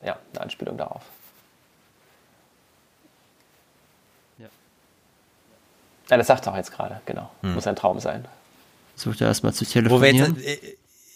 ja, 0.04 0.18
eine 0.32 0.40
Anspielung 0.42 0.76
darauf. 0.76 1.02
Ja. 4.38 4.48
Ja, 6.10 6.16
das 6.16 6.26
sagt 6.26 6.46
er 6.46 6.52
auch 6.52 6.56
jetzt 6.56 6.72
gerade, 6.72 7.00
genau. 7.06 7.30
Muss 7.42 7.66
ein 7.66 7.76
Traum 7.76 8.00
sein. 8.00 8.26
Sucht 8.96 9.20
er 9.20 9.28
erstmal 9.28 9.52
zu 9.52 9.64
Wo 9.64 10.00
wir 10.00 10.10
telefonieren. 10.10 10.36
jetzt, 10.36 10.64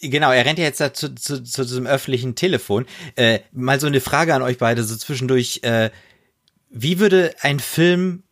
äh, 0.03 0.09
genau, 0.09 0.33
er 0.33 0.45
rennt 0.45 0.59
ja 0.59 0.65
jetzt 0.65 0.81
da 0.81 0.93
zu, 0.93 1.15
zu, 1.15 1.43
zu 1.43 1.63
diesem 1.63 1.87
öffentlichen 1.87 2.35
Telefon. 2.35 2.87
Äh, 3.15 3.41
mal 3.53 3.79
so 3.79 3.87
eine 3.87 4.01
Frage 4.01 4.35
an 4.35 4.43
euch 4.43 4.59
beide, 4.59 4.83
so 4.83 4.97
zwischendurch. 4.97 5.61
Äh, 5.63 5.91
wie 6.71 6.99
würde 6.99 7.35
ein 7.41 7.61
Film 7.61 8.25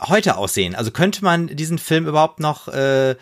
heute 0.00 0.36
aussehen? 0.36 0.74
Also 0.74 0.90
könnte 0.90 1.22
man 1.22 1.48
diesen 1.48 1.78
Film 1.78 2.06
überhaupt 2.06 2.40
noch 2.40 2.68
äh, 2.68 3.14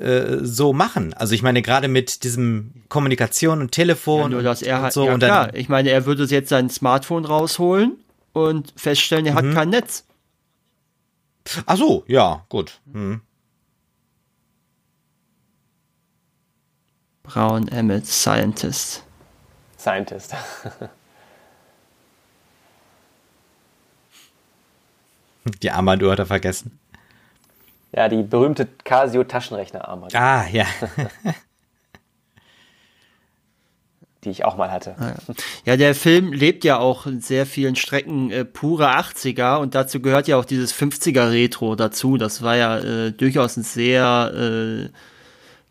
äh, 0.00 0.38
so 0.42 0.72
machen? 0.72 1.12
Also 1.14 1.34
ich 1.34 1.42
meine, 1.42 1.62
gerade 1.62 1.88
mit 1.88 2.24
diesem 2.24 2.72
Kommunikation 2.88 3.60
und 3.60 3.72
Telefon 3.72 4.30
Nur, 4.32 4.42
dass 4.42 4.62
er 4.62 4.76
und 4.78 4.82
halt, 4.84 4.92
so 4.92 5.06
ja 5.06 5.14
und 5.14 5.20
klar, 5.20 5.46
dann, 5.48 5.56
ich 5.56 5.68
meine, 5.68 5.90
er 5.90 6.06
würde 6.06 6.24
jetzt 6.24 6.48
sein 6.48 6.70
Smartphone 6.70 7.24
rausholen 7.24 7.98
und 8.32 8.72
feststellen, 8.76 9.26
er 9.26 9.32
Mhm. 9.34 9.36
hat 9.48 9.54
kein 9.54 9.68
Netz. 9.70 10.04
Ach 11.66 11.76
so, 11.76 12.04
ja, 12.06 12.44
gut. 12.48 12.80
Hm. 12.92 13.20
Braun 17.22 17.68
Emmett, 17.68 18.06
Scientist. 18.06 19.04
Scientist. 19.78 20.34
Die 25.62 25.70
Armbanduhr 25.70 26.12
hat 26.12 26.18
er 26.18 26.26
vergessen. 26.26 26.79
Ja, 27.92 28.08
die 28.08 28.22
berühmte 28.22 28.66
Casio 28.84 29.24
Taschenrechner-Armbanduhr, 29.24 30.20
Ah, 30.20 30.46
ja. 30.50 30.64
die 34.24 34.30
ich 34.30 34.44
auch 34.44 34.56
mal 34.56 34.70
hatte. 34.70 34.94
Ja, 35.64 35.76
der 35.76 35.94
Film 35.94 36.32
lebt 36.32 36.64
ja 36.64 36.78
auch 36.78 37.06
in 37.06 37.20
sehr 37.20 37.46
vielen 37.46 37.74
Strecken 37.74 38.30
äh, 38.30 38.44
pure 38.44 38.94
80er 38.96 39.56
und 39.56 39.74
dazu 39.74 40.00
gehört 40.00 40.28
ja 40.28 40.36
auch 40.36 40.44
dieses 40.44 40.74
50er 40.74 41.30
Retro 41.30 41.74
dazu. 41.74 42.18
Das 42.18 42.42
war 42.42 42.56
ja 42.56 42.78
äh, 42.78 43.12
durchaus 43.12 43.56
ein 43.56 43.62
sehr 43.62 44.32
äh, 44.34 44.90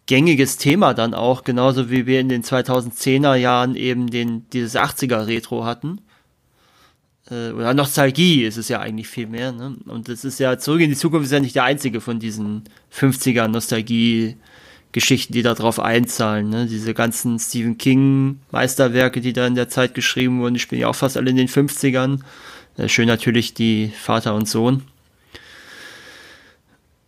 gängiges 0.07 0.57
Thema 0.57 0.95
dann 0.95 1.13
auch, 1.13 1.43
genauso 1.43 1.91
wie 1.91 2.07
wir 2.07 2.19
in 2.19 2.29
den 2.29 2.43
2010er 2.43 3.35
Jahren 3.35 3.75
eben 3.75 4.09
den, 4.09 4.49
dieses 4.49 4.75
80er 4.75 5.27
Retro 5.27 5.65
hatten. 5.65 6.01
Äh, 7.29 7.51
oder 7.51 7.73
Nostalgie 7.73 8.43
ist 8.43 8.57
es 8.57 8.69
ja 8.69 8.79
eigentlich 8.79 9.07
viel 9.07 9.27
mehr. 9.27 9.51
Ne? 9.51 9.77
Und 9.85 10.09
es 10.09 10.25
ist 10.25 10.39
ja, 10.39 10.57
Zurück 10.57 10.81
in 10.81 10.89
die 10.89 10.95
Zukunft 10.95 11.25
ist 11.25 11.31
ja 11.31 11.39
nicht 11.39 11.55
der 11.55 11.63
einzige 11.63 12.01
von 12.01 12.19
diesen 12.19 12.63
50er 12.93 13.47
Nostalgie 13.47 14.37
Geschichten, 14.91 15.33
die 15.33 15.43
da 15.43 15.53
drauf 15.53 15.79
einzahlen. 15.79 16.49
Ne? 16.49 16.65
Diese 16.65 16.95
ganzen 16.95 17.37
Stephen 17.37 17.77
King 17.77 18.39
Meisterwerke, 18.51 19.21
die 19.21 19.33
da 19.33 19.45
in 19.45 19.53
der 19.53 19.69
Zeit 19.69 19.93
geschrieben 19.93 20.39
wurden, 20.39 20.55
die 20.55 20.59
spielen 20.59 20.81
ja 20.81 20.87
auch 20.87 20.95
fast 20.95 21.15
alle 21.15 21.29
in 21.29 21.35
den 21.35 21.47
50ern. 21.47 22.21
Äh, 22.77 22.89
schön 22.89 23.07
natürlich 23.07 23.53
die 23.53 23.91
Vater 23.95 24.33
und 24.33 24.47
Sohn. 24.47 24.83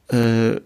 Äh, 0.10 0.60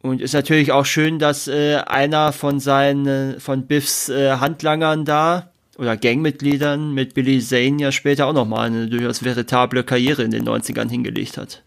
und 0.00 0.20
ist 0.20 0.34
natürlich 0.34 0.72
auch 0.72 0.86
schön, 0.86 1.20
dass 1.20 1.46
äh, 1.46 1.76
einer 1.86 2.32
von 2.32 2.58
seinen, 2.58 3.38
von 3.38 3.68
Biffs 3.68 4.08
äh, 4.08 4.32
Handlangern 4.38 5.04
da 5.04 5.51
oder 5.78 5.96
Gangmitgliedern 5.96 6.92
mit 6.92 7.14
Billy 7.14 7.40
Zane 7.40 7.80
ja 7.80 7.92
später 7.92 8.26
auch 8.26 8.32
nochmal 8.32 8.66
eine 8.66 8.88
durchaus 8.88 9.24
veritable 9.24 9.84
Karriere 9.84 10.22
in 10.22 10.30
den 10.30 10.46
90ern 10.46 10.88
hingelegt 10.90 11.38
hat. 11.38 11.62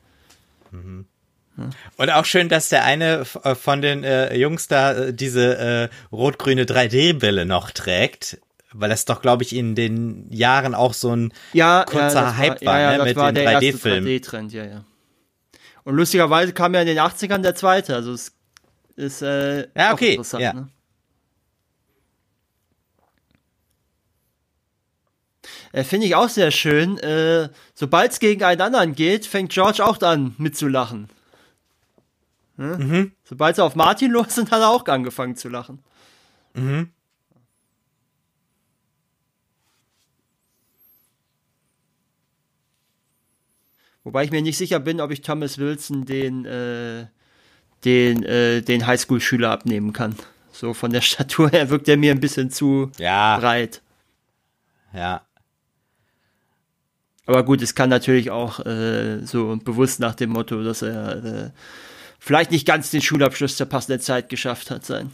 Und 1.97 2.09
auch 2.09 2.25
schön, 2.25 2.49
dass 2.49 2.69
der 2.69 2.83
eine 2.83 3.25
äh, 3.43 3.55
von 3.55 3.81
den 3.81 4.03
äh, 4.03 4.35
Jungs 4.35 4.67
da 4.67 4.93
äh, 4.93 5.13
diese 5.13 5.57
äh, 5.57 5.89
rot-grüne 6.11 6.65
3D-Brille 6.65 7.45
noch 7.45 7.71
trägt. 7.71 8.39
Weil 8.73 8.89
das 8.89 9.05
doch, 9.05 9.21
glaube 9.21 9.43
ich, 9.43 9.55
in 9.55 9.73
den 9.73 10.29
Jahren 10.31 10.75
auch 10.75 10.93
so 10.93 11.15
ein 11.15 11.33
ja, 11.53 11.85
kurzer 11.87 12.21
das 12.23 12.37
Hype 12.37 12.65
war, 12.65 12.79
ja, 12.79 12.91
ja, 12.91 12.97
ne, 12.97 13.03
mit 13.05 13.15
war 13.15 13.31
den 13.31 13.45
der 13.45 13.53
erste 13.53 13.69
3D-Filmen. 13.69 14.07
3D-Trend, 14.07 14.51
ja, 14.53 14.65
ja. 14.65 14.83
Und 15.85 15.95
lustigerweise 15.95 16.51
kam 16.51 16.73
ja 16.73 16.81
in 16.81 16.87
den 16.87 16.99
80ern 16.99 17.37
der 17.37 17.55
zweite, 17.55 17.95
also 17.95 18.11
es 18.11 18.33
ist 18.97 19.21
äh, 19.21 19.67
Ja, 19.77 19.89
auch 19.89 19.93
okay, 19.93 20.11
interessant, 20.11 20.43
ja. 20.43 20.53
ne? 20.53 20.67
Äh, 25.75 25.83
Finde 25.83 26.07
ich 26.07 26.15
auch 26.15 26.29
sehr 26.29 26.51
schön. 26.51 26.97
Äh, 26.99 27.49
Sobald 27.73 28.13
es 28.13 28.19
gegen 28.19 28.41
einen 28.45 28.61
anderen 28.61 28.95
geht, 28.95 29.25
fängt 29.25 29.51
George 29.51 29.83
auch 29.85 30.01
an 30.01 30.33
mitzulachen. 30.37 31.09
Ne? 32.55 32.77
Mhm. 32.77 33.11
Sobald 33.25 33.55
es 33.55 33.59
auf 33.59 33.75
Martin 33.75 34.11
los 34.11 34.35
sind, 34.35 34.51
hat 34.51 34.61
er 34.61 34.69
auch 34.69 34.85
angefangen 34.85 35.35
zu 35.35 35.49
lachen. 35.49 35.79
Mhm. 36.53 36.91
Wobei 44.05 44.23
ich 44.23 44.31
mir 44.31 44.41
nicht 44.41 44.57
sicher 44.57 44.79
bin, 44.79 45.01
ob 45.01 45.11
ich 45.11 45.21
Thomas 45.21 45.57
Wilson 45.57 46.05
den, 46.05 46.45
äh, 46.45 47.07
den, 47.83 48.23
äh, 48.23 48.61
den 48.61 48.87
Highschool-Schüler 48.87 49.51
abnehmen 49.51 49.91
kann. 49.91 50.15
So 50.53 50.73
von 50.73 50.91
der 50.91 51.01
Statur 51.11 51.49
her 51.49 51.69
wirkt 51.69 51.89
er 51.89 51.97
mir 51.97 52.11
ein 52.11 52.21
bisschen 52.21 52.49
zu 52.49 52.91
Ja, 52.97 53.37
breit. 53.39 53.81
ja. 54.93 55.21
Aber 57.25 57.43
gut, 57.43 57.61
es 57.61 57.73
kann 57.75 57.89
natürlich 57.89 58.29
auch 58.29 58.65
äh, 58.65 59.25
so 59.25 59.57
bewusst 59.63 59.99
nach 59.99 60.15
dem 60.15 60.29
Motto, 60.31 60.63
dass 60.63 60.81
er 60.81 61.25
äh, 61.25 61.49
vielleicht 62.19 62.51
nicht 62.51 62.67
ganz 62.67 62.91
den 62.91 63.01
Schulabschluss 63.01 63.57
zur 63.57 63.67
passenden 63.67 64.01
Zeit 64.01 64.29
geschafft 64.29 64.69
hat 64.69 64.85
sein. 64.85 65.11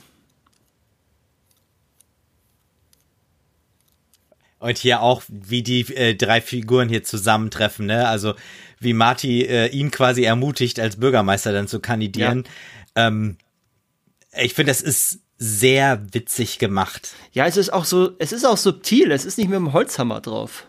Und 4.59 4.77
hier 4.77 5.01
auch, 5.01 5.23
wie 5.27 5.63
die 5.63 5.81
äh, 5.95 6.13
drei 6.15 6.39
Figuren 6.39 6.87
hier 6.87 7.03
zusammentreffen, 7.03 7.87
ne? 7.87 8.07
Also 8.07 8.35
wie 8.79 8.93
Marty 8.93 9.41
äh, 9.41 9.67
ihn 9.67 9.89
quasi 9.89 10.23
ermutigt, 10.23 10.79
als 10.79 10.97
Bürgermeister 10.97 11.51
dann 11.51 11.67
zu 11.67 11.79
kandidieren. 11.79 12.43
Ja. 12.95 13.07
Ähm, 13.07 13.37
ich 14.37 14.53
finde, 14.53 14.71
das 14.71 14.81
ist 14.81 15.19
sehr 15.37 16.13
witzig 16.13 16.59
gemacht. 16.59 17.15
Ja, 17.31 17.47
es 17.47 17.57
ist 17.57 17.73
auch 17.73 17.85
so, 17.85 18.11
es 18.19 18.31
ist 18.31 18.45
auch 18.45 18.57
subtil, 18.57 19.11
es 19.11 19.25
ist 19.25 19.39
nicht 19.39 19.49
mit 19.49 19.57
dem 19.57 19.73
Holzhammer 19.73 20.21
drauf. 20.21 20.67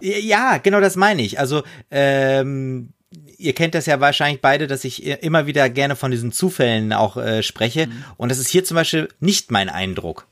Ja, 0.00 0.58
genau 0.58 0.80
das 0.80 0.96
meine 0.96 1.22
ich. 1.22 1.38
Also, 1.38 1.62
ähm, 1.90 2.92
ihr 3.38 3.54
kennt 3.54 3.74
das 3.74 3.86
ja 3.86 4.00
wahrscheinlich 4.00 4.40
beide, 4.40 4.66
dass 4.66 4.84
ich 4.84 5.04
immer 5.04 5.46
wieder 5.46 5.68
gerne 5.68 5.96
von 5.96 6.10
diesen 6.10 6.32
Zufällen 6.32 6.92
auch 6.92 7.16
äh, 7.16 7.42
spreche. 7.42 7.86
Mhm. 7.86 8.04
Und 8.16 8.28
das 8.30 8.38
ist 8.38 8.48
hier 8.48 8.64
zum 8.64 8.76
Beispiel 8.76 9.08
nicht 9.20 9.50
mein 9.50 9.68
Eindruck. 9.68 10.26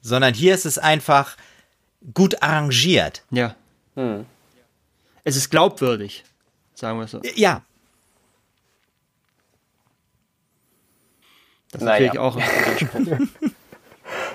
Sondern 0.00 0.34
hier 0.34 0.54
ist 0.54 0.64
es 0.64 0.78
einfach, 0.78 1.36
gut 2.14 2.42
arrangiert. 2.42 3.22
Ja. 3.30 3.54
Hm. 3.94 4.26
Es 5.24 5.36
ist 5.36 5.50
glaubwürdig, 5.50 6.24
sagen 6.74 6.98
wir 6.98 7.06
so. 7.06 7.20
Ja. 7.34 7.62
Das 11.70 11.82
ist 11.82 11.86
naja. 11.86 12.06
natürlich 12.06 12.18
auch 12.18 12.36
ein 12.36 13.30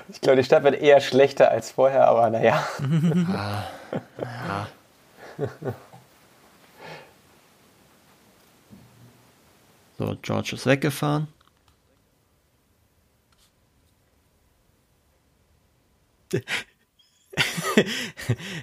Ich 0.08 0.20
glaube, 0.20 0.36
die 0.36 0.44
Stadt 0.44 0.62
wird 0.62 0.80
eher 0.80 1.00
schlechter 1.00 1.50
als 1.50 1.72
vorher, 1.72 2.06
aber 2.06 2.30
naja. 2.30 2.64
ah, 3.32 3.64
ja. 4.20 4.68
So, 9.98 10.16
George 10.22 10.50
ist 10.54 10.66
weggefahren. 10.66 11.28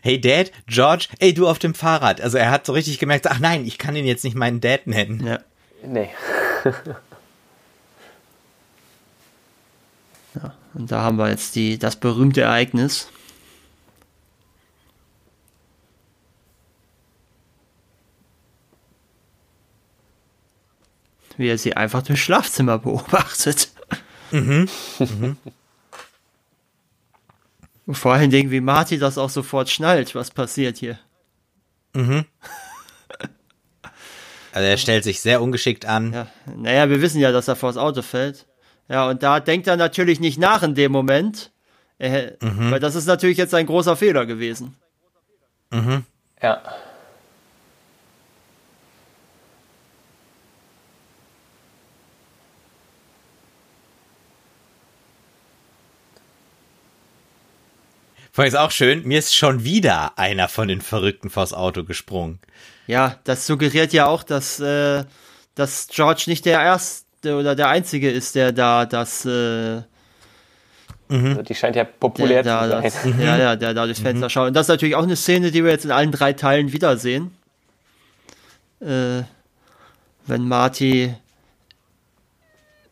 hey 0.01 0.19
Dad, 0.19 0.51
George, 0.67 1.07
ey 1.19 1.33
du 1.33 1.47
auf 1.47 1.59
dem 1.59 1.73
Fahrrad. 1.73 2.19
Also 2.21 2.37
er 2.37 2.51
hat 2.51 2.65
so 2.65 2.73
richtig 2.73 2.99
gemerkt, 2.99 3.27
ach 3.27 3.39
nein, 3.39 3.65
ich 3.65 3.77
kann 3.77 3.95
ihn 3.95 4.05
jetzt 4.05 4.25
nicht 4.25 4.35
meinen 4.35 4.59
Dad 4.59 4.87
nennen. 4.87 5.25
Ja. 5.25 5.39
Nee. 5.85 6.09
ja, 10.35 10.53
und 10.73 10.91
da 10.91 11.01
haben 11.01 11.17
wir 11.17 11.29
jetzt 11.29 11.55
die, 11.55 11.79
das 11.79 11.95
berühmte 11.95 12.41
Ereignis. 12.41 13.07
Wie 21.37 21.49
er 21.49 21.57
sie 21.57 21.75
einfach 21.75 22.03
durchs 22.03 22.21
Schlafzimmer 22.21 22.77
beobachtet. 22.79 23.69
Mhm. 24.31 24.67
mhm. 24.99 25.37
Und 27.85 27.95
vor 27.95 28.13
allen 28.13 28.29
Dingen, 28.29 28.51
wie 28.51 28.61
Marty 28.61 28.97
das 28.99 29.17
auch 29.17 29.29
sofort 29.29 29.69
schnallt, 29.69 30.15
was 30.15 30.31
passiert 30.31 30.77
hier. 30.77 30.99
Mhm. 31.93 32.25
Also 34.53 34.67
er 34.67 34.77
stellt 34.77 35.03
sich 35.03 35.21
sehr 35.21 35.41
ungeschickt 35.41 35.85
an. 35.85 36.13
Ja. 36.13 36.27
Naja, 36.55 36.89
wir 36.89 37.01
wissen 37.01 37.19
ja, 37.19 37.31
dass 37.31 37.47
er 37.47 37.55
vors 37.55 37.77
Auto 37.77 38.01
fällt. 38.01 38.45
Ja, 38.89 39.09
und 39.09 39.23
da 39.23 39.39
denkt 39.39 39.67
er 39.67 39.77
natürlich 39.77 40.19
nicht 40.19 40.37
nach 40.37 40.63
in 40.63 40.75
dem 40.75 40.91
Moment. 40.91 41.51
Er, 41.97 42.33
mhm. 42.41 42.71
Weil 42.71 42.79
das 42.79 42.95
ist 42.95 43.05
natürlich 43.05 43.37
jetzt 43.37 43.53
ein 43.53 43.65
großer 43.65 43.95
Fehler 43.95 44.25
gewesen. 44.25 44.75
Mhm. 45.69 46.03
Ja. 46.41 46.61
Vor 58.31 58.43
allem 58.43 58.49
ist 58.49 58.59
auch 58.59 58.71
schön, 58.71 59.03
mir 59.05 59.19
ist 59.19 59.35
schon 59.35 59.63
wieder 59.63 60.17
einer 60.17 60.47
von 60.47 60.67
den 60.67 60.81
Verrückten 60.81 61.29
vors 61.29 61.53
Auto 61.53 61.83
gesprungen. 61.83 62.39
Ja, 62.87 63.17
das 63.25 63.45
suggeriert 63.45 63.91
ja 63.93 64.07
auch, 64.07 64.23
dass, 64.23 64.59
äh, 64.59 65.03
dass 65.55 65.87
George 65.91 66.23
nicht 66.27 66.45
der 66.45 66.61
Erste 66.61 67.35
oder 67.35 67.55
der 67.55 67.67
Einzige 67.67 68.09
ist, 68.09 68.35
der 68.35 68.53
da 68.53 68.85
das. 68.85 69.25
Äh, 69.25 69.81
mhm. 71.09 71.27
also 71.27 71.41
die 71.41 71.55
scheint 71.55 71.75
ja 71.75 71.83
populär 71.83 72.43
der, 72.43 72.61
zu 72.61 72.69
sein. 72.69 72.83
Das, 72.83 73.05
mhm. 73.05 73.21
Ja, 73.21 73.37
ja, 73.37 73.55
der 73.57 73.73
da 73.73 73.85
durchs 73.85 73.99
Fenster 73.99 74.27
mhm. 74.27 74.29
schaut. 74.29 74.47
Und 74.47 74.53
das 74.53 74.65
ist 74.65 74.69
natürlich 74.69 74.95
auch 74.95 75.03
eine 75.03 75.17
Szene, 75.17 75.51
die 75.51 75.63
wir 75.63 75.71
jetzt 75.71 75.85
in 75.85 75.91
allen 75.91 76.11
drei 76.11 76.31
Teilen 76.31 76.71
wiedersehen. 76.71 77.31
Äh, 78.79 79.23
wenn 80.25 80.47
Marty 80.47 81.13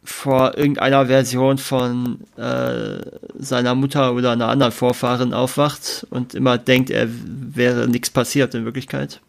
vor 0.10 0.58
irgendeiner 0.58 1.06
Version 1.06 1.58
von 1.58 2.20
äh, 2.36 3.00
seiner 3.38 3.76
Mutter 3.76 4.14
oder 4.14 4.32
einer 4.32 4.50
anderen 4.50 4.72
Vorfahren 4.72 5.34
aufwacht 5.34 6.08
und 6.10 6.34
immer 6.34 6.58
denkt, 6.58 6.90
er 6.90 7.08
wäre 7.10 7.88
nichts 7.88 8.10
passiert 8.10 8.56
in 8.56 8.66
Wirklichkeit. 8.66 9.22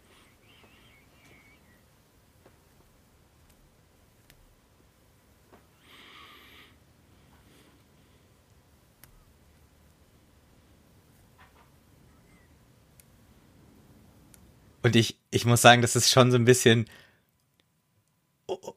Und 14.83 14.97
ich, 14.97 15.19
ich 15.31 15.45
muss 15.45 15.61
sagen, 15.61 15.83
das 15.83 15.95
ist 15.95 16.11
schon 16.11 16.31
so 16.31 16.37
ein 16.39 16.47
bisschen 16.47 16.87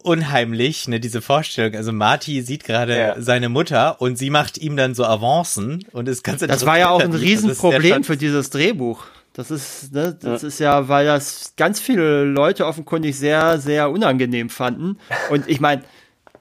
unheimlich, 0.04 0.88
ne, 0.88 1.00
diese 1.00 1.22
Vorstellung. 1.22 1.76
Also 1.76 1.92
Marty 1.92 2.42
sieht 2.42 2.64
gerade 2.64 2.98
ja. 2.98 3.22
seine 3.22 3.50
Mutter 3.50 4.02
und 4.02 4.18
sie 4.18 4.30
macht 4.30 4.58
ihm 4.58 4.78
dann 4.78 4.96
so 4.96 5.06
Avancen 5.06 5.86
und 5.92 6.08
ist 6.08 6.24
ganz 6.24 6.42
Das 6.42 6.66
war 6.66 6.78
ja 6.78 6.90
auch 6.90 7.02
ein 7.02 7.14
Riesenproblem 7.14 8.04
für 8.04 8.18
dieses 8.18 8.50
Drehbuch. 8.50 9.06
Das 9.34 9.50
ist, 9.50 9.94
ne, 9.94 10.16
das 10.20 10.44
ja. 10.44 10.48
ist 10.48 10.60
ja, 10.60 10.88
weil 10.88 11.06
das 11.06 11.54
ganz 11.58 11.80
viele 11.80 12.24
Leute 12.24 12.68
offenkundig 12.68 13.18
sehr, 13.18 13.60
sehr 13.60 13.90
unangenehm 13.90 14.50
fanden. 14.50 15.00
Und 15.32 15.50
ich 15.50 15.60
meine, 15.60 15.82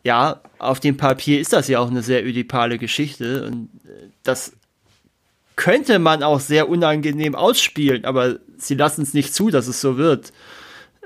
ja, 0.04 0.40
auf 0.58 0.80
dem 0.80 0.96
Papier 0.96 1.40
ist 1.40 1.52
das 1.52 1.68
ja 1.68 1.78
auch 1.78 1.90
eine 1.90 2.02
sehr 2.02 2.24
ödipale 2.24 2.78
Geschichte 2.78 3.46
und 3.46 3.70
äh, 3.86 4.08
das 4.22 4.52
könnte 5.56 5.98
man 5.98 6.22
auch 6.22 6.40
sehr 6.40 6.68
unangenehm 6.68 7.34
ausspielen, 7.34 8.04
aber 8.04 8.38
sie 8.56 8.74
lassen 8.74 9.02
es 9.02 9.14
nicht 9.14 9.34
zu, 9.34 9.50
dass 9.50 9.68
es 9.68 9.80
so 9.80 9.96
wird. 9.96 10.32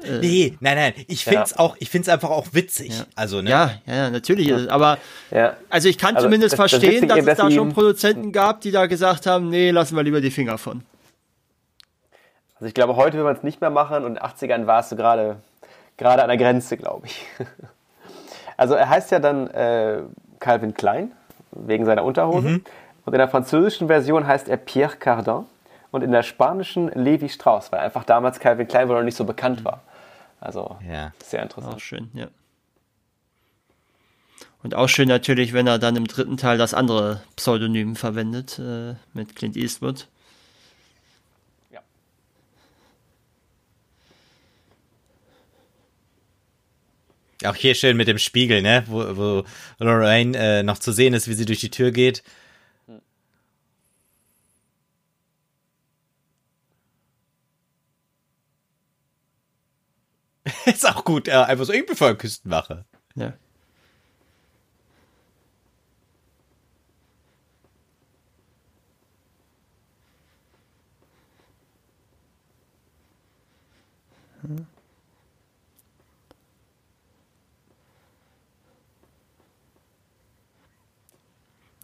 Äh, 0.02 0.18
nee, 0.18 0.56
nein, 0.60 0.76
nein. 0.76 0.92
Ich 1.08 1.24
find's 1.24 1.52
ja. 1.52 1.58
auch, 1.58 1.76
ich 1.78 1.88
find's 1.88 2.08
einfach 2.08 2.30
auch 2.30 2.48
witzig. 2.52 2.98
Ja. 2.98 3.06
Also, 3.14 3.40
ne? 3.40 3.50
Ja, 3.50 3.70
ja, 3.86 4.10
natürlich. 4.10 4.48
Ja. 4.48 4.68
Aber, 4.68 4.98
also 5.70 5.88
ich 5.88 5.96
kann 5.96 6.16
also, 6.16 6.26
zumindest 6.26 6.52
das, 6.52 6.70
verstehen, 6.70 7.08
das 7.08 7.18
dass 7.18 7.26
es 7.26 7.38
da 7.38 7.50
schon 7.50 7.72
Produzenten 7.72 8.32
gab, 8.32 8.60
die 8.60 8.70
da 8.70 8.86
gesagt 8.86 9.26
haben, 9.26 9.48
nee, 9.48 9.70
lassen 9.70 9.96
wir 9.96 10.02
lieber 10.02 10.20
die 10.20 10.30
Finger 10.30 10.58
von. 10.58 10.82
Also 12.56 12.66
ich 12.66 12.74
glaube, 12.74 12.96
heute 12.96 13.18
will 13.18 13.24
man 13.24 13.36
es 13.36 13.42
nicht 13.42 13.60
mehr 13.60 13.70
machen 13.70 14.04
und 14.04 14.06
in 14.06 14.14
den 14.14 14.22
80ern 14.22 14.66
warst 14.66 14.92
du 14.92 14.96
gerade, 14.96 15.36
gerade 15.96 16.22
an 16.22 16.28
der 16.28 16.38
Grenze, 16.38 16.76
glaube 16.76 17.06
ich. 17.06 17.26
Also 18.58 18.72
er 18.72 18.88
heißt 18.88 19.10
ja 19.10 19.18
dann 19.18 19.48
äh, 19.48 19.98
Calvin 20.40 20.72
Klein, 20.72 21.12
wegen 21.50 21.84
seiner 21.84 22.04
Unterhose. 22.04 22.48
Mhm. 22.48 22.64
Und 23.04 23.12
in 23.12 23.18
der 23.18 23.28
französischen 23.28 23.88
Version 23.88 24.26
heißt 24.26 24.48
er 24.48 24.56
Pierre 24.56 24.96
Cardin 24.96 25.44
und 25.90 26.02
in 26.02 26.12
der 26.12 26.22
spanischen 26.22 26.88
Levi 26.88 27.28
Strauss, 27.28 27.72
weil 27.72 27.80
einfach 27.80 28.04
damals 28.04 28.40
Calvin 28.40 28.68
Klein 28.68 28.88
wohl 28.88 28.96
noch 28.96 29.04
nicht 29.04 29.16
so 29.16 29.24
bekannt 29.24 29.64
war. 29.64 29.82
Also 30.40 30.76
ja. 30.88 31.12
sehr 31.24 31.42
interessant. 31.42 31.74
Auch 31.74 31.80
schön, 31.80 32.10
ja. 32.14 32.28
Und 34.62 34.74
auch 34.74 34.88
schön 34.88 35.08
natürlich, 35.08 35.52
wenn 35.52 35.66
er 35.66 35.78
dann 35.78 35.96
im 35.96 36.06
dritten 36.06 36.36
Teil 36.36 36.58
das 36.58 36.74
andere 36.74 37.22
Pseudonym 37.36 37.94
verwendet 37.94 38.58
äh, 38.58 38.94
mit 39.12 39.36
Clint 39.36 39.56
Eastwood. 39.56 40.08
Ja. 41.70 41.80
Auch 47.48 47.54
hier 47.54 47.74
schön 47.74 47.96
mit 47.96 48.08
dem 48.08 48.18
Spiegel, 48.18 48.60
ne? 48.60 48.82
Wo, 48.88 49.16
wo 49.16 49.44
Lorraine 49.78 50.36
äh, 50.36 50.62
noch 50.62 50.78
zu 50.78 50.90
sehen 50.90 51.14
ist, 51.14 51.28
wie 51.28 51.34
sie 51.34 51.46
durch 51.46 51.60
die 51.60 51.70
Tür 51.70 51.92
geht. 51.92 52.24
ist 60.74 60.86
auch 60.88 61.04
gut. 61.04 61.28
Ja, 61.28 61.44
einfach 61.44 61.64
so, 61.64 61.72
ich 61.72 61.86
bin 61.86 61.96
für 61.96 62.16
Küstenwache. 62.16 62.84
Ja. 63.14 63.32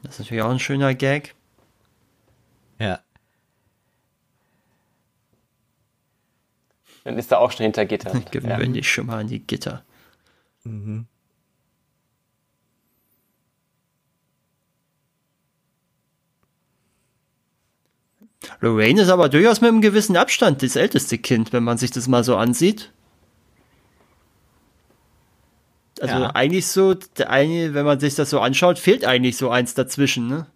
Das 0.02 0.14
ist 0.14 0.18
natürlich 0.20 0.42
auch 0.42 0.50
ein 0.50 0.58
schöner 0.58 0.94
Gag. 0.94 1.34
Dann 7.04 7.18
ist 7.18 7.32
er 7.32 7.40
auch 7.40 7.50
schon 7.50 7.64
hinter 7.64 7.84
Gitter. 7.84 8.12
Gewöhn 8.30 8.72
dich 8.72 8.90
schon 8.90 9.06
mal 9.06 9.20
an 9.20 9.26
die 9.26 9.40
Gitter. 9.40 9.84
Mhm. 10.64 11.06
Lorraine 18.60 19.02
ist 19.02 19.08
aber 19.08 19.28
durchaus 19.28 19.60
mit 19.60 19.68
einem 19.68 19.80
gewissen 19.80 20.16
Abstand 20.16 20.62
das 20.62 20.76
älteste 20.76 21.18
Kind, 21.18 21.52
wenn 21.52 21.64
man 21.64 21.78
sich 21.78 21.90
das 21.90 22.08
mal 22.08 22.24
so 22.24 22.36
ansieht. 22.36 22.92
Also 26.00 26.14
ja. 26.14 26.30
eigentlich 26.30 26.66
so, 26.66 26.96
eine, 27.26 27.74
wenn 27.74 27.84
man 27.84 28.00
sich 28.00 28.14
das 28.14 28.30
so 28.30 28.40
anschaut, 28.40 28.78
fehlt 28.78 29.04
eigentlich 29.04 29.36
so 29.36 29.50
eins 29.50 29.74
dazwischen, 29.74 30.26
ne? 30.26 30.46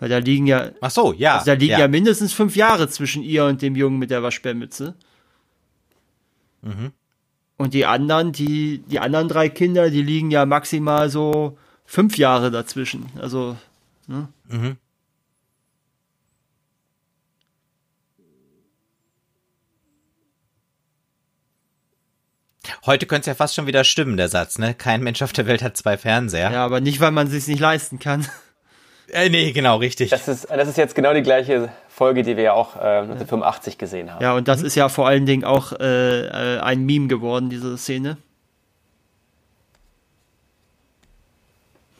Weil 0.00 0.08
da 0.08 0.18
liegen 0.18 0.46
ja. 0.46 0.70
Ach 0.80 0.90
so, 0.90 1.12
ja. 1.12 1.34
Also 1.34 1.46
da 1.46 1.52
liegen 1.52 1.72
ja. 1.72 1.80
ja 1.80 1.88
mindestens 1.88 2.32
fünf 2.32 2.56
Jahre 2.56 2.88
zwischen 2.88 3.22
ihr 3.22 3.44
und 3.44 3.62
dem 3.62 3.76
Jungen 3.76 3.98
mit 3.98 4.10
der 4.10 4.22
Waschbärmütze. 4.22 4.94
Mhm. 6.62 6.92
Und 7.58 7.74
die 7.74 7.84
anderen, 7.84 8.32
die, 8.32 8.78
die 8.78 8.98
anderen 8.98 9.28
drei 9.28 9.50
Kinder, 9.50 9.90
die 9.90 10.02
liegen 10.02 10.30
ja 10.30 10.46
maximal 10.46 11.10
so 11.10 11.58
fünf 11.84 12.16
Jahre 12.16 12.50
dazwischen. 12.50 13.06
Also, 13.20 13.58
ne? 14.06 14.28
Mhm. 14.48 14.78
Heute 22.86 23.04
könnte 23.06 23.22
es 23.22 23.26
ja 23.26 23.34
fast 23.34 23.54
schon 23.54 23.66
wieder 23.66 23.84
stimmen, 23.84 24.16
der 24.16 24.28
Satz, 24.28 24.58
ne? 24.58 24.72
Kein 24.72 25.02
Mensch 25.02 25.20
auf 25.20 25.32
der 25.32 25.46
Welt 25.46 25.62
hat 25.62 25.76
zwei 25.76 25.98
Fernseher. 25.98 26.50
Ja, 26.50 26.64
aber 26.64 26.80
nicht, 26.80 27.00
weil 27.00 27.10
man 27.10 27.26
es 27.26 27.32
sich 27.32 27.48
nicht 27.48 27.60
leisten 27.60 27.98
kann. 27.98 28.26
Äh, 29.12 29.28
nee, 29.28 29.52
genau, 29.52 29.76
richtig. 29.76 30.10
Das 30.10 30.28
ist, 30.28 30.48
das 30.50 30.68
ist 30.68 30.78
jetzt 30.78 30.94
genau 30.94 31.12
die 31.14 31.22
gleiche 31.22 31.70
Folge, 31.88 32.22
die 32.22 32.36
wir 32.36 32.44
ja 32.44 32.52
auch 32.52 32.76
äh, 32.76 33.00
1985 33.00 33.78
gesehen 33.78 34.12
haben. 34.12 34.22
Ja, 34.22 34.34
und 34.34 34.48
das 34.48 34.60
mhm. 34.60 34.66
ist 34.66 34.74
ja 34.74 34.88
vor 34.88 35.06
allen 35.06 35.26
Dingen 35.26 35.44
auch 35.44 35.72
äh, 35.72 36.56
äh, 36.56 36.60
ein 36.60 36.84
Meme 36.84 37.08
geworden, 37.08 37.50
diese 37.50 37.76
Szene. 37.76 38.16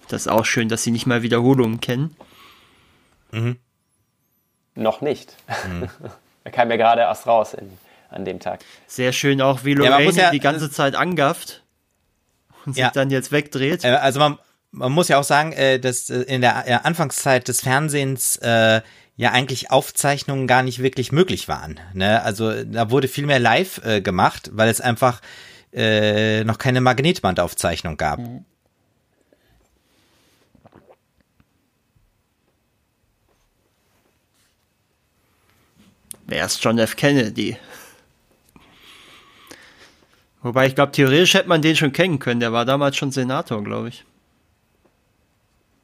Das 0.09 0.23
ist 0.23 0.29
auch 0.29 0.45
schön, 0.45 0.69
dass 0.69 0.83
sie 0.83 0.91
nicht 0.91 1.07
mal 1.07 1.23
Wiederholungen 1.23 1.81
kennen. 1.81 2.17
Mhm. 3.31 3.59
Noch 4.75 5.01
nicht. 5.01 5.37
Mhm. 5.69 5.89
er 6.45 6.51
kam 6.51 6.71
ja 6.71 6.77
gerade 6.77 7.03
erst 7.03 7.27
raus 7.27 7.55
in 7.55 7.71
an 8.11 8.25
dem 8.25 8.41
Tag. 8.41 8.61
Sehr 8.87 9.13
schön 9.13 9.41
auch, 9.41 9.65
wie 9.65 9.75
Lorraine 9.75 10.13
ja, 10.13 10.25
ja, 10.25 10.31
die 10.31 10.41
ganze 10.41 10.71
Zeit 10.71 10.95
angafft 10.95 11.63
und 12.67 12.75
sich 12.75 12.89
dann 12.89 13.11
jetzt 13.11 13.33
wegdreht. 13.33 13.85
Äh, 13.85 13.89
also 13.89 14.19
man, 14.19 14.39
man 14.73 14.93
muss 14.93 15.09
ja 15.09 15.19
auch 15.19 15.25
sagen, 15.25 15.53
äh, 15.53 15.79
dass 15.79 16.11
äh, 16.11 16.23
in 16.23 16.41
der 16.41 16.85
Anfangszeit 16.87 17.49
des 17.49 17.61
Fernsehens 17.63 18.37
äh, 18.37 18.81
ja 19.17 19.33
eigentlich 19.33 19.71
Aufzeichnungen 19.71 20.47
gar 20.47 20.63
nicht 20.63 20.83
wirklich 20.83 21.13
möglich 21.13 21.49
waren. 21.49 21.79
Ne? 21.93 22.23
Also 22.23 22.65
da 22.65 22.91
wurde 22.91 23.09
viel 23.09 23.27
mehr 23.27 23.39
live 23.39 23.85
äh, 23.85 24.01
gemacht, 24.01 24.51
weil 24.53 24.69
es 24.69 24.81
einfach 24.81 25.21
äh, 25.73 26.45
noch 26.45 26.59
keine 26.59 26.81
Magnetbandaufzeichnung 26.81 27.97
gab. 27.97 28.21
Mhm. 28.21 28.45
Wer 36.27 36.47
ist 36.47 36.63
John 36.63 36.79
F. 36.79 36.95
Kennedy? 36.95 37.57
Wobei 40.43 40.67
ich 40.67 40.77
glaube, 40.77 40.93
theoretisch 40.93 41.35
hätte 41.35 41.49
man 41.49 41.61
den 41.61 41.75
schon 41.75 41.93
kennen 41.93 42.21
können. 42.21 42.39
Der 42.39 42.53
war 42.53 42.65
damals 42.65 42.97
schon 42.97 43.11
Senator, 43.11 43.63
glaube 43.65 43.89
ich. 43.89 44.05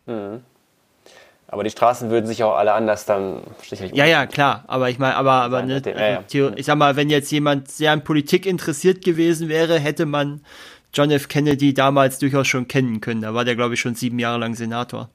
Mhm. 0.06 0.42
Aber 1.48 1.62
die 1.62 1.70
Straßen 1.70 2.10
würden 2.10 2.26
sich 2.26 2.42
auch 2.42 2.56
alle 2.56 2.72
anders 2.72 3.06
dann 3.06 3.42
Ja, 3.92 4.04
ja, 4.04 4.26
klar. 4.26 4.64
Aber 4.66 4.90
ich 4.90 4.98
meine, 4.98 5.14
aber, 5.14 5.32
aber 5.32 5.62
ne, 5.62 5.80
dem, 5.80 5.96
ja, 5.96 6.20
ja. 6.20 6.52
ich 6.56 6.66
sag 6.66 6.76
mal, 6.76 6.96
wenn 6.96 7.08
jetzt 7.08 7.30
jemand 7.30 7.70
sehr 7.70 7.92
an 7.92 8.02
Politik 8.02 8.46
interessiert 8.46 9.04
gewesen 9.04 9.48
wäre, 9.48 9.78
hätte 9.78 10.06
man 10.06 10.40
John 10.92 11.10
F. 11.10 11.28
Kennedy 11.28 11.72
damals 11.72 12.18
durchaus 12.18 12.48
schon 12.48 12.66
kennen 12.66 13.00
können. 13.00 13.22
Da 13.22 13.32
war 13.32 13.44
der, 13.44 13.54
glaube 13.54 13.74
ich, 13.74 13.80
schon 13.80 13.94
sieben 13.94 14.18
Jahre 14.18 14.38
lang 14.38 14.54
Senator. 14.54 15.08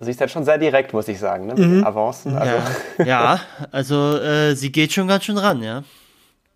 Sie 0.00 0.10
ist 0.10 0.20
halt 0.20 0.30
schon 0.30 0.44
sehr 0.44 0.56
direkt, 0.56 0.94
muss 0.94 1.06
ich 1.08 1.18
sagen, 1.18 1.46
ne? 1.46 1.54
Mhm. 1.54 1.84
Avancen. 1.84 2.34
Also. 2.34 2.54
Ja, 2.98 3.04
ja 3.04 3.40
also 3.70 4.16
äh, 4.16 4.56
sie 4.56 4.72
geht 4.72 4.92
schon 4.92 5.06
ganz 5.06 5.24
schön 5.24 5.36
ran, 5.36 5.62
ja. 5.62 5.84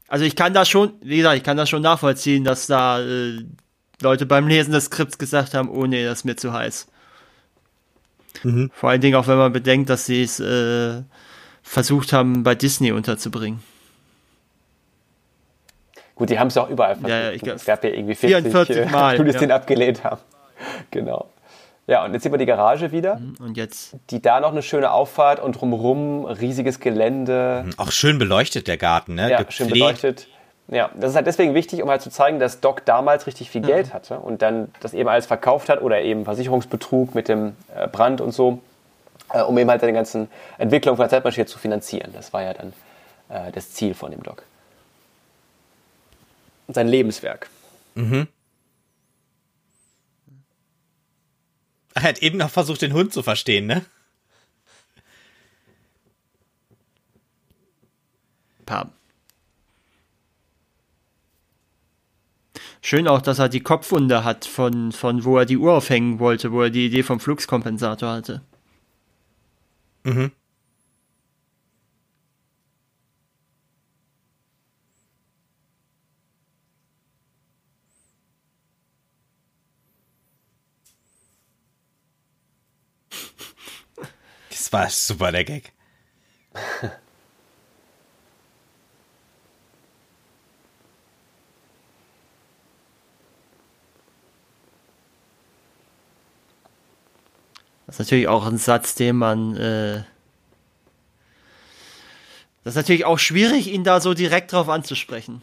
Also 0.09 0.25
ich 0.25 0.35
kann 0.35 0.55
das 0.55 0.69
schon, 0.69 0.95
wie 1.03 1.19
gesagt, 1.19 1.37
ich 1.37 1.43
kann 1.45 1.59
das 1.59 1.69
schon 1.69 1.83
nachvollziehen, 1.83 2.45
dass 2.45 2.67
da 2.67 3.01
äh, 3.01 3.45
Leute 4.05 4.27
beim 4.27 4.47
Lesen 4.47 4.73
des 4.73 4.85
Skripts 4.85 5.19
gesagt 5.19 5.55
haben, 5.55 5.69
oh 5.69 5.87
nee, 5.87 6.05
das 6.05 6.19
ist 6.19 6.25
mir 6.25 6.37
zu 6.37 6.53
heiß. 6.53 6.87
Mhm. 8.45 8.71
Vor 8.73 8.91
allen 8.91 9.01
Dingen 9.01 9.17
auch, 9.17 9.27
wenn 9.27 9.39
man 9.39 9.53
bedenkt, 9.53 9.91
dass 9.91 10.07
sie 10.07 10.23
es 10.23 10.39
äh, 10.39 11.03
versucht 11.63 12.13
haben, 12.13 12.45
bei 12.45 12.55
Disney 12.55 12.93
unterzubringen. 12.93 13.63
Gut, 16.15 16.31
die 16.31 16.39
haben 16.39 16.49
es 16.49 16.57
auch 16.57 16.69
überall 16.69 16.95
versucht. 16.95 17.11
Ja, 17.11 17.21
ja, 17.23 17.31
ich, 17.33 17.43
es 17.43 17.65
gab 17.65 17.83
ja 17.83 17.91
irgendwie 17.91 18.15
40, 18.15 18.53
44 18.53 18.91
Mal, 18.91 19.15
Studios, 19.15 19.35
ja. 19.35 19.41
den 19.41 19.51
abgelehnt 19.51 20.05
haben. 20.05 20.21
Genau. 20.93 21.29
Ja, 21.87 22.05
und 22.05 22.15
jetzt 22.15 22.23
sehen 22.23 22.33
wir 22.33 22.39
die 22.39 22.47
Garage 22.47 22.93
wieder. 22.93 23.17
Mhm, 23.17 23.37
und 23.41 23.57
jetzt? 23.57 23.97
Die 24.11 24.23
da 24.23 24.41
noch 24.41 24.53
eine 24.53 24.63
schöne 24.63 24.93
Auffahrt 24.93 25.41
und 25.41 25.61
drumherum 25.61 26.25
riesiges 26.25 26.81
Gelände. 26.81 27.67
Auch 27.77 27.91
schön 27.91 28.19
beleuchtet, 28.19 28.69
der 28.69 28.79
Garten, 28.79 29.17
ne? 29.17 29.31
Ja, 29.31 29.39
Gepflegt. 29.39 29.53
schön 29.53 29.69
beleuchtet. 29.69 30.29
Ja, 30.69 30.91
das 30.95 31.11
ist 31.11 31.17
halt 31.17 31.27
deswegen 31.27 31.55
wichtig, 31.55 31.83
um 31.83 31.91
halt 31.91 32.01
zu 32.01 32.11
zeigen, 32.11 32.39
dass 32.39 32.61
Doc 32.61 32.85
damals 32.87 33.27
richtig 33.27 33.51
viel 33.51 33.61
Geld 33.61 33.93
hatte 33.93 34.19
und 34.19 34.41
dann 34.41 34.73
das 34.81 34.95
eben 34.95 35.09
alles 35.09 35.27
verkauft 35.27 35.69
hat 35.69 35.83
oder 35.83 36.01
eben 36.01 36.25
Versicherungsbetrug 36.25 37.15
mit 37.15 37.29
dem 37.29 37.55
äh, 37.75 37.87
Brand 37.87 38.23
und 38.23 38.33
so, 38.33 38.63
äh, 39.33 39.43
um 39.43 39.59
eben 39.59 39.69
halt 39.69 39.83
seine 39.83 39.93
ganzen 39.93 40.29
Entwicklungen 40.57 40.97
von 40.97 41.05
der 41.05 41.11
Zeitmaschine 41.11 41.45
zu 41.45 41.59
finanzieren. 41.59 42.13
Das 42.15 42.33
war 42.33 42.43
ja 42.43 42.55
dann 42.55 42.73
äh, 43.29 43.53
das 43.53 43.73
Ziel 43.73 43.93
von 43.93 44.11
dem 44.11 44.23
Doc. 44.23 44.43
Sein 46.69 46.89
Lebenswerk. 46.89 47.51
Mhm. 47.95 48.27
Er 51.95 52.03
hat 52.03 52.19
eben 52.23 52.39
noch 52.39 52.51
versucht, 52.51 52.81
den 52.81 52.95
Hund 52.95 53.13
zu 53.13 53.23
verstehen, 53.23 53.67
ne? 53.67 53.85
Pam. 58.65 58.93
Schön 62.87 63.09
auch, 63.09 63.23
dass 63.23 63.39
er 63.39 63.49
die 63.49 63.63
Kopfwunde 63.63 64.25
hat, 64.25 64.45
von, 64.45 64.93
von 64.93 65.25
wo 65.25 65.39
er 65.39 65.47
die 65.47 65.57
Uhr 65.57 65.73
aufhängen 65.73 66.19
wollte, 66.19 66.53
wo 66.53 66.61
er 66.61 66.69
die 66.69 66.85
Idee 66.85 67.03
vom 67.03 67.19
Fluxkompensator 67.19 68.11
hatte. 68.13 68.43
Mhm. 70.05 70.33
war 84.73 84.91
super, 84.91 85.33
der 85.33 85.45
Gag. 85.45 85.73
Das 97.87 97.97
ist 97.97 98.07
natürlich 98.07 98.29
auch 98.29 98.47
ein 98.47 98.59
Satz, 98.59 98.95
den 98.95 99.17
man. 99.17 99.57
Äh 99.57 100.05
das 102.63 102.73
ist 102.73 102.77
natürlich 102.77 103.05
auch 103.05 103.19
schwierig, 103.19 103.67
ihn 103.69 103.85
da 103.85 104.01
so 104.01 104.15
direkt 104.15 104.53
drauf 104.53 104.71
anzusprechen. 104.71 105.43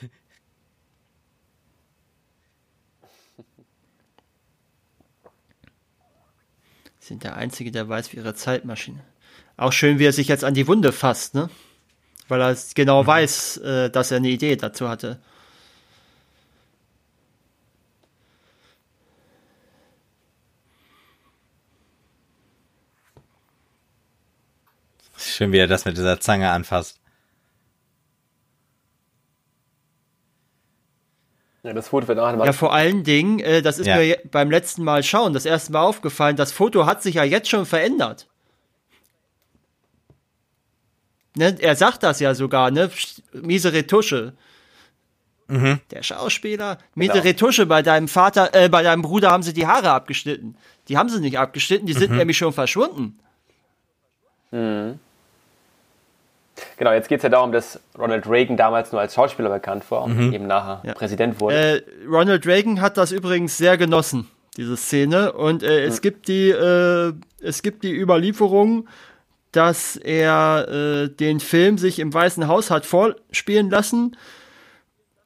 sind 7.00 7.24
der 7.24 7.36
Einzige, 7.36 7.72
der 7.72 7.88
weiß, 7.88 8.12
wie 8.12 8.18
ihre 8.18 8.34
Zeitmaschine. 8.34 9.00
Auch 9.56 9.72
schön, 9.72 9.98
wie 9.98 10.06
er 10.06 10.12
sich 10.12 10.28
jetzt 10.28 10.44
an 10.44 10.54
die 10.54 10.68
Wunde 10.68 10.92
fasst, 10.92 11.34
ne? 11.34 11.50
Weil 12.28 12.40
er 12.40 12.56
genau 12.76 13.04
weiß, 13.06 13.56
äh, 13.56 13.90
dass 13.90 14.12
er 14.12 14.18
eine 14.18 14.28
Idee 14.28 14.54
dazu 14.54 14.88
hatte. 14.88 15.20
Schön, 25.42 25.50
wie 25.50 25.58
er 25.58 25.66
das 25.66 25.84
mit 25.84 25.96
dieser 25.96 26.20
Zange 26.20 26.50
anfasst. 26.50 27.00
Ja, 31.64 31.72
das 31.72 31.88
Foto 31.88 32.06
wird 32.06 32.20
auch 32.20 32.26
einmal. 32.26 32.46
Ja, 32.46 32.52
vor 32.52 32.72
allen 32.72 33.02
Dingen, 33.02 33.40
äh, 33.40 33.60
das 33.60 33.80
ist 33.80 33.88
ja. 33.88 33.96
mir 33.96 34.18
beim 34.30 34.52
letzten 34.52 34.84
Mal 34.84 35.02
schauen, 35.02 35.32
das 35.32 35.44
erste 35.44 35.72
Mal 35.72 35.80
aufgefallen, 35.80 36.36
das 36.36 36.52
Foto 36.52 36.86
hat 36.86 37.02
sich 37.02 37.16
ja 37.16 37.24
jetzt 37.24 37.48
schon 37.48 37.66
verändert. 37.66 38.28
Ne, 41.34 41.56
er 41.58 41.74
sagt 41.74 42.04
das 42.04 42.20
ja 42.20 42.36
sogar, 42.36 42.70
ne? 42.70 42.88
Miese 43.32 43.72
Retusche. 43.72 44.34
Mhm. 45.48 45.80
Der 45.90 46.04
Schauspieler. 46.04 46.78
Mit 46.94 47.10
genau. 47.10 47.14
der 47.14 47.24
Retusche 47.24 47.66
bei 47.66 47.82
deinem 47.82 48.06
Vater, 48.06 48.54
äh, 48.54 48.68
bei 48.68 48.84
deinem 48.84 49.02
Bruder 49.02 49.32
haben 49.32 49.42
sie 49.42 49.54
die 49.54 49.66
Haare 49.66 49.90
abgeschnitten. 49.90 50.56
Die 50.86 50.96
haben 50.96 51.08
sie 51.08 51.18
nicht 51.18 51.40
abgeschnitten, 51.40 51.86
die 51.86 51.94
sind 51.94 52.12
mhm. 52.12 52.18
nämlich 52.18 52.38
schon 52.38 52.52
verschwunden. 52.52 53.18
Mhm. 54.52 55.00
Genau, 56.76 56.92
jetzt 56.92 57.08
geht 57.08 57.18
es 57.18 57.22
ja 57.22 57.28
darum, 57.28 57.52
dass 57.52 57.80
Ronald 57.98 58.28
Reagan 58.28 58.56
damals 58.56 58.92
nur 58.92 59.00
als 59.00 59.14
Schauspieler 59.14 59.50
bekannt 59.50 59.88
war 59.90 60.02
und 60.02 60.16
mhm. 60.18 60.32
eben 60.32 60.46
nachher 60.46 60.82
ja. 60.84 60.94
Präsident 60.94 61.40
wurde. 61.40 61.56
Äh, 61.56 61.82
Ronald 62.08 62.46
Reagan 62.46 62.80
hat 62.80 62.96
das 62.96 63.12
übrigens 63.12 63.56
sehr 63.58 63.76
genossen, 63.76 64.28
diese 64.56 64.76
Szene. 64.76 65.32
Und 65.32 65.62
äh, 65.62 65.84
es, 65.84 65.96
mhm. 65.96 66.02
gibt 66.02 66.28
die, 66.28 66.50
äh, 66.50 67.12
es 67.40 67.62
gibt 67.62 67.84
die 67.84 67.94
Überlieferung, 67.94 68.88
dass 69.52 69.96
er 69.96 70.68
äh, 70.68 71.08
den 71.08 71.40
Film 71.40 71.78
sich 71.78 71.98
im 71.98 72.12
Weißen 72.12 72.48
Haus 72.48 72.70
hat 72.70 72.86
vorspielen 72.86 73.70
lassen. 73.70 74.16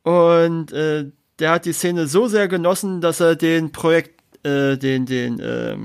Und 0.03 0.73
äh, 0.73 1.07
der 1.39 1.51
hat 1.51 1.65
die 1.65 1.73
Szene 1.73 2.07
so 2.07 2.27
sehr 2.27 2.49
genossen, 2.49 3.01
dass 3.01 3.21
er 3.21 3.37
den 3.37 3.73
Projekt, 3.73 4.21
äh, 4.45 4.77
den, 4.77 5.07
den, 5.07 5.39
äh, 5.41 5.77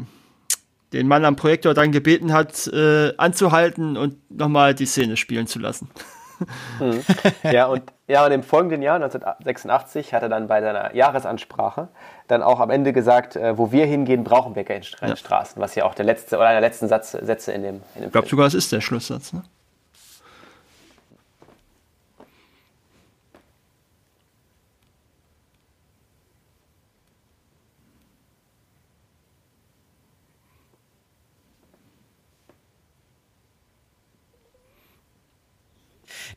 den 0.94 1.08
Mann 1.08 1.26
am 1.26 1.36
Projektor 1.36 1.74
dann 1.74 1.92
gebeten 1.92 2.34
hat, 2.34 2.68
äh, 2.68 3.14
anzuhalten 3.18 3.98
und 3.98 4.30
nochmal 4.30 4.76
die 4.76 4.86
Szene 4.86 5.18
spielen 5.18 5.48
zu 5.48 5.60
lassen. 5.60 5.90
Hm. 6.80 7.04
Ja, 7.44 7.68
und, 7.68 7.84
ja, 8.08 8.26
und 8.26 8.32
im 8.32 8.42
folgenden 8.42 8.82
Jahr, 8.82 8.96
1986, 8.96 10.12
hat 10.12 10.24
er 10.24 10.30
dann 10.30 10.48
bei 10.48 10.60
seiner 10.60 10.96
Jahresansprache 10.96 11.90
dann 12.28 12.42
auch 12.42 12.60
am 12.60 12.72
Ende 12.72 12.94
gesagt, 12.94 13.36
äh, 13.36 13.60
wo 13.60 13.72
wir 13.72 13.86
hingehen, 13.86 14.24
brauchen 14.24 14.56
wir 14.56 14.64
keine 14.64 14.84
ja. 15.02 15.16
Straßen, 15.16 15.62
was 15.62 15.76
ja 15.76 15.86
auch 15.86 15.94
der 15.94 16.06
letzte 16.06 16.38
oder 16.38 16.48
einer 16.48 16.60
der 16.60 16.68
letzten 16.68 16.88
Satz, 16.88 17.12
Sätze 17.12 17.52
in 17.52 17.62
dem, 17.62 17.76
in 17.94 18.02
dem 18.02 18.06
Ich 18.06 18.12
glaube 18.12 18.28
sogar, 18.28 18.48
es 18.48 18.56
ist 18.56 18.72
der 18.72 18.82
Schlusssatz, 18.82 19.34
ne? 19.34 19.44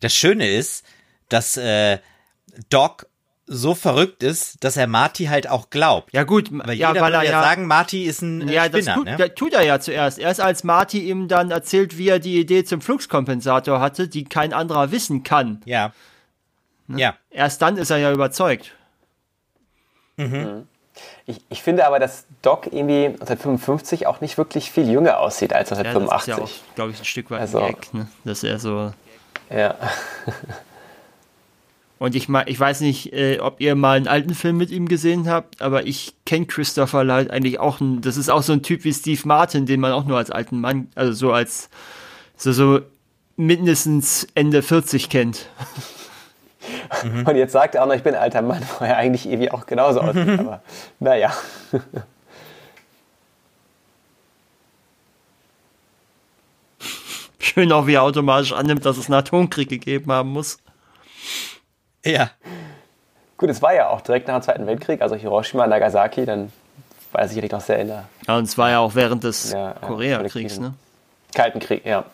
Das 0.00 0.14
Schöne 0.14 0.48
ist, 0.48 0.84
dass 1.28 1.56
äh, 1.56 1.98
Doc 2.68 3.06
so 3.46 3.74
verrückt 3.74 4.22
ist, 4.22 4.64
dass 4.64 4.76
er 4.76 4.86
Marty 4.86 5.26
halt 5.26 5.48
auch 5.48 5.68
glaubt. 5.68 6.12
Ja 6.12 6.22
gut, 6.22 6.48
weil 6.50 6.76
ja, 6.76 6.94
weil 6.98 7.12
er 7.12 7.24
ja 7.24 7.42
sagen, 7.42 7.66
Marty 7.66 8.04
ist 8.04 8.22
ein 8.22 8.48
äh, 8.48 8.54
ja, 8.54 8.64
Spinner, 8.64 8.84
das 8.84 8.94
tut, 8.94 9.04
ne? 9.06 9.34
tut 9.34 9.52
er 9.52 9.62
ja 9.62 9.80
zuerst. 9.80 10.18
Erst 10.18 10.40
als 10.40 10.64
Marty 10.64 11.00
ihm 11.10 11.28
dann 11.28 11.50
erzählt, 11.50 11.98
wie 11.98 12.08
er 12.08 12.18
die 12.18 12.40
Idee 12.40 12.64
zum 12.64 12.80
Fluxkompensator 12.80 13.80
hatte, 13.80 14.08
die 14.08 14.24
kein 14.24 14.52
anderer 14.52 14.92
wissen 14.92 15.24
kann. 15.24 15.60
Ja. 15.66 15.92
Ne? 16.86 17.00
Ja. 17.00 17.14
Erst 17.30 17.60
dann 17.60 17.76
ist 17.76 17.90
er 17.90 17.98
ja 17.98 18.12
überzeugt. 18.12 18.72
Mhm. 20.16 20.26
mhm. 20.26 20.68
Ich, 21.26 21.40
ich 21.48 21.62
finde 21.62 21.86
aber, 21.86 21.98
dass 21.98 22.26
Doc 22.42 22.66
irgendwie 22.66 23.06
1955 23.06 24.06
auch 24.06 24.20
nicht 24.20 24.38
wirklich 24.38 24.70
viel 24.70 24.88
jünger 24.88 25.18
aussieht 25.18 25.52
als 25.52 25.72
1985. 25.72 26.28
Ja, 26.28 26.36
das 26.36 26.50
ist 26.50 26.56
ja 26.56 26.62
auch, 26.70 26.74
glaube 26.76 26.90
ich, 26.92 27.00
ein 27.00 27.04
Stück 27.04 27.30
weit 27.32 27.40
also, 27.40 27.62
weg, 27.62 27.92
ne? 27.92 28.06
dass 28.24 28.44
er 28.44 28.60
so 28.60 28.92
ja. 29.50 29.76
Und 31.98 32.14
ich, 32.14 32.28
ich 32.28 32.60
weiß 32.60 32.80
nicht, 32.80 33.12
äh, 33.12 33.38
ob 33.38 33.60
ihr 33.60 33.74
mal 33.76 33.96
einen 33.96 34.08
alten 34.08 34.34
Film 34.34 34.56
mit 34.58 34.70
ihm 34.70 34.88
gesehen 34.88 35.28
habt, 35.28 35.62
aber 35.62 35.86
ich 35.86 36.14
kenne 36.26 36.44
Christopher 36.44 37.04
Lloyd 37.04 37.30
eigentlich 37.30 37.60
auch. 37.60 37.80
Ein, 37.80 38.02
das 38.02 38.16
ist 38.16 38.28
auch 38.28 38.42
so 38.42 38.52
ein 38.52 38.62
Typ 38.62 38.84
wie 38.84 38.92
Steve 38.92 39.22
Martin, 39.24 39.64
den 39.64 39.80
man 39.80 39.92
auch 39.92 40.04
nur 40.04 40.18
als 40.18 40.30
alten 40.30 40.60
Mann, 40.60 40.88
also 40.96 41.12
so 41.12 41.32
als 41.32 41.70
so, 42.36 42.52
so 42.52 42.80
mindestens 43.36 44.26
Ende 44.34 44.62
40 44.62 45.08
kennt. 45.08 45.46
Mhm. 47.04 47.24
Und 47.26 47.36
jetzt 47.36 47.52
sagt 47.52 47.74
er 47.74 47.84
auch 47.84 47.86
noch, 47.86 47.94
ich 47.94 48.02
bin 48.02 48.14
alter 48.14 48.42
Mann, 48.42 48.62
wo 48.78 48.84
er 48.84 48.96
eigentlich 48.96 49.26
irgendwie 49.26 49.50
auch 49.50 49.66
genauso 49.66 50.00
aussieht. 50.00 50.38
aber 50.38 50.62
naja. 50.98 51.32
Schön 57.44 57.70
auch, 57.72 57.86
wie 57.86 57.92
er 57.92 58.02
automatisch 58.02 58.54
annimmt, 58.54 58.86
dass 58.86 58.96
es 58.96 59.06
einen 59.06 59.16
Atomkrieg 59.16 59.68
gegeben 59.68 60.10
haben 60.10 60.30
muss. 60.30 60.56
Ja. 62.02 62.30
Gut, 63.36 63.50
es 63.50 63.60
war 63.60 63.74
ja 63.74 63.88
auch 63.88 64.00
direkt 64.00 64.28
nach 64.28 64.38
dem 64.38 64.42
Zweiten 64.42 64.66
Weltkrieg, 64.66 65.02
also 65.02 65.14
Hiroshima, 65.14 65.66
Nagasaki, 65.66 66.24
dann 66.24 66.50
war 67.12 67.20
er 67.20 67.28
sicherlich 67.28 67.52
noch 67.52 67.60
sehr 67.60 67.80
in 67.80 67.88
der. 67.88 68.08
Ja, 68.26 68.38
und 68.38 68.44
es 68.44 68.56
war 68.56 68.70
ja 68.70 68.78
auch 68.78 68.94
während 68.94 69.24
des 69.24 69.52
ja, 69.52 69.72
Koreakriegs, 69.72 70.58
ne? 70.58 70.72
Kalten 71.34 71.60
Krieg, 71.60 71.84
ja. 71.84 72.06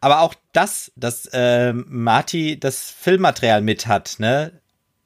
Aber 0.00 0.22
auch 0.22 0.34
das, 0.52 0.90
dass 0.96 1.26
äh, 1.26 1.72
Marty 1.72 2.58
das 2.58 2.90
Filmmaterial 2.90 3.62
mit 3.62 3.86
hat, 3.86 4.16
ne? 4.18 4.60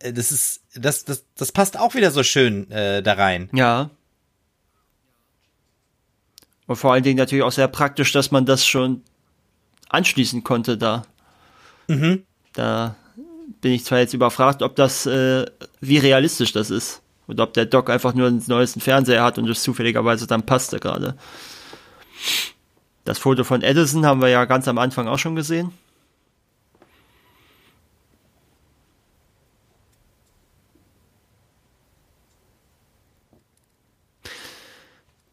Äh, 0.04 0.12
das 0.12 0.30
ist, 0.30 0.60
das, 0.74 1.04
das, 1.04 1.24
das 1.36 1.52
passt 1.52 1.78
auch 1.78 1.94
wieder 1.94 2.10
so 2.10 2.22
schön 2.22 2.70
äh, 2.70 3.02
da 3.02 3.14
rein. 3.14 3.48
Ja. 3.52 3.90
Und 6.66 6.76
vor 6.76 6.92
allen 6.92 7.02
Dingen 7.02 7.18
natürlich 7.18 7.44
auch 7.44 7.52
sehr 7.52 7.68
praktisch, 7.68 8.12
dass 8.12 8.30
man 8.30 8.46
das 8.46 8.64
schon 8.66 9.02
anschließen 9.88 10.44
konnte 10.44 10.78
da. 10.78 11.04
Mhm. 11.88 12.24
Da 12.54 12.96
bin 13.60 13.72
ich 13.72 13.84
zwar 13.84 13.98
jetzt 13.98 14.14
überfragt, 14.14 14.62
ob 14.62 14.76
das, 14.76 15.06
äh, 15.06 15.44
wie 15.80 15.98
realistisch 15.98 16.52
das 16.52 16.70
ist. 16.70 17.02
Und 17.26 17.40
ob 17.40 17.54
der 17.54 17.64
Doc 17.64 17.88
einfach 17.88 18.12
nur 18.12 18.28
einen 18.28 18.42
neuesten 18.46 18.80
Fernseher 18.80 19.24
hat 19.24 19.38
und 19.38 19.46
das 19.46 19.62
zufälligerweise 19.62 20.26
dann 20.26 20.44
passte 20.44 20.78
gerade. 20.78 21.16
Das 23.04 23.18
Foto 23.18 23.44
von 23.44 23.62
Edison 23.62 24.04
haben 24.04 24.20
wir 24.20 24.28
ja 24.28 24.44
ganz 24.44 24.68
am 24.68 24.76
Anfang 24.76 25.08
auch 25.08 25.18
schon 25.18 25.34
gesehen. 25.34 25.72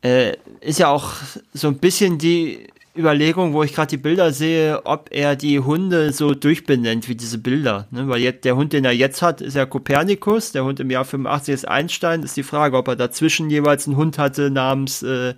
Äh, 0.03 0.33
ist 0.61 0.79
ja 0.79 0.89
auch 0.89 1.13
so 1.53 1.67
ein 1.67 1.77
bisschen 1.77 2.17
die 2.17 2.67
Überlegung, 2.95 3.53
wo 3.53 3.63
ich 3.63 3.73
gerade 3.73 3.89
die 3.89 3.97
Bilder 3.97 4.33
sehe, 4.33 4.85
ob 4.85 5.09
er 5.11 5.35
die 5.35 5.59
Hunde 5.59 6.11
so 6.11 6.33
durchbenennt 6.33 7.07
wie 7.07 7.15
diese 7.15 7.37
Bilder. 7.37 7.87
Ne? 7.91 8.07
Weil 8.09 8.19
jetzt, 8.19 8.43
der 8.43 8.55
Hund, 8.55 8.73
den 8.73 8.83
er 8.83 8.91
jetzt 8.91 9.21
hat, 9.21 9.39
ist 9.39 9.55
ja 9.55 9.65
Kopernikus, 9.65 10.51
der 10.51 10.65
Hund 10.65 10.79
im 10.79 10.89
Jahr 10.89 11.05
85 11.05 11.53
ist 11.53 11.67
Einstein. 11.67 12.23
Ist 12.23 12.35
die 12.35 12.43
Frage, 12.43 12.75
ob 12.77 12.87
er 12.87 12.97
dazwischen 12.97 13.49
jeweils 13.49 13.87
einen 13.87 13.95
Hund 13.95 14.17
hatte 14.17 14.49
namens 14.49 15.03
äh, 15.03 15.35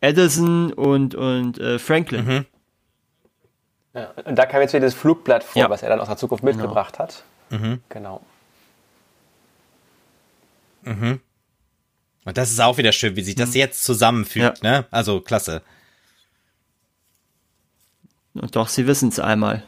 Edison 0.00 0.72
und, 0.72 1.14
und 1.14 1.58
äh, 1.58 1.78
Franklin. 1.78 2.24
Mhm. 2.24 2.46
Ja, 3.94 4.12
und 4.24 4.36
da 4.36 4.46
kam 4.46 4.60
jetzt 4.60 4.72
wieder 4.72 4.86
das 4.86 4.94
Flugblatt 4.94 5.42
vor, 5.42 5.62
ja. 5.62 5.70
was 5.70 5.82
er 5.82 5.88
dann 5.88 6.00
aus 6.00 6.08
der 6.08 6.16
Zukunft 6.16 6.44
genau. 6.44 6.56
mitgebracht 6.56 6.98
hat. 6.98 7.24
Mhm. 7.50 7.80
Genau. 7.88 8.20
Mhm. 10.82 11.20
Und 12.24 12.38
das 12.38 12.50
ist 12.50 12.60
auch 12.60 12.78
wieder 12.78 12.92
schön, 12.92 13.16
wie 13.16 13.22
sich 13.22 13.34
das 13.34 13.50
mhm. 13.50 13.56
jetzt 13.56 13.84
zusammenfügt, 13.84 14.62
ja. 14.62 14.70
ne? 14.70 14.86
Also 14.90 15.20
klasse. 15.20 15.62
Und 18.34 18.56
doch, 18.56 18.68
sie 18.68 18.86
wissen 18.86 19.10
es 19.10 19.20
einmal. 19.20 19.62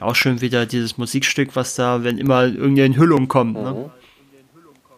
Auch 0.00 0.14
schön 0.14 0.40
wieder 0.40 0.66
dieses 0.66 0.96
Musikstück, 0.96 1.56
was 1.56 1.74
da, 1.74 2.04
wenn 2.04 2.18
immer 2.18 2.44
irgendeine 2.44 2.84
Enthüllung 2.84 3.26
kommt. 3.28 3.54
Ne? 3.54 3.90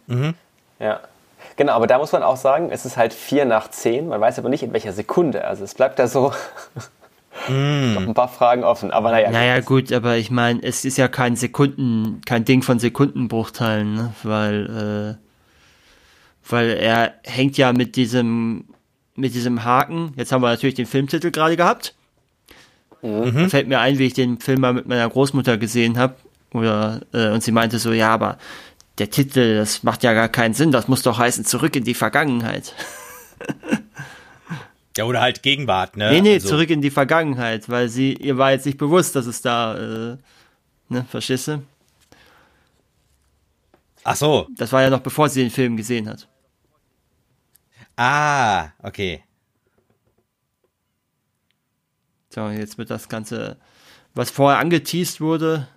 Mhm. 0.07 0.17
Mhm. 0.17 0.35
Ja. 0.79 1.01
Genau, 1.61 1.73
aber 1.75 1.87
da 1.87 1.99
muss 1.99 2.11
man 2.13 2.23
auch 2.23 2.39
sagen, 2.39 2.71
es 2.71 2.87
ist 2.87 2.97
halt 2.97 3.13
vier 3.13 3.45
nach 3.45 3.69
zehn. 3.69 4.09
Man 4.09 4.19
weiß 4.19 4.39
aber 4.39 4.49
nicht, 4.49 4.63
in 4.63 4.73
welcher 4.73 4.95
Sekunde. 4.95 5.45
Also 5.45 5.63
es 5.63 5.75
bleibt 5.75 5.99
da 5.99 6.09
so 6.09 6.33
mm. 7.51 7.93
noch 7.97 8.01
ein 8.01 8.15
paar 8.15 8.29
Fragen 8.29 8.65
offen. 8.65 8.91
Aber 8.91 9.11
naja. 9.11 9.31
Naja, 9.31 9.61
gut, 9.61 9.93
aber 9.93 10.17
ich 10.17 10.31
meine, 10.31 10.63
es 10.63 10.87
ist 10.87 10.97
ja 10.97 11.07
kein 11.07 11.37
Sekunden, 11.37 12.23
kein 12.25 12.47
Ding 12.47 12.63
von 12.63 12.79
Sekundenbruchteilen, 12.79 13.93
ne? 13.93 14.15
weil, 14.23 15.19
äh, 15.21 16.51
weil 16.51 16.71
er 16.71 17.13
hängt 17.25 17.59
ja 17.59 17.75
mit 17.75 17.95
diesem, 17.97 18.65
mit 19.15 19.35
diesem 19.35 19.63
Haken. 19.63 20.15
Jetzt 20.17 20.33
haben 20.33 20.41
wir 20.41 20.49
natürlich 20.49 20.77
den 20.77 20.87
Filmtitel 20.87 21.31
gerade 21.31 21.59
gehabt. 21.59 21.95
Mhm. 23.03 23.51
Fällt 23.51 23.69
mir 23.69 23.81
ein, 23.81 23.99
wie 23.99 24.07
ich 24.07 24.15
den 24.15 24.41
Film 24.41 24.63
mal 24.63 24.73
mit 24.73 24.89
meiner 24.89 25.11
Großmutter 25.11 25.59
gesehen 25.59 25.99
habe. 25.99 26.15
Oder, 26.55 27.03
äh, 27.13 27.29
und 27.29 27.43
sie 27.43 27.53
meinte 27.53 27.79
so, 27.79 27.93
ja, 27.93 28.09
aber 28.15 28.39
der 29.01 29.11
Titel, 29.11 29.57
das 29.57 29.83
macht 29.83 30.03
ja 30.03 30.13
gar 30.13 30.29
keinen 30.29 30.55
Sinn, 30.55 30.71
das 30.71 30.87
muss 30.87 31.03
doch 31.03 31.19
heißen, 31.19 31.45
zurück 31.45 31.75
in 31.77 31.85
die 31.85 31.95
Vergangenheit. 31.95 32.75
Ja, 34.97 35.05
oder 35.05 35.21
halt 35.21 35.45
Gegenwart, 35.45 35.97
ne? 35.97 36.11
Nee, 36.11 36.21
nee, 36.21 36.35
also. 36.35 36.49
zurück 36.49 36.69
in 36.69 36.83
die 36.83 36.91
Vergangenheit, 36.91 37.69
weil 37.69 37.89
sie, 37.89 38.13
ihr 38.15 38.39
war 38.39 38.51
jetzt 38.51 38.67
nicht 38.67 38.77
bewusst, 38.77 39.15
dass 39.15 39.25
es 39.27 39.41
da, 39.41 39.77
äh, 39.77 40.17
ne, 40.89 41.07
verstehst 41.09 41.47
du? 41.47 41.63
Ach 44.03 44.17
so. 44.17 44.49
Das 44.57 44.73
war 44.73 44.83
ja 44.83 44.91
noch 44.91 45.01
bevor 45.01 45.29
sie 45.29 45.43
den 45.43 45.53
Film 45.53 45.77
gesehen 45.77 46.09
hat. 46.09 46.29
Ah, 47.97 48.71
okay. 48.83 49.23
So, 52.31 52.49
jetzt 52.49 52.77
wird 52.77 52.91
das 52.91 53.09
Ganze, 53.09 53.59
was 54.15 54.31
vorher 54.31 54.59
angeteased 54.59 55.21
wurde, 55.21 55.69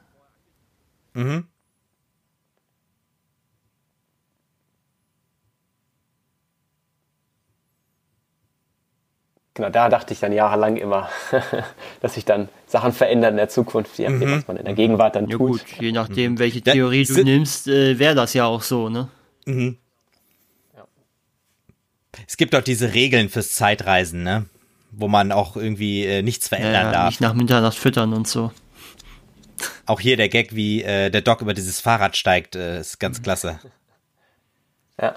Mhm. 1.13 1.47
Genau, 9.55 9.69
da 9.69 9.87
dachte 9.87 10.13
ich 10.13 10.19
dann 10.19 10.31
jahrelang 10.33 10.77
immer, 10.77 11.09
dass 12.01 12.15
sich 12.15 12.25
dann 12.25 12.49
Sachen 12.65 12.91
verändern 12.91 13.31
in 13.33 13.37
der 13.37 13.49
Zukunft, 13.49 13.97
je 13.99 14.09
nachdem, 14.09 14.29
Mhm. 14.31 14.37
was 14.37 14.47
man 14.47 14.57
in 14.57 14.65
der 14.65 14.73
Gegenwart 14.73 15.15
dann 15.15 15.27
Ja 15.29 15.37
tut. 15.37 15.61
gut, 15.61 15.63
je 15.79 15.91
nachdem, 15.91 16.39
welche 16.39 16.59
Ja, 16.65 16.73
Theorie 16.73 17.03
du 17.05 17.23
nimmst, 17.23 17.67
äh, 17.67 17.99
wäre 17.99 18.15
das 18.15 18.33
ja 18.33 18.45
auch 18.45 18.63
so, 18.63 18.89
ne? 18.89 19.09
Es 22.27 22.37
gibt 22.37 22.55
auch 22.55 22.61
diese 22.63 22.93
Regeln 22.93 23.29
fürs 23.29 23.51
Zeitreisen, 23.51 24.23
ne? 24.23 24.45
Wo 24.91 25.07
man 25.07 25.31
auch 25.31 25.55
irgendwie 25.55 26.05
äh, 26.05 26.21
nichts 26.21 26.45
Ja, 26.49 26.57
verändern 26.57 26.83
ja, 26.85 26.91
darf. 26.91 27.05
nicht 27.09 27.21
nach 27.21 27.33
Mitternacht 27.33 27.77
füttern 27.77 28.13
und 28.13 28.27
so. 28.27 28.51
Auch 29.85 29.99
hier 29.99 30.17
der 30.17 30.29
Gag, 30.29 30.55
wie 30.55 30.81
äh, 30.83 31.09
der 31.09 31.21
Doc 31.21 31.41
über 31.41 31.53
dieses 31.53 31.79
Fahrrad 31.79 32.15
steigt, 32.15 32.55
äh, 32.55 32.79
ist 32.79 32.99
ganz 32.99 33.19
Mhm. 33.19 33.23
klasse. 33.23 33.59
Ja. 35.01 35.15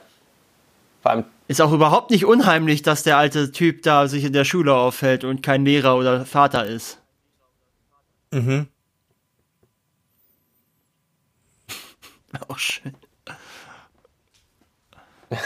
Vor 1.06 1.12
allem, 1.12 1.24
Ist 1.46 1.62
auch 1.62 1.70
überhaupt 1.70 2.10
nicht 2.10 2.24
unheimlich, 2.24 2.82
dass 2.82 3.04
der 3.04 3.16
alte 3.16 3.52
Typ 3.52 3.84
da 3.84 4.08
sich 4.08 4.24
in 4.24 4.32
der 4.32 4.44
Schule 4.44 4.74
aufhält 4.74 5.22
und 5.22 5.40
kein 5.40 5.64
Lehrer 5.64 5.96
oder 5.96 6.26
Vater 6.26 6.66
ist. 6.66 6.98
Mhm. 8.32 8.66
Auch 12.48 12.58
schön. 12.58 12.92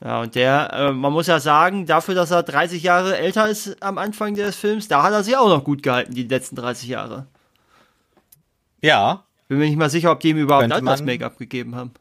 Ja, 0.00 0.20
und 0.20 0.36
der, 0.36 0.72
äh, 0.72 0.92
man 0.92 1.12
muss 1.12 1.26
ja 1.26 1.40
sagen, 1.40 1.84
dafür, 1.84 2.14
dass 2.14 2.30
er 2.30 2.44
30 2.44 2.84
Jahre 2.84 3.18
älter 3.18 3.48
ist 3.48 3.82
am 3.82 3.98
Anfang 3.98 4.34
des 4.34 4.54
Films, 4.54 4.86
da 4.86 5.02
hat 5.02 5.12
er 5.12 5.24
sich 5.24 5.36
auch 5.36 5.48
noch 5.48 5.64
gut 5.64 5.82
gehalten, 5.82 6.14
die 6.14 6.22
letzten 6.22 6.54
30 6.54 6.88
Jahre. 6.88 7.26
Ja. 8.82 9.24
Bin 9.48 9.58
mir 9.58 9.66
nicht 9.66 9.76
mal 9.78 9.90
sicher, 9.90 10.12
ob 10.12 10.20
die 10.20 10.30
ihm 10.30 10.38
überhaupt 10.38 10.62
Könnte 10.62 10.82
man- 10.82 10.88
Alters-Make-up 10.92 11.38
gegeben 11.38 11.74
haben. 11.74 11.92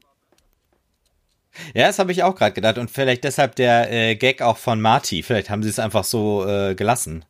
Ja, 1.74 1.88
das 1.88 1.98
habe 1.98 2.12
ich 2.12 2.22
auch 2.24 2.36
gerade 2.36 2.54
gedacht. 2.54 2.78
Und 2.78 2.92
vielleicht 2.92 3.24
deshalb 3.24 3.56
der 3.56 3.92
äh, 3.92 4.16
Gag 4.16 4.42
auch 4.44 4.58
von 4.58 4.80
Marty. 4.80 5.24
Vielleicht 5.24 5.50
haben 5.50 5.64
sie 5.64 5.70
es 5.70 5.80
einfach 5.80 6.04
so 6.04 6.46
äh, 6.48 6.76
gelassen. 6.76 7.26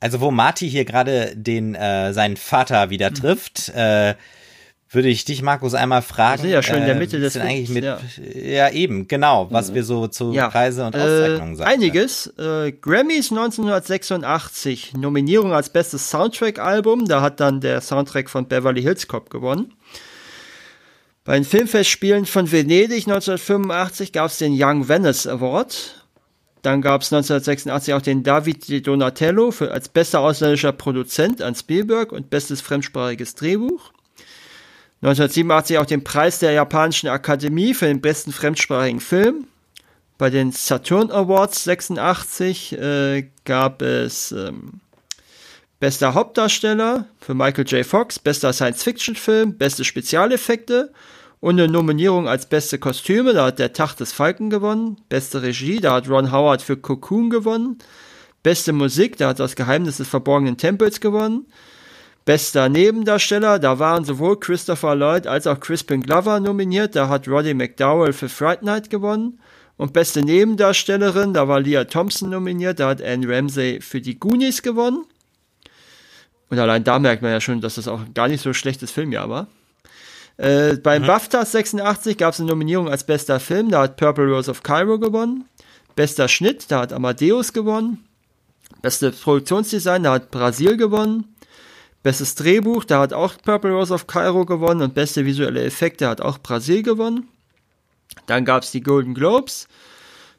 Also 0.00 0.20
wo 0.20 0.30
Marty 0.30 0.70
hier 0.70 0.84
gerade 0.84 1.34
den 1.36 1.74
äh, 1.74 2.12
seinen 2.12 2.36
Vater 2.36 2.90
wieder 2.90 3.12
trifft, 3.12 3.70
äh, 3.70 4.14
würde 4.96 5.08
ich 5.08 5.24
dich, 5.24 5.42
Markus, 5.42 5.74
einmal 5.74 6.02
fragen. 6.02 6.42
Wir 6.42 6.48
sind 6.48 6.50
ja 6.50 6.62
schon 6.62 6.78
in 6.78 6.86
der 6.86 6.96
äh, 6.96 6.98
Mitte 6.98 7.18
wie 7.18 7.20
des 7.20 7.36
eigentlich 7.36 7.68
mit, 7.68 7.84
Films, 7.84 8.20
ja. 8.34 8.70
eben, 8.70 9.06
genau, 9.06 9.46
was 9.50 9.72
wir 9.74 9.84
so 9.84 10.08
zu 10.08 10.32
Ja, 10.32 10.48
Preise 10.48 10.84
und 10.84 10.96
Auszeichnungen 10.96 11.52
äh, 11.52 11.56
sagen. 11.56 11.70
Einiges. 11.70 12.26
Äh, 12.38 12.72
Grammys 12.72 13.30
1986, 13.30 14.94
Nominierung 14.94 15.52
als 15.52 15.68
bestes 15.68 16.10
Soundtrack-Album. 16.10 17.06
Da 17.06 17.20
hat 17.20 17.38
dann 17.38 17.60
der 17.60 17.80
Soundtrack 17.80 18.28
von 18.28 18.48
Beverly 18.48 18.82
Hills 18.82 19.06
Cop 19.06 19.30
gewonnen. 19.30 19.72
Bei 21.24 21.34
den 21.34 21.44
Filmfestspielen 21.44 22.26
von 22.26 22.50
Venedig 22.50 23.06
1985 23.06 24.12
gab 24.12 24.30
es 24.30 24.38
den 24.38 24.54
Young 24.56 24.88
Venice 24.88 25.26
Award. 25.26 26.04
Dann 26.62 26.82
gab 26.82 27.02
es 27.02 27.12
1986 27.12 27.94
auch 27.94 28.02
den 28.02 28.22
David 28.22 28.66
Di 28.66 28.82
Donatello 28.82 29.52
für, 29.52 29.70
als 29.70 29.88
bester 29.88 30.20
ausländischer 30.20 30.72
Produzent 30.72 31.42
an 31.42 31.54
Spielberg 31.54 32.12
und 32.12 32.30
bestes 32.30 32.60
fremdsprachiges 32.60 33.34
Drehbuch. 33.34 33.92
1987 35.02 35.78
auch 35.78 35.86
den 35.86 36.04
Preis 36.04 36.38
der 36.38 36.52
japanischen 36.52 37.08
Akademie 37.08 37.74
für 37.74 37.86
den 37.86 38.00
besten 38.00 38.32
fremdsprachigen 38.32 39.00
Film. 39.00 39.46
Bei 40.18 40.30
den 40.30 40.52
Saturn 40.52 41.10
Awards 41.10 41.64
86 41.64 42.72
äh, 42.72 43.28
gab 43.44 43.82
es 43.82 44.32
ähm, 44.32 44.80
bester 45.78 46.14
Hauptdarsteller 46.14 47.06
für 47.20 47.34
Michael 47.34 47.66
J. 47.66 47.84
Fox, 47.84 48.18
bester 48.18 48.54
Science-Fiction-Film, 48.54 49.58
beste 49.58 49.84
Spezialeffekte 49.84 50.92
und 51.40 51.60
eine 51.60 51.70
Nominierung 51.70 52.28
als 52.28 52.46
beste 52.46 52.78
Kostüme. 52.78 53.34
Da 53.34 53.46
hat 53.46 53.58
der 53.58 53.74
Tag 53.74 53.94
des 53.96 54.12
Falken 54.12 54.48
gewonnen. 54.48 54.96
Beste 55.10 55.42
Regie, 55.42 55.80
da 55.80 55.94
hat 55.94 56.08
Ron 56.08 56.32
Howard 56.32 56.62
für 56.62 56.78
Cocoon 56.78 57.28
gewonnen. 57.28 57.78
Beste 58.42 58.72
Musik, 58.72 59.18
da 59.18 59.28
hat 59.28 59.40
das 59.40 59.56
Geheimnis 59.56 59.98
des 59.98 60.08
verborgenen 60.08 60.56
Tempels 60.56 61.00
gewonnen. 61.00 61.46
Bester 62.26 62.68
Nebendarsteller, 62.68 63.60
da 63.60 63.78
waren 63.78 64.04
sowohl 64.04 64.40
Christopher 64.40 64.96
Lloyd 64.96 65.28
als 65.28 65.46
auch 65.46 65.60
Crispin 65.60 66.02
Glover 66.02 66.40
nominiert. 66.40 66.96
Da 66.96 67.08
hat 67.08 67.28
Roddy 67.28 67.54
McDowell 67.54 68.12
für 68.12 68.28
Fright 68.28 68.64
Night 68.64 68.90
gewonnen. 68.90 69.38
Und 69.76 69.92
beste 69.92 70.22
Nebendarstellerin, 70.22 71.34
da 71.34 71.46
war 71.46 71.60
Leah 71.60 71.84
Thompson 71.84 72.28
nominiert. 72.28 72.80
Da 72.80 72.88
hat 72.88 73.00
Anne 73.00 73.28
Ramsey 73.28 73.80
für 73.80 74.00
die 74.00 74.18
Goonies 74.18 74.62
gewonnen. 74.62 75.04
Und 76.50 76.58
allein 76.58 76.82
da 76.82 76.98
merkt 76.98 77.22
man 77.22 77.30
ja 77.30 77.40
schon, 77.40 77.60
dass 77.60 77.76
das 77.76 77.86
auch 77.86 78.00
gar 78.12 78.26
nicht 78.26 78.42
so 78.42 78.50
ein 78.50 78.54
schlechtes 78.54 78.90
Filmjahr 78.90 79.30
war. 79.30 79.46
Äh, 80.36 80.78
beim 80.78 81.06
BAFTA 81.06 81.44
86 81.44 82.18
gab 82.18 82.34
es 82.34 82.40
eine 82.40 82.48
Nominierung 82.48 82.88
als 82.88 83.04
bester 83.04 83.38
Film. 83.38 83.70
Da 83.70 83.82
hat 83.82 83.96
Purple 83.96 84.26
Rose 84.26 84.50
of 84.50 84.64
Cairo 84.64 84.98
gewonnen. 84.98 85.44
Bester 85.94 86.26
Schnitt, 86.26 86.72
da 86.72 86.80
hat 86.80 86.92
Amadeus 86.92 87.52
gewonnen. 87.52 88.04
Beste 88.82 89.12
Produktionsdesign, 89.12 90.02
da 90.02 90.14
hat 90.14 90.32
Brasil 90.32 90.76
gewonnen. 90.76 91.35
Bestes 92.06 92.36
Drehbuch, 92.36 92.84
da 92.84 93.00
hat 93.00 93.12
auch 93.12 93.34
Purple 93.36 93.72
Rose 93.72 93.92
of 93.92 94.06
Cairo 94.06 94.44
gewonnen 94.44 94.80
und 94.80 94.94
beste 94.94 95.26
visuelle 95.26 95.64
Effekte 95.64 96.06
hat 96.08 96.20
auch 96.20 96.38
Brasil 96.38 96.84
gewonnen. 96.84 97.26
Dann 98.26 98.44
gab 98.44 98.62
es 98.62 98.70
die 98.70 98.80
Golden 98.80 99.12
Globes. 99.12 99.66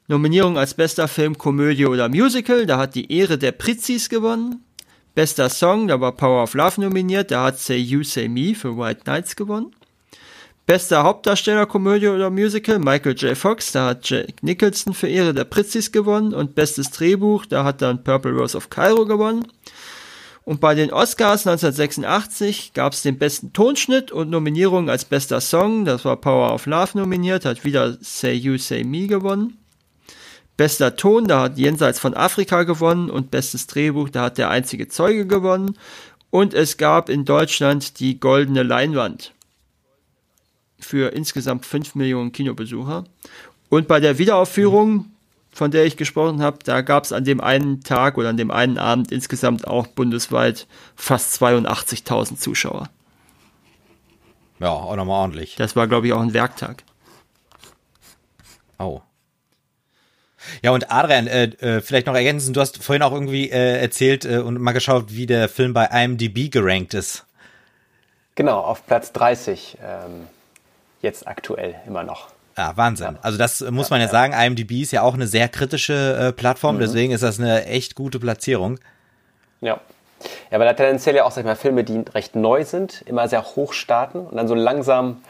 Nominierung 0.08 0.58
als 0.58 0.76
bester 0.76 1.10
Film, 1.10 1.38
Komödie 1.38 1.86
oder 1.86 2.08
Musical, 2.08 2.66
da 2.66 2.78
hat 2.78 2.96
die 2.96 3.12
Ehre 3.12 3.38
der 3.38 3.52
Pritzis 3.52 4.08
gewonnen. 4.08 4.64
Bester 5.14 5.50
Song, 5.50 5.90
da 5.90 6.00
war 6.00 6.14
Power 6.14 6.44
of 6.44 6.54
Love 6.54 6.80
nominiert, 6.80 7.32
da 7.32 7.44
hat 7.44 7.60
Say 7.60 7.80
You 7.80 8.02
Say 8.02 8.30
Me 8.30 8.56
für 8.56 8.78
White 8.78 9.02
Nights 9.06 9.36
gewonnen. 9.36 9.76
Bester 10.68 11.04
Hauptdarsteller, 11.04 11.66
Komödie 11.66 12.08
oder 12.08 12.30
Musical, 12.30 12.80
Michael 12.80 13.18
J. 13.18 13.38
Fox, 13.38 13.74
da 13.74 13.88
hat 13.88 14.10
Jack 14.10 14.42
Nicholson 14.42 14.94
für 14.94 15.10
Ehre 15.10 15.34
der 15.34 15.44
Pritzis 15.44 15.92
gewonnen. 15.92 16.34
Und 16.34 16.56
bestes 16.56 16.92
Drehbuch, 16.92 17.46
da 17.46 17.66
hat 17.66 17.82
dann 17.82 18.06
Purple 18.06 18.32
Rose 18.32 18.56
of 18.56 18.70
Cairo 18.70 19.06
gewonnen. 19.06 19.48
Und 20.48 20.62
bei 20.62 20.76
den 20.76 20.94
Oscars 20.94 21.46
1986 21.46 22.72
gab 22.72 22.94
es 22.94 23.02
den 23.02 23.18
besten 23.18 23.52
Tonschnitt 23.52 24.14
und 24.14 24.30
Nominierungen 24.30 24.90
als 24.90 25.04
bester 25.04 25.42
Song. 25.42 25.84
Das 25.84 26.06
war 26.06 26.16
Power 26.16 26.54
of 26.54 26.68
Love 26.68 26.98
nominiert, 26.98 27.44
hat 27.44 27.66
wieder 27.66 27.98
Say 28.00 28.32
You 28.36 28.58
Say 28.58 28.86
Me 28.86 29.08
gewonnen. 29.08 29.58
Bester 30.56 30.96
Ton, 30.96 31.26
da 31.26 31.42
hat 31.42 31.58
Jenseits 31.58 32.00
von 32.00 32.14
Afrika 32.14 32.64
gewonnen 32.64 33.10
und 33.10 33.30
bestes 33.30 33.68
Drehbuch, 33.68 34.08
da 34.08 34.22
hat 34.22 34.38
der 34.38 34.50
einzige 34.50 34.88
Zeuge 34.88 35.28
gewonnen. 35.28 35.78
Und 36.30 36.54
es 36.54 36.78
gab 36.78 37.10
in 37.10 37.26
Deutschland 37.26 38.00
die 38.00 38.18
goldene 38.18 38.64
Leinwand 38.64 39.34
für 40.80 41.12
insgesamt 41.12 41.66
5 41.66 41.96
Millionen 41.96 42.32
Kinobesucher. 42.32 43.04
Und 43.68 43.90
bei 43.90 44.00
der 44.00 44.18
Wiederaufführung, 44.18 45.12
von 45.58 45.72
der 45.72 45.86
ich 45.86 45.98
gesprochen 45.98 46.42
habe, 46.42 46.60
da 46.64 46.82
gab 46.82 47.04
es 47.04 47.12
an 47.12 47.24
dem 47.24 47.42
einen 47.42 47.82
Tag 47.82 48.18
oder 48.18 48.30
an 48.30 48.38
dem 48.38 48.52
einen 48.52 48.78
Abend 48.78 49.12
insgesamt 49.12 49.68
auch 49.68 49.88
bundesweit 49.88 50.68
fast 50.96 51.42
82.000 51.42 52.38
Zuschauer. 52.38 52.90
Ja, 54.60 54.70
auch 54.70 54.96
nochmal 54.96 55.22
ordentlich. 55.22 55.56
Das 55.56 55.76
war, 55.76 55.88
glaube 55.88 56.08
ich, 56.08 56.14
auch 56.14 56.22
ein 56.22 56.34
Werktag. 56.34 56.84
Oh. 58.78 59.02
Ja, 60.62 60.72
und 60.72 60.92
Adrian, 60.92 61.26
äh, 61.26 61.46
äh, 61.46 61.82
vielleicht 61.82 62.06
noch 62.06 62.14
ergänzen, 62.14 62.54
du 62.54 62.62
hast 62.62 62.84
vorhin 62.84 63.02
auch 63.02 63.12
irgendwie 63.12 63.50
äh, 63.50 63.82
erzählt 63.82 64.26
äh, 64.26 64.38
und 64.38 64.62
mal 64.62 64.74
geschaut, 64.74 65.06
wie 65.10 65.26
der 65.26 65.50
Film 65.50 65.74
bei 65.74 65.86
IMDb 65.86 66.52
gerankt 66.52 66.94
ist. 66.94 67.26
Genau, 68.36 68.60
auf 68.60 68.86
Platz 68.86 69.12
30. 69.12 69.80
Ähm, 69.84 70.28
jetzt 71.02 71.28
aktuell 71.28 71.76
immer 71.88 72.04
noch. 72.04 72.37
Ja, 72.58 72.76
Wahnsinn. 72.76 73.18
Also 73.22 73.38
das 73.38 73.62
äh, 73.62 73.72
muss 73.72 73.90
man 73.90 74.02
ja, 74.02 74.08
sagen, 74.08 74.34
IMDb 74.34 74.82
ist 74.82 74.92
ja 74.92 75.04
auch 75.04 75.14
eine 75.14 75.28
sehr 75.28 75.48
kritische 75.48 76.30
äh, 76.30 76.34
Plattform, 76.34 76.80
deswegen 76.80 77.14
ist 77.14 77.24
das 77.24 77.40
eine 77.40 77.66
echt 77.66 77.96
gute 77.96 78.20
Platzierung. 78.20 78.80
Ja. 79.62 79.80
Ja, 80.50 80.60
weil 80.60 80.66
da 80.66 80.74
tendenziell 80.74 81.16
ja 81.16 81.26
auch, 81.26 81.32
sag 81.32 81.42
ich 81.42 81.46
mal, 81.46 81.56
Filme, 81.56 81.84
die 81.84 82.04
recht 82.16 82.36
neu 82.36 82.64
sind, 82.64 83.04
immer 83.06 83.28
sehr 83.28 83.44
hoch 83.44 83.74
starten 83.74 84.22
und 84.22 84.36
dann 84.36 84.48
so 84.48 84.56
langsam 84.56 85.22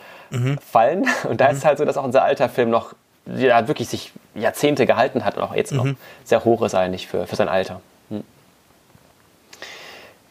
fallen. 0.65 1.05
Und 1.29 1.41
da 1.41 1.47
ist 1.47 1.59
es 1.59 1.65
halt 1.65 1.77
so, 1.77 1.85
dass 1.85 1.97
auch 1.97 2.03
unser 2.03 2.23
alter 2.23 2.49
Film 2.49 2.69
noch 2.69 2.93
ja, 3.25 3.67
wirklich 3.67 3.89
sich 3.89 4.13
Jahrzehnte 4.35 4.85
gehalten 4.85 5.25
hat 5.25 5.37
und 5.37 5.43
auch 5.43 5.55
jetzt 5.55 5.73
noch 5.73 5.87
sehr 6.23 6.45
hoch 6.45 6.61
ist 6.61 6.75
eigentlich 6.75 7.07
für, 7.07 7.27
für 7.27 7.35
sein 7.35 7.49
Alter. 7.49 7.81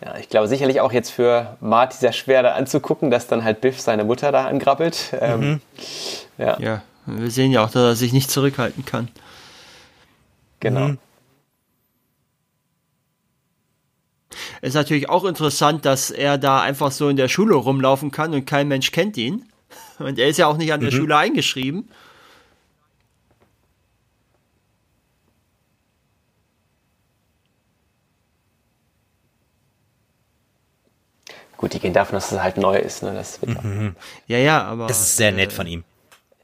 Ja, 0.04 0.16
ich 0.18 0.28
glaube 0.28 0.46
sicherlich 0.48 0.80
auch 0.80 0.92
jetzt 0.92 1.10
für 1.10 1.56
Marty 1.60 1.96
sehr 1.96 2.12
schwer 2.12 2.42
da 2.42 2.52
anzugucken, 2.54 3.10
dass 3.10 3.26
dann 3.26 3.44
halt 3.44 3.60
Biff 3.60 3.80
seine 3.80 4.04
Mutter 4.04 4.30
da 4.30 4.46
angrabbelt. 4.46 5.14
Ähm, 5.20 5.60
ja, 6.38 6.58
Ja, 6.60 6.82
wir 7.06 7.30
sehen 7.30 7.50
ja 7.50 7.64
auch, 7.64 7.70
dass 7.70 7.82
er 7.82 7.96
sich 7.96 8.12
nicht 8.12 8.30
zurückhalten 8.30 8.84
kann. 8.84 9.08
genau. 10.60 10.90
Ist 14.62 14.74
natürlich 14.74 15.08
auch 15.08 15.24
interessant, 15.24 15.84
dass 15.84 16.10
er 16.10 16.38
da 16.38 16.60
einfach 16.60 16.90
so 16.90 17.08
in 17.08 17.16
der 17.16 17.28
Schule 17.28 17.54
rumlaufen 17.54 18.10
kann 18.10 18.34
und 18.34 18.46
kein 18.46 18.68
Mensch 18.68 18.90
kennt 18.92 19.16
ihn. 19.16 19.44
Und 19.98 20.18
er 20.18 20.28
ist 20.28 20.38
ja 20.38 20.46
auch 20.46 20.56
nicht 20.56 20.72
an 20.72 20.80
der 20.80 20.90
Schule 20.90 21.16
eingeschrieben. 21.16 21.88
Gut, 31.56 31.72
die 31.72 31.80
gehen 31.80 31.92
davon, 31.92 32.16
dass 32.16 32.32
es 32.32 32.42
halt 32.42 32.56
neu 32.56 32.76
ist. 32.76 33.02
Ne? 33.02 33.14
Das 33.14 33.40
wird 33.40 33.62
mhm. 33.62 33.96
Ja, 34.26 34.38
ja, 34.38 34.62
aber. 34.64 34.86
Das 34.86 35.00
ist 35.00 35.16
sehr 35.16 35.32
nett 35.32 35.52
von 35.52 35.66
ihm. 35.66 35.84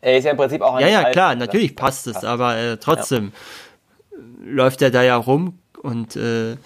Er 0.01 0.19
ist 0.19 0.25
ja 0.25 0.33
im 0.33 0.37
Prinzip 0.37 0.63
auch 0.63 0.75
ein 0.75 0.83
Ja, 0.83 0.89
ja, 0.89 1.11
klar, 1.11 1.37
natürlich 1.37 1.77
passt 1.77 2.09
es, 2.09 2.25
aber 2.25 2.57
äh, 2.57 2.77
trotzdem 2.77 3.33
ja. 4.11 4.19
läuft 4.45 4.83
er 4.83 4.91
da 4.91 5.03
ja 5.03 5.17
rum 5.17 5.59
und 5.81 6.17
äh, 6.17 6.57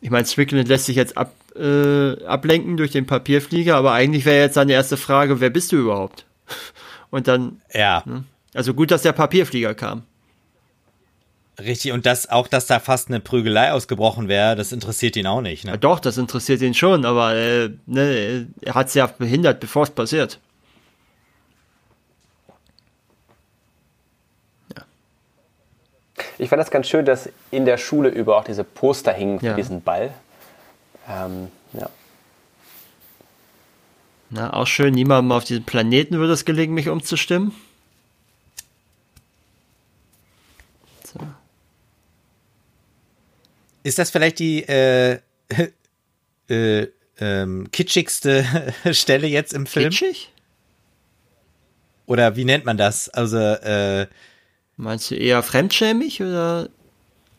ich 0.00 0.10
meine, 0.10 0.26
Strickland 0.26 0.68
lässt 0.68 0.86
sich 0.86 0.96
jetzt 0.96 1.18
ab, 1.18 1.32
äh, 1.54 2.24
ablenken 2.24 2.78
durch 2.78 2.92
den 2.92 3.06
Papierflieger, 3.06 3.76
aber 3.76 3.92
eigentlich 3.92 4.24
wäre 4.24 4.40
jetzt 4.40 4.54
seine 4.54 4.72
erste 4.72 4.96
Frage, 4.96 5.40
wer 5.40 5.50
bist 5.50 5.72
du 5.72 5.76
überhaupt? 5.76 6.24
Und 7.10 7.28
dann. 7.28 7.60
Ja. 7.72 8.02
Ne? 8.06 8.24
Also 8.54 8.72
gut, 8.72 8.90
dass 8.90 9.02
der 9.02 9.12
Papierflieger 9.12 9.74
kam. 9.74 10.04
Richtig, 11.58 11.92
und 11.92 12.04
das 12.04 12.28
auch, 12.28 12.48
dass 12.48 12.66
da 12.66 12.80
fast 12.80 13.08
eine 13.08 13.18
Prügelei 13.18 13.72
ausgebrochen 13.72 14.28
wäre, 14.28 14.56
das 14.56 14.72
interessiert 14.72 15.16
ihn 15.16 15.26
auch 15.26 15.40
nicht. 15.40 15.64
Ne? 15.64 15.72
Ja, 15.72 15.76
doch, 15.78 16.00
das 16.00 16.18
interessiert 16.18 16.60
ihn 16.60 16.74
schon, 16.74 17.06
aber 17.06 17.34
äh, 17.34 17.70
ne, 17.86 18.46
er 18.60 18.74
hat 18.74 18.88
es 18.88 18.94
ja 18.94 19.06
behindert, 19.06 19.60
bevor 19.60 19.84
es 19.84 19.90
passiert. 19.90 20.38
Ja. 24.76 24.82
Ich 26.36 26.50
fand 26.50 26.60
das 26.60 26.70
ganz 26.70 26.88
schön, 26.88 27.06
dass 27.06 27.30
in 27.50 27.64
der 27.64 27.78
Schule 27.78 28.10
über 28.10 28.36
auch 28.36 28.44
diese 28.44 28.64
Poster 28.64 29.14
hingen 29.14 29.40
für 29.40 29.46
ja. 29.46 29.54
diesen 29.54 29.80
Ball. 29.80 30.12
Ähm, 31.08 31.48
ja. 31.72 31.88
Na, 34.28 34.52
auch 34.52 34.66
schön, 34.66 34.92
niemandem 34.92 35.32
auf 35.32 35.44
diesem 35.44 35.64
Planeten 35.64 36.18
würde 36.18 36.34
es 36.34 36.44
gelingen, 36.44 36.74
mich 36.74 36.90
umzustimmen. 36.90 37.54
Ist 43.86 44.00
das 44.00 44.10
vielleicht 44.10 44.40
die 44.40 44.64
äh, 44.64 45.20
äh, 46.50 46.88
ähm, 47.20 47.68
kitschigste 47.70 48.44
Stelle 48.90 49.28
jetzt 49.28 49.54
im 49.54 49.64
Film? 49.64 49.90
Kitschig? 49.90 50.32
Oder 52.06 52.34
wie 52.34 52.44
nennt 52.44 52.64
man 52.64 52.76
das? 52.76 53.08
Also, 53.08 53.38
äh, 53.38 54.08
Meinst 54.76 55.12
du 55.12 55.14
eher 55.14 55.40
fremdschämig 55.44 56.20
oder, 56.20 56.68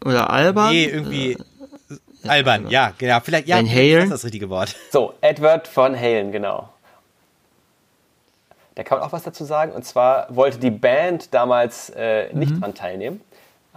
oder 0.05 0.29
albern? 0.29 0.71
Nee, 0.71 0.85
irgendwie 0.85 1.33
äh, 1.33 2.27
albern, 2.29 2.69
ja, 2.69 2.93
genau. 2.97 3.19
Vielleicht, 3.19 3.49
ja, 3.49 3.57
Van 3.57 3.69
Halen? 3.69 4.03
ist 4.03 4.11
das 4.11 4.23
richtige 4.23 4.49
Wort. 4.49 4.73
So, 4.91 5.15
Edward 5.19 5.67
von 5.67 5.99
Halen, 5.99 6.31
genau. 6.31 6.69
Da 8.75 8.83
kann 8.83 8.99
man 8.99 9.07
auch 9.07 9.11
was 9.11 9.23
dazu 9.23 9.43
sagen. 9.43 9.73
Und 9.73 9.83
zwar 9.83 10.33
wollte 10.33 10.59
die 10.59 10.71
Band 10.71 11.33
damals 11.33 11.89
äh, 11.89 12.33
nicht 12.33 12.53
mhm. 12.53 12.61
dran 12.61 12.73
teilnehmen. 12.73 13.21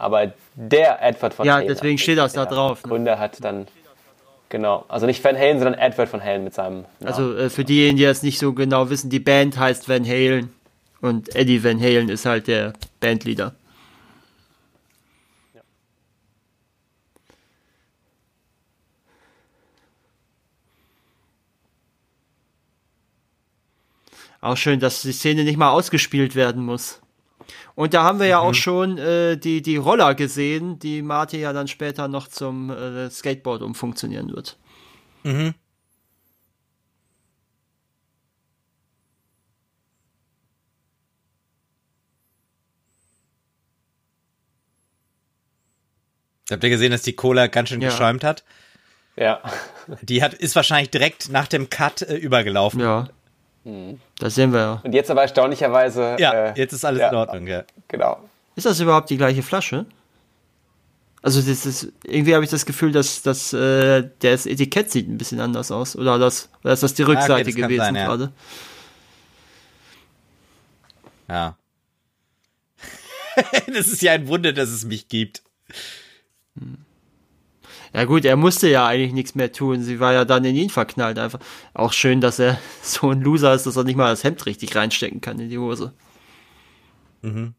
Aber 0.01 0.32
der 0.55 1.02
Edward 1.02 1.35
von 1.35 1.47
ja, 1.47 1.56
Halen. 1.56 1.68
Ja, 1.68 1.74
deswegen 1.74 1.98
steht 1.98 2.16
das 2.16 2.32
da 2.32 2.47
drauf. 2.47 2.81
Der 2.81 2.89
ne? 2.89 2.94
Gründer 2.94 3.18
hat 3.18 3.44
dann. 3.44 3.68
Genau, 4.48 4.85
also 4.89 5.06
nicht 5.06 5.22
Van 5.22 5.36
Halen, 5.36 5.59
sondern 5.59 5.78
Edward 5.78 6.09
von 6.09 6.24
Halen 6.24 6.43
mit 6.43 6.55
seinem. 6.55 6.85
Namen. 7.01 7.06
Also 7.06 7.36
äh, 7.36 7.51
für 7.51 7.64
diejenigen, 7.64 7.98
die 7.98 8.05
das 8.05 8.22
nicht 8.22 8.39
so 8.39 8.52
genau 8.52 8.89
wissen, 8.89 9.10
die 9.10 9.20
Band 9.20 9.59
heißt 9.59 9.89
Van 9.89 10.05
Halen 10.05 10.52
und 11.02 11.35
Eddie 11.36 11.62
Van 11.62 11.78
Halen 11.81 12.09
ist 12.09 12.24
halt 12.24 12.48
der 12.48 12.72
Bandleader. 12.98 13.55
Auch 24.40 24.56
schön, 24.56 24.81
dass 24.81 25.02
die 25.02 25.12
Szene 25.12 25.44
nicht 25.44 25.59
mal 25.59 25.70
ausgespielt 25.70 26.35
werden 26.35 26.64
muss. 26.64 27.01
Und 27.74 27.94
da 27.94 28.02
haben 28.02 28.18
wir 28.18 28.26
ja 28.26 28.40
mhm. 28.40 28.47
auch 28.48 28.55
schon 28.55 28.98
äh, 28.98 29.36
die, 29.36 29.62
die 29.62 29.76
Roller 29.76 30.14
gesehen, 30.14 30.78
die 30.78 31.02
Marty 31.02 31.38
ja 31.38 31.52
dann 31.52 31.68
später 31.68 32.09
noch 32.09 32.28
zum 32.28 32.70
äh, 32.70 33.10
Skateboard 33.10 33.62
umfunktionieren 33.62 34.32
wird. 34.32 34.59
Mhm. 35.22 35.55
Habt 46.51 46.64
ihr 46.64 46.70
gesehen, 46.70 46.90
dass 46.90 47.02
die 47.02 47.14
Cola 47.14 47.47
ganz 47.47 47.68
schön 47.68 47.80
ja. 47.80 47.90
geschäumt 47.90 48.24
hat? 48.24 48.44
Ja. 49.16 49.40
Die 50.02 50.22
hat, 50.22 50.34
ist 50.34 50.56
wahrscheinlich 50.56 50.90
direkt 50.90 51.30
nach 51.30 51.47
dem 51.47 51.70
Cut 51.70 52.02
äh, 52.02 52.16
übergelaufen. 52.16 52.80
Ja. 52.80 53.09
Mhm. 53.64 54.00
Das 54.18 54.34
sehen 54.34 54.52
wir 54.52 54.60
ja. 54.60 54.80
Und 54.82 54.92
jetzt 54.92 55.10
aber 55.10 55.22
erstaunlicherweise. 55.22 56.16
Ja, 56.18 56.32
äh, 56.32 56.52
jetzt 56.56 56.72
ist 56.72 56.84
alles 56.84 57.00
ja, 57.00 57.08
in 57.10 57.14
Ordnung, 57.14 57.46
ja. 57.46 57.64
Genau. 57.88 58.18
Ist 58.56 58.66
das 58.66 58.80
überhaupt 58.80 59.10
die 59.10 59.16
gleiche 59.16 59.42
Flasche? 59.42 59.86
Also 61.22 61.42
das 61.42 61.66
ist, 61.66 61.92
irgendwie 62.04 62.34
habe 62.34 62.44
ich 62.44 62.50
das 62.50 62.64
Gefühl, 62.64 62.92
dass, 62.92 63.20
dass 63.20 63.52
äh, 63.52 64.08
das 64.20 64.46
Etikett 64.46 64.90
sieht 64.90 65.08
ein 65.08 65.18
bisschen 65.18 65.40
anders 65.40 65.70
aus. 65.70 65.94
Oder, 65.94 66.18
das, 66.18 66.48
oder 66.64 66.72
ist 66.72 66.82
das 66.82 66.94
die 66.94 67.02
Rückseite 67.02 67.34
ah, 67.34 67.40
okay, 67.40 67.52
gewesen 67.52 67.78
sein, 67.78 67.94
ja. 67.94 68.06
gerade? 68.06 68.32
Ja. 71.28 71.56
das 73.66 73.88
ist 73.88 74.00
ja 74.02 74.12
ein 74.12 74.26
Wunder, 74.28 74.52
dass 74.54 74.70
es 74.70 74.86
mich 74.86 75.08
gibt. 75.08 75.42
Hm. 76.58 76.78
Ja 77.92 78.04
gut, 78.04 78.24
er 78.24 78.36
musste 78.36 78.68
ja 78.68 78.86
eigentlich 78.86 79.12
nichts 79.12 79.34
mehr 79.34 79.52
tun. 79.52 79.82
Sie 79.82 79.98
war 80.00 80.12
ja 80.12 80.24
dann 80.24 80.44
in 80.44 80.54
ihn 80.56 80.70
verknallt 80.70 81.18
einfach. 81.18 81.40
Auch 81.74 81.92
schön, 81.92 82.20
dass 82.20 82.38
er 82.38 82.58
so 82.82 83.10
ein 83.10 83.20
Loser 83.20 83.54
ist, 83.54 83.66
dass 83.66 83.76
er 83.76 83.84
nicht 83.84 83.96
mal 83.96 84.10
das 84.10 84.24
Hemd 84.24 84.46
richtig 84.46 84.74
reinstecken 84.76 85.20
kann 85.20 85.38
in 85.40 85.48
die 85.50 85.58
Hose. 85.58 85.92
Mhm. 87.22 87.54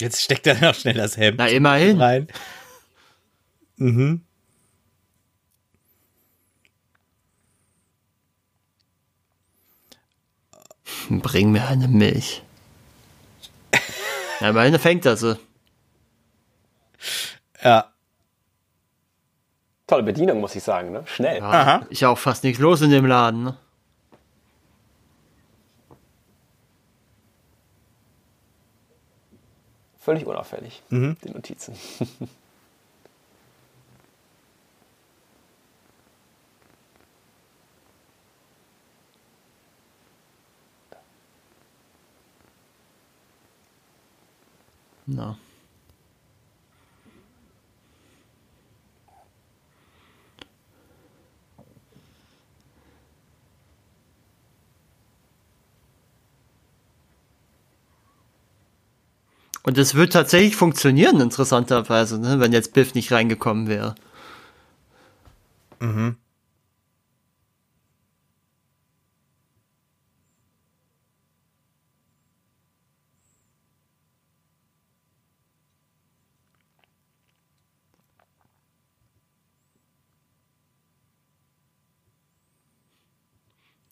Jetzt 0.00 0.22
steckt 0.22 0.46
er 0.46 0.60
noch 0.60 0.74
schnell 0.74 0.94
das 0.94 1.16
Hemd 1.16 1.38
Na, 1.38 1.46
immerhin. 1.48 1.98
rein. 2.00 2.28
Mhm. 3.78 4.25
Bring 11.08 11.52
mir 11.52 11.66
eine 11.66 11.88
Milch. 11.88 12.42
ja, 14.40 14.52
meine 14.52 14.78
fängt 14.78 15.04
das 15.04 15.20
so. 15.20 15.36
Ja. 17.62 17.92
Tolle 19.86 20.02
Bedienung, 20.02 20.40
muss 20.40 20.56
ich 20.56 20.62
sagen, 20.62 20.90
ne? 20.90 21.02
Schnell. 21.06 21.38
Ja, 21.38 21.50
Aha. 21.50 21.86
Ist 21.90 22.00
ja 22.00 22.08
auch 22.08 22.18
fast 22.18 22.42
nichts 22.42 22.60
los 22.60 22.82
in 22.82 22.90
dem 22.90 23.06
Laden, 23.06 23.44
ne? 23.44 23.56
Völlig 29.98 30.24
unauffällig, 30.24 30.82
mhm. 30.88 31.16
die 31.24 31.30
Notizen. 31.30 31.74
Na. 45.06 45.38
Und 59.66 59.78
es 59.78 59.96
wird 59.96 60.12
tatsächlich 60.12 60.54
funktionieren, 60.54 61.20
interessanterweise, 61.20 62.20
ne? 62.20 62.38
wenn 62.38 62.52
jetzt 62.52 62.72
Biff 62.72 62.94
nicht 62.94 63.10
reingekommen 63.10 63.66
wäre. 63.66 63.96
Mhm. 65.80 66.16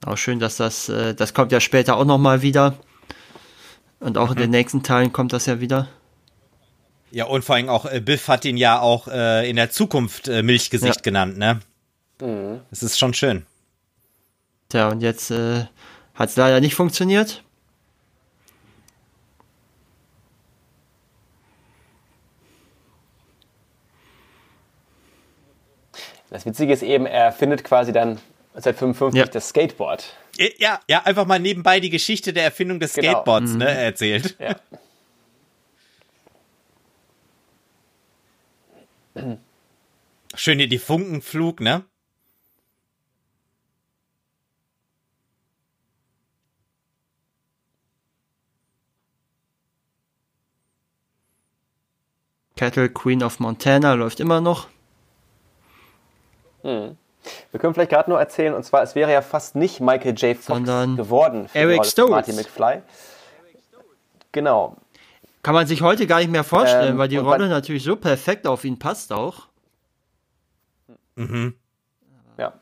Auch 0.05 0.18
schön, 0.18 0.39
dass 0.39 0.56
das, 0.59 0.89
äh, 0.90 1.14
das 1.14 1.32
kommt 1.32 1.51
ja 1.51 1.60
später 1.60 1.97
auch 1.97 2.05
nochmal 2.05 2.43
wieder. 2.43 2.74
Und 4.01 4.18
auch 4.18 4.26
mhm. 4.26 4.32
in 4.32 4.39
den 4.39 4.51
mhm. 4.51 4.56
nächsten 4.56 4.82
Teilen 4.82 5.12
kommt 5.12 5.32
das 5.32 5.47
ja 5.47 5.60
wieder. 5.60 5.89
Ja, 7.10 7.24
und 7.24 7.44
vor 7.44 7.55
allem 7.55 7.68
auch, 7.68 7.86
äh, 7.86 8.01
Biff 8.01 8.28
hat 8.28 8.44
ihn 8.44 8.56
ja 8.56 8.81
auch 8.81 9.09
äh, 9.09 9.48
in 9.48 9.56
der 9.56 9.70
Zukunft 9.70 10.28
äh, 10.28 10.43
Milchgesicht 10.43 10.97
ja. 10.97 11.02
genannt, 11.02 11.39
ne? 11.39 11.60
Mhm. 12.20 12.60
Das 12.70 12.82
ist 12.82 12.98
schon 12.98 13.14
schön. 13.14 13.47
Tja, 14.68 14.89
und 14.89 15.01
jetzt 15.01 15.31
äh, 15.31 15.64
hat 16.14 16.28
es 16.28 16.36
leider 16.36 16.60
nicht 16.60 16.74
funktioniert. 16.74 17.43
Das 26.28 26.44
Witzige 26.44 26.72
ist 26.72 26.82
eben, 26.82 27.06
er 27.06 27.32
findet 27.32 27.62
quasi 27.62 27.93
dann 27.93 28.18
1955 28.55 29.18
ja. 29.18 29.26
das 29.26 29.48
Skateboard. 29.48 30.14
Ja, 30.59 30.81
ja, 30.89 31.02
einfach 31.02 31.26
mal 31.26 31.40
nebenbei 31.40 31.81
die 31.81 31.90
Geschichte 31.90 32.32
der 32.32 32.44
Erfindung 32.44 32.78
des 32.78 32.94
genau. 32.94 33.10
Skateboards 33.10 33.51
ne, 33.52 33.56
mhm. 33.56 33.59
ne, 33.59 33.70
erzählt. 33.70 34.36
Ja. 34.39 34.56
Schön 40.36 40.59
hier 40.59 40.68
die 40.68 40.78
Funkenflug, 40.78 41.60
ne? 41.60 41.85
Cattle 52.56 52.89
Queen 52.89 53.22
of 53.22 53.40
Montana 53.40 53.94
läuft 53.94 54.20
immer 54.20 54.40
noch. 54.40 54.68
Hm. 56.62 56.97
Wir 57.51 57.61
können 57.61 57.75
vielleicht 57.75 57.91
gerade 57.91 58.11
nur 58.11 58.19
erzählen, 58.19 58.55
und 58.55 58.65
zwar, 58.65 58.83
es 58.83 58.95
wäre 58.95 59.13
ja 59.13 59.23
fast 59.23 59.57
nicht 59.57 59.81
Michael 59.81 60.15
J. 60.15 60.37
Fox 60.37 60.47
Sondern 60.47 60.97
geworden 60.97 61.49
für 61.49 61.59
Eric 61.59 61.87
Stoltz. 61.87 62.11
Marty 62.11 62.33
McFly. 62.33 62.83
Genau. 64.33 64.77
Kann 65.43 65.55
man 65.55 65.67
sich 65.67 65.83
heute 65.83 66.07
gar 66.07 66.19
nicht 66.19 66.31
mehr 66.31 66.45
vorstellen, 66.45 66.93
ähm, 66.93 66.99
weil 66.99 67.09
die 67.09 67.17
Rolle 67.17 67.49
natürlich 67.49 67.85
so 67.85 67.97
perfekt 67.97 68.47
auf 68.47 68.65
ihn 68.65 68.79
passt 68.79 69.13
auch. 69.13 69.49
Mhm. 71.17 71.55
Ja. 72.39 72.55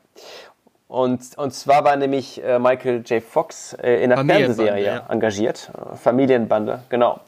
Und, 0.87 1.37
und 1.37 1.53
zwar 1.53 1.83
war 1.83 1.95
nämlich 1.95 2.43
äh, 2.43 2.59
Michael 2.59 3.03
J. 3.05 3.23
Fox 3.23 3.73
äh, 3.73 4.03
in 4.03 4.09
der 4.11 4.23
Fernsehserie 4.23 4.85
ja. 4.85 5.05
engagiert. 5.09 5.71
Äh, 5.73 5.95
Familienbande, 5.95 6.83
genau 6.89 7.21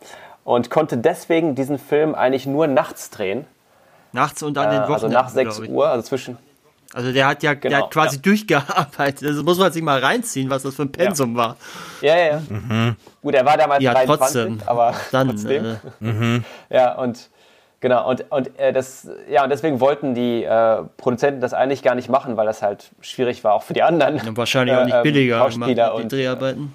und 0.45 0.70
konnte 0.70 0.98
deswegen 0.98 1.56
diesen 1.56 1.78
Film 1.78 2.16
eigentlich 2.16 2.45
nur 2.45 2.68
nachts 2.68 3.10
drehen. 3.10 3.45
Nachts 4.14 4.44
und 4.44 4.57
an 4.57 4.70
den 4.70 4.84
Wochen. 4.84 4.94
Also 4.94 5.07
nach 5.10 5.28
6 5.28 5.60
Uhr, 5.68 5.90
also 5.90 6.03
zwischen. 6.03 6.38
Also 6.95 7.11
der 7.11 7.27
hat 7.27 7.43
ja 7.43 7.53
genau, 7.55 7.69
der 7.69 7.84
hat 7.84 7.91
quasi 7.91 8.15
ja. 8.15 8.22
durchgearbeitet. 8.22 9.27
Das 9.30 9.43
muss 9.43 9.59
man 9.59 9.69
sich 9.69 9.84
mal 9.84 9.99
reinziehen, 9.99 10.49
was 10.49 10.63
das 10.63 10.76
für 10.76 10.84
ein 10.84 10.91
Pensum 10.93 11.34
ja. 11.34 11.38
war. 11.38 11.57
Ja, 11.99 12.17
ja, 12.17 12.26
ja. 12.26 12.41
Mhm. 12.47 12.95
Gut, 13.22 13.34
er 13.34 13.45
war 13.45 13.57
damals 13.57 13.84
ja, 13.84 13.93
23, 13.93 14.17
trotzdem. 14.17 14.59
aber 14.65 14.93
Dann, 15.11 15.27
trotzdem. 15.27 15.65
Äh, 15.65 15.76
mhm. 15.99 16.45
Ja, 16.69 16.95
und 16.95 17.30
genau, 17.81 18.09
und, 18.09 18.31
und 18.31 18.57
äh, 18.57 18.72
das, 18.72 19.09
ja, 19.30 19.43
und 19.43 19.49
deswegen 19.49 19.81
wollten 19.81 20.15
die 20.15 20.45
äh, 20.45 20.84
Produzenten 20.95 21.41
das 21.41 21.53
eigentlich 21.53 21.84
gar 21.84 21.95
nicht 21.95 22.07
machen, 22.07 22.38
weil 22.38 22.45
das 22.45 22.61
halt 22.61 22.89
schwierig 23.01 23.43
war, 23.43 23.55
auch 23.55 23.63
für 23.63 23.73
die 23.73 23.84
anderen. 23.84 24.26
Und 24.26 24.38
wahrscheinlich 24.38 24.77
auch 24.77 24.85
nicht 24.85 24.95
äh, 24.95 25.01
billiger, 25.03 25.39
Schauspieler 25.39 25.97
die 26.01 26.07
Dreharbeiten. 26.07 26.73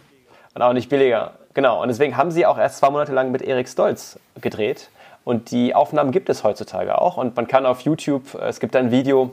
Und 0.54 0.62
auch 0.62 0.74
nicht 0.74 0.90
billiger. 0.90 1.30
Genau, 1.54 1.80
und 1.80 1.88
deswegen 1.88 2.18
haben 2.18 2.30
sie 2.30 2.44
auch 2.44 2.58
erst 2.58 2.76
zwei 2.76 2.90
Monate 2.90 3.14
lang 3.14 3.30
mit 3.30 3.40
Erik 3.40 3.70
Stolz 3.70 4.18
gedreht. 4.38 4.90
Und 5.24 5.50
die 5.50 5.74
Aufnahmen 5.74 6.12
gibt 6.12 6.28
es 6.28 6.44
heutzutage 6.44 7.00
auch. 7.00 7.16
Und 7.16 7.36
man 7.36 7.46
kann 7.46 7.64
auf 7.64 7.80
YouTube, 7.80 8.34
äh, 8.34 8.48
es 8.48 8.60
gibt 8.60 8.76
ein 8.76 8.90
Video, 8.90 9.30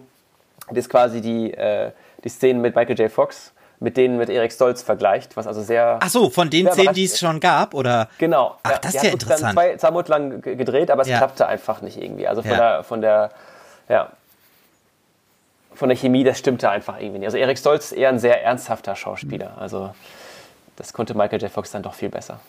das 0.71 0.89
quasi 0.89 1.21
die, 1.21 1.53
äh, 1.53 1.91
die 2.23 2.29
Szenen 2.29 2.61
mit 2.61 2.75
Michael 2.75 2.99
J. 2.99 3.11
Fox 3.11 3.53
mit 3.79 3.95
denen 3.95 4.17
mit 4.17 4.29
Erik 4.29 4.51
Stolz 4.51 4.81
vergleicht, 4.81 5.37
was 5.37 5.45
also 5.45 5.61
sehr. 5.61 5.99
Ach 6.01 6.09
so, 6.09 6.29
von 6.29 6.49
den 6.49 6.71
Szenen, 6.71 6.93
die 6.93 7.03
es 7.03 7.19
schon 7.19 7.39
gab, 7.39 7.73
oder? 7.73 8.09
Genau. 8.17 8.57
Ach, 8.63 8.71
ja, 8.71 8.77
das 8.79 8.95
ist 8.95 9.03
ja 9.03 9.11
interessant. 9.11 9.53
Zwei, 9.53 9.77
zwei 9.77 9.91
Monate 9.91 10.11
lang 10.11 10.41
gedreht, 10.41 10.89
aber 10.89 11.03
es 11.03 11.07
ja. 11.07 11.17
klappte 11.17 11.45
einfach 11.45 11.81
nicht 11.81 12.01
irgendwie. 12.01 12.27
Also 12.27 12.41
von 12.41 12.51
ja. 12.51 12.57
der, 12.57 12.83
von 12.83 13.01
der, 13.01 13.29
ja, 13.87 14.11
von 15.75 15.89
der 15.89 15.97
Chemie, 15.97 16.23
das 16.23 16.39
stimmte 16.39 16.69
einfach 16.69 16.99
irgendwie 16.99 17.19
nicht. 17.19 17.27
Also 17.27 17.37
Erik 17.37 17.59
Stolz 17.59 17.91
ist 17.91 17.97
eher 17.97 18.09
ein 18.09 18.19
sehr 18.19 18.43
ernsthafter 18.43 18.95
Schauspieler. 18.95 19.57
Also 19.59 19.91
das 20.75 20.91
konnte 20.91 21.15
Michael 21.15 21.41
J. 21.41 21.51
Fox 21.51 21.69
dann 21.71 21.83
doch 21.83 21.93
viel 21.93 22.09
besser. 22.09 22.39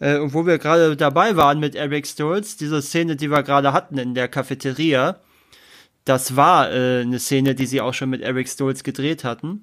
Äh, 0.00 0.18
und 0.18 0.34
wo 0.34 0.46
wir 0.46 0.58
gerade 0.58 0.96
dabei 0.96 1.36
waren 1.36 1.60
mit 1.60 1.74
Eric 1.74 2.06
Stoltz, 2.06 2.56
diese 2.56 2.82
Szene, 2.82 3.16
die 3.16 3.30
wir 3.30 3.42
gerade 3.42 3.72
hatten 3.72 3.98
in 3.98 4.14
der 4.14 4.28
Cafeteria, 4.28 5.18
das 6.04 6.36
war 6.36 6.72
äh, 6.72 7.02
eine 7.02 7.18
Szene, 7.18 7.54
die 7.54 7.66
sie 7.66 7.80
auch 7.80 7.94
schon 7.94 8.10
mit 8.10 8.22
Eric 8.22 8.48
Stoltz 8.48 8.82
gedreht 8.82 9.24
hatten. 9.24 9.62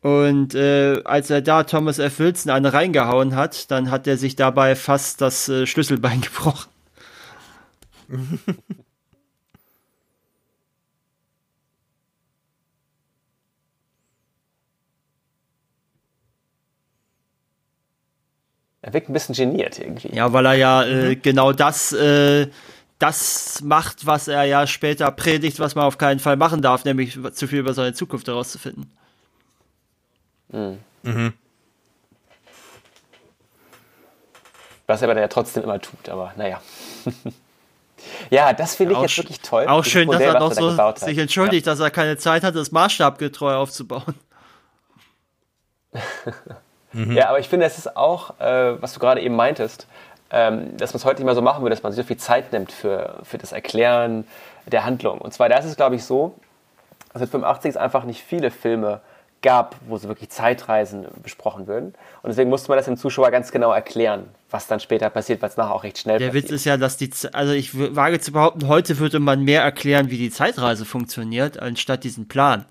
Und 0.00 0.54
äh, 0.54 1.02
als 1.04 1.30
er 1.30 1.42
da 1.42 1.64
Thomas 1.64 1.98
F. 1.98 2.20
Wilson 2.20 2.52
eine 2.52 2.72
reingehauen 2.72 3.34
hat, 3.34 3.70
dann 3.70 3.90
hat 3.90 4.06
er 4.06 4.16
sich 4.16 4.36
dabei 4.36 4.76
fast 4.76 5.20
das 5.20 5.48
äh, 5.48 5.66
Schlüsselbein 5.66 6.20
gebrochen. 6.22 6.70
Er 18.80 18.92
wirkt 18.92 19.08
ein 19.08 19.12
bisschen 19.12 19.34
geniert 19.34 19.78
irgendwie. 19.78 20.14
Ja, 20.14 20.32
weil 20.32 20.46
er 20.46 20.54
ja 20.54 20.82
äh, 20.84 21.14
mhm. 21.14 21.22
genau 21.22 21.52
das, 21.52 21.92
äh, 21.92 22.48
das 22.98 23.60
macht, 23.62 24.06
was 24.06 24.28
er 24.28 24.44
ja 24.44 24.66
später 24.66 25.10
predigt, 25.10 25.58
was 25.58 25.74
man 25.74 25.84
auf 25.84 25.98
keinen 25.98 26.20
Fall 26.20 26.36
machen 26.36 26.62
darf, 26.62 26.84
nämlich 26.84 27.18
zu 27.32 27.48
viel 27.48 27.58
über 27.58 27.74
seine 27.74 27.92
Zukunft 27.92 28.28
herauszufinden. 28.28 28.90
Mhm. 30.48 30.78
Mhm. 31.02 31.32
Was 34.86 35.02
er 35.02 35.10
aber 35.10 35.20
ja 35.20 35.28
trotzdem 35.28 35.64
immer 35.64 35.80
tut, 35.80 36.08
aber 36.08 36.32
naja. 36.36 36.62
ja, 38.30 38.52
das 38.52 38.76
finde 38.76 38.94
ich 38.94 39.00
jetzt 39.00 39.18
wirklich 39.18 39.40
toll. 39.40 39.66
Auch 39.66 39.84
schön, 39.84 40.06
Modell, 40.06 40.32
dass 40.32 40.56
er 40.56 40.62
noch 40.62 40.96
so 40.96 41.06
sich 41.06 41.18
entschuldigt, 41.18 41.66
ja. 41.66 41.72
dass 41.72 41.80
er 41.80 41.90
keine 41.90 42.16
Zeit 42.16 42.42
hat, 42.44 42.54
das 42.54 42.70
maßstabgetreu 42.70 43.54
aufzubauen. 43.54 44.14
Mhm. 46.92 47.12
Ja, 47.12 47.28
aber 47.28 47.38
ich 47.38 47.48
finde, 47.48 47.66
es 47.66 47.78
ist 47.78 47.96
auch, 47.96 48.38
äh, 48.40 48.80
was 48.80 48.94
du 48.94 49.00
gerade 49.00 49.20
eben 49.20 49.36
meintest, 49.36 49.86
ähm, 50.30 50.76
dass 50.76 50.92
man 50.92 50.98
es 50.98 51.04
heute 51.04 51.20
nicht 51.20 51.26
mehr 51.26 51.34
so 51.34 51.42
machen 51.42 51.62
würde, 51.62 51.74
dass 51.74 51.82
man 51.82 51.92
sich 51.92 52.02
so 52.02 52.06
viel 52.06 52.18
Zeit 52.18 52.52
nimmt 52.52 52.72
für, 52.72 53.20
für 53.22 53.38
das 53.38 53.52
Erklären 53.52 54.26
der 54.66 54.84
Handlung. 54.84 55.18
Und 55.18 55.32
zwar, 55.32 55.48
da 55.48 55.58
ist 55.58 55.64
es, 55.64 55.76
glaube 55.76 55.96
ich, 55.96 56.04
so, 56.04 56.34
dass 57.12 57.22
es 57.22 57.30
85 57.30 57.70
es 57.70 57.76
einfach 57.76 58.04
nicht 58.04 58.22
viele 58.22 58.50
Filme 58.50 59.00
gab, 59.40 59.76
wo 59.86 59.96
so 59.96 60.08
wirklich 60.08 60.30
Zeitreisen 60.30 61.06
besprochen 61.22 61.66
würden. 61.66 61.94
Und 62.22 62.28
deswegen 62.28 62.50
musste 62.50 62.68
man 62.68 62.76
das 62.76 62.86
dem 62.86 62.96
Zuschauer 62.96 63.30
ganz 63.30 63.52
genau 63.52 63.72
erklären, 63.72 64.24
was 64.50 64.66
dann 64.66 64.80
später 64.80 65.10
passiert, 65.10 65.40
weil 65.42 65.48
es 65.48 65.56
nachher 65.56 65.74
auch 65.74 65.84
recht 65.84 65.98
schnell 65.98 66.18
Der 66.18 66.26
passiert. 66.28 66.44
Witz 66.44 66.52
ist 66.52 66.64
ja, 66.64 66.76
dass 66.76 66.96
die, 66.96 67.10
also 67.32 67.52
ich 67.52 67.70
wage 67.94 68.20
zu 68.20 68.32
behaupten, 68.32 68.66
heute 68.66 68.98
würde 68.98 69.20
man 69.20 69.44
mehr 69.44 69.62
erklären, 69.62 70.10
wie 70.10 70.18
die 70.18 70.30
Zeitreise 70.30 70.84
funktioniert, 70.84 71.60
anstatt 71.60 72.04
diesen 72.04 72.26
Plan. 72.26 72.64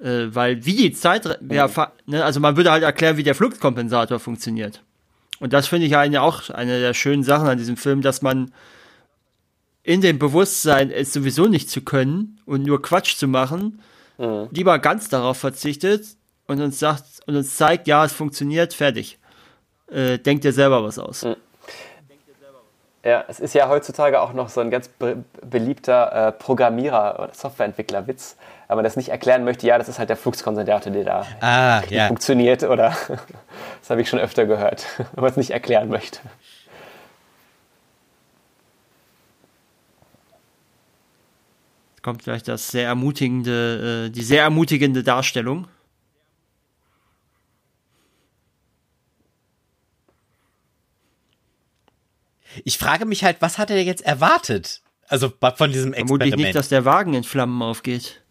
Äh, 0.00 0.34
weil 0.34 0.64
wie 0.64 0.76
die 0.76 0.92
Zeit, 0.92 1.38
ja, 1.50 1.68
ne, 2.06 2.24
also 2.24 2.40
man 2.40 2.56
würde 2.56 2.70
halt 2.70 2.82
erklären, 2.82 3.16
wie 3.16 3.22
der 3.22 3.34
Fluchtkompensator 3.34 4.18
funktioniert. 4.18 4.82
Und 5.40 5.52
das 5.52 5.66
finde 5.66 5.86
ich 5.86 5.96
eine, 5.96 6.22
auch 6.22 6.50
eine 6.50 6.80
der 6.80 6.94
schönen 6.94 7.22
Sachen 7.22 7.48
an 7.48 7.58
diesem 7.58 7.76
Film, 7.76 8.02
dass 8.02 8.22
man 8.22 8.52
in 9.82 10.00
dem 10.00 10.18
Bewusstsein, 10.18 10.90
es 10.90 11.12
sowieso 11.12 11.46
nicht 11.46 11.70
zu 11.70 11.82
können 11.82 12.40
und 12.46 12.62
nur 12.62 12.80
Quatsch 12.80 13.16
zu 13.16 13.28
machen, 13.28 13.82
mhm. 14.18 14.48
lieber 14.50 14.78
ganz 14.78 15.08
darauf 15.08 15.36
verzichtet 15.36 16.06
und 16.46 16.60
uns 16.60 16.78
sagt 16.78 17.04
und 17.26 17.36
uns 17.36 17.56
zeigt, 17.56 17.86
ja, 17.86 18.04
es 18.04 18.12
funktioniert, 18.12 18.74
fertig. 18.74 19.18
Äh, 19.90 20.18
denkt 20.18 20.44
dir 20.44 20.52
selber 20.52 20.82
was 20.82 20.98
aus. 20.98 21.24
Mhm. 21.24 21.36
Ja, 23.04 23.22
es 23.28 23.38
ist 23.38 23.54
ja 23.54 23.68
heutzutage 23.68 24.18
auch 24.18 24.32
noch 24.32 24.48
so 24.48 24.62
ein 24.62 24.70
ganz 24.70 24.88
be 24.88 25.22
beliebter 25.42 26.28
äh, 26.28 26.32
Programmierer 26.32 27.20
oder 27.22 27.34
Softwareentwickler-Witz, 27.34 28.36
wenn 28.68 28.76
man 28.76 28.84
das 28.84 28.96
nicht 28.96 29.10
erklären 29.10 29.44
möchte, 29.44 29.66
ja, 29.66 29.78
das 29.78 29.88
ist 29.88 29.98
halt 29.98 30.08
der 30.08 30.16
Fluxkondensator, 30.16 30.92
der 30.92 31.04
da 31.04 31.26
ah, 31.40 31.82
ja. 31.90 32.08
funktioniert 32.08 32.62
oder 32.62 32.96
das 33.80 33.90
habe 33.90 34.00
ich 34.00 34.08
schon 34.08 34.18
öfter 34.18 34.46
gehört, 34.46 34.86
wenn 35.14 35.22
man 35.22 35.30
es 35.30 35.36
nicht 35.36 35.50
erklären 35.50 35.88
möchte. 35.88 36.20
Kommt 42.02 42.22
gleich 42.22 42.42
das 42.42 42.68
sehr 42.68 42.86
ermutigende, 42.86 44.08
äh, 44.08 44.10
die 44.10 44.22
sehr 44.22 44.42
ermutigende 44.42 45.02
Darstellung. 45.02 45.68
Ich 52.62 52.78
frage 52.78 53.06
mich 53.06 53.24
halt, 53.24 53.38
was 53.40 53.58
hat 53.58 53.70
er 53.70 53.82
jetzt 53.82 54.04
erwartet? 54.04 54.82
Also 55.08 55.30
von 55.30 55.72
diesem 55.72 55.92
Experiment. 55.92 56.08
Vermutlich 56.08 56.36
nicht, 56.36 56.54
dass 56.54 56.68
der 56.68 56.84
Wagen 56.84 57.14
in 57.14 57.24
Flammen 57.24 57.62
aufgeht. 57.62 58.23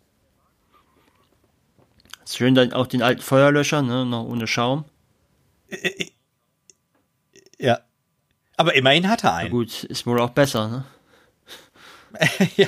Schön 2.26 2.56
dann 2.56 2.74
auch 2.74 2.88
den 2.88 3.02
alten 3.02 3.22
Feuerlöscher, 3.22 3.82
ne, 3.82 4.06
noch 4.06 4.26
ohne 4.26 4.48
Schaum. 4.48 4.86
Ja. 7.60 7.80
Aber 8.58 8.76
immerhin 8.76 9.10
hat 9.10 9.24
er 9.24 9.36
einen. 9.36 9.50
Na 9.50 9.58
gut, 9.58 9.84
ist 9.84 10.06
wohl 10.06 10.20
auch 10.20 10.30
besser, 10.32 10.68
ne? 10.68 10.86
ja. 12.56 12.68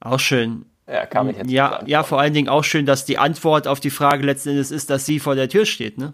Auch 0.00 0.20
schön. 0.20 0.66
Ja, 0.86 1.06
kam 1.06 1.30
ich 1.30 1.38
jetzt 1.38 1.50
ja, 1.50 1.82
ja, 1.86 2.02
vor 2.02 2.20
allen 2.20 2.34
Dingen 2.34 2.50
auch 2.50 2.62
schön, 2.62 2.84
dass 2.84 3.06
die 3.06 3.16
Antwort 3.16 3.66
auf 3.66 3.80
die 3.80 3.88
Frage 3.90 4.24
letzten 4.24 4.50
Endes 4.50 4.70
ist, 4.70 4.90
dass 4.90 5.06
sie 5.06 5.18
vor 5.18 5.34
der 5.34 5.48
Tür 5.48 5.64
steht, 5.64 5.96
ne? 5.96 6.12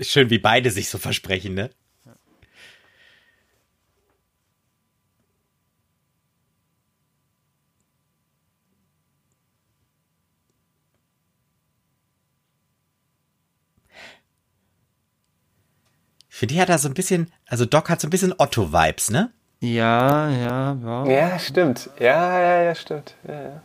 Schön, 0.00 0.30
wie 0.30 0.38
beide 0.38 0.70
sich 0.70 0.88
so 0.88 0.98
versprechen, 0.98 1.54
ne? 1.54 1.70
Finde, 16.28 16.54
die 16.54 16.60
hat 16.60 16.68
da 16.68 16.76
so 16.76 16.88
ein 16.88 16.94
bisschen, 16.94 17.32
also 17.46 17.64
Doc 17.64 17.88
hat 17.88 18.00
so 18.00 18.08
ein 18.08 18.10
bisschen 18.10 18.34
Otto-Vibes, 18.36 19.10
ne? 19.10 19.32
Ja, 19.60 20.28
ja, 20.28 20.76
ja. 20.84 21.06
Ja, 21.06 21.38
stimmt. 21.38 21.88
Ja, 21.98 22.38
ja, 22.38 22.62
ja, 22.62 22.74
stimmt. 22.74 23.14
Ja, 23.26 23.42
ja. 23.42 23.62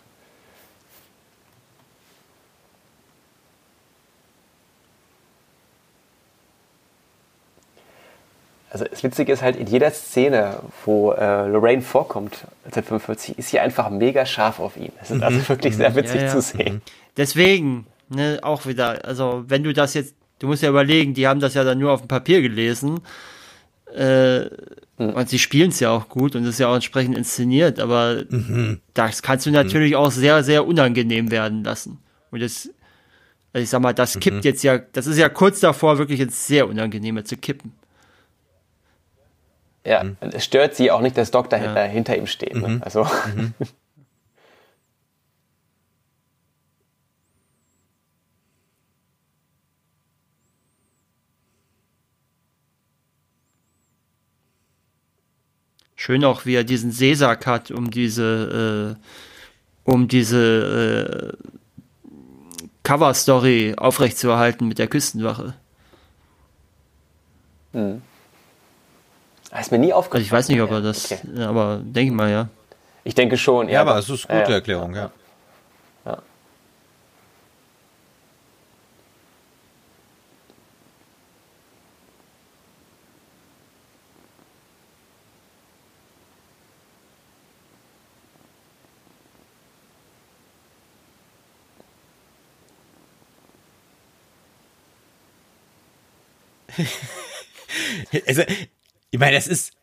Also 8.73 8.85
das 8.89 9.03
Witzige 9.03 9.33
ist 9.33 9.41
halt, 9.41 9.57
in 9.57 9.67
jeder 9.67 9.91
Szene, 9.91 10.59
wo 10.85 11.11
äh, 11.11 11.47
Lorraine 11.47 11.81
vorkommt, 11.81 12.45
1945, 12.65 13.37
ist 13.37 13.49
sie 13.49 13.59
einfach 13.59 13.89
mega 13.89 14.25
scharf 14.25 14.59
auf 14.59 14.77
ihn. 14.77 14.93
Das 14.99 15.11
ist 15.11 15.21
also 15.21 15.49
wirklich 15.49 15.75
sehr 15.75 15.93
witzig 15.95 16.21
Ja, 16.21 16.27
ja. 16.27 16.31
zu 16.31 16.41
sehen. 16.41 16.81
Deswegen, 17.17 17.85
ne, 18.07 18.39
auch 18.43 18.65
wieder, 18.65 19.03
also 19.03 19.43
wenn 19.47 19.63
du 19.63 19.73
das 19.73 19.93
jetzt, 19.93 20.15
du 20.39 20.47
musst 20.47 20.63
ja 20.63 20.69
überlegen, 20.69 21.13
die 21.13 21.27
haben 21.27 21.41
das 21.41 21.53
ja 21.53 21.65
dann 21.65 21.79
nur 21.79 21.91
auf 21.91 21.99
dem 22.01 22.07
Papier 22.07 22.41
gelesen. 22.41 23.01
Äh, 23.93 24.45
Und 24.97 25.27
sie 25.29 25.39
spielen 25.39 25.71
es 25.71 25.79
ja 25.81 25.89
auch 25.89 26.07
gut 26.07 26.35
und 26.35 26.43
es 26.43 26.51
ist 26.51 26.59
ja 26.59 26.67
auch 26.69 26.75
entsprechend 26.75 27.17
inszeniert, 27.17 27.79
aber 27.79 28.23
das 28.93 29.21
kannst 29.23 29.45
du 29.47 29.51
natürlich 29.51 29.95
auch 29.95 30.11
sehr, 30.11 30.43
sehr 30.43 30.65
unangenehm 30.65 31.29
werden 31.31 31.63
lassen. 31.63 31.97
Und 32.29 32.41
das, 32.41 32.69
also 33.51 33.63
ich 33.63 33.69
sag 33.69 33.81
mal, 33.81 33.93
das 33.93 34.19
kippt 34.19 34.45
jetzt 34.45 34.63
ja, 34.63 34.77
das 34.77 35.07
ist 35.07 35.17
ja 35.17 35.27
kurz 35.27 35.59
davor, 35.59 35.97
wirklich 35.97 36.19
ins 36.21 36.47
sehr 36.47 36.69
Unangenehme 36.69 37.23
zu 37.25 37.35
kippen. 37.35 37.73
Ja, 39.85 40.01
und 40.01 40.33
es 40.33 40.45
stört 40.45 40.75
sie 40.75 40.91
auch 40.91 41.01
nicht, 41.01 41.17
dass 41.17 41.31
Doc 41.31 41.49
da 41.49 41.57
Ja. 41.57 41.83
hinter 41.83 42.15
ihm 42.15 42.27
steht. 42.27 42.55
Ne? 42.55 42.81
Also, 42.83 43.07
Schön 55.95 56.25
auch, 56.25 56.47
wie 56.47 56.55
er 56.55 56.63
diesen 56.63 56.91
Seesack 56.91 57.45
hat, 57.45 57.69
um 57.69 57.91
diese, 57.91 58.97
äh, 59.85 59.89
um 59.91 60.07
diese 60.07 61.35
äh, 61.37 61.47
Cover-Story 62.81 63.75
aufrechtzuerhalten 63.77 64.67
mit 64.67 64.79
der 64.79 64.87
Küstenwache. 64.87 65.53
Ist 69.59 69.71
mir 69.71 69.79
nie 69.79 69.91
aufgefallen. 69.93 70.21
Also 70.23 70.25
ich 70.27 70.31
weiß 70.31 70.47
nicht, 70.49 70.61
ob 70.61 70.71
er 70.71 70.77
Ja, 70.77 70.81
das, 70.81 71.11
okay. 71.11 71.43
aber 71.43 71.81
denke 71.83 72.11
ich 72.11 72.15
mal, 72.15 72.31
ja. 72.31 72.47
Ich 73.03 73.15
denke 73.15 73.37
schon. 73.37 73.67
Ja, 73.67 73.81
aber 73.81 73.97
es 73.97 74.09
ist 74.09 74.29
eine 74.29 74.39
ja, 74.39 74.45
gute 74.45 74.51
ja. 74.51 74.57
Erklärung, 74.57 74.95
ja. 74.95 75.11
Ja. 76.05 76.21
Also, 98.27 98.43
ich 99.11 99.19
meine, 99.19 99.35
das 99.35 99.47
ist 99.47 99.73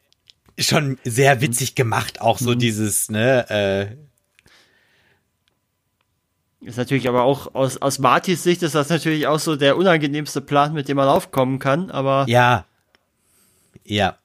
schon 0.59 0.99
sehr 1.05 1.41
witzig 1.41 1.75
gemacht, 1.77 2.21
auch 2.21 2.41
Mhm. 2.41 2.45
so 2.45 2.55
dieses, 2.55 3.11
ne, 3.11 3.49
äh, 3.51 3.87
Ist 6.67 6.77
natürlich 6.77 7.09
aber 7.09 7.23
auch 7.23 7.55
aus, 7.55 7.77
aus 7.81 8.01
Martys 8.01 8.43
Sicht 8.43 8.63
ist 8.65 8.75
das 8.75 8.89
natürlich 8.89 9.29
auch 9.29 9.39
so 9.39 9.55
der 9.55 9.77
unangenehmste 9.77 10.41
Plan, 10.41 10.73
mit 10.73 10.89
dem 10.89 10.97
man 10.97 11.07
aufkommen 11.09 11.61
kann, 11.61 11.91
aber 11.93 12.25
Ja. 12.29 12.65
Ja. 13.85 14.19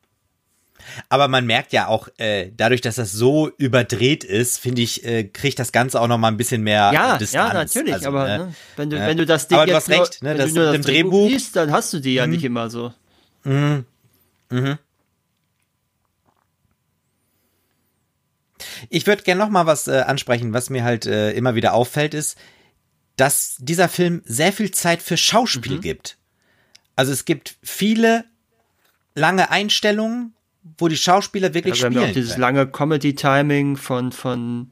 Aber 1.10 1.28
man 1.30 1.46
merkt 1.46 1.72
ja 1.72 1.88
auch, 1.88 2.10
äh, 2.18 2.52
dadurch, 2.58 2.82
dass 2.82 2.96
das 2.96 3.12
so 3.14 3.50
überdreht 3.58 4.24
ist, 4.26 4.58
finde 4.60 4.82
ich, 4.82 5.06
äh, 5.06 5.24
kriegt 5.26 5.60
das 5.60 5.72
Ganze 5.72 6.02
auch 6.02 6.08
noch 6.08 6.18
mal 6.18 6.28
ein 6.30 6.36
bisschen 6.38 6.64
mehr 6.64 6.92
ja, 6.94 7.16
äh, 7.16 7.20
Distanz. 7.20 7.50
ja, 7.50 7.54
natürlich, 7.54 7.94
Also, 7.94 8.08
aber 8.10 8.28
ne? 8.28 8.38
ne, 8.48 8.54
wenn 8.78 8.90
du 8.90 8.98
Ja. 8.98 9.08
wenn 9.08 9.18
du 9.18 9.26
das 9.28 9.48
Ding 9.48 9.58
Aber 9.58 9.68
du 9.68 9.72
jetzt 9.74 9.88
hast 9.88 9.90
recht, 9.90 10.22
nur, 10.24 10.34
ne, 10.34 10.40
wenn 10.40 10.46
das 10.46 10.54
du 10.54 10.60
nur 10.60 10.74
das 10.74 10.86
Drehbuch 10.86 11.12
Drehbuch- 11.12 11.30
liest, 11.30 11.56
dann 11.56 11.72
hast 11.72 11.94
du 11.94 12.00
die 12.00 12.16
ja 12.16 12.26
nicht 12.28 12.44
immer 12.44 12.70
so. 12.72 12.92
Ich 18.89 19.07
würde 19.07 19.23
gerne 19.23 19.39
noch 19.43 19.49
mal 19.49 19.65
was 19.65 19.88
äh, 19.88 20.01
ansprechen, 20.05 20.53
was 20.53 20.69
mir 20.69 20.84
halt 20.84 21.05
äh, 21.05 21.31
immer 21.31 21.55
wieder 21.55 21.73
auffällt, 21.73 22.14
ist, 22.14 22.38
dass 23.18 23.55
dieser 23.60 23.89
Film 23.89 24.22
sehr 24.26 24.51
viel 24.53 24.72
Zeit 24.72 25.01
für 25.01 25.14
Mhm. 25.14 25.18
Schauspiel 25.18 25.80
gibt. 25.80 26.18
Also 26.95 27.11
es 27.11 27.26
gibt 27.26 27.55
viele 27.64 28.26
lange 29.15 29.49
Einstellungen, 29.51 30.34
wo 30.77 30.88
die 30.88 30.97
Schauspieler 30.97 31.53
wirklich 31.53 31.76
Ja, 31.76 31.81
wir 31.81 31.85
haben 31.85 31.93
ja 31.93 31.99
spielen. 31.99 32.10
auch 32.11 32.14
dieses 32.14 32.31
können. 32.34 32.41
lange 32.41 32.68
Comedy-Timing 32.68 33.77
von, 33.77 34.11
von, 34.11 34.72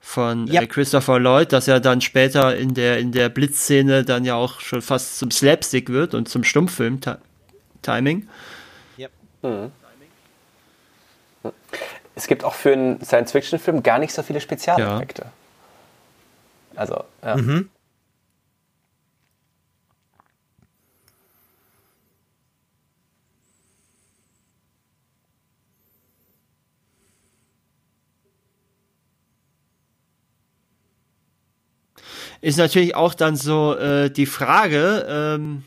von 0.00 0.46
Ja. 0.48 0.62
äh, 0.62 0.66
Christopher 0.66 1.18
Lloyd, 1.18 1.52
das 1.52 1.66
ja 1.66 1.78
dann 1.80 2.00
später 2.00 2.56
in 2.56 2.74
der, 2.74 2.98
in 2.98 3.12
der 3.12 3.28
Blitzszene 3.28 4.04
dann 4.04 4.24
ja 4.24 4.34
auch 4.34 4.60
schon 4.60 4.82
fast 4.82 5.18
zum 5.18 5.30
Slapstick 5.30 5.88
wird 5.90 6.14
und 6.14 6.28
zum 6.28 6.42
Stummfilm-Timing. 6.44 8.28
Es 12.16 12.26
gibt 12.26 12.44
auch 12.44 12.54
für 12.54 12.72
einen 12.72 13.04
Science-Fiction-Film 13.04 13.82
gar 13.82 13.98
nicht 13.98 14.12
so 14.12 14.22
viele 14.22 14.40
Spezialeffekte. 14.40 15.26
Also, 16.74 17.04
ja. 17.22 17.36
Mhm. 17.36 17.68
Ist 32.40 32.56
natürlich 32.56 32.94
auch 32.94 33.12
dann 33.12 33.36
so 33.36 33.76
äh, 33.76 34.10
die 34.10 34.26
Frage, 34.26 35.06
ähm, 35.08 35.64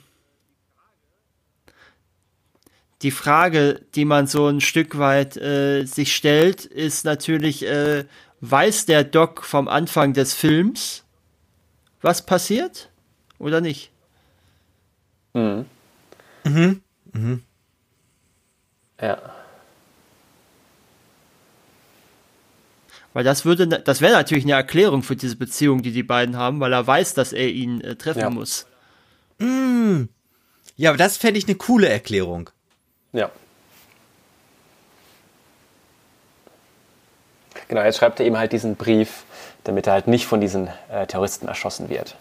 die 3.02 3.12
Frage, 3.12 3.82
die 3.96 4.06
man 4.06 4.28
so 4.28 4.48
ein 4.48 4.62
Stück 4.62 4.98
weit 4.98 5.38
äh, 5.38 5.86
sich 5.86 6.16
stellt, 6.16 6.66
ist 6.66 7.06
natürlich, 7.06 7.66
äh, 7.66 8.06
weiß 8.42 8.86
der 8.86 9.04
Doc 9.04 9.44
vom 9.44 9.68
Anfang 9.68 10.14
des 10.14 10.34
Films, 10.34 11.04
was 12.02 12.26
passiert 12.26 12.90
oder 13.38 13.62
nicht? 13.62 13.92
ja. 19.02 19.18
Weil 23.14 23.24
das 23.24 23.44
würde, 23.44 23.68
das 23.68 24.02
wäre 24.02 24.14
natürlich 24.14 24.44
eine 24.44 24.54
Erklärung 24.54 25.04
für 25.04 25.16
diese 25.16 25.36
Beziehung, 25.36 25.82
die 25.82 25.92
die 25.92 26.04
beiden 26.04 26.38
haben, 26.38 26.60
weil 26.60 26.74
er 26.74 26.86
weiß, 26.86 27.16
dass 27.16 27.34
er 27.34 27.50
ihn 27.50 27.82
äh, 27.82 27.96
treffen 27.96 28.20
Ja. 28.20 28.30
muss. 28.30 28.68
Ja, 30.76 30.90
aber 30.90 30.98
das 30.98 31.18
fände 31.18 31.40
ich 31.40 31.48
eine 31.48 31.56
coole 31.56 31.90
Erklärung. 31.90 32.50
Ja. 33.12 33.32
Genau, 37.68 37.84
jetzt 37.84 37.98
schreibt 37.98 38.20
er 38.20 38.26
ihm 38.26 38.38
halt 38.38 38.52
diesen 38.52 38.76
Brief, 38.76 39.24
damit 39.64 39.88
er 39.88 39.94
halt 39.94 40.08
nicht 40.08 40.26
von 40.26 40.42
diesen 40.42 40.70
äh, 40.90 41.06
Terroristen 41.06 41.48
erschossen 41.48 41.90
wird. 41.90 42.16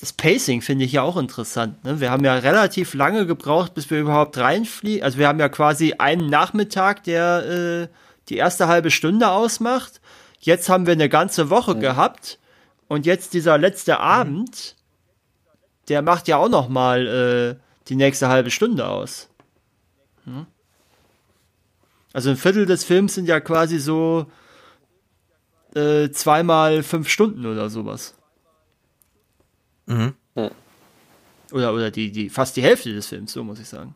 Das 0.00 0.12
Pacing 0.12 0.62
finde 0.62 0.84
ich 0.84 0.92
ja 0.92 1.02
auch 1.02 1.16
interessant. 1.16 1.84
Ne? 1.84 2.00
Wir 2.00 2.10
haben 2.10 2.24
ja 2.24 2.34
relativ 2.34 2.94
lange 2.94 3.26
gebraucht, 3.26 3.74
bis 3.74 3.90
wir 3.90 3.98
überhaupt 4.00 4.38
reinfliegen. 4.38 5.02
Also 5.02 5.18
wir 5.18 5.26
haben 5.26 5.40
ja 5.40 5.48
quasi 5.48 5.94
einen 5.98 6.30
Nachmittag, 6.30 7.02
der 7.02 7.88
äh, 7.88 7.88
die 8.28 8.36
erste 8.36 8.68
halbe 8.68 8.92
Stunde 8.92 9.28
ausmacht. 9.28 10.00
Jetzt 10.38 10.68
haben 10.68 10.86
wir 10.86 10.92
eine 10.92 11.08
ganze 11.08 11.50
Woche 11.50 11.76
gehabt 11.76 12.38
und 12.86 13.06
jetzt 13.06 13.34
dieser 13.34 13.58
letzte 13.58 14.00
Abend, 14.00 14.76
der 15.88 16.02
macht 16.02 16.28
ja 16.28 16.36
auch 16.36 16.48
noch 16.48 16.68
mal 16.68 17.06
äh, 17.06 17.62
die 17.88 17.96
nächste 17.96 18.28
halbe 18.28 18.50
Stunde 18.50 18.86
aus. 18.86 19.28
Hm? 20.24 20.46
Also 22.12 22.30
ein 22.30 22.36
Viertel 22.36 22.66
des 22.66 22.84
Films 22.84 23.14
sind 23.14 23.26
ja 23.26 23.40
quasi 23.40 23.78
so 23.78 24.26
äh, 25.74 26.10
zweimal 26.10 26.82
fünf 26.82 27.08
Stunden 27.08 27.46
oder 27.46 27.68
sowas. 27.68 28.14
Oder, 31.52 31.72
oder 31.72 31.90
die, 31.90 32.12
die, 32.12 32.30
fast 32.30 32.56
die 32.56 32.62
Hälfte 32.62 32.92
des 32.92 33.06
Films, 33.06 33.32
so 33.32 33.42
muss 33.42 33.58
ich 33.58 33.68
sagen. 33.68 33.94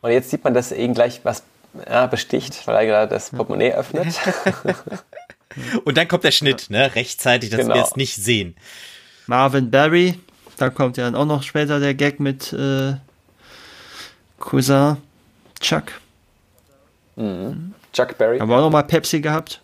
Und 0.00 0.10
jetzt 0.10 0.30
sieht 0.30 0.44
man, 0.44 0.54
dass 0.54 0.72
ihn 0.72 0.94
gleich 0.94 1.24
was 1.24 1.42
ja, 1.88 2.06
besticht, 2.06 2.66
weil 2.66 2.76
er 2.76 2.86
gerade 2.86 3.12
das 3.14 3.30
Portemonnaie 3.30 3.72
öffnet. 3.72 4.14
Und 5.84 5.96
dann 5.96 6.08
kommt 6.08 6.24
der 6.24 6.32
Schnitt, 6.32 6.68
ne? 6.70 6.94
Rechtzeitig, 6.94 7.50
dass 7.50 7.60
Genau. 7.60 7.74
wir 7.74 7.82
es 7.82 7.96
nicht 7.96 8.16
sehen. 8.16 8.56
Marvin 9.26 9.70
Barry, 9.70 10.18
da 10.56 10.70
kommt 10.70 10.96
ja 10.96 11.04
dann 11.04 11.14
auch 11.14 11.24
noch 11.26 11.42
später 11.42 11.80
der 11.80 11.94
Gag 11.94 12.20
mit 12.20 12.52
äh, 12.52 12.94
Cousin 14.38 14.96
Chuck. 15.60 15.84
Chuck 17.92 18.18
Berry. 18.18 18.38
Haben 18.38 18.48
wir 18.50 18.56
auch 18.56 18.62
noch 18.62 18.70
mal 18.70 18.82
Pepsi 18.82 19.20
gehabt. 19.20 19.60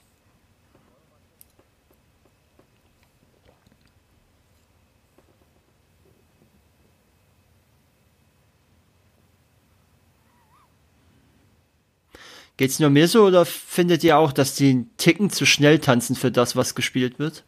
Geht's 12.61 12.79
nur 12.79 12.91
mir 12.91 13.09
so 13.09 13.25
oder 13.25 13.47
findet 13.47 14.05
ihr 14.05 14.19
auch, 14.19 14.33
dass 14.35 14.55
die 14.55 14.69
einen 14.69 14.95
Ticken 14.99 15.31
zu 15.31 15.47
schnell 15.47 15.79
tanzen 15.79 16.15
für 16.15 16.31
das, 16.31 16.57
was 16.57 16.75
gespielt 16.75 17.19
wird? 17.19 17.43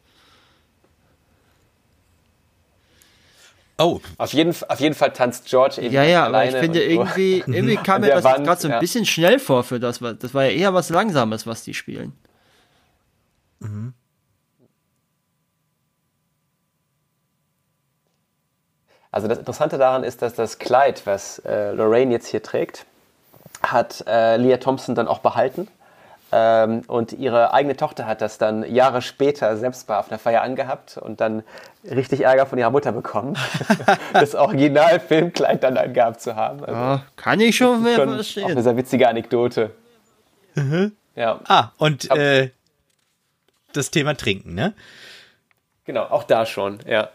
Oh, 3.77 4.01
Auf 4.17 4.33
jeden, 4.33 4.55
auf 4.69 4.81
jeden 4.81 4.95
Fall 4.95 5.13
tanzt 5.13 5.45
George 5.45 5.83
eben 5.83 5.93
Ja, 5.93 6.03
ja, 6.05 6.25
aber 6.25 6.47
ich 6.47 6.55
finde 6.55 6.79
so. 6.79 6.87
irgendwie, 6.87 7.41
irgendwie 7.47 7.77
kam 7.77 8.01
mir 8.01 8.07
das 8.09 8.25
gerade 8.25 8.59
so 8.59 8.69
ein 8.69 8.73
ja. 8.73 8.81
bisschen 8.81 9.05
schnell 9.05 9.39
vor 9.39 9.65
für 9.65 9.79
das, 9.79 10.01
was- 10.01 10.17
das 10.19 10.33
war 10.33 10.45
ja 10.45 10.51
eher 10.53 10.73
was 10.73 10.89
Langsames, 10.89 11.47
was 11.47 11.63
die 11.63 11.75
spielen. 11.75 12.15
Also 19.11 19.29
das 19.29 19.39
Interessante 19.39 19.77
daran 19.77 20.05
ist, 20.05 20.23
dass 20.23 20.35
das 20.35 20.59
Kleid, 20.59 21.03
was 21.05 21.39
äh, 21.41 21.73
Lorraine 21.73 22.13
jetzt 22.13 22.29
hier 22.29 22.43
trägt, 22.43 22.87
hat 23.73 24.05
äh, 24.07 24.37
Leah 24.37 24.59
Thompson 24.59 24.95
dann 24.95 25.09
auch 25.09 25.19
behalten. 25.21 25.69
Ähm, 26.35 26.83
und 26.87 27.13
ihre 27.13 27.53
eigene 27.53 27.77
Tochter 27.77 28.07
hat 28.07 28.23
das 28.23 28.39
dann 28.39 28.63
Jahre 28.75 29.03
später 29.03 29.55
selbst 29.59 29.87
mal 29.89 29.99
auf 29.99 30.11
einer 30.11 30.19
Feier 30.19 30.41
angehabt 30.41 30.97
und 30.97 31.21
dann 31.21 31.43
richtig 31.85 32.23
Ärger 32.23 32.47
von 32.47 32.59
ihrer 32.59 32.71
Mutter 32.71 32.91
bekommen, 32.93 33.37
das 34.15 34.35
Original-Filmkleid 34.35 35.63
dann 35.63 35.77
angehabt 35.77 36.23
zu 36.23 36.35
haben. 36.35 36.65
Also 36.65 36.73
Ja, 36.73 37.03
kann 37.17 37.39
ich 37.41 37.57
schon 37.57 37.83
mehr 37.83 37.97
schon 37.97 38.09
auch 38.09 38.15
eine 38.15 38.23
verstehen. 38.23 38.63
sehr 38.63 38.77
witzige 38.79 39.09
Anekdote. 39.09 39.73
Ja, 41.15 41.41
ah, 41.49 41.73
und 41.77 42.11
äh, 42.11 42.51
das 43.75 43.91
Thema 43.91 44.15
Trinken, 44.17 44.55
ne? 44.55 44.73
genau, 45.85 46.05
auch 46.05 46.25
da 46.25 46.47
schon, 46.47 46.79
ja. 46.87 47.11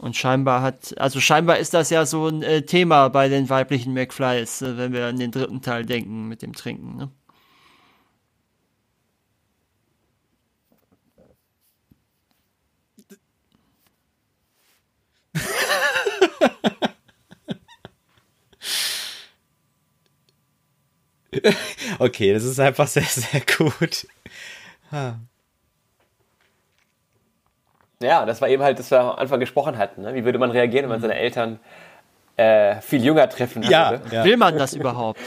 Und 0.00 0.16
scheinbar 0.16 0.62
hat, 0.62 0.98
also 0.98 1.20
scheinbar 1.20 1.58
ist 1.58 1.74
das 1.74 1.90
ja 1.90 2.06
so 2.06 2.26
ein 2.26 2.42
äh, 2.42 2.62
Thema 2.62 3.08
bei 3.08 3.28
den 3.28 3.50
weiblichen 3.50 3.92
McFlys, 3.92 4.62
äh, 4.62 4.78
wenn 4.78 4.94
wir 4.94 5.04
an 5.06 5.18
den 5.18 5.30
dritten 5.30 5.60
Teil 5.60 5.84
denken 5.84 6.26
mit 6.26 6.40
dem 6.40 6.54
Trinken. 6.54 6.96
Ne? 6.96 7.10
Okay, 21.98 22.32
das 22.32 22.44
ist 22.44 22.58
einfach 22.58 22.88
sehr, 22.88 23.02
sehr 23.04 23.42
gut. 23.42 24.06
Ja, 28.02 28.24
das 28.24 28.40
war 28.40 28.48
eben 28.48 28.62
halt, 28.62 28.78
das 28.78 28.90
wir 28.90 29.00
am 29.00 29.10
Anfang 29.16 29.40
gesprochen 29.40 29.76
hatten. 29.76 30.02
Ne? 30.02 30.14
Wie 30.14 30.24
würde 30.24 30.38
man 30.38 30.50
reagieren, 30.50 30.84
wenn 30.84 30.90
man 30.90 31.00
seine 31.00 31.16
Eltern 31.16 31.60
äh, 32.36 32.80
viel 32.80 33.04
jünger 33.04 33.28
treffen 33.28 33.62
Ja, 33.62 33.90
würde? 33.92 34.14
ja. 34.14 34.24
Will 34.24 34.36
man 34.38 34.56
das 34.56 34.72
überhaupt? 34.72 35.20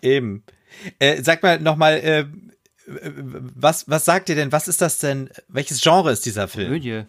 Eben. 0.00 0.42
Äh, 0.98 1.22
sag 1.22 1.42
mal 1.42 1.58
nochmal, 1.60 1.98
äh, 1.98 2.24
was, 3.54 3.88
was 3.88 4.04
sagt 4.04 4.28
ihr 4.28 4.34
denn, 4.34 4.50
was 4.50 4.66
ist 4.66 4.80
das 4.80 4.98
denn, 4.98 5.30
welches 5.48 5.80
Genre 5.82 6.10
ist 6.10 6.24
dieser 6.26 6.48
Film? 6.48 6.68
Komödie. 6.68 7.04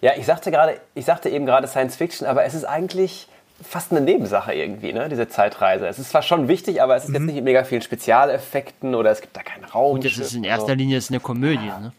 Ja, 0.00 0.12
ich 0.16 0.26
sagte 0.26 0.50
gerade, 0.50 0.80
ich 0.94 1.04
sagte 1.04 1.28
eben 1.28 1.46
gerade 1.46 1.66
Science 1.66 1.96
Fiction, 1.96 2.26
aber 2.28 2.44
es 2.44 2.54
ist 2.54 2.64
eigentlich 2.64 3.26
fast 3.60 3.90
eine 3.90 4.00
Nebensache 4.00 4.52
irgendwie, 4.54 4.92
ne? 4.92 5.08
Diese 5.08 5.28
Zeitreise. 5.28 5.86
Es 5.88 5.98
ist 5.98 6.10
zwar 6.10 6.22
schon 6.22 6.46
wichtig, 6.48 6.82
aber 6.82 6.94
es 6.96 7.04
ist 7.04 7.12
jetzt 7.14 7.22
nicht 7.22 7.34
mit 7.36 7.44
mega 7.44 7.64
vielen 7.64 7.82
Spezialeffekten 7.82 8.94
oder 8.94 9.10
es 9.10 9.20
gibt 9.20 9.36
da 9.36 9.42
keinen 9.42 9.64
Raum. 9.64 9.94
Und 9.94 10.04
das 10.04 10.18
ist 10.18 10.34
in 10.34 10.44
erster 10.44 10.76
Linie 10.76 10.98
ist 10.98 11.10
eine 11.10 11.20
Komödie. 11.20 11.66
Ne? 11.66 11.92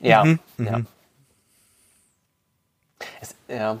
Ja, 0.00 0.24
ja. 0.58 0.80
Es, 3.20 3.34
ja. 3.48 3.78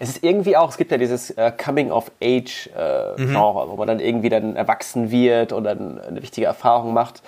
Es 0.00 0.08
ist 0.08 0.24
irgendwie 0.24 0.56
auch, 0.56 0.70
es 0.70 0.76
gibt 0.76 0.90
ja 0.90 0.98
dieses 0.98 1.30
äh, 1.30 1.52
Coming-of-Age-Genre, 1.52 3.68
wo 3.68 3.76
man 3.76 3.86
dann 3.86 4.00
irgendwie 4.00 4.30
dann 4.30 4.56
erwachsen 4.56 5.10
wird 5.10 5.52
oder 5.52 5.74
dann 5.74 6.00
eine 6.00 6.22
wichtige 6.22 6.46
Erfahrung 6.46 6.94
macht. 6.94 7.22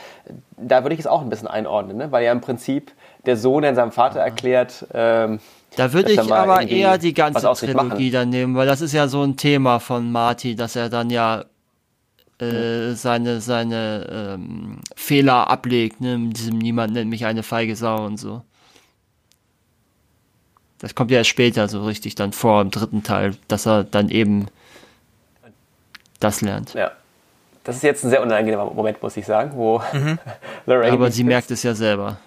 Da 0.57 0.83
würde 0.83 0.95
ich 0.95 1.01
es 1.01 1.07
auch 1.07 1.21
ein 1.21 1.29
bisschen 1.29 1.49
einordnen, 1.49 1.99
ne? 1.99 2.13
weil 2.13 2.25
ja 2.25 2.33
im 2.33 2.41
Prinzip 2.41 2.93
der 3.27 3.37
Sohn 3.37 3.63
dann 3.63 3.75
seinem 3.75 3.93
Vater 3.93 4.21
erklärt, 4.21 4.87
ähm, 4.95 5.39
Da 5.77 5.93
würde 5.93 6.13
ich 6.13 6.33
aber 6.33 6.67
eher 6.67 6.97
die 6.97 7.13
ganze. 7.13 7.53
Trilogie 7.53 8.11
dann 8.11 8.31
nehmen, 8.31 8.57
weil 8.57 8.67
das 8.67 8.81
ist 8.81 8.93
ja 8.93 9.09
so 9.09 9.23
ein 9.23 9.37
Thema 9.37 9.81
von 9.81 10.11
Marty, 10.11 10.57
dass 10.57 10.77
er 10.77 10.89
dann 10.89 11.11
ja 11.11 11.45
äh, 12.41 12.95
seine, 12.95 13.41
seine 13.41 14.35
ähm, 14.35 14.81
Fehler 14.95 15.49
ablegt, 15.49 16.01
ne? 16.01 16.19
Mit 16.19 16.39
diesem 16.39 16.59
Niemand 16.59 16.93
nennt 16.93 17.11
mich 17.11 17.25
eine 17.25 17.43
feige 17.43 17.77
Sau 17.77 18.05
und 18.05 18.19
so. 18.19 18.43
Das 20.79 20.95
kommt 20.95 21.11
ja 21.11 21.19
erst 21.19 21.31
später 21.31 21.69
so 21.69 21.85
richtig 21.85 22.15
dann 22.15 22.33
vor 22.33 22.61
im 22.61 22.71
dritten 22.71 23.03
Teil, 23.03 23.37
dass 23.49 23.67
er 23.67 23.85
dann 23.85 24.11
eben 24.11 24.49
das 26.21 26.43
lernt. 26.43 26.75
Ja. 26.75 26.93
Das 27.65 27.77
ist 27.77 27.83
jetzt 27.83 28.05
ein 28.05 28.11
sehr 28.11 28.23
unangenehmer 28.23 28.65
Moment, 28.67 29.03
muss 29.03 29.17
ich 29.17 29.27
sagen, 29.27 29.51
wo 29.55 29.83
Lorraine. 30.67 30.93
Aber 30.93 31.11
sie 31.11 31.25
merkt 31.25 31.51
es 31.51 31.65
ja 31.65 31.75
selber. 31.75 32.19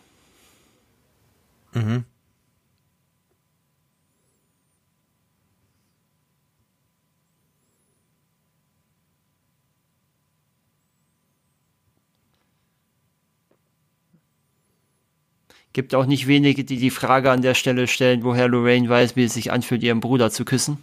Gibt 15.73 15.93
auch 15.93 16.05
nicht 16.05 16.27
wenige, 16.27 16.63
die 16.63 16.77
die 16.77 16.89
Frage 16.89 17.31
an 17.31 17.41
der 17.41 17.53
Stelle 17.53 17.87
stellen, 17.87 18.23
woher 18.23 18.47
Lorraine 18.47 18.89
weiß, 18.89 19.15
wie 19.15 19.23
es 19.23 19.33
sich 19.33 19.51
anfühlt, 19.51 19.83
ihren 19.83 19.99
Bruder 19.99 20.31
zu 20.31 20.45
küssen. 20.45 20.81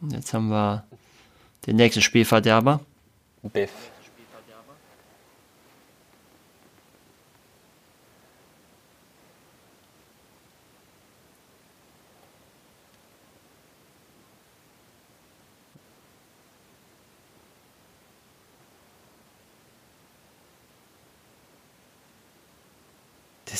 Und 0.00 0.12
Jetzt 0.12 0.32
haben 0.32 0.48
wir 0.48 0.84
den 1.66 1.76
nächsten 1.76 2.02
Spielverderber. 2.02 2.80
Biff. 3.42 3.70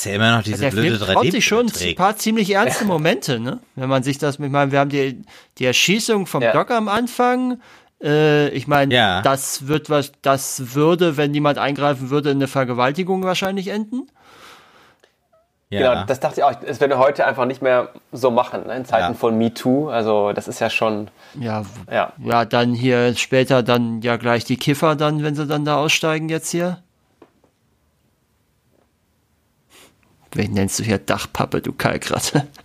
Ist 0.04 0.10
ja 0.10 0.14
immer 0.16 0.36
noch 0.36 0.42
diese 0.42 0.58
Der 0.62 0.70
blöde 0.70 0.96
Film 0.98 1.12
traut 1.12 1.24
3D. 1.24 1.30
sich 1.32 1.44
schon 1.44 1.66
ein 1.80 1.94
paar 1.94 2.16
ziemlich 2.16 2.50
ernste 2.50 2.84
Momente, 2.84 3.40
ne? 3.40 3.60
Wenn 3.76 3.88
man 3.88 4.02
sich 4.02 4.18
das 4.18 4.38
mit 4.38 4.50
meinem, 4.52 4.72
wir 4.72 4.80
haben 4.80 4.90
die, 4.90 5.22
die 5.58 5.64
Erschießung 5.66 6.26
vom 6.26 6.42
Ja. 6.42 6.52
Doc 6.52 6.70
am 6.70 6.88
Anfang. 6.88 7.60
Äh, 8.02 8.48
ich 8.50 8.66
meine, 8.66 8.94
Ja. 8.94 9.22
das 9.22 9.66
wird 9.68 9.88
was, 9.90 10.12
das 10.22 10.74
würde, 10.74 11.16
wenn 11.16 11.30
niemand 11.30 11.58
eingreifen 11.58 12.10
würde, 12.10 12.30
in 12.30 12.38
eine 12.38 12.48
Vergewaltigung 12.48 13.22
wahrscheinlich 13.22 13.68
enden. 13.68 14.06
Ja. 15.70 15.94
Genau, 15.94 16.04
das 16.06 16.20
dachte 16.20 16.40
ich 16.40 16.44
auch. 16.44 16.54
Das 16.54 16.78
werden 16.80 16.90
wir 16.92 16.98
heute 16.98 17.26
einfach 17.26 17.46
nicht 17.46 17.60
mehr 17.62 17.88
so 18.12 18.30
machen, 18.30 18.66
ne? 18.66 18.76
in 18.76 18.84
Zeiten 18.84 19.14
Ja. 19.14 19.18
von 19.18 19.36
MeToo. 19.36 19.88
Also, 19.88 20.32
das 20.32 20.46
ist 20.46 20.60
ja 20.60 20.70
schon. 20.70 21.08
Ja, 21.40 21.64
Ja. 21.90 22.12
ja, 22.22 22.44
dann 22.44 22.74
hier 22.74 23.16
später 23.16 23.62
dann 23.64 24.00
ja 24.02 24.16
gleich 24.16 24.44
die 24.44 24.56
Kiffer 24.56 24.94
dann, 24.94 25.22
wenn 25.24 25.34
sie 25.34 25.46
dann 25.46 25.64
da 25.64 25.76
aussteigen 25.78 26.28
jetzt 26.28 26.50
hier. 26.50 26.78
Wen 30.34 30.52
nennst 30.52 30.78
du 30.78 30.84
hier 30.84 30.98
Dachpappe, 30.98 31.62
du 31.62 31.72
Kalkratte? 31.72 32.46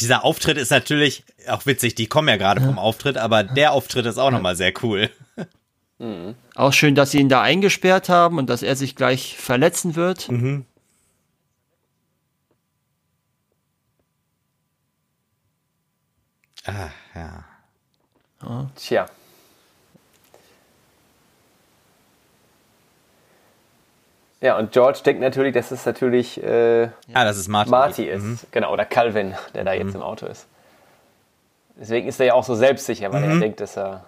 Dieser 0.00 0.24
Auftritt 0.24 0.56
ist 0.56 0.70
natürlich 0.70 1.22
auch 1.48 1.66
witzig, 1.66 1.94
die 1.94 2.06
kommen 2.06 2.28
ja 2.28 2.36
gerade 2.36 2.62
vom 2.62 2.78
Auftritt, 2.78 3.18
aber 3.18 3.44
der 3.44 3.72
Auftritt 3.72 4.06
ist 4.06 4.16
auch 4.18 4.30
nochmal 4.30 4.56
sehr 4.56 4.72
cool. 4.82 5.10
Auch 6.56 6.72
schön, 6.72 6.96
dass 6.96 7.12
sie 7.12 7.20
ihn 7.20 7.28
da 7.28 7.42
eingesperrt 7.42 8.08
haben 8.08 8.38
und 8.38 8.50
dass 8.50 8.64
er 8.64 8.74
sich 8.74 8.96
gleich 8.96 9.36
verletzen 9.36 9.94
wird. 9.94 10.28
Ah, 16.64 16.88
ja. 17.14 17.44
Tja. 18.74 19.06
Ja, 24.42 24.58
und 24.58 24.72
George 24.72 24.98
denkt 25.06 25.22
natürlich, 25.22 25.54
dass 25.54 25.70
es 25.70 25.86
natürlich 25.86 26.42
äh, 26.42 26.88
Ah, 27.14 27.24
das 27.24 27.38
ist 27.38 27.46
Martin. 27.46 27.70
Marty 27.70 28.04
ist. 28.08 28.46
Genau, 28.50 28.72
oder 28.72 28.84
Calvin, 28.84 29.34
der 29.54 29.62
da 29.64 29.72
jetzt 29.72 29.94
im 29.94 30.02
Auto 30.02 30.26
ist. 30.26 30.48
Deswegen 31.76 32.08
ist 32.08 32.18
er 32.20 32.26
ja 32.26 32.34
auch 32.34 32.44
so 32.44 32.56
selbstsicher, 32.56 33.12
weil 33.12 33.22
er 33.24 33.38
denkt, 33.38 33.60
dass 33.60 33.78
er. 33.78 34.04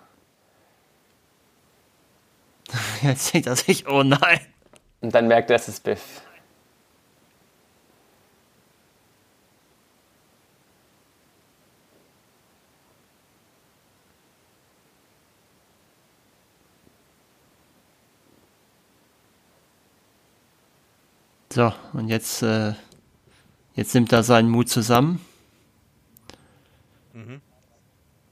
Jetzt 3.02 3.32
denkt 3.32 3.47
er 3.47 3.56
sich, 3.56 3.86
oh 3.89 4.02
nein. 4.02 4.40
Und 5.01 5.15
dann 5.15 5.28
merkt 5.28 5.51
er, 5.51 5.56
es 5.56 5.69
ist 5.69 5.85
Biff. 5.85 6.23
So, 21.55 21.72
und 21.93 22.09
jetzt, 22.09 22.43
äh, 22.43 22.72
jetzt 23.76 23.94
nimmt 23.94 24.12
er 24.12 24.24
seinen 24.24 24.48
Mut 24.48 24.68
zusammen. 24.68 25.24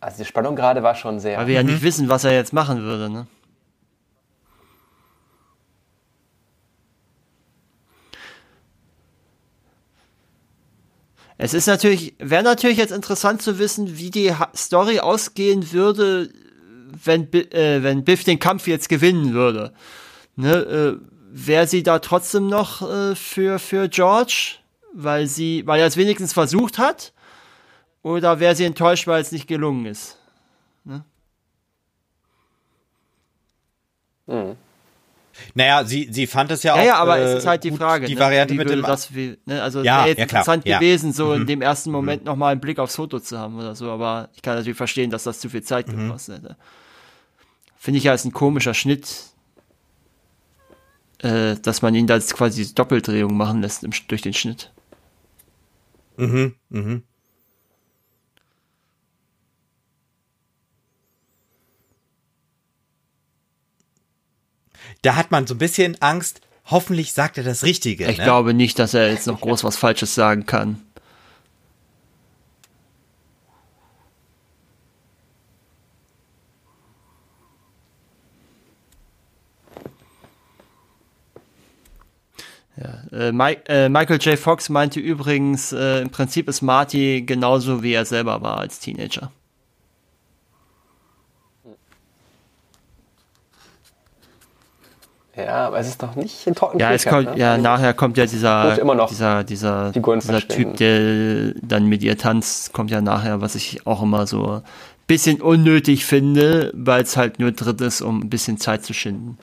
Also 0.01 0.19
die 0.19 0.25
Spannung 0.25 0.57
gerade 0.57 0.83
war 0.83 0.97
schon 0.97 1.21
sehr. 1.21 1.39
Weil 1.39 1.47
wir 1.47 1.55
ja 1.55 1.63
nicht 1.63 1.83
wissen, 1.83 2.09
was 2.09 2.25
er 2.25 2.33
jetzt 2.33 2.53
machen 2.53 2.83
würde, 2.83 3.09
ne? 3.09 3.29
Es 11.39 11.55
ist 11.55 11.69
natürlich, 11.69 12.17
wäre 12.19 12.43
natürlich 12.43 12.79
jetzt 12.79 12.91
interessant 12.91 13.41
zu 13.41 13.61
wissen, 13.61 13.99
wie 13.99 14.11
die 14.11 14.35
Story 14.57 14.99
ausgehen 14.99 15.71
würde, 15.71 16.29
wenn, 17.05 17.33
äh, 17.33 17.85
wenn 17.85 18.03
Biff 18.03 18.25
den 18.25 18.41
Kampf 18.41 18.67
jetzt 18.67 18.89
gewinnen 18.89 19.33
würde. 19.33 19.73
Ne, 20.35 20.55
äh, 20.55 21.13
wäre 21.35 21.67
sie 21.67 21.83
da 21.83 21.99
trotzdem 21.99 22.47
noch 22.49 22.83
äh, 22.83 23.15
für, 23.15 23.59
für 23.59 23.89
George, 23.89 24.57
weil 24.93 25.27
sie, 25.27 25.67
weil 25.67 25.81
er 25.81 25.87
es 25.87 25.97
wenigstens 25.97 26.33
versucht 26.33 26.79
hat? 26.79 27.13
Oder 28.03 28.39
wäre 28.41 28.55
sie 28.55 28.65
enttäuscht, 28.65 29.07
weil 29.07 29.23
es 29.23 29.33
nicht 29.33 29.47
gelungen 29.47 29.87
ist? 29.87 30.19
Naja, 35.55 35.85
sie, 35.85 36.09
sie 36.11 36.27
fand 36.27 36.51
es 36.51 36.63
ja, 36.63 36.77
Ja, 36.77 36.83
auch. 36.83 36.87
ja, 36.87 36.95
aber 36.97 37.19
äh, 37.19 37.23
es 37.23 37.39
ist 37.41 37.47
halt 37.47 37.65
die 37.65 37.71
gut, 37.71 37.79
Frage. 37.79 38.07
Die 38.07 38.15
ne? 38.15 38.21
Variante 38.21 38.53
Wie 38.55 38.59
mit 38.59 38.69
dem. 38.69 38.83
das, 38.83 39.15
wie, 39.15 39.39
ne? 39.47 39.63
Also 39.63 39.81
es 39.81 39.87
Ja, 39.87 40.05
wäre 40.05 40.17
ja, 40.17 40.25
interessant 40.25 40.67
ja. 40.67 40.77
Mhm. 40.77 40.81
gewesen, 40.81 41.13
so 41.13 41.33
in 41.33 41.47
dem 41.47 41.63
ersten 41.63 41.91
Moment 41.91 42.25
nochmal 42.25 42.53
einen 42.53 42.61
Blick 42.61 42.79
aufs 42.79 42.97
Foto 42.97 43.19
zu 43.19 43.39
haben 43.39 43.59
oder 43.59 43.75
so, 43.75 43.91
aber 43.91 44.29
ich 44.35 44.43
kann 44.43 44.57
natürlich 44.57 44.77
verstehen, 44.77 45.11
dass 45.11 45.25
das 45.25 45.41
zu 45.41 45.49
viel 45.49 45.63
Zeit 45.63 45.89
Mhm. 45.89 46.07
gekostet 46.09 46.43
hätte. 46.43 46.57
Finde 47.79 47.99
ich 47.99 48.05
ja 48.05 48.13
als 48.13 48.25
ein 48.25 48.33
komischer 48.33 48.75
Schnitt, 48.75 49.09
äh, 51.23 51.57
dass 51.57 51.83
man 51.83 51.95
ihn 51.95 52.07
da 52.07 52.15
jetzt 52.15 52.35
quasi 52.35 52.75
Doppeldrehung 52.75 53.37
machen 53.37 53.63
lässt 53.63 53.85
im, 53.85 53.93
durch 54.09 54.23
den 54.23 54.35
Schnitt. 54.35 54.73
Mhm, 56.17 56.55
mhm. 56.69 57.03
Da 65.03 65.17
hat 65.17 65.31
man 65.31 65.47
so 65.47 65.55
ein 65.55 65.59
bisschen 65.59 66.01
Angst, 66.01 66.41
hoffentlich 66.67 67.13
sagt 67.13 67.39
er 67.39 67.45
das 67.45 67.65
Richtige. 67.65 68.09
Ich 68.09 68.19
ne? 68.19 68.25
glaube 68.25 68.55
nicht, 68.55 68.79
dass 68.79 68.95
er 68.95 69.11
jetzt 69.11 69.27
noch 69.27 69.41
groß 69.41 69.65
was 69.65 69.77
Falsches 69.77 70.15
sagen 70.15 70.47
kann. 70.47 70.81
Äh, 83.13 83.31
Mike, 83.33 83.63
äh, 83.69 83.89
Michael 83.89 84.19
J. 84.19 84.39
Fox 84.39 84.69
meinte 84.69 84.99
übrigens, 84.99 85.73
äh, 85.73 86.01
im 86.01 86.11
Prinzip 86.11 86.49
ist 86.49 86.63
Marty 86.63 87.23
genauso 87.27 87.83
wie 87.83 87.93
er 87.93 88.05
selber 88.05 88.41
war 88.43 88.59
als 88.59 88.81
Teenager. 88.81 89.31
Ja, 95.35 95.67
aber 95.69 95.79
es 95.79 95.89
ist 95.89 96.03
doch 96.03 96.15
nicht 96.15 96.47
in 96.47 96.55
trockenen 96.55 96.81
Ja, 96.81 96.93
es 96.93 97.07
kommt, 97.07 97.25
ne? 97.25 97.39
ja, 97.39 97.53
Also, 97.53 97.63
nachher 97.63 97.95
kommt 97.95 98.19
ja 98.19 98.27
dieser, 98.27 98.69
Muss 98.69 98.79
immer 98.79 98.95
noch 98.95 99.09
dieser, 99.09 99.45
dieser, 99.45 99.91
dieser. 99.93 100.47
Typ, 100.47 100.77
der 100.77 101.55
dann 101.63 101.87
mit 101.87 102.03
ihr 102.03 102.19
tanzt, 102.19 102.75
kommt 102.75 102.91
ja 102.91 103.01
nachher, 103.01 103.41
was 103.41 103.55
ich 103.55 103.87
auch 103.87 104.03
immer 104.03 104.27
so 104.27 104.57
ein 104.57 104.63
bisschen 105.07 105.41
unnötig 105.41 106.05
finde, 106.05 106.71
weil 106.75 107.03
es 107.03 107.17
halt 107.17 107.39
nur 107.39 107.53
drin 107.53 107.77
ist, 107.79 108.03
um 108.03 108.21
ein 108.21 108.29
bisschen 108.29 108.59
Zeit 108.59 108.85
zu 108.85 108.93
schinden. 108.93 109.39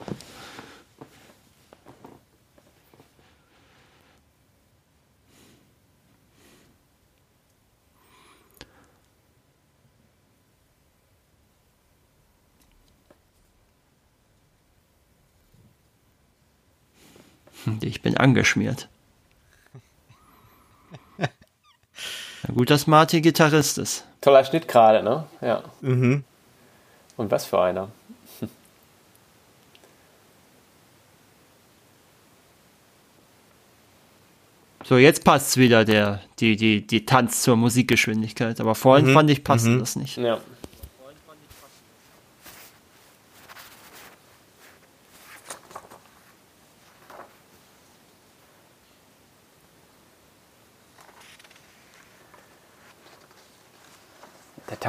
Ich 17.81 18.02
bin 18.02 18.18
angeschmiert. 18.18 18.88
Na 21.18 22.53
gut, 22.53 22.69
dass 22.69 22.88
Marty 22.88 23.22
Gitarrist 23.22 23.77
ist. 23.77 24.06
Toller 24.22 24.44
Schnitt 24.44 24.68
gerade, 24.68 25.03
ne? 25.03 25.26
Ja. 25.41 25.64
Und 27.18 27.31
was 27.31 27.45
für 27.45 27.61
einer. 27.61 27.90
So, 34.86 34.98
jetzt 34.98 35.23
passt's 35.23 35.57
wieder, 35.57 35.86
der, 35.86 36.19
die, 36.40 36.56
die, 36.56 36.88
die 36.88 37.06
Tanz 37.06 37.44
zur 37.44 37.56
Musikgeschwindigkeit. 37.56 38.60
Aber 38.60 38.73
vorhin 38.73 39.14
fand 39.14 39.30
ich, 39.30 39.44
passte 39.44 39.77
das 39.77 39.95
nicht. 39.95 40.18
Ja. 40.18 40.40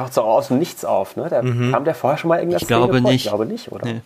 Taucht 0.01 0.13
so 0.13 0.21
aus 0.21 0.47
dem 0.47 0.59
Nichts 0.59 0.85
auf, 0.85 1.15
ne? 1.15 1.29
Der, 1.29 1.41
Kam 1.41 1.85
der 1.85 1.95
vorher 1.95 2.17
schon 2.17 2.29
mal 2.29 2.39
irgendwas 2.39 2.61
Ich 2.61 2.67
glaube 2.67 3.01
nicht. 3.01 3.25
Ich 3.25 3.29
glaube 3.29 3.45
nicht, 3.45 3.71
oder? 3.71 3.85
Nee. 3.85 4.01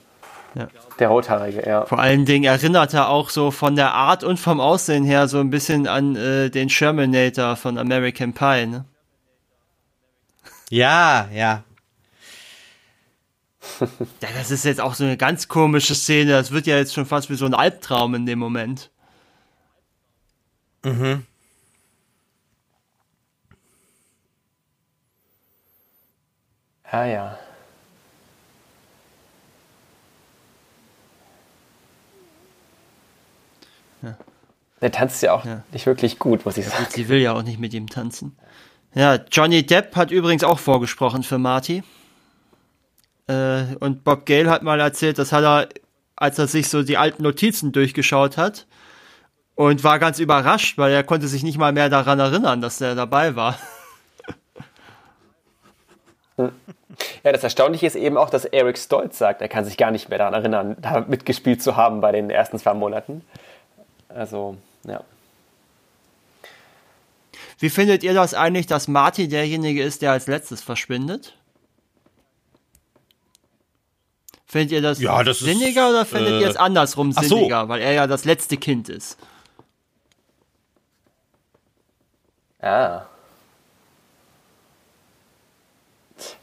Ja. 0.56 0.68
Der 1.00 1.10
Rothaarige, 1.10 1.68
ja. 1.68 1.86
Vor 1.86 2.00
allen 2.00 2.26
Dingen 2.26 2.46
erinnert 2.46 2.94
er 2.94 3.10
auch 3.10 3.30
so 3.30 3.52
von 3.52 3.76
der 3.76 3.94
Art 3.94 4.24
und 4.24 4.40
vom 4.40 4.62
Aussehen 4.62 5.04
her 5.04 5.28
so 5.28 5.40
ein 5.40 5.50
bisschen 5.50 5.86
an 5.88 6.16
äh, 6.16 6.50
den 6.50 6.70
Shermanator 6.70 7.58
von 7.58 7.78
American 7.78 8.34
Pie. 8.34 8.66
Ne? 8.66 8.86
Ja, 10.70 11.28
ja. 11.34 11.64
Ja, 13.82 14.30
das 14.38 14.52
ist 14.52 14.64
jetzt 14.64 14.80
auch 14.80 14.94
so 14.94 15.04
eine 15.04 15.18
ganz 15.18 15.48
komische 15.48 15.96
Szene. 15.96 16.32
Das 16.32 16.52
wird 16.52 16.68
ja 16.68 16.78
jetzt 16.78 16.94
schon 16.94 17.06
fast 17.06 17.30
wie 17.30 17.36
so 17.36 17.46
ein 17.46 17.54
Albtraum 17.54 18.16
in 18.16 18.26
dem 18.26 18.40
Moment. 18.40 18.92
Ja, 26.92 27.06
ja. 27.06 27.38
Der 34.82 34.92
tanzt 34.92 35.24
ja 35.24 35.34
auch 35.34 35.46
Ja. 35.46 35.64
nicht 35.72 35.86
wirklich 35.86 36.20
gut, 36.20 36.46
muss 36.46 36.58
ich 36.58 36.68
sagen. 36.68 36.86
Sie 36.90 37.08
will 37.08 37.20
ja 37.20 37.34
auch 37.34 37.42
nicht 37.44 37.60
mit 37.60 37.74
ihm 37.74 37.90
tanzen. 37.90 38.38
Ja, 38.94 39.16
Johnny 39.32 39.66
Depp 39.66 39.96
hat 39.96 40.12
übrigens 40.12 40.44
auch 40.44 40.60
vorgesprochen 40.60 41.24
für 41.24 41.38
Marty. 41.38 41.84
Äh, 43.28 43.64
und 43.80 44.04
Bob 44.04 44.26
Gale 44.26 44.50
hat 44.50 44.64
mal 44.64 44.80
erzählt, 44.80 45.18
das 45.18 45.32
hat 45.32 45.44
er, 45.44 45.70
als 46.16 46.38
er 46.38 46.48
sich 46.48 46.70
so 46.70 46.84
die 46.84 46.98
alten 46.98 47.24
Notizen 47.24 47.72
durchgeschaut 47.72 48.38
hat 48.38 48.68
und 49.56 49.84
war 49.84 49.98
ganz 49.98 50.20
überrascht, 50.20 50.78
weil 50.78 50.94
er 50.94 51.04
konnte 51.04 51.28
sich 51.28 51.42
nicht 51.42 51.58
mal 51.58 51.72
mehr 51.72 51.90
daran 51.90 52.20
erinnern, 52.20 52.62
dass 52.62 52.78
der 52.78 52.94
dabei 52.96 53.36
war. 53.36 53.58
Ja, 56.38 57.32
das 57.32 57.44
Erstaunliche 57.44 57.88
ist 57.88 57.96
eben 57.96 58.18
auch, 58.18 58.30
dass 58.30 58.46
Eric 58.46 58.78
Stolz 58.78 59.18
sagt, 59.18 59.42
er 59.42 59.48
kann 59.48 59.64
sich 59.64 59.78
gar 59.78 59.92
nicht 59.92 60.10
mehr 60.10 60.18
daran 60.18 60.34
erinnern, 60.34 60.76
da 60.82 61.02
mitgespielt 61.02 61.64
zu 61.64 61.76
haben 61.76 62.02
bei 62.02 62.12
den 62.12 62.30
ersten 62.30 62.60
zwei 62.60 62.74
Monaten. 62.74 63.24
Also, 64.10 64.58
ja. 64.86 65.02
Wie 67.60 67.70
findet 67.70 68.04
ihr 68.04 68.14
das 68.14 68.34
eigentlich, 68.34 68.68
dass 68.68 68.88
Marty 68.88 69.28
derjenige 69.30 69.82
ist, 69.82 70.02
der 70.02 70.12
als 70.12 70.28
letztes 70.28 70.62
verschwindet? 70.62 71.38
Findet 74.46 74.72
ihr 74.74 74.82
das, 74.82 75.00
Ja, 75.00 75.24
das 75.24 75.42
ist, 75.42 75.46
sinniger 75.46 75.90
oder 75.90 76.06
findet 76.06 76.34
äh, 76.34 76.42
ihr 76.42 76.50
es 76.50 76.58
andersrum 76.58 77.14
ach 77.16 77.24
so. 77.24 77.38
sinniger, 77.38 77.70
weil 77.70 77.82
er 77.82 77.94
ja 77.94 78.08
das 78.08 78.26
letzte 78.26 78.58
Kind 78.58 78.90
ist? 78.90 79.18
Ah. 82.60 83.06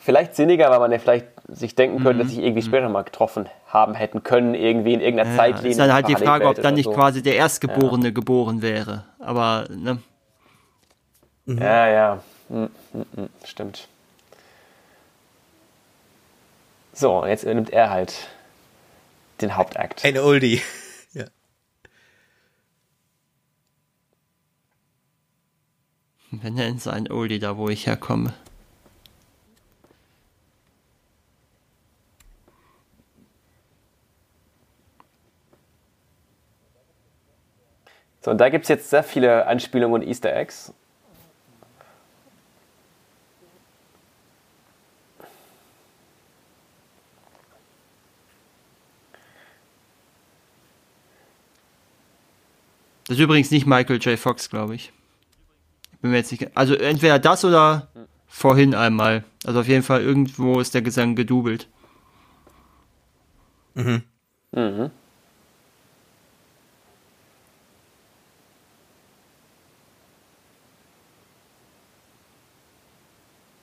Vielleicht 0.04 0.34
sinniger, 0.34 0.68
weil 0.70 0.80
man 0.80 0.90
ja 0.90 0.98
vielleicht 0.98 1.26
sich 1.46 1.76
denken 1.76 2.02
könnte, 2.02 2.24
dass 2.24 2.32
sich 2.32 2.42
irgendwie 2.42 2.62
später 2.62 2.88
mal 2.88 3.02
getroffen 3.04 3.48
haben 3.68 3.94
hätten 3.94 4.24
können, 4.24 4.54
irgendwie 4.54 4.94
in 4.94 5.00
irgendeiner 5.00 5.30
Ja, 5.30 5.36
Zeitlinie. 5.36 5.70
ist 5.70 5.78
dann 5.78 5.92
halt 5.92 6.08
die 6.08 6.16
Frage, 6.16 6.48
ob 6.48 6.60
dann 6.60 6.74
nicht 6.74 6.86
so. 6.86 6.92
quasi 6.92 7.22
der 7.22 7.36
Erstgeborene 7.36 8.12
geboren 8.12 8.62
wäre. 8.62 9.04
Aber, 9.20 9.68
ne? 9.70 10.02
Ja, 11.46 11.86
ja. 11.86 12.22
Hm, 12.48 12.68
hm, 12.90 13.06
hm, 13.14 13.28
stimmt. 13.44 13.86
So, 16.92 17.24
jetzt 17.24 17.44
übernimmt 17.44 17.70
er 17.70 17.90
halt 17.90 18.26
den 19.40 19.56
Hauptakt. 19.56 20.04
Ein 20.04 20.18
Oldie. 20.18 20.60
ja. 21.12 21.26
Wenn 26.32 26.58
er 26.58 26.66
in 26.66 26.78
sein 26.80 27.08
Oldie 27.08 27.38
da, 27.38 27.56
wo 27.56 27.68
ich 27.68 27.86
herkomme. 27.86 28.34
So, 38.22 38.30
und 38.30 38.38
da 38.38 38.48
gibt 38.50 38.62
es 38.62 38.68
jetzt 38.68 38.88
sehr 38.88 39.02
viele 39.02 39.46
Anspielungen 39.46 40.00
und 40.00 40.08
Easter 40.08 40.34
Eggs. 40.34 40.72
Das 53.08 53.18
ist 53.18 53.24
übrigens 53.24 53.50
nicht 53.50 53.66
Michael 53.66 53.98
J. 53.98 54.16
Fox, 54.16 54.48
glaube 54.48 54.76
ich. 54.76 54.92
Bin 56.00 56.12
mir 56.12 56.18
jetzt 56.18 56.30
nicht, 56.30 56.56
also 56.56 56.74
entweder 56.74 57.18
das 57.18 57.44
oder 57.44 57.88
vorhin 58.28 58.76
einmal. 58.76 59.24
Also 59.44 59.60
auf 59.60 59.68
jeden 59.68 59.82
Fall 59.82 60.00
irgendwo 60.00 60.60
ist 60.60 60.74
der 60.74 60.82
Gesang 60.82 61.16
gedoubelt. 61.16 61.68
Mhm. 63.74 64.04
Mhm. 64.52 64.92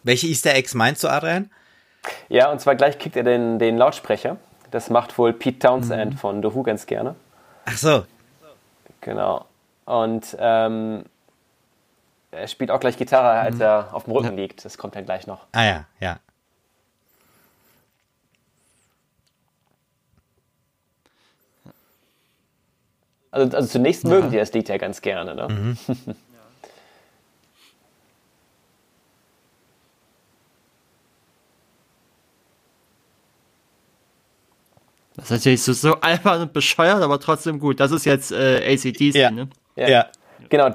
Welche 0.10 0.26
Easter 0.26 0.56
Eggs 0.56 0.73
meinst 0.73 1.03
du, 1.03 1.07
Adrian? 1.07 1.52
Ja, 2.30 2.52
und 2.52 2.60
zwar 2.60 2.73
gleich 2.73 2.98
kriegt 2.98 3.15
er 3.15 3.22
den, 3.22 3.60
den 3.60 3.77
Lautsprecher. 3.77 4.38
Das 4.72 4.90
macht 4.90 5.15
wohl 5.19 5.34
Pete 5.34 5.60
Townsend 5.60 6.14
mhm. 6.14 6.18
von 6.18 6.41
The 6.41 6.52
Who 6.52 6.64
ganz 6.64 6.88
gerne. 6.88 7.14
Ach 7.65 7.77
so. 7.77 8.06
Genau. 9.02 9.45
Und 9.86 10.36
ähm, 10.40 11.03
er 12.31 12.48
spielt 12.48 12.72
auch 12.72 12.80
gleich 12.80 12.98
Gitarre, 12.98 13.40
als 13.40 13.57
mhm. 13.57 13.61
er 13.61 13.90
auf 13.91 14.06
dem 14.06 14.14
Rücken 14.14 14.36
ja. 14.36 14.41
liegt. 14.41 14.65
Das 14.65 14.80
kommt 14.80 14.95
dann 14.95 15.06
gleich 15.06 15.27
noch. 15.27 15.45
Ah 15.52 15.64
ja, 15.64 15.86
ja. 15.99 16.18
Also, 23.30 23.56
also 23.56 23.69
zunächst 23.69 24.06
ja. 24.06 24.10
mögen 24.10 24.31
die 24.31 24.38
das 24.38 24.52
Lied 24.53 24.69
ja 24.69 24.77
ganz 24.77 25.02
gerne, 25.02 25.36
ne? 25.36 25.48
Mhm. 25.48 25.77
Das 35.20 35.26
ist 35.26 35.32
natürlich 35.32 35.64
so, 35.64 35.74
so 35.74 35.96
albern 35.96 36.41
und 36.44 36.54
bescheuert, 36.54 37.02
aber 37.02 37.20
trotzdem 37.20 37.60
gut. 37.60 37.80
Das 37.80 37.91
ist 37.91 38.06
jetzt 38.06 38.32
äh, 38.32 38.74
ACDC, 38.74 39.16
ja. 39.16 39.32
ne? 39.32 39.50
Ja. 39.76 39.90
ja. 39.90 40.06
Genau. 40.50 40.74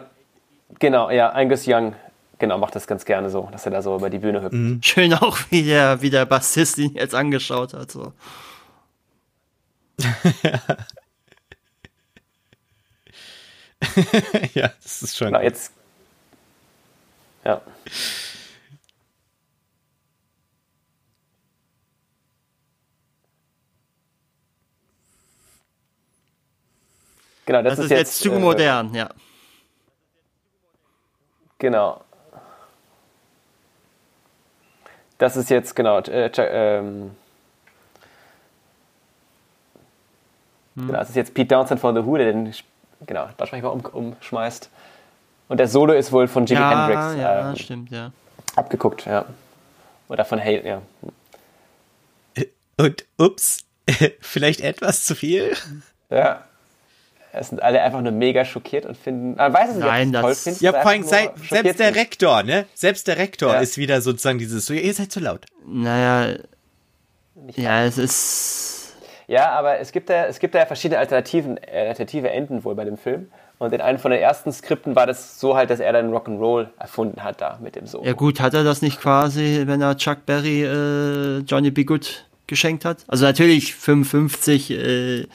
Genau, 0.79 1.11
ja, 1.11 1.31
Angus 1.31 1.65
Young, 1.67 1.95
genau, 2.39 2.59
macht 2.59 2.75
das 2.75 2.87
ganz 2.87 3.05
gerne 3.05 3.31
so, 3.31 3.49
dass 3.53 3.65
er 3.65 3.73
da 3.73 3.81
so 3.81 3.97
über 3.97 4.11
die 4.11 4.19
Bühne 4.19 4.43
hüpft. 4.43 4.53
Mhm. 4.53 4.81
Schön 4.83 5.15
auch, 5.15 5.39
wie 5.51 5.63
der, 5.63 6.03
wie 6.03 6.11
der 6.11 6.27
Bassist 6.27 6.79
ihn 6.79 6.95
jetzt 6.95 7.15
angeschaut 7.15 7.75
hat, 7.75 7.91
so. 7.91 8.13
ja, 14.55 14.73
das 14.83 15.03
ist 15.03 15.17
schon. 15.17 15.29
Genau, 15.29 15.41
jetzt. 15.41 15.73
Ja. 17.45 17.61
Genau, 27.47 27.63
das, 27.63 27.77
das 27.77 27.79
ist, 27.79 27.85
ist, 27.85 27.91
jetzt, 27.91 27.99
jetzt 27.99 28.21
zu 28.21 28.33
äh, 28.33 28.39
modern, 28.39 28.95
ja. 28.95 29.09
Genau. 31.59 32.01
Das 35.19 35.37
ist 35.37 35.51
jetzt, 35.51 35.77
genau, 35.77 36.01
äh, 36.01 36.31
ähm, 36.39 37.13
hm. 40.75 40.87
genau, 40.87 40.99
das 40.99 41.11
ist 41.11 41.17
jetzt 41.17 41.35
Pete 41.35 41.55
Townsend 41.55 41.81
von 41.81 41.95
The 41.95 42.05
Who, 42.05 42.17
der 42.17 42.33
den, 42.33 42.53
genau, 43.07 43.29
Lautsprecher 43.39 43.73
um, 43.73 43.81
umschmeißt. 43.81 44.71
Und 45.49 45.59
der 45.59 45.69
Solo 45.69 45.93
ist 45.93 46.11
wohl 46.11 46.27
von 46.27 46.47
Jimi 46.47 46.61
ja, 46.61 46.87
Hendrix. 46.87 47.21
Ja, 47.21 47.51
ähm, 47.51 47.57
stimmt, 47.57 47.91
ja. 47.91 48.11
Abgeguckt, 48.57 49.05
ja. 49.07 49.25
Oder 50.09 50.25
von 50.25 50.41
Hale, 50.41 50.67
ja. 50.67 50.83
Und, 52.77 53.05
ups, 53.19 53.65
vielleicht 54.21 54.61
etwas 54.61 55.05
zu 55.05 55.15
viel? 55.15 55.57
Ja. 56.11 56.45
Es 57.37 57.49
sind 57.49 57.63
alle 57.63 57.83
einfach 57.83 58.01
nur 58.01 58.13
mega 58.13 58.45
schockiert 58.45 58.87
und 58.87 58.97
finden, 58.97 59.35
man 59.37 59.53
weiß 59.53 59.71
es 59.71 59.77
nicht, 59.77 59.87
Nein, 59.87 60.15
ob 60.17 60.23
toll 60.23 60.35
finden. 60.35 60.65
Ja, 60.65 60.73
vor 60.73 60.91
allem 60.91 61.05
selbst 61.05 61.81
der 61.81 61.95
Rektor, 61.95 62.43
ne? 62.43 62.67
Selbst 62.75 63.09
der 63.09 63.19
Rektor 63.19 63.55
ja. 63.55 63.61
ist 63.61 63.79
wieder 63.79 64.01
sozusagen 64.01 64.39
dieses, 64.39 64.67
so, 64.67 64.75
ihr 64.75 64.95
seid 64.95 65.13
zu 65.13 65.21
laut. 65.21 65.47
Naja, 65.67 66.37
ja, 67.57 67.85
es 67.85 67.99
ist... 67.99 68.95
Ja, 69.27 69.51
aber 69.53 69.79
es 69.79 69.91
gibt 69.93 70.11
ja, 70.11 70.27
es 70.27 70.39
gibt 70.39 70.55
ja 70.55 70.67
verschiedene 70.67 70.99
Alternativen, 70.99 71.57
äh, 71.57 71.89
alternative 71.89 72.31
Enden 72.31 72.63
wohl 72.63 72.75
bei 72.75 72.85
dem 72.85 72.99
Film. 72.99 73.29
Und 73.59 73.73
in 73.73 73.81
einem 73.81 73.99
von 73.99 74.11
den 74.11 74.21
ersten 74.21 74.53
Skripten 74.53 74.97
war 74.97 75.07
das 75.07 75.41
so 75.41 75.57
halt, 75.57 75.71
dass 75.71 75.81
er 75.81 75.93
dann 75.93 76.13
Rock'n'Roll 76.13 76.69
erfunden 76.79 77.23
hat 77.23 77.41
da 77.41 77.59
mit 77.63 77.77
dem 77.77 77.87
Solo. 77.87 78.05
Ja 78.05 78.13
gut, 78.13 78.41
hat 78.41 78.53
er 78.53 78.65
das 78.65 78.83
nicht 78.83 79.01
quasi, 79.01 79.63
wenn 79.65 79.81
er 79.81 79.97
Chuck 79.97 80.27
Berry 80.27 80.65
äh, 80.65 81.39
Johnny 81.47 81.71
B. 81.71 81.85
Good 81.85 82.27
geschenkt 82.47 82.85
hat? 82.85 83.05
Also 83.07 83.25
natürlich 83.25 83.75
55 83.75 84.71
äh, 84.71 85.27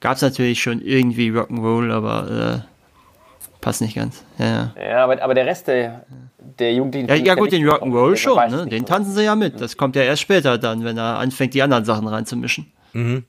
gab 0.00 0.16
es 0.16 0.22
natürlich 0.22 0.60
schon 0.60 0.80
irgendwie 0.80 1.30
Rock'n'Roll, 1.30 1.92
aber 1.92 2.64
äh, 2.64 3.60
passt 3.60 3.82
nicht 3.82 3.94
ganz. 3.94 4.24
Ja, 4.38 4.74
ja 4.76 5.04
aber, 5.04 5.22
aber 5.22 5.34
der 5.34 5.46
Rest 5.46 5.68
der, 5.68 6.06
der 6.38 6.74
Jugend... 6.74 7.08
Ja, 7.08 7.14
ja 7.14 7.34
gut, 7.34 7.52
den 7.52 7.68
Rock'n'Roll 7.68 8.16
schon, 8.16 8.50
ne? 8.50 8.66
den 8.66 8.86
tanzen 8.86 9.12
sie 9.12 9.24
ja 9.24 9.36
mit. 9.36 9.60
Das 9.60 9.76
kommt 9.76 9.96
ja 9.96 10.02
erst 10.02 10.22
später 10.22 10.58
dann, 10.58 10.84
wenn 10.84 10.96
er 10.96 11.18
anfängt, 11.18 11.54
die 11.54 11.62
anderen 11.62 11.84
Sachen 11.84 12.06
reinzumischen. 12.08 12.72
Mhm. 12.92 13.24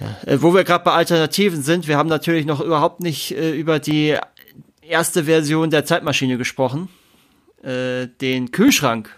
Ja. 0.00 0.32
Äh, 0.32 0.42
wo 0.42 0.54
wir 0.54 0.64
gerade 0.64 0.84
bei 0.84 0.92
Alternativen 0.92 1.62
sind, 1.62 1.86
wir 1.88 1.96
haben 1.96 2.08
natürlich 2.08 2.46
noch 2.46 2.60
überhaupt 2.60 3.00
nicht 3.00 3.32
äh, 3.32 3.52
über 3.52 3.78
die 3.78 4.16
erste 4.82 5.24
Version 5.24 5.70
der 5.70 5.84
Zeitmaschine 5.84 6.38
gesprochen. 6.38 6.88
Äh, 7.62 8.08
den 8.20 8.50
Kühlschrank, 8.50 9.14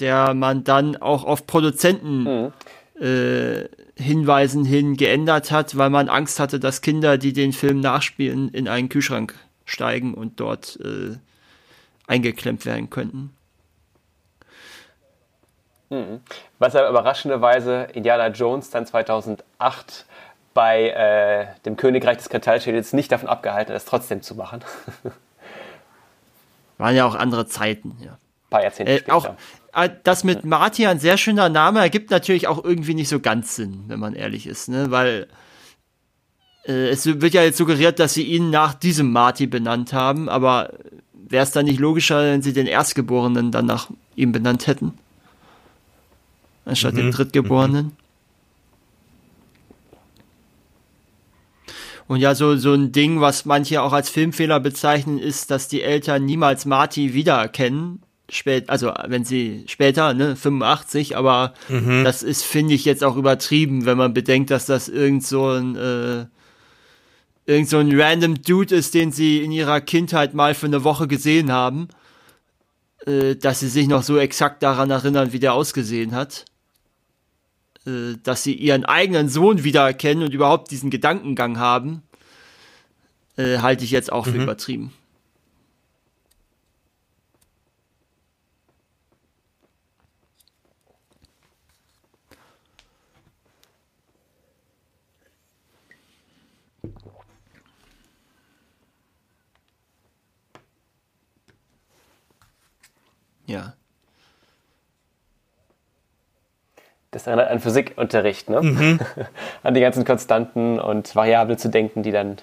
der 0.00 0.34
man 0.34 0.64
dann 0.64 0.96
auch 0.96 1.24
auf 1.24 1.46
Produzenten 1.46 2.22
mhm 2.22 2.52
äh, 3.00 3.68
Hinweisen 3.94 4.64
hin 4.64 4.96
geändert 4.96 5.50
hat, 5.50 5.76
weil 5.76 5.90
man 5.90 6.08
Angst 6.08 6.40
hatte, 6.40 6.60
dass 6.60 6.80
Kinder, 6.80 7.18
die 7.18 7.32
den 7.32 7.52
Film 7.52 7.80
nachspielen, 7.80 8.48
in 8.48 8.68
einen 8.68 8.88
Kühlschrank 8.88 9.34
steigen 9.64 10.14
und 10.14 10.40
dort 10.40 10.78
äh, 10.82 11.16
eingeklemmt 12.06 12.64
werden 12.66 12.90
könnten. 12.90 13.36
Mhm. 15.90 16.20
Was 16.58 16.74
aber 16.74 16.88
überraschenderweise 16.88 17.88
Indiana 17.92 18.28
Jones 18.28 18.70
dann 18.70 18.86
2008 18.86 20.06
bei 20.54 20.88
äh, 20.88 21.46
dem 21.64 21.76
Königreich 21.76 22.16
des 22.16 22.28
Kristallschädels 22.28 22.92
nicht 22.92 23.12
davon 23.12 23.28
abgehalten 23.28 23.72
hat, 23.72 23.76
es 23.76 23.84
trotzdem 23.84 24.22
zu 24.22 24.34
machen. 24.34 24.64
Waren 26.78 26.96
ja 26.96 27.06
auch 27.06 27.14
andere 27.14 27.46
Zeiten, 27.46 27.96
ja. 28.00 28.12
Ein 28.12 28.50
paar 28.50 28.62
Jahrzehnte 28.62 28.92
äh, 28.92 28.98
später. 28.98 29.14
Auch, 29.14 29.34
das 30.04 30.24
mit 30.24 30.44
Marty 30.44 30.86
ein 30.86 30.98
sehr 30.98 31.18
schöner 31.18 31.48
Name 31.48 31.80
ergibt 31.80 32.10
natürlich 32.10 32.48
auch 32.48 32.64
irgendwie 32.64 32.94
nicht 32.94 33.08
so 33.08 33.20
ganz 33.20 33.56
Sinn, 33.56 33.84
wenn 33.88 34.00
man 34.00 34.14
ehrlich 34.14 34.46
ist, 34.46 34.68
ne? 34.68 34.90
Weil 34.90 35.28
äh, 36.66 36.88
es 36.88 37.06
wird 37.06 37.34
ja 37.34 37.42
jetzt 37.42 37.58
suggeriert, 37.58 37.98
dass 37.98 38.14
sie 38.14 38.24
ihn 38.24 38.50
nach 38.50 38.74
diesem 38.74 39.12
Marty 39.12 39.46
benannt 39.46 39.92
haben, 39.92 40.28
aber 40.28 40.72
wäre 41.12 41.42
es 41.42 41.52
dann 41.52 41.66
nicht 41.66 41.78
logischer, 41.78 42.22
wenn 42.22 42.42
sie 42.42 42.52
den 42.52 42.66
Erstgeborenen 42.66 43.50
dann 43.50 43.66
nach 43.66 43.90
ihm 44.14 44.32
benannt 44.32 44.66
hätten? 44.66 44.94
Anstatt 46.64 46.94
mhm. 46.94 46.98
dem 46.98 47.10
Drittgeborenen? 47.12 47.86
Mhm. 47.86 47.92
Und 52.08 52.20
ja, 52.20 52.34
so, 52.34 52.56
so 52.56 52.72
ein 52.72 52.92
Ding, 52.92 53.20
was 53.20 53.44
manche 53.44 53.82
auch 53.82 53.92
als 53.92 54.08
Filmfehler 54.08 54.60
bezeichnen, 54.60 55.18
ist, 55.18 55.50
dass 55.50 55.66
die 55.68 55.82
Eltern 55.82 56.24
niemals 56.24 56.64
Marty 56.64 57.14
wiedererkennen, 57.14 58.00
spät, 58.28 58.68
also 58.68 58.92
wenn 59.06 59.24
sie 59.24 59.64
später, 59.68 60.14
ne, 60.14 60.36
85, 60.36 61.16
aber 61.16 61.54
mhm. 61.68 62.04
das 62.04 62.22
ist, 62.22 62.44
finde 62.44 62.74
ich, 62.74 62.84
jetzt 62.84 63.04
auch 63.04 63.16
übertrieben, 63.16 63.86
wenn 63.86 63.98
man 63.98 64.14
bedenkt, 64.14 64.50
dass 64.50 64.66
das 64.66 64.88
irgend 64.88 65.24
so 65.24 65.50
ein, 65.50 65.76
äh, 65.76 66.26
irgend 67.46 67.68
so 67.68 67.78
ein 67.78 67.98
random 67.98 68.42
Dude 68.42 68.74
ist, 68.74 68.94
den 68.94 69.12
sie 69.12 69.42
in 69.42 69.52
ihrer 69.52 69.80
Kindheit 69.80 70.34
mal 70.34 70.54
für 70.54 70.66
eine 70.66 70.82
Woche 70.82 71.06
gesehen 71.06 71.52
haben, 71.52 71.88
äh, 73.06 73.36
dass 73.36 73.60
sie 73.60 73.68
sich 73.68 73.86
noch 73.86 74.02
so 74.02 74.18
exakt 74.18 74.62
daran 74.62 74.90
erinnern, 74.90 75.32
wie 75.32 75.38
der 75.38 75.54
ausgesehen 75.54 76.12
hat. 76.12 76.44
Äh, 77.86 78.16
dass 78.22 78.42
sie 78.42 78.54
ihren 78.54 78.84
eigenen 78.84 79.28
Sohn 79.28 79.62
wiedererkennen 79.62 80.24
und 80.24 80.34
überhaupt 80.34 80.70
diesen 80.72 80.90
Gedankengang 80.90 81.58
haben, 81.58 82.02
äh, 83.36 83.58
halte 83.58 83.84
ich 83.84 83.92
jetzt 83.92 84.10
auch 84.10 84.24
für 84.26 84.32
mhm. 84.32 84.42
übertrieben. 84.42 84.92
Ja. 103.46 103.74
Das 107.10 107.26
erinnert 107.26 107.50
an 107.50 107.60
Physikunterricht, 107.60 108.50
ne? 108.50 108.60
Mhm. 108.60 109.00
an 109.62 109.74
die 109.74 109.80
ganzen 109.80 110.04
Konstanten 110.04 110.78
und 110.78 111.14
Variablen 111.16 111.58
zu 111.58 111.68
denken, 111.68 112.02
die 112.02 112.10
dann 112.10 112.36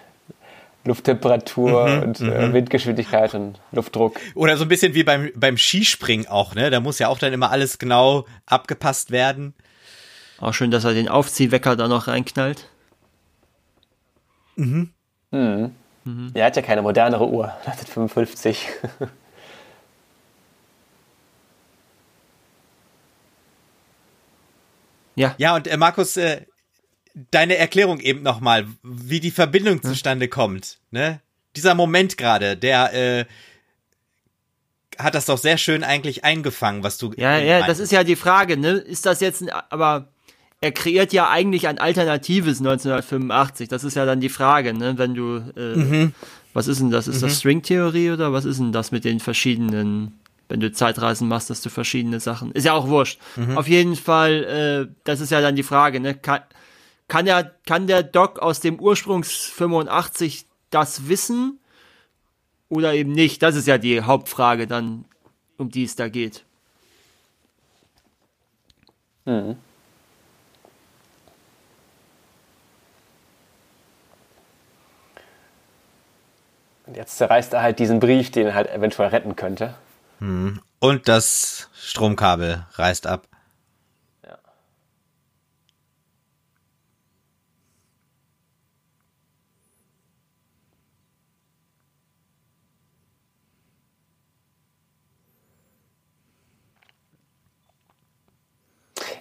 Lufttemperatur 0.86 1.88
mhm, 1.88 2.04
und 2.04 2.20
äh, 2.22 2.48
mhm. 2.48 2.54
Windgeschwindigkeit 2.54 3.34
und 3.36 3.60
Luftdruck. 3.72 4.20
Oder 4.36 4.58
so 4.58 4.66
ein 4.66 4.70
bisschen 4.70 4.94
wie 4.96 5.04
beim, 5.04 5.32
beim 5.36 5.58
Skispringen 5.58 6.28
auch, 6.28 6.56
ne? 6.56 6.70
Da 6.70 6.80
muss 6.80 7.00
ja 7.00 7.08
auch 7.08 7.20
dann 7.20 7.34
immer 7.34 7.52
alles 7.52 7.78
genau 7.78 8.26
abgepasst 8.46 9.12
werden. 9.12 9.54
Auch 10.40 10.54
schön, 10.54 10.72
dass 10.72 10.84
er 10.84 10.94
den 10.94 11.08
Aufziehwecker 11.08 11.76
da 11.76 11.88
noch 11.88 12.08
reinknallt. 12.08 12.68
Mhm. 14.56 14.90
Mhm. 15.32 15.72
mhm. 16.04 16.32
Er 16.34 16.46
hat 16.46 16.56
ja 16.56 16.62
keine 16.62 16.82
modernere 16.82 17.28
Uhr, 17.30 17.54
1955. 17.66 18.68
ja. 25.16 25.36
Ja, 25.38 25.56
und 25.56 25.68
äh, 25.68 25.78
Markus, 25.78 26.18
äh, 26.18 26.42
deine 27.32 27.58
Erklärung 27.58 28.00
eben 28.00 28.24
nochmal, 28.24 28.68
wie 28.84 29.20
die 29.20 29.32
Verbindung 29.32 29.76
hm. 29.76 29.84
zustande 29.84 30.28
kommt, 30.28 30.80
ne? 30.92 31.22
Dieser 31.56 31.76
Moment 31.76 32.18
gerade, 32.18 32.58
der 32.58 32.94
äh, 32.94 33.26
hat 34.98 35.16
das 35.16 35.26
doch 35.26 35.38
sehr 35.38 35.58
schön 35.58 35.84
eigentlich 35.84 36.24
eingefangen, 36.24 36.84
was 36.84 36.98
du. 36.98 37.14
Ja, 37.16 37.38
ja, 37.38 37.66
das 37.68 37.80
ist 37.80 37.92
ja 37.92 38.04
die 38.04 38.16
Frage, 38.16 38.58
ne? 38.58 38.72
Ist 38.72 39.06
das 39.06 39.20
jetzt 39.20 39.42
ein, 39.42 39.50
aber 39.50 40.10
er 40.62 40.72
kreiert 40.72 41.14
ja 41.14 41.30
eigentlich 41.30 41.68
ein 41.68 41.78
alternatives 41.78 42.60
1985. 42.60 43.68
Das 43.68 43.84
ist 43.84 43.96
ja 43.96 44.06
dann 44.06 44.22
die 44.22 44.30
Frage, 44.30 44.74
ne? 44.74 44.98
Wenn 44.98 45.14
du, 45.14 45.44
äh, 45.56 45.76
mhm. 45.76 46.14
was 46.54 46.68
ist 46.68 46.80
denn 46.80 46.90
das? 46.90 47.08
Ist 47.08 47.18
mhm. 47.18 47.28
das 47.28 47.40
Stringtheorie 47.40 48.12
oder 48.12 48.34
was 48.34 48.46
ist 48.46 48.60
denn 48.60 48.72
das 48.72 48.92
mit 48.92 49.04
den 49.06 49.20
verschiedenen, 49.20 50.20
wenn 50.54 50.60
du 50.60 50.72
Zeitreisen 50.72 51.28
machst, 51.28 51.50
dass 51.50 51.62
du 51.62 51.72
verschiedene 51.72 52.20
Sachen? 52.20 52.52
Ist 52.52 52.66
ja 52.66 52.74
auch 52.74 52.88
wurscht. 52.88 53.20
Mhm. 53.38 53.58
Auf 53.58 53.68
jeden 53.68 53.96
Fall, 53.96 54.44
äh, 54.88 54.96
das 55.04 55.20
ist 55.20 55.32
ja 55.32 55.42
dann 55.42 55.56
die 55.56 55.64
Frage, 55.64 56.00
ne? 56.00 56.14
Kann, 56.14 56.42
kann, 57.08 57.26
er, 57.26 57.56
kann 57.66 57.88
der 57.88 58.04
Doc 58.04 58.38
aus 58.38 58.60
dem 58.60 58.80
Ursprungs 58.80 59.32
85 59.32 60.46
das 60.70 61.10
wissen 61.10 61.58
oder 62.70 62.94
eben 62.94 63.14
nicht? 63.14 63.42
Das 63.42 63.56
ist 63.56 63.66
ja 63.66 63.80
die 63.80 64.02
Hauptfrage 64.02 64.68
dann, 64.68 65.06
um 65.58 65.72
die 65.72 65.86
es 65.86 65.96
da 65.96 66.08
geht. 66.08 66.46
Mhm. 69.26 69.56
Und 76.86 76.96
jetzt 76.96 77.18
zerreißt 77.18 77.54
er 77.54 77.64
halt 77.64 77.80
diesen 77.80 78.00
Brief, 78.00 78.30
den 78.30 78.46
er 78.46 78.54
halt 78.54 78.70
eventuell 78.70 79.10
retten 79.10 79.36
könnte. 79.36 79.74
Und 80.80 81.08
das 81.10 81.70
Stromkabel 81.74 82.66
reißt 82.76 83.08
ab. 83.08 83.28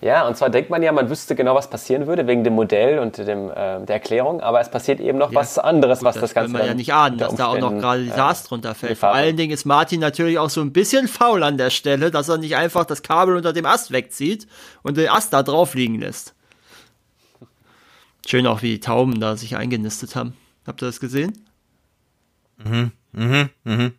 Ja, 0.03 0.27
und 0.27 0.37
zwar 0.37 0.51
denkt 0.51 0.69
man 0.69 0.83
ja, 0.83 0.91
man 0.91 1.09
wüsste 1.09 1.37
genau, 1.37 1.55
was 1.55 1.71
passieren 1.71 2.09
würde 2.09 2.27
wegen 2.27 2.43
dem 2.43 2.55
Modell 2.55 2.99
und 2.99 3.19
dem, 3.19 3.51
äh, 3.51 3.85
der 3.85 3.89
Erklärung, 3.89 4.41
aber 4.41 4.61
es 4.61 4.69
passiert 4.69 4.99
eben 4.99 5.17
noch 5.17 5.31
ja, 5.31 5.39
was 5.39 5.61
anderes, 5.61 6.01
gut, 6.01 6.07
was 6.07 6.15
das, 6.17 6.23
das 6.23 6.35
Ganze. 6.35 6.53
Kann 6.53 6.61
man 6.61 6.69
ja 6.69 6.75
nicht 6.75 6.93
ahnen, 6.93 7.19
dass 7.19 7.37
da 7.37 7.47
auch 7.47 7.59
noch 7.59 7.71
gerade 7.71 8.03
die 8.03 8.11
Saas 8.11 8.43
drunter 8.43 8.75
fällt. 8.75 8.99
Vor 8.99 9.11
allen 9.11 9.37
Dingen 9.37 9.53
ist 9.53 9.65
Martin 9.65 10.01
natürlich 10.01 10.41
auch 10.41 10.51
so 10.51 10.61
ein 10.61 10.73
bisschen 10.73 11.07
faul 11.07 11.45
an 11.45 11.57
der 11.57 11.71
Stelle, 11.71 12.11
dass 12.11 12.29
er 12.29 12.39
nicht 12.39 12.57
einfach 12.57 12.85
das 12.85 13.03
Kabel 13.03 13.37
unter 13.37 13.53
dem 13.53 13.65
Ast 13.65 13.93
wegzieht 13.93 14.49
und 14.83 14.97
den 14.97 15.09
Ast 15.09 15.33
da 15.33 15.45
drauf 15.45 15.75
liegen 15.75 16.01
lässt. 16.01 16.35
Schön 18.27 18.49
auch, 18.49 18.63
wie 18.63 18.71
die 18.71 18.81
Tauben 18.81 19.21
da 19.21 19.37
sich 19.37 19.57
eingenistet 19.57 20.17
haben. 20.17 20.37
Habt 20.67 20.83
ihr 20.83 20.87
das 20.87 20.99
gesehen? 20.99 21.45
Mhm, 22.59 22.91
mhm, 23.13 23.51
mhm. 23.63 23.93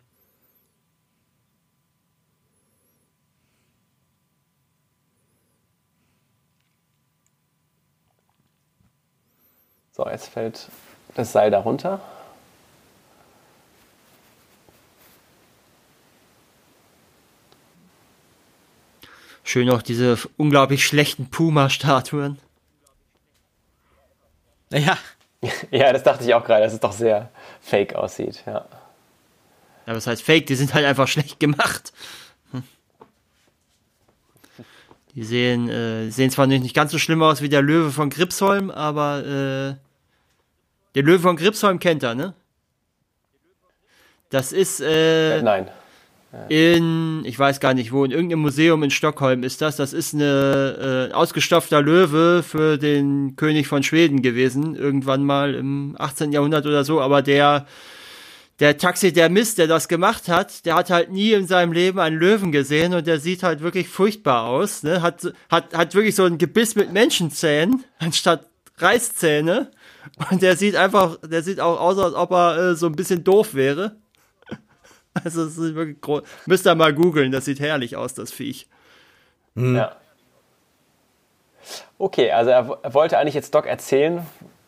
So, 9.96 10.04
jetzt 10.08 10.26
fällt 10.26 10.66
das 11.14 11.30
Seil 11.30 11.52
darunter. 11.52 12.00
Schön 19.44 19.70
auch 19.70 19.82
diese 19.82 20.18
unglaublich 20.36 20.84
schlechten 20.84 21.30
Puma-Statuen. 21.30 22.38
Ja. 24.70 24.98
Ja, 25.70 25.92
das 25.92 26.02
dachte 26.02 26.24
ich 26.24 26.32
auch 26.32 26.42
gerade, 26.42 26.64
dass 26.64 26.72
es 26.72 26.80
doch 26.80 26.92
sehr 26.92 27.28
fake 27.60 27.94
aussieht, 27.94 28.44
ja. 28.46 28.64
Ja, 29.84 29.94
was 29.94 30.06
heißt 30.06 30.22
fake? 30.22 30.46
Die 30.46 30.54
sind 30.54 30.72
halt 30.72 30.86
einfach 30.86 31.06
schlecht 31.06 31.38
gemacht. 31.38 31.92
Die 35.14 35.22
sehen, 35.22 35.68
äh, 35.68 36.10
sehen 36.10 36.30
zwar 36.30 36.46
nicht 36.46 36.74
ganz 36.74 36.90
so 36.90 36.98
schlimm 36.98 37.22
aus 37.22 37.40
wie 37.40 37.48
der 37.48 37.62
Löwe 37.62 37.90
von 37.90 38.10
Gripsholm, 38.10 38.70
aber 38.70 39.20
äh, 39.20 39.74
der 40.94 41.02
Löwe 41.02 41.20
von 41.20 41.36
Gripsholm 41.36 41.78
kennt 41.78 42.02
er, 42.02 42.14
ne? 42.14 42.34
Das 44.30 44.52
ist 44.52 44.80
äh, 44.80 45.40
nein. 45.42 45.68
In, 46.48 47.24
ich 47.24 47.38
weiß 47.38 47.60
gar 47.60 47.74
nicht 47.74 47.92
wo, 47.92 48.04
in 48.04 48.10
irgendeinem 48.10 48.40
Museum 48.40 48.82
in 48.82 48.90
Stockholm 48.90 49.44
ist 49.44 49.62
das. 49.62 49.76
Das 49.76 49.92
ist 49.92 50.14
eine 50.14 51.08
äh, 51.10 51.14
ausgestopfter 51.14 51.80
Löwe 51.80 52.42
für 52.42 52.76
den 52.76 53.36
König 53.36 53.68
von 53.68 53.84
Schweden 53.84 54.20
gewesen, 54.20 54.74
irgendwann 54.74 55.22
mal 55.22 55.54
im 55.54 55.94
18. 55.96 56.32
Jahrhundert 56.32 56.66
oder 56.66 56.82
so, 56.82 57.00
aber 57.00 57.22
der 57.22 57.66
der 58.60 58.76
Taxidermist, 58.76 59.58
der 59.58 59.66
das 59.66 59.88
gemacht 59.88 60.28
hat, 60.28 60.64
der 60.64 60.76
hat 60.76 60.90
halt 60.90 61.10
nie 61.10 61.32
in 61.32 61.46
seinem 61.46 61.72
Leben 61.72 61.98
einen 61.98 62.18
Löwen 62.18 62.52
gesehen 62.52 62.94
und 62.94 63.06
der 63.06 63.18
sieht 63.18 63.42
halt 63.42 63.60
wirklich 63.60 63.88
furchtbar 63.88 64.44
aus. 64.44 64.82
Ne? 64.82 65.02
Hat, 65.02 65.32
hat, 65.50 65.74
hat 65.74 65.94
wirklich 65.94 66.14
so 66.14 66.24
ein 66.24 66.38
Gebiss 66.38 66.76
mit 66.76 66.92
Menschenzähnen 66.92 67.84
anstatt 67.98 68.46
Reißzähne. 68.76 69.70
Und 70.30 70.42
der 70.42 70.56
sieht 70.56 70.76
einfach, 70.76 71.18
der 71.22 71.42
sieht 71.42 71.60
auch 71.60 71.80
aus, 71.80 71.98
als 71.98 72.14
ob 72.14 72.30
er 72.30 72.58
äh, 72.58 72.74
so 72.76 72.86
ein 72.86 72.96
bisschen 72.96 73.24
doof 73.24 73.54
wäre. 73.54 73.96
Also 75.22 75.44
es 75.44 75.56
ist 75.56 75.76
wirklich 75.76 76.00
groß. 76.00 76.24
Müsst 76.46 76.66
ihr 76.66 76.74
mal 76.74 76.92
googeln, 76.92 77.30
das 77.30 77.44
sieht 77.44 77.60
herrlich 77.60 77.94
aus, 77.94 78.14
das 78.14 78.32
Viech. 78.32 78.66
Mhm. 79.54 79.76
Ja. 79.76 79.96
Okay, 81.98 82.32
also 82.32 82.50
er, 82.50 82.78
er 82.82 82.94
wollte 82.94 83.16
eigentlich 83.16 83.36
jetzt 83.36 83.54
Doc 83.54 83.66
erzählen, 83.66 84.26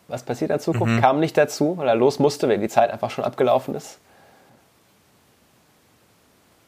was 0.09 0.23
passiert 0.23 0.51
in 0.51 0.55
der 0.55 0.61
Zukunft, 0.61 0.97
mhm. 0.97 1.01
kam 1.01 1.21
nicht 1.21 1.37
dazu, 1.37 1.77
weil 1.77 1.89
er 1.89 1.97
los 1.97 2.19
musste, 2.19 2.49
weil 2.49 2.59
die 2.59 2.69
Zeit 2.69 2.91
einfach 2.91 3.11
schon 3.11 3.25
abgelaufen 3.25 3.75
ist. 3.75 3.99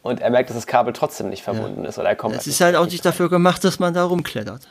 Und 0.02 0.20
er 0.20 0.30
merkt, 0.30 0.48
dass 0.48 0.56
das 0.56 0.66
Kabel 0.66 0.92
trotzdem 0.92 1.28
nicht 1.28 1.42
verbunden 1.42 1.82
ja. 1.82 1.88
ist. 1.88 1.98
Oder 1.98 2.08
er 2.08 2.16
kommt 2.16 2.36
es 2.36 2.46
ist 2.46 2.60
halt 2.60 2.76
auch 2.76 2.86
nicht 2.86 3.04
dafür 3.04 3.28
gemacht, 3.28 3.62
dass 3.64 3.78
man 3.78 3.94
da 3.94 4.04
rumklettert. 4.04 4.66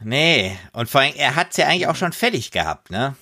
Nee, 0.00 0.56
und 0.72 0.88
vor 0.88 1.00
allem, 1.00 1.14
er 1.16 1.34
hat 1.34 1.48
es 1.50 1.56
ja 1.56 1.66
eigentlich 1.66 1.88
auch 1.88 1.96
schon 1.96 2.12
fertig 2.12 2.50
gehabt, 2.50 2.90
ne? 2.90 3.16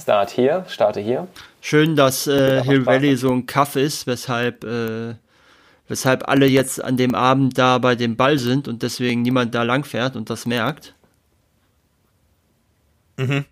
Start 0.00 0.30
hier, 0.30 0.64
starte 0.68 1.00
hier. 1.00 1.26
Schön, 1.60 1.96
dass 1.96 2.26
äh, 2.26 2.62
Hill 2.62 2.86
Valley 2.86 3.16
so 3.16 3.32
ein 3.32 3.44
Kaff 3.44 3.74
ist, 3.74 4.06
weshalb 4.06 4.62
äh, 4.62 5.16
weshalb 5.88 6.28
alle 6.28 6.46
jetzt 6.46 6.82
an 6.82 6.96
dem 6.96 7.14
Abend 7.14 7.58
da 7.58 7.78
bei 7.78 7.94
dem 7.96 8.16
Ball 8.16 8.38
sind 8.38 8.68
und 8.68 8.82
deswegen 8.82 9.22
niemand 9.22 9.54
da 9.54 9.62
langfährt 9.62 10.16
und 10.16 10.30
das 10.30 10.46
merkt. 10.46 10.94
Mhm. 13.16 13.44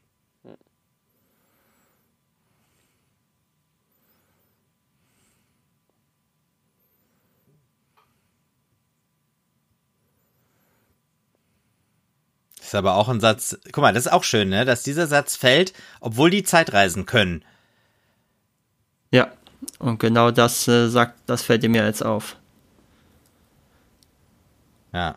ist 12.72 12.78
aber 12.78 12.94
auch 12.94 13.09
ein 13.09 13.20
Satz. 13.20 13.59
Guck 13.70 13.82
mal, 13.82 13.92
das 13.92 14.06
ist 14.06 14.12
auch 14.12 14.24
schön, 14.24 14.48
ne? 14.48 14.64
Dass 14.64 14.82
dieser 14.82 15.06
Satz 15.06 15.36
fällt, 15.36 15.74
obwohl 16.00 16.30
die 16.30 16.42
Zeitreisen 16.42 17.04
können. 17.06 17.44
Ja. 19.62 19.86
Und 19.86 19.98
genau 19.98 20.30
das 20.30 20.68
äh, 20.68 20.89
sagt, 20.89 21.18
das 21.26 21.43
fällt 21.43 21.64
ihm 21.64 21.74
ja 21.74 21.86
jetzt 21.86 22.05
auf. 22.05 22.36
Ja. 24.93 25.16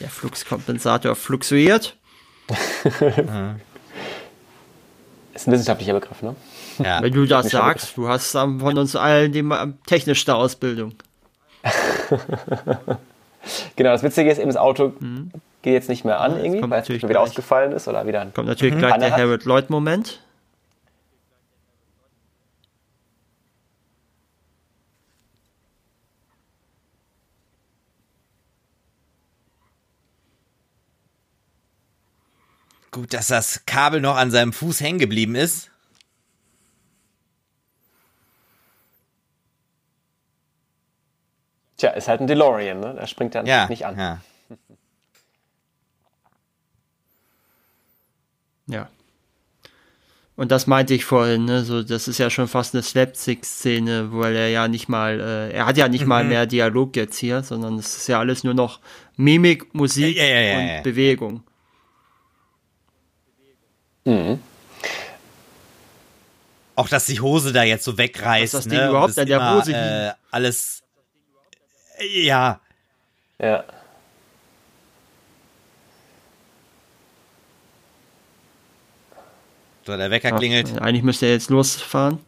Der 0.00 0.08
Fluxkompensator 0.08 1.16
fluxuiert. 1.16 1.96
Ist 5.34 5.46
ein 5.46 5.52
wissenschaftlicher 5.52 5.94
Begriff, 5.94 6.22
ne? 6.22 6.36
Ja. 6.78 7.02
Wenn 7.02 7.12
du 7.12 7.26
das 7.26 7.50
sagst, 7.50 7.96
du 7.96 8.08
hast 8.08 8.30
von 8.32 8.78
uns 8.78 8.94
allen 8.96 9.32
die 9.32 9.44
technischste 9.86 10.34
Ausbildung. 10.34 10.94
Genau, 13.76 13.90
das 13.90 14.02
Witzige 14.02 14.30
ist 14.30 14.38
eben, 14.38 14.48
das 14.48 14.56
Auto 14.56 14.92
geht 15.62 15.74
jetzt 15.74 15.88
nicht 15.88 16.04
mehr 16.04 16.20
an 16.20 16.32
Ja, 16.36 16.44
irgendwie, 16.44 16.60
weil 16.62 16.80
es 16.80 16.84
natürlich 16.84 17.02
wieder 17.02 17.14
gleich. 17.14 17.22
ausgefallen 17.30 17.72
ist 17.72 17.88
oder 17.88 18.06
wieder. 18.06 18.26
Kommt 18.34 18.48
natürlich 18.48 18.76
gleich 18.78 18.96
der 18.98 19.16
Harold 19.16 19.44
Lloyd-Moment. 19.44 20.20
Gut, 32.90 33.12
dass 33.12 33.28
das 33.28 33.64
Kabel 33.66 34.00
noch 34.00 34.16
an 34.16 34.30
seinem 34.30 34.52
Fuß 34.52 34.80
hängen 34.80 34.98
geblieben 34.98 35.34
ist. 35.34 35.70
Tja, 41.76 41.90
ist 41.90 42.08
halt 42.08 42.20
ein 42.20 42.26
DeLorean, 42.26 42.80
ne? 42.80 42.94
Da 42.94 43.06
springt 43.06 43.34
er 43.34 43.46
Ja, 43.46 43.68
nicht 43.68 43.86
an. 43.86 43.96
Ja. 43.98 44.20
Und 50.38 50.52
das 50.52 50.68
meinte 50.68 50.94
ich 50.94 51.04
vorhin, 51.04 51.46
ne? 51.46 51.64
So, 51.64 51.82
das 51.82 52.06
ist 52.06 52.18
ja 52.18 52.30
schon 52.30 52.46
fast 52.46 52.72
eine 52.72 52.84
Slapstick-Szene, 52.84 54.12
weil 54.12 54.36
er 54.36 54.48
ja 54.50 54.68
nicht 54.68 54.88
mal, 54.88 55.18
äh, 55.18 55.50
er 55.52 55.66
hat 55.66 55.76
ja 55.76 55.88
nicht 55.88 56.02
Mhm. 56.02 56.08
mal 56.08 56.24
mehr 56.24 56.46
Dialog 56.46 56.94
jetzt 56.94 57.18
hier, 57.18 57.42
sondern 57.42 57.76
es 57.76 57.96
ist 57.96 58.06
ja 58.06 58.20
alles 58.20 58.44
nur 58.44 58.54
noch 58.54 58.78
Mimik, 59.16 59.74
Musik 59.74 60.16
Ja, 60.16 60.22
ja, 60.24 60.40
ja, 60.40 60.58
und 60.60 60.68
ja. 60.68 60.80
Bewegung. 60.82 61.42
Auch, 66.76 66.88
dass 66.88 67.06
die 67.06 67.20
Hose 67.20 67.52
da 67.52 67.64
jetzt 67.64 67.84
so 67.84 67.98
wegreißt. 67.98 68.54
Dass 68.54 68.64
das 68.64 68.72
ne? 68.72 68.78
Ding 68.78 68.88
überhaupt 68.90 69.06
und 69.06 69.10
es 69.10 69.18
an 69.18 69.26
der 69.26 69.36
immer, 69.38 69.56
Hose 69.58 69.72
äh, 69.74 70.12
Alles. 70.30 70.84
Ja. 72.14 72.60
Ja. 73.40 73.64
So, 79.88 79.96
der 79.96 80.10
Wecker 80.10 80.28
Ja, 80.28 80.36
klingelt. 80.36 80.82
eigentlich 80.82 81.02
müsste 81.02 81.24
er 81.24 81.32
jetzt 81.32 81.48
losfahren. 81.48 82.18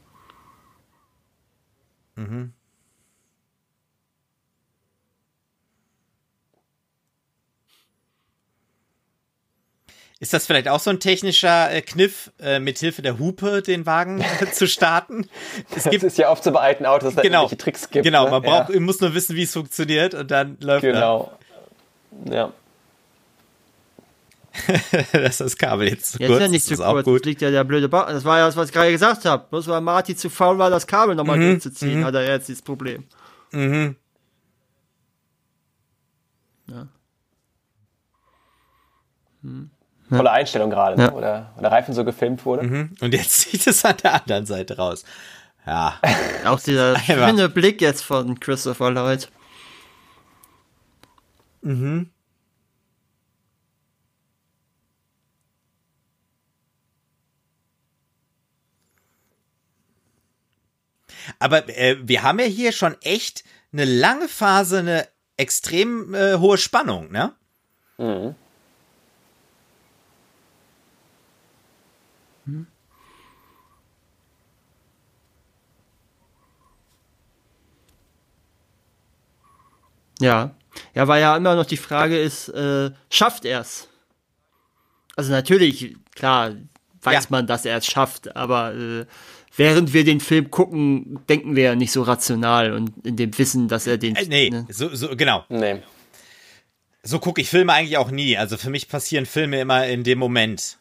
Ist 10.20 10.32
das 10.32 10.46
vielleicht 10.46 10.68
auch 10.68 10.80
so 10.80 10.88
ein 10.88 11.00
technischer 11.00 11.70
äh, 11.70 11.82
Kniff, 11.82 12.32
äh, 12.40 12.60
mit 12.60 12.78
Hilfe 12.78 13.02
der 13.02 13.18
Hupe 13.18 13.60
den 13.60 13.84
Wagen 13.84 14.24
zu 14.52 14.66
starten? 14.66 15.28
Es 15.76 15.84
gibt 15.84 16.02
ist 16.02 16.16
ja 16.16 16.30
oft 16.30 16.42
so 16.42 16.52
bei 16.52 16.60
alten 16.60 16.86
Autos, 16.86 17.02
dass 17.02 17.10
es 17.10 17.16
da 17.16 17.22
genau, 17.22 17.40
irgendwelche 17.42 17.58
Tricks 17.62 17.90
gibt. 17.90 18.04
genau, 18.04 18.24
ne? 18.24 18.30
man 18.30 18.42
braucht, 18.42 18.74
muss 18.80 19.02
nur 19.02 19.12
wissen, 19.12 19.36
wie 19.36 19.42
es 19.42 19.52
funktioniert 19.52 20.14
und 20.14 20.30
dann 20.30 20.56
läuft 20.60 20.84
ja, 20.84 20.92
Genau. 20.92 21.38
Ja. 22.24 22.34
er. 22.44 22.46
Das 22.46 22.59
ist 25.12 25.40
das 25.40 25.56
Kabel 25.56 25.88
jetzt 25.88 26.12
zu 26.12 26.18
Jetzt 26.18 26.28
kurz. 26.28 26.38
ist 26.38 26.42
ja 26.42 26.48
nicht 26.48 26.62
das 26.62 26.68
zu 26.68 26.74
ist 26.74 26.80
auch 26.80 26.92
kurz, 26.94 27.04
gut. 27.04 27.14
jetzt 27.16 27.26
liegt 27.26 27.42
ja 27.42 27.50
der 27.50 27.64
blöde 27.64 27.88
ba 27.88 28.12
Das 28.12 28.24
war 28.24 28.38
ja 28.38 28.46
das, 28.46 28.56
was 28.56 28.68
ich 28.68 28.72
gerade 28.74 28.90
gesagt 28.90 29.24
habe. 29.24 29.46
Bloß 29.50 29.68
weil 29.68 29.80
Marty 29.80 30.16
zu 30.16 30.28
faul 30.30 30.58
war, 30.58 30.70
das 30.70 30.86
Kabel 30.86 31.14
nochmal 31.14 31.38
Mhm, 31.38 31.50
durchzuziehen, 31.50 32.04
hat 32.04 32.14
er 32.14 32.26
jetzt 32.28 32.48
dieses 32.48 32.62
Problem. 32.62 33.04
Mhm. 33.52 33.96
Tolle 40.10 40.30
Einstellung 40.32 40.70
gerade, 40.70 40.96
ne? 40.96 41.04
Ja. 41.04 41.12
oder, 41.12 41.54
oder 41.56 41.70
Reifen 41.70 41.94
so 41.94 42.04
gefilmt 42.04 42.44
wurde. 42.44 42.66
Mhm. 42.66 42.94
Und 43.00 43.14
jetzt 43.14 43.40
sieht 43.50 43.66
es 43.66 43.84
an 43.84 43.96
der 44.02 44.14
anderen 44.14 44.46
Seite 44.46 44.76
raus. 44.76 45.04
Ja. 45.66 45.98
Auch 46.46 46.60
dieser 46.60 46.98
schöne 46.98 47.48
Blick 47.48 47.80
jetzt 47.80 48.02
von 48.02 48.40
Christopher 48.40 48.90
Lloyd. 48.90 49.30
Aber 61.38 61.68
äh, 61.68 61.96
wir 62.02 62.22
haben 62.22 62.38
ja 62.38 62.46
hier 62.46 62.72
schon 62.72 62.96
echt 63.02 63.44
eine 63.72 63.84
lange 63.84 64.28
Phase, 64.28 64.78
eine 64.78 65.08
extrem 65.36 66.14
äh, 66.14 66.36
hohe 66.36 66.58
Spannung, 66.58 67.10
ne? 67.10 67.34
Ja. 80.20 80.54
Ja, 80.94 81.08
weil 81.08 81.20
ja 81.20 81.36
immer 81.36 81.56
noch 81.56 81.66
die 81.66 81.76
Frage 81.76 82.18
ist, 82.20 82.48
äh, 82.48 82.90
schafft 83.10 83.44
er's? 83.44 83.88
Also 85.16 85.32
natürlich, 85.32 85.96
klar, 86.14 86.52
weiß 87.02 87.24
Ja. 87.24 87.30
man, 87.30 87.46
dass 87.46 87.64
er 87.64 87.78
es 87.78 87.86
schafft, 87.86 88.34
aber 88.36 88.74
äh, 88.74 89.06
während 89.60 89.92
wir 89.92 90.04
den 90.04 90.20
Film 90.20 90.50
gucken, 90.50 91.20
denken 91.28 91.54
wir 91.54 91.62
ja 91.64 91.74
nicht 91.74 91.92
so 91.92 92.00
rational 92.02 92.72
und 92.72 92.92
in 93.06 93.16
dem 93.16 93.36
Wissen, 93.38 93.68
dass 93.68 93.86
er 93.86 93.98
den. 93.98 94.16
Äh, 94.16 94.24
nee, 94.26 94.48
ne? 94.50 94.66
so, 94.70 94.88
so, 94.94 95.14
genau. 95.14 95.44
Nee. 95.50 95.82
So 97.02 97.18
gucke 97.18 97.40
ich 97.42 97.48
Filme 97.50 97.72
eigentlich 97.74 97.98
auch 97.98 98.10
nie. 98.10 98.36
Also 98.38 98.56
für 98.56 98.70
mich 98.70 98.88
passieren 98.88 99.26
Filme 99.26 99.60
immer 99.60 99.86
in 99.86 100.02
dem 100.02 100.18
Moment. 100.18 100.78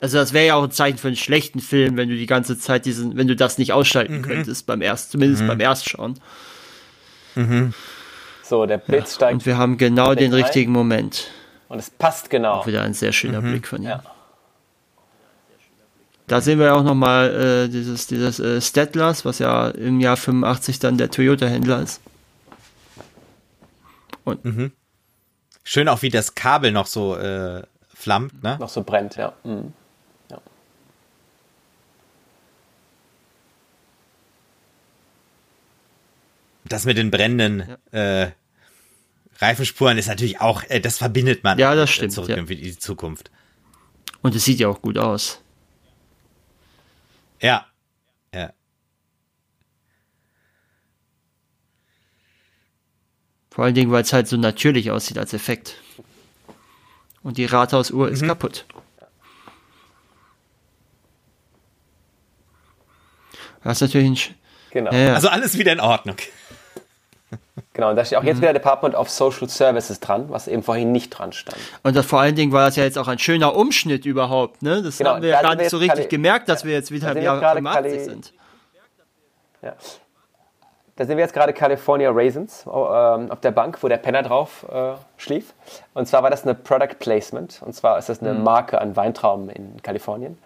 Also 0.00 0.18
das 0.18 0.32
wäre 0.32 0.46
ja 0.46 0.54
auch 0.54 0.64
ein 0.64 0.70
Zeichen 0.70 0.98
für 0.98 1.08
einen 1.08 1.16
schlechten 1.16 1.60
Film, 1.60 1.96
wenn 1.96 2.08
du 2.08 2.16
die 2.16 2.26
ganze 2.26 2.58
Zeit 2.58 2.84
diesen, 2.84 3.16
wenn 3.16 3.26
du 3.26 3.34
das 3.36 3.58
nicht 3.58 3.70
Mhm. 3.70 3.74
ausschalten 3.74 4.22
könntest 4.22 4.66
beim 4.66 4.82
erst, 4.82 5.10
zumindest 5.12 5.46
beim 5.46 5.60
Erstschauen. 5.60 6.20
So, 8.42 8.66
der 8.66 8.78
Blitz 8.78 9.14
steigt 9.16 9.32
Und 9.34 9.46
wir 9.46 9.56
haben 9.58 9.78
genau 9.78 10.14
den 10.14 10.32
rein. 10.32 10.42
richtigen 10.42 10.72
Moment. 10.72 11.30
und 11.68 11.78
es 11.78 11.90
passt 11.90 12.30
genau. 12.30 12.54
Auch 12.60 12.66
wieder 12.66 12.82
ein 12.82 12.94
sehr 12.94 13.12
schöner 13.12 13.40
Blick 13.40 13.66
von 13.66 13.82
ihm. 13.82 13.88
Ja. 13.88 14.02
Da 16.26 16.40
sehen 16.40 16.58
wir 16.58 16.66
ja 16.66 16.74
auch 16.74 16.84
nochmal 16.84 17.66
äh, 17.66 17.68
dieses, 17.68 18.06
dieses 18.06 18.40
äh, 18.40 18.60
Stattlers, 18.60 19.24
was 19.24 19.38
ja 19.40 19.68
im 19.68 20.00
Jahr 20.00 20.16
85 20.16 20.78
dann 20.78 20.96
der 20.96 21.10
Toyota-Händler 21.10 21.82
ist. 21.82 22.00
Und 24.24 24.72
Schön 25.64 25.88
auch, 25.88 26.02
wie 26.02 26.10
das 26.10 26.34
Kabel 26.34 26.72
noch 26.72 26.86
so 26.86 27.16
äh, 27.16 27.62
flammt, 27.94 28.42
ne? 28.42 28.58
Noch 28.60 28.68
so 28.68 28.82
brennt, 28.82 29.16
ja. 29.16 29.32
Mhm. 29.44 29.72
ja. 30.30 30.38
Das 36.66 36.84
mit 36.84 36.98
den 36.98 37.10
brennenden 37.10 37.76
äh, 37.92 38.30
Reifenspuren 39.38 39.96
ist 39.96 40.06
natürlich 40.06 40.40
auch, 40.40 40.62
äh, 40.68 40.80
das 40.80 40.98
verbindet 40.98 41.44
man. 41.44 41.58
Ja, 41.58 41.74
das 41.74 41.90
äh, 41.90 41.92
stimmt, 41.94 42.12
Zurück 42.12 42.28
ja. 42.28 42.36
in 42.36 42.46
die 42.46 42.78
Zukunft. 42.78 43.30
Und 44.20 44.34
es 44.34 44.44
sieht 44.44 44.60
ja 44.60 44.68
auch 44.68 44.82
gut 44.82 44.98
aus. 44.98 45.43
Ja. 47.44 47.66
Ja. 48.34 48.52
Vor 53.50 53.64
allen 53.64 53.74
Dingen, 53.74 53.92
weil 53.92 54.02
es 54.02 54.14
halt 54.14 54.28
so 54.28 54.38
natürlich 54.38 54.90
aussieht 54.90 55.18
als 55.18 55.34
Effekt. 55.34 55.76
Und 57.22 57.36
die 57.36 57.44
Rathausuhr 57.44 58.08
ist 58.08 58.22
kaputt. 58.24 58.64
Das 63.62 63.76
ist 63.78 63.80
natürlich 63.82 64.06
ein. 64.08 64.16
Sch 64.16 64.30
Genau. 64.70 64.90
ja, 64.90 64.98
ja. 64.98 65.14
Also 65.14 65.28
alles 65.28 65.56
wieder 65.56 65.72
in 65.72 65.80
Ordnung. 65.80 66.16
Genau. 67.72 67.90
Und 67.90 67.96
da 67.96 68.04
steht 68.04 68.18
auch 68.18 68.22
Mhm. 68.22 68.28
jetzt 68.28 68.40
wieder 68.40 68.52
Department 68.52 68.94
of 68.94 69.08
Social 69.10 69.48
Services 69.48 70.00
dran, 70.00 70.26
was 70.28 70.48
eben 70.48 70.62
vorhin 70.62 70.92
nicht 70.92 71.10
dran 71.10 71.32
stand. 71.32 71.56
Und 71.82 71.94
das, 71.96 72.06
vor 72.06 72.20
allen 72.20 72.34
Dingen 72.34 72.52
war 72.52 72.66
das 72.66 72.76
ja 72.76 72.84
jetzt 72.84 72.98
auch 72.98 73.08
ein 73.08 73.18
schöner 73.18 73.54
Umschnitt 73.56 74.06
überhaupt, 74.06 74.62
ne? 74.62 74.82
Das 74.82 74.98
Genau, 74.98 75.10
haben 75.14 75.22
wir 75.22 75.30
da 75.32 75.36
ja 75.36 75.42
gar 75.42 75.54
nicht 75.54 75.70
so 75.70 75.78
richtig 75.78 76.08
gemerkt, 76.08 76.48
dass 76.48 76.64
wir 76.64 76.72
jetzt 76.72 76.90
wieder 76.90 77.12
da 77.14 77.18
im 77.18 77.24
Jahr 77.24 77.38
gerade 77.40 77.56
85 77.58 77.92
gerade- 77.92 78.04
sind. 78.10 78.32
Ja. 79.62 79.74
Da 80.96 81.04
sehen 81.04 81.16
wir 81.16 81.24
jetzt 81.24 81.34
gerade 81.34 81.52
California 81.52 82.10
Raisins 82.12 82.64
oh, 82.66 82.86
ähm, 82.88 83.30
auf 83.32 83.40
der 83.40 83.50
Bank, 83.50 83.82
wo 83.82 83.88
der 83.88 83.96
Penner 83.96 84.22
drauf 84.22 84.64
äh, 84.72 84.92
schlief. 85.16 85.52
Und 85.92 86.06
zwar 86.06 86.22
war 86.22 86.30
das 86.30 86.44
eine 86.44 86.54
Product 86.54 86.94
Placement. 87.00 87.60
Und 87.66 87.74
zwar 87.74 87.98
ist 87.98 88.08
das 88.08 88.22
eine 88.22 88.32
Marke 88.34 88.80
an 88.80 88.94
Weintrauben 88.94 89.48
in 89.48 89.82
Kalifornien. 89.82 90.38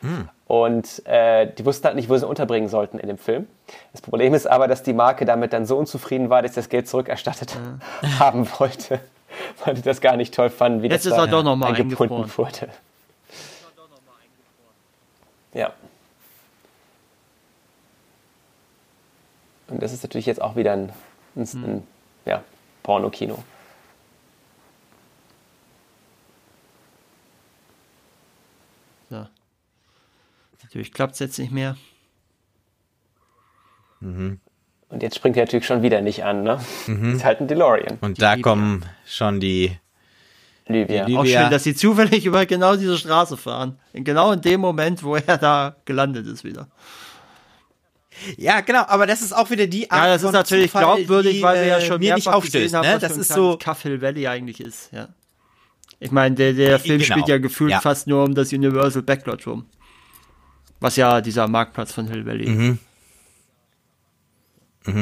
Und 0.46 1.06
äh, 1.06 1.52
die 1.52 1.66
wussten 1.66 1.84
halt 1.84 1.96
nicht, 1.96 2.08
wo 2.08 2.16
sie 2.16 2.26
unterbringen 2.26 2.68
sollten 2.68 2.98
in 2.98 3.08
dem 3.08 3.18
Film. 3.18 3.46
Das 3.92 4.00
Problem 4.00 4.32
ist 4.32 4.46
aber, 4.46 4.68
dass 4.68 4.82
die 4.82 4.94
Marke 4.94 5.26
damit 5.26 5.52
dann 5.52 5.66
so 5.66 5.76
unzufrieden 5.76 6.30
war, 6.30 6.40
dass 6.40 6.54
sie 6.54 6.60
das 6.60 6.70
Geld 6.70 6.88
zurückerstattet 6.88 7.54
haben 8.18 8.48
wollte. 8.58 9.00
Weil 9.64 9.74
die 9.74 9.82
das 9.82 10.00
gar 10.00 10.16
nicht 10.16 10.32
toll 10.32 10.48
fanden, 10.48 10.82
wie 10.82 10.88
Jetzt 10.88 11.04
das 11.04 11.12
ist 11.12 11.18
da 11.18 11.26
doch 11.26 11.42
noch 11.42 11.56
mal 11.56 11.74
eingebunden 11.74 12.24
wurde. 12.36 12.68
Ja. 15.52 15.72
Und 19.68 19.82
das 19.82 19.92
ist 19.92 20.02
natürlich 20.02 20.26
jetzt 20.26 20.40
auch 20.40 20.56
wieder 20.56 20.72
ein, 20.72 20.92
ein, 21.36 21.42
ein 21.64 21.86
ja, 22.24 22.42
Porno-Kino. 22.82 23.42
So. 29.10 29.26
Natürlich 30.62 30.92
klappt 30.92 31.14
es 31.14 31.18
jetzt 31.20 31.38
nicht 31.38 31.52
mehr. 31.52 31.76
Und 34.00 34.40
jetzt 35.02 35.16
springt 35.16 35.36
er 35.36 35.44
natürlich 35.44 35.66
schon 35.66 35.82
wieder 35.82 36.00
nicht 36.00 36.24
an, 36.24 36.44
ne? 36.44 36.60
Ist 37.12 37.24
halt 37.24 37.40
ein 37.40 37.48
DeLorean. 37.48 37.98
Und 38.00 38.22
da 38.22 38.34
Libya. 38.34 38.42
kommen 38.50 38.84
schon 39.06 39.40
die. 39.40 39.76
Livia. 40.66 41.06
Die- 41.06 41.16
Auch 41.16 41.24
Ja. 41.24 41.42
schön, 41.42 41.50
dass 41.50 41.64
sie 41.64 41.74
zufällig 41.74 42.26
über 42.26 42.44
genau 42.46 42.76
diese 42.76 42.96
Straße 42.98 43.36
fahren. 43.36 43.78
Genau 43.94 44.32
in 44.32 44.40
dem 44.42 44.60
Moment, 44.60 45.02
wo 45.02 45.16
er 45.16 45.38
da 45.38 45.76
gelandet 45.86 46.26
ist 46.26 46.44
wieder. 46.44 46.68
Ja, 48.36 48.60
genau, 48.62 48.84
aber 48.86 49.06
das 49.06 49.22
ist 49.22 49.32
auch 49.32 49.50
wieder 49.50 49.66
die 49.66 49.90
Art 49.90 50.02
Ja, 50.04 50.08
das 50.14 50.22
ist 50.22 50.32
natürlich 50.32 50.72
Zufall, 50.72 50.96
glaubwürdig, 50.96 51.36
die, 51.36 51.42
weil 51.42 51.60
wir 51.60 51.66
ja 51.66 51.78
äh, 51.78 51.80
schon 51.80 52.00
mir 52.00 52.14
nicht 52.14 52.24
mehrfach 52.26 52.38
aufstößt. 52.38 52.64
gesehen 52.64 52.76
haben, 52.78 52.86
Ne? 52.88 52.98
Das 52.98 53.16
ist 53.16 53.32
so. 53.32 53.58
Cuff 53.62 53.82
Hill 53.82 54.00
Valley 54.02 54.26
eigentlich 54.26 54.60
ist. 54.60 54.90
Ja. 54.92 55.08
Ich 56.00 56.10
meine, 56.10 56.34
der, 56.34 56.52
der 56.52 56.78
Film 56.78 56.98
genau. 57.00 57.10
spielt 57.12 57.28
ja 57.28 57.38
gefühlt 57.38 57.70
Ja. 57.72 57.80
fast 57.80 58.06
nur 58.06 58.24
um 58.24 58.34
das 58.34 58.52
Universal 58.52 59.02
Backlot 59.02 59.46
rum. 59.46 59.66
Was 60.80 60.96
ja 60.96 61.20
dieser 61.20 61.48
Marktplatz 61.48 61.92
von 61.92 62.06
Hill 62.08 62.24
Valley 62.24 62.48
Mhm. 62.48 62.78
ist. 64.86 64.94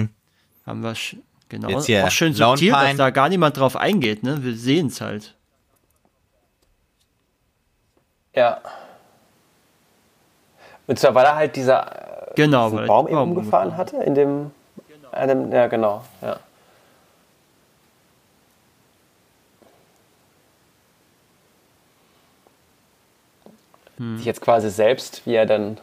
Haben 0.66 0.82
wir 0.82 0.92
sch- 0.94 1.18
genau. 1.48 1.68
Jetzt 1.68 1.86
hier 1.86 2.04
Auch 2.06 2.10
schön 2.10 2.32
subtil, 2.34 2.72
dass 2.72 2.96
da 2.96 3.10
gar 3.10 3.28
niemand 3.28 3.56
drauf 3.56 3.76
eingeht. 3.76 4.22
Ne? 4.22 4.42
Wir 4.42 4.56
sehen 4.56 4.88
es 4.88 5.00
halt. 5.00 5.34
Ja. 8.34 8.60
Und 10.86 10.98
zwar, 10.98 11.14
weil 11.14 11.24
er 11.26 11.36
halt 11.36 11.56
dieser 11.56 12.15
Genau, 12.36 12.70
diesen 12.70 12.86
Baum 12.86 13.06
eben 13.08 13.16
Baum 13.16 13.32
umgefahren 13.32 13.76
hatte, 13.76 13.96
in 13.96 14.14
dem, 14.14 14.50
einem, 15.10 15.50
ja 15.52 15.66
genau, 15.66 16.04
ja. 16.22 16.38
Hm. 23.98 24.16
Sich 24.18 24.26
jetzt 24.26 24.40
quasi 24.40 24.70
selbst, 24.70 25.22
wie 25.24 25.34
er 25.34 25.46
dann 25.46 25.78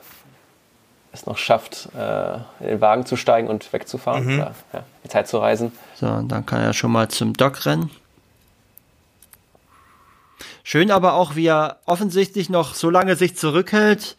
es 1.11 1.25
noch 1.25 1.37
schafft, 1.37 1.89
äh, 1.95 2.33
in 2.59 2.67
den 2.67 2.81
Wagen 2.81 3.05
zu 3.05 3.15
steigen 3.15 3.47
und 3.47 3.71
wegzufahren, 3.71 4.25
Mhm. 4.25 4.33
oder 4.39 4.55
ja, 4.73 4.83
die 5.03 5.09
Zeit 5.09 5.27
zu 5.27 5.37
reisen. 5.37 5.71
So, 5.95 6.07
und 6.07 6.29
dann 6.29 6.45
kann 6.45 6.61
er 6.61 6.73
schon 6.73 6.91
mal 6.91 7.07
zum 7.09 7.33
Dock 7.33 7.65
rennen. 7.65 7.91
Schön 10.63 10.91
aber 10.91 11.13
auch, 11.13 11.35
wie 11.35 11.45
er 11.47 11.77
offensichtlich 11.85 12.49
noch 12.49 12.73
so 12.73 12.89
lange 12.89 13.15
sich 13.15 13.35
zurückhält, 13.35 14.15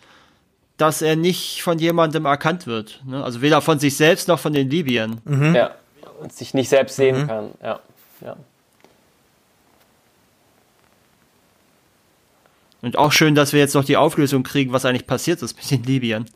dass 0.76 1.02
er 1.02 1.14
nicht 1.16 1.62
von 1.62 1.78
jemandem 1.78 2.24
erkannt 2.24 2.66
wird. 2.66 3.00
Ne? 3.06 3.22
Also 3.22 3.42
weder 3.42 3.60
von 3.60 3.78
sich 3.78 3.96
selbst 3.96 4.26
noch 4.28 4.38
von 4.40 4.52
den 4.52 4.68
Libyern. 4.70 5.20
Ja. 5.54 5.74
Und 6.20 6.32
sich 6.32 6.54
nicht 6.54 6.68
selbst 6.68 6.96
sehen 6.96 7.26
kann, 7.26 7.50
ja. 7.62 7.80
ja. 8.20 8.36
Und 12.82 12.98
auch 12.98 13.12
schön, 13.12 13.34
dass 13.34 13.52
wir 13.52 13.60
jetzt 13.60 13.74
noch 13.74 13.84
die 13.84 13.96
Auflösung 13.96 14.42
kriegen, 14.42 14.72
was 14.72 14.84
eigentlich 14.84 15.06
passiert 15.06 15.42
ist 15.42 15.56
mit 15.56 15.70
den 15.70 15.82
Libyern. 15.84 16.26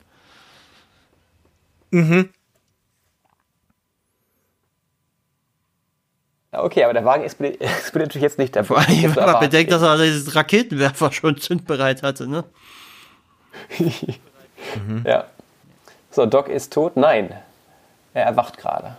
Ja, 6.52 6.62
Okay, 6.64 6.84
aber 6.84 6.92
der 6.94 7.04
Wagen 7.04 7.24
explodiert, 7.24 7.60
explodiert 7.60 8.08
natürlich 8.10 8.22
jetzt 8.22 8.38
nicht. 8.38 8.54
Der 8.54 8.64
Vor 8.64 8.78
allem, 8.78 9.02
wenn 9.02 9.10
man 9.10 9.18
aber- 9.28 9.40
bedenkt, 9.40 9.72
dass 9.72 9.82
er 9.82 9.98
diesen 9.98 10.32
Raketenwerfer 10.32 11.12
schon 11.12 11.36
zündbereit 11.38 12.02
hatte. 12.02 12.26
Ne? 12.28 12.44
Ja. 15.04 15.24
So, 16.10 16.26
Doc 16.26 16.48
ist 16.48 16.72
tot? 16.72 16.96
Nein. 16.96 17.32
Er 18.14 18.24
erwacht 18.24 18.58
gerade. 18.58 18.96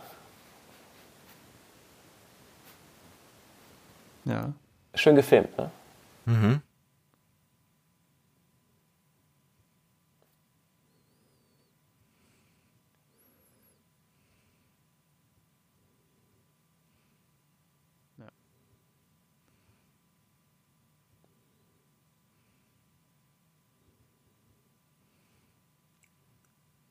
Ja. 4.26 4.54
Schön 4.96 5.16
gefilmt, 5.16 5.58
ne? 5.58 5.70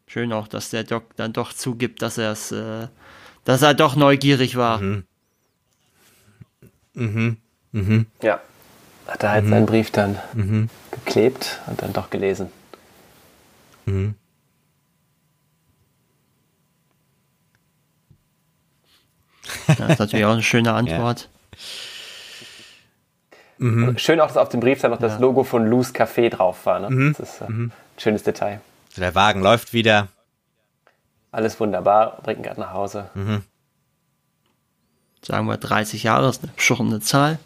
Schön 0.08 0.32
auch, 0.32 0.48
dass 0.48 0.70
der 0.70 0.84
Doc 0.84 1.14
dann 1.16 1.34
doch 1.34 1.52
zugibt, 1.52 2.00
dass 2.00 2.16
er 2.16 2.32
es, 2.32 2.50
äh, 2.50 2.88
dass 3.44 3.60
er 3.60 3.74
doch 3.74 3.94
neugierig 3.94 4.56
war. 4.56 4.80
Ja. 8.22 8.40
Hat 9.06 9.22
er 9.22 9.30
halt 9.30 9.48
seinen 9.48 9.66
Brief 9.66 9.90
dann 9.90 10.18
geklebt 10.90 11.60
und 11.66 11.80
dann 11.82 11.92
doch 11.92 12.08
gelesen. 12.10 12.48
Das 19.66 19.90
ist 19.90 19.98
natürlich 19.98 20.24
auch 20.24 20.32
eine 20.32 20.42
schöne 20.42 20.72
Antwort. 20.74 21.28
Und 23.58 24.00
Schön 24.00 24.20
auch, 24.20 24.28
dass 24.28 24.36
auf 24.36 24.48
dem 24.48 24.60
Brief 24.60 24.80
dann 24.80 24.90
noch 24.92 24.98
das 24.98 25.18
Logo 25.18 25.44
von 25.44 25.66
Lou's 25.66 25.94
Café 25.94 26.30
drauf 26.30 26.64
war. 26.64 26.80
Ne? 26.80 27.12
Das 27.16 27.34
ist 27.34 27.40
äh, 27.42 27.44
ein 27.46 27.72
schönes 27.98 28.22
Detail. 28.22 28.60
Der 28.98 29.14
Wagen 29.14 29.42
läuft 29.42 29.72
wieder. 29.72 30.08
Alles 31.30 31.58
wunderbar, 31.60 32.20
bringt 32.22 32.40
ihn 32.40 32.42
gerade 32.42 32.60
nach 32.60 32.72
Hause. 32.72 33.10
Sagen 35.22 35.46
wir 35.46 35.56
30 35.56 36.02
Jahre, 36.02 36.28
ist 36.28 36.42
eine 36.42 36.52
beschorene 36.52 37.00
Zahl. 37.00 37.38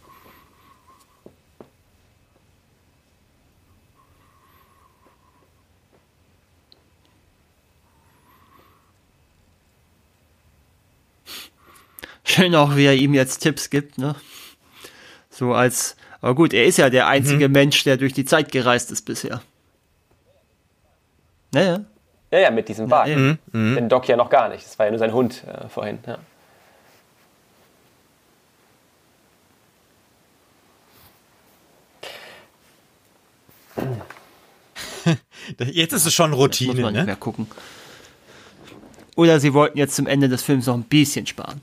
Schön 12.24 12.54
auch, 12.54 12.76
wie 12.76 12.86
er 12.86 12.94
ihm 12.94 13.12
jetzt 13.12 13.40
Tipps 13.40 13.68
gibt, 13.68 13.98
ne? 13.98 14.14
So 15.28 15.52
als, 15.52 15.96
aber 16.22 16.34
gut, 16.34 16.54
er 16.54 16.64
ist 16.64 16.78
ja 16.78 16.88
der 16.88 17.06
einzige 17.06 17.48
Mensch, 17.50 17.84
der 17.84 17.98
durch 17.98 18.14
die 18.14 18.24
Zeit 18.24 18.52
gereist 18.52 18.90
ist 18.90 19.02
bisher. 19.02 19.42
Naja, 21.52 21.84
Ja, 22.30 22.38
ja, 22.38 22.50
mit 22.50 22.68
diesem 22.68 22.90
Wagen. 22.90 23.10
eben. 23.10 23.38
Mhm. 23.52 23.74
Den 23.76 23.88
Doc 23.88 24.08
ja 24.08 24.16
noch 24.16 24.30
gar 24.30 24.48
nicht. 24.48 24.64
Das 24.64 24.78
war 24.78 24.86
ja 24.86 24.90
nur 24.92 24.98
sein 24.98 25.12
Hund 25.12 25.44
äh, 25.46 25.68
vorhin. 25.68 25.98
Ja. 26.06 26.18
Jetzt 35.58 35.92
ist 35.92 36.06
es 36.06 36.14
schon 36.14 36.30
muss 36.30 36.38
Routine, 36.38 36.80
man 36.80 36.92
nicht 36.92 37.00
ne? 37.00 37.06
mehr 37.06 37.16
gucken. 37.16 37.46
Oder 39.16 39.40
sie 39.40 39.52
wollten 39.52 39.76
jetzt 39.76 39.94
zum 39.96 40.06
Ende 40.06 40.28
des 40.28 40.42
Films 40.42 40.66
noch 40.66 40.74
ein 40.74 40.84
bisschen 40.84 41.26
sparen. 41.26 41.60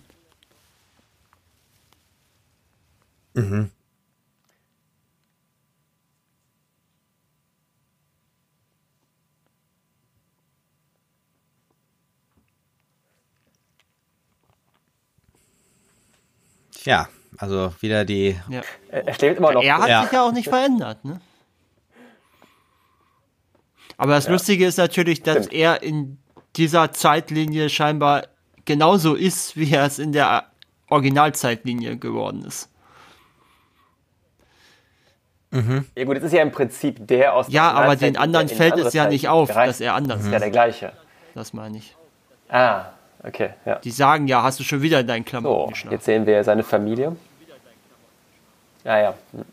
Ja, 16.86 17.08
also 17.38 17.74
wieder 17.82 18.06
die. 18.06 18.40
Ja. 18.50 18.62
Er 18.90 19.14
schläft 19.14 19.38
immer 19.38 19.52
noch. 19.54 19.62
Er 19.64 19.78
hat 19.80 19.90
Ja. 19.90 20.04
sich 20.04 20.12
ja 20.12 20.24
auch 20.26 20.32
nicht 20.32 20.50
verändert, 20.50 21.04
ne? 21.06 21.20
Aber 23.98 24.14
das 24.14 24.28
Lustige 24.30 24.66
ist 24.66 24.78
natürlich, 24.78 25.24
dass 25.24 25.38
Stimmt. 25.46 25.54
er 25.54 25.84
in 25.84 26.20
dieser 26.56 26.94
Zeitlinie 26.94 27.70
scheinbar 27.70 28.28
genauso 28.66 29.14
ist, 29.16 29.58
wie 29.58 29.74
er 29.74 29.86
es 29.86 30.00
in 30.00 30.14
der 30.14 30.46
Originalzeitlinie 30.90 31.98
geworden 31.98 32.44
ist. 32.46 32.70
Ja 35.96 36.04
gut, 36.06 36.18
das 36.18 36.24
ist 36.26 36.34
ja 36.34 36.44
im 36.44 36.52
Prinzip 36.52 37.08
der 37.08 37.34
aus 37.34 37.48
der 37.48 37.56
Ja, 37.56 37.72
aber 37.72 37.96
den 37.96 38.16
anderen 38.18 38.48
fällt 38.48 38.78
es 38.78 38.94
ja 38.94 39.08
nicht 39.10 39.28
auf, 39.30 39.50
dass 39.52 39.82
er 39.82 39.96
anders 39.96 40.20
ist. 40.22 40.28
ist. 40.28 40.32
ja 40.34 40.40
der 40.40 40.52
gleiche. 40.52 40.94
Das 41.34 41.54
meine 41.54 41.78
ich. 41.80 41.96
Ah, 42.50 42.86
okay, 43.24 43.52
ja. 43.66 43.76
Die 43.80 43.92
sagen 43.92 44.28
ja, 44.28 44.44
hast 44.44 44.60
du 44.60 44.64
schon 44.64 44.82
wieder 44.82 45.00
in 45.00 45.08
deinen 45.08 45.26
Klamotten 45.26 45.64
So, 45.66 45.70
geschlafen. 45.70 45.94
jetzt 45.94 46.06
sehen 46.06 46.26
wir 46.26 46.44
seine 46.44 46.64
Familie. 46.64 47.16
Ja. 48.84 49.14
Hm. 49.32 49.46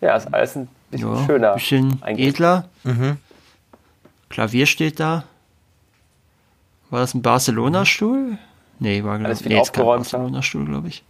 Ja, 0.00 0.16
ist 0.16 0.32
alles 0.32 0.56
ein 0.56 0.68
bisschen 0.90 1.14
Ja, 1.14 1.24
schöner. 1.26 1.54
bisschen 1.54 2.02
eigentlich. 2.02 2.28
edler. 2.28 2.68
Klavier 4.28 4.66
steht 4.66 5.00
da. 5.00 5.24
War 6.90 7.00
das 7.00 7.14
ein 7.14 7.22
Barcelona-Stuhl? 7.22 8.38
Nee, 8.80 9.02
war 9.04 9.16
glaub, 9.18 9.26
Alles 9.28 9.40
viel 9.40 9.48
nee, 9.48 9.54
kein 9.54 9.62
aufgeräumter. 9.62 10.18
Barcelona-Stuhl, 10.18 10.64
glaube 10.66 10.88
ich. 10.88 11.02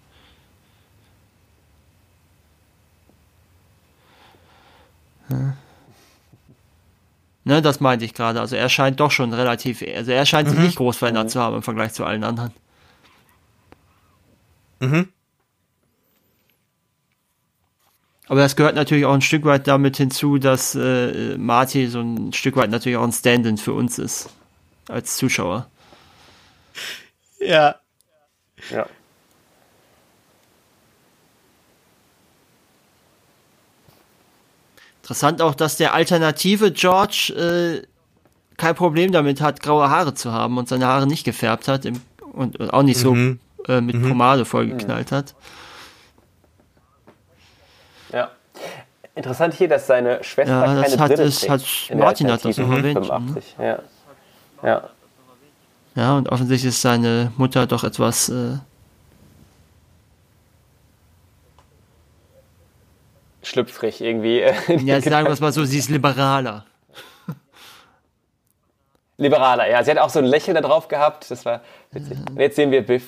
Ja. 5.31 5.55
Ne, 7.45 7.61
das 7.61 7.81
meinte 7.81 8.05
ich 8.05 8.15
gerade. 8.15 8.41
Also 8.41 8.57
er 8.57 8.69
scheint 8.71 9.01
doch 9.01 9.11
schon 9.11 9.33
relativ, 9.35 9.83
also 9.83 10.11
er 10.13 10.25
scheint 10.27 10.49
sich 10.49 10.59
nicht 10.59 10.77
groß 10.77 10.97
verändert 10.97 11.31
zu 11.31 11.41
haben 11.41 11.57
im 11.57 11.63
Vergleich 11.63 11.93
zu 11.93 12.05
allen 12.05 12.25
anderen. 12.25 12.53
Aber 18.27 18.41
das 18.41 18.57
gehört 18.57 18.75
natürlich 18.75 19.05
auch 19.05 19.13
ein 19.13 19.21
Stück 19.21 19.45
weit 19.45 19.69
damit 19.69 19.99
hinzu, 19.99 20.39
dass 20.39 20.75
äh, 20.75 21.37
Marty 21.37 21.89
so 21.89 22.01
ein 22.01 22.33
Stück 22.33 22.57
weit 22.57 22.71
natürlich 22.71 22.97
auch 22.97 23.05
ein 23.05 23.13
Stand-in 23.13 23.59
für 23.59 23.75
uns 23.75 23.99
ist. 23.99 24.31
Als 24.89 25.17
Zuschauer. 25.17 25.69
Ja. 27.41 27.77
Ja. 28.71 28.87
Interessant 35.05 35.43
auch, 35.43 35.55
dass 35.55 35.77
der 35.77 35.93
alternative 35.93 36.73
George 36.73 37.35
äh, 37.37 37.87
kein 38.57 38.75
Problem 38.75 39.13
damit 39.13 39.43
hat, 39.43 39.61
graue 39.61 39.91
Haare 39.91 40.15
zu 40.15 40.33
haben 40.33 40.57
und 40.57 40.67
seine 40.67 40.87
Haare 40.87 41.07
nicht 41.07 41.25
gefärbt 41.25 41.69
hat 41.69 41.85
im, 41.85 42.01
und, 42.33 42.59
und 42.59 42.71
auch 42.73 42.83
nicht 42.83 42.99
so 42.99 43.13
Mhm. 43.15 43.39
äh, 43.69 43.83
mit 43.83 44.01
Pomade 44.03 44.47
vollgeknallt 44.47 45.13
hat. 45.13 45.35
Ja. 48.15 48.31
Interessant 49.15 49.53
hier, 49.53 49.69
dass 49.69 49.87
seine 49.87 50.25
Schwester 50.25 50.53
Ja, 50.67 50.75
das 50.75 50.91
keine 50.93 51.03
hat 51.03 51.09
Brille 51.11 51.23
es- 51.29 51.41
trägt. 51.41 51.51
hat 51.51 51.97
Martin 51.99 52.33
hat 52.33 52.43
das 52.47 52.59
auch 52.59 52.71
erwähnt, 52.71 53.07
85. 53.07 53.57
Ja. 53.59 53.79
ja. 54.63 54.89
Ja, 55.97 56.17
und 56.17 56.31
offensichtlich 56.31 56.71
ist 56.71 56.81
seine 56.81 57.31
Mutter 57.37 57.67
doch 57.67 57.85
etwas 57.85 58.31
äh, 58.31 58.57
Schlüpfrig 63.45 64.01
irgendwie. 64.01 64.41
Ja, 64.85 65.01
sagen 65.01 65.27
wir 65.27 65.33
es 65.33 65.41
mal 65.41 65.53
so, 65.53 65.65
sie 65.65 65.79
ist 65.79 65.91
liberaler. 65.91 66.65
Liberaler, 69.17 69.71
ja. 69.71 69.85
Sie 69.85 69.91
hat 69.91 69.99
auch 69.99 70.11
so 70.11 70.19
ein 70.19 70.25
Lächeln 70.25 70.55
da 70.55 70.61
drauf 70.61 70.89
gehabt. 70.89 71.31
Das 71.31 71.45
war 71.45 71.61
witzig. 71.93 72.19
Und 72.29 72.41
jetzt 72.41 72.57
sehen 72.57 72.71
wir 72.71 72.85
Biff. 72.85 73.05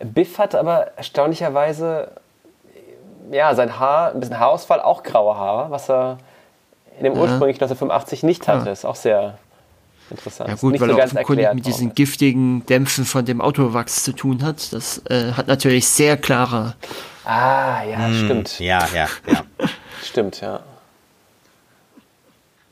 Biff 0.00 0.38
hat 0.38 0.54
aber 0.54 0.88
erstaunlicherweise, 0.96 2.10
ja, 3.30 3.54
sein 3.54 3.78
Haar, 3.78 4.10
ein 4.12 4.20
bisschen 4.20 4.38
Haarausfall, 4.38 4.80
auch 4.80 5.02
graue 5.02 5.36
Haare, 5.36 5.70
was 5.70 5.88
er 5.88 6.18
in 6.98 7.04
dem 7.04 7.14
ursprünglich 7.14 7.56
1985 7.56 8.22
nicht 8.22 8.48
hatte. 8.48 8.70
Ist 8.70 8.84
auch 8.84 8.96
sehr 8.96 9.38
interessant. 10.10 10.48
Ja 10.50 10.54
gut, 10.56 10.72
nicht 10.72 10.80
weil 10.80 10.90
so 10.90 10.96
er 10.98 11.04
offenkundig 11.04 11.54
mit 11.54 11.66
diesen 11.66 11.86
worden. 11.88 11.94
giftigen 11.94 12.66
Dämpfen 12.66 13.04
von 13.04 13.24
dem 13.24 13.40
Autowachs 13.40 14.02
zu 14.04 14.12
tun 14.12 14.42
hat. 14.42 14.72
Das 14.72 15.02
äh, 15.08 15.32
hat 15.32 15.48
natürlich 15.48 15.86
sehr 15.88 16.16
klare. 16.16 16.74
Ah, 17.24 17.82
ja, 17.84 18.06
Hm. 18.06 18.24
stimmt. 18.24 18.58
Ja, 18.60 18.86
ja, 18.94 19.08
ja. 19.30 19.44
Stimmt, 20.04 20.40
ja. 20.40 20.60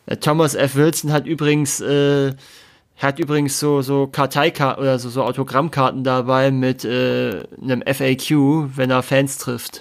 Äh, 0.07 0.17
Thomas 0.17 0.55
F. 0.55 0.75
Wilson 0.75 1.13
hat 1.13 1.27
übrigens 1.27 1.81
äh, 1.81 2.35
hat 2.99 3.19
übrigens 3.19 3.59
so 3.61 3.81
so 3.83 4.09
Karteikarten 4.09 4.83
oder 4.83 4.99
so, 4.99 5.09
so 5.09 5.23
Autogrammkarten 5.23 6.03
dabei 6.05 6.51
mit 6.51 6.85
äh, 6.85 7.45
einem 7.63 7.83
FAQ, 7.87 8.77
wenn 8.77 8.91
er 8.91 9.03
Fans 9.03 9.39
trifft. 9.39 9.81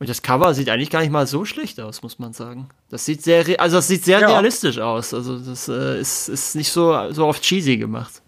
Und 0.00 0.08
das 0.08 0.22
Cover 0.22 0.54
sieht 0.54 0.68
eigentlich 0.68 0.90
gar 0.90 1.00
nicht 1.00 1.10
mal 1.10 1.26
so 1.26 1.44
schlecht 1.44 1.80
aus, 1.80 2.02
muss 2.02 2.18
man 2.20 2.32
sagen. 2.32 2.68
Das 2.88 3.04
sieht 3.04 3.22
sehr, 3.22 3.44
also 3.60 3.76
das 3.78 3.88
sieht 3.88 4.04
sehr 4.04 4.20
Ja. 4.20 4.28
realistisch 4.28 4.78
aus. 4.78 5.12
Also 5.12 5.38
das 5.40 5.68
äh, 5.68 5.98
ist, 6.00 6.28
ist 6.28 6.54
nicht 6.54 6.70
so, 6.70 7.10
so 7.12 7.26
oft 7.26 7.42
cheesy 7.42 7.76
gemacht. 7.76 8.22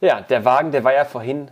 Ja, 0.00 0.20
der 0.20 0.44
Wagen, 0.44 0.70
der 0.72 0.84
war 0.84 0.92
ja 0.92 1.04
vorhin 1.04 1.50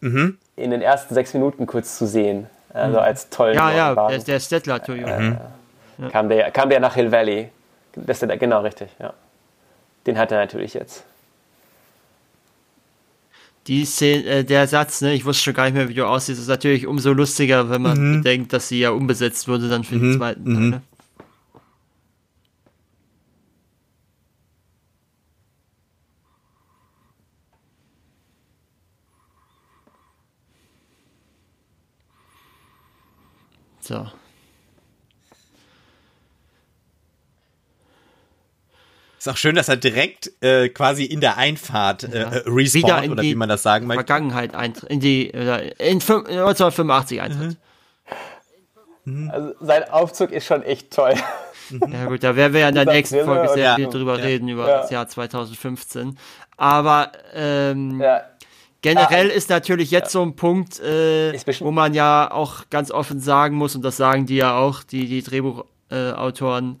Mhm. 0.00 0.38
in 0.56 0.70
den 0.70 0.80
ersten 0.82 1.14
sechs 1.14 1.34
Minuten 1.34 1.66
kurz 1.66 1.98
zu 1.98 2.06
sehen. 2.06 2.46
Also 2.72 3.00
als 3.00 3.28
tollen 3.30 3.54
Ja, 3.56 3.70
ja, 3.72 3.96
Wagen. 3.96 4.10
der, 4.14 4.18
der 4.24 4.40
Stettler 4.40 4.82
Toyota. 4.82 5.50
kam, 6.12 6.28
der, 6.28 6.50
kam 6.52 6.70
der 6.70 6.80
nach 6.80 6.94
Hill 6.94 7.10
Valley. 7.10 7.50
Das 7.96 8.22
ist 8.22 8.28
der, 8.28 8.36
genau, 8.38 8.60
richtig, 8.62 8.88
ja. 9.00 9.12
Den 10.06 10.16
hat 10.16 10.30
er 10.32 10.38
natürlich 10.38 10.74
jetzt. 10.74 11.04
Die 13.66 13.84
Szene, 13.84 14.24
äh, 14.24 14.44
der 14.44 14.66
Satz, 14.66 15.00
ne, 15.02 15.14
ich 15.14 15.24
wusste 15.24 15.44
schon 15.44 15.54
gar 15.54 15.64
nicht 15.64 15.74
mehr, 15.74 15.88
wie 15.88 15.94
du 15.94 16.06
aussiehst, 16.06 16.40
ist 16.40 16.48
natürlich 16.48 16.86
umso 16.86 17.12
lustiger, 17.12 17.68
wenn 17.70 17.82
man 17.82 18.22
bedenkt, 18.22 18.52
dass 18.52 18.68
sie 18.68 18.80
ja 18.80 18.90
umbesetzt 18.90 19.48
wurde 19.48 19.68
dann 19.68 19.84
für 19.84 19.98
den 19.98 20.16
zweiten 20.16 20.44
Teil. 20.44 20.70
Ne? 20.70 20.82
So. 33.80 34.06
Ist 39.20 39.28
auch 39.28 39.36
schön, 39.36 39.54
dass 39.54 39.68
er 39.68 39.76
direkt 39.76 40.32
äh, 40.42 40.70
quasi 40.70 41.04
in 41.04 41.20
der 41.20 41.36
Einfahrt 41.36 42.04
äh, 42.04 42.22
äh, 42.22 42.42
respawnt, 42.46 43.10
oder 43.10 43.22
wie 43.22 43.34
man 43.34 43.50
das 43.50 43.62
sagen 43.62 43.86
möchte. 43.86 43.98
Vergangenheit 44.06 44.54
eintritt, 44.54 44.88
in 44.88 44.98
die, 45.00 45.30
oder 45.30 45.78
in 45.78 46.00
fün- 46.00 46.26
1985 46.26 47.20
eintritt. 47.20 47.58
Also 49.30 49.52
sein 49.60 49.84
Aufzug 49.90 50.30
ist 50.30 50.46
schon 50.46 50.62
echt 50.62 50.90
toll. 50.90 51.12
Ja 51.92 52.06
gut, 52.06 52.22
da 52.22 52.34
werden 52.34 52.52
wir 52.54 52.60
ja 52.62 52.68
in 52.70 52.74
der 52.74 52.86
nächsten 52.86 53.22
Folge 53.24 53.48
sehr 53.50 53.64
Ja. 53.64 53.74
viel 53.76 53.88
drüber 53.88 54.18
Ja. 54.18 54.24
reden, 54.24 54.48
über 54.48 54.66
Ja. 54.66 54.78
das 54.78 54.90
Jahr 54.90 55.06
2015. 55.06 56.18
Aber 56.56 57.12
ähm, 57.34 58.00
Ja, 58.00 58.22
generell 58.82 59.28
ist 59.28 59.50
natürlich 59.50 59.90
jetzt 59.90 60.12
so 60.12 60.22
ein 60.22 60.34
Punkt, 60.34 60.80
äh, 60.80 61.32
wo 61.60 61.70
man 61.70 61.92
ja 61.92 62.30
auch 62.30 62.64
ganz 62.70 62.90
offen 62.90 63.20
sagen 63.20 63.54
muss, 63.56 63.76
und 63.76 63.82
das 63.82 63.96
sagen 63.98 64.24
die 64.26 64.36
ja 64.36 64.56
auch, 64.56 64.82
die, 64.82 65.06
die 65.06 65.22
Drehbuchautoren, 65.22 66.76
äh, 66.76 66.78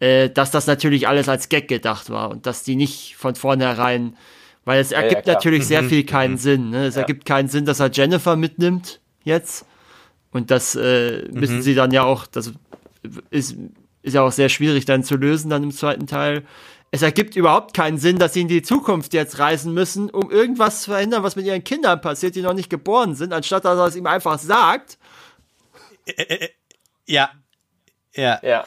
dass 0.00 0.50
das 0.50 0.66
natürlich 0.66 1.08
alles 1.08 1.28
als 1.28 1.48
Gag 1.48 1.68
gedacht 1.68 2.10
war 2.10 2.30
und 2.30 2.46
dass 2.46 2.62
die 2.62 2.76
nicht 2.76 3.16
von 3.16 3.34
vornherein, 3.34 4.16
weil 4.64 4.80
es 4.80 4.92
ergibt 4.92 5.24
klar. 5.24 5.36
natürlich 5.36 5.66
sehr 5.66 5.82
viel 5.82 6.04
keinen 6.04 6.38
Sinn. 6.38 6.70
Ne? 6.70 6.86
Es 6.86 6.96
ergibt 6.96 7.24
keinen 7.24 7.48
Sinn, 7.48 7.64
dass 7.64 7.80
er 7.80 7.90
Jennifer 7.90 8.36
mitnimmt 8.36 9.00
jetzt. 9.24 9.64
Und 10.30 10.50
das 10.50 10.74
äh, 10.74 11.26
müssen 11.32 11.62
sie 11.62 11.74
dann 11.74 11.90
ja 11.90 12.04
auch, 12.04 12.26
das 12.26 12.52
ist, 13.30 13.56
ist 14.02 14.14
ja 14.14 14.22
auch 14.22 14.32
sehr 14.32 14.48
schwierig 14.48 14.84
dann 14.84 15.02
zu 15.02 15.16
lösen 15.16 15.50
dann 15.50 15.62
im 15.62 15.72
zweiten 15.72 16.06
Teil. 16.06 16.44
Es 16.90 17.02
ergibt 17.02 17.36
überhaupt 17.36 17.74
keinen 17.74 17.98
Sinn, 17.98 18.18
dass 18.18 18.32
sie 18.32 18.42
in 18.42 18.48
die 18.48 18.62
Zukunft 18.62 19.12
jetzt 19.14 19.38
reisen 19.38 19.74
müssen, 19.74 20.10
um 20.10 20.30
irgendwas 20.30 20.82
zu 20.82 20.90
verhindern, 20.90 21.22
was 21.22 21.36
mit 21.36 21.44
ihren 21.44 21.64
Kindern 21.64 22.00
passiert, 22.00 22.34
die 22.34 22.42
noch 22.42 22.54
nicht 22.54 22.70
geboren 22.70 23.14
sind, 23.14 23.32
anstatt 23.32 23.64
dass 23.64 23.78
er 23.78 23.86
es 23.86 23.96
ihm 23.96 24.06
einfach 24.06 24.38
sagt. 24.38 24.98
Ja. 27.06 27.30
Ja. 28.14 28.40
ja. 28.42 28.66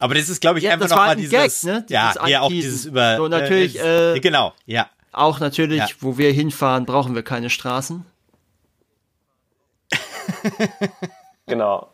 Aber 0.00 0.14
das 0.14 0.28
ist, 0.28 0.40
glaube 0.40 0.58
ich, 0.58 0.64
Ja, 0.64 0.72
einfach 0.72 0.88
nochmal 0.88 1.10
ein 1.10 1.18
dieses, 1.18 1.62
Gag, 1.62 1.72
ne? 1.72 1.84
ja, 1.88 2.12
Dieses 2.14 2.28
ja, 2.30 2.40
auch 2.40 2.48
dieses 2.48 2.84
über, 2.86 3.16
So, 3.18 3.28
natürlich, 3.28 3.78
äh, 3.78 4.14
äh, 4.16 4.20
genau, 4.20 4.52
ja. 4.66 4.88
Auch 5.12 5.38
natürlich, 5.40 5.78
Ja. 5.78 5.86
wo 6.00 6.18
wir 6.18 6.32
hinfahren, 6.32 6.86
brauchen 6.86 7.14
wir 7.14 7.22
keine 7.22 7.50
Straßen. 7.50 8.04
Genau. 11.46 11.88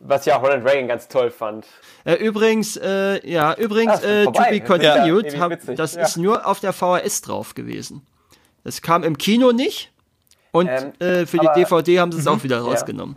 Was 0.00 0.26
ja 0.26 0.36
auch 0.38 0.42
Ronald 0.42 0.64
Reagan 0.64 0.86
ganz 0.88 1.08
toll 1.08 1.30
fand. 1.30 1.66
Äh, 2.04 2.14
übrigens, 2.14 2.76
äh, 2.76 3.26
ja, 3.28 3.54
übrigens, 3.54 4.00
äh, 4.02 4.24
to 4.24 4.30
be 4.32 4.56
Ja, 4.56 4.64
continued, 4.64 5.26
ewig 5.26 5.40
hab, 5.40 5.76
das 5.76 5.94
Ja. 5.94 6.02
ist 6.02 6.16
nur 6.18 6.46
auf 6.46 6.60
der 6.60 6.72
VHS 6.72 7.22
drauf 7.22 7.54
gewesen. 7.54 8.06
Das 8.62 8.80
kam 8.82 9.02
im 9.02 9.18
Kino 9.18 9.52
nicht 9.52 9.90
und 10.52 10.68
Ähm, 10.68 10.92
äh, 11.00 11.26
für 11.26 11.38
die 11.38 11.48
aber- 11.48 11.58
Mhm. 11.58 11.62
DVD 11.64 11.98
haben 12.00 12.12
sie 12.12 12.18
es 12.20 12.26
auch 12.26 12.42
wieder 12.44 12.60
rausgenommen. 12.60 13.16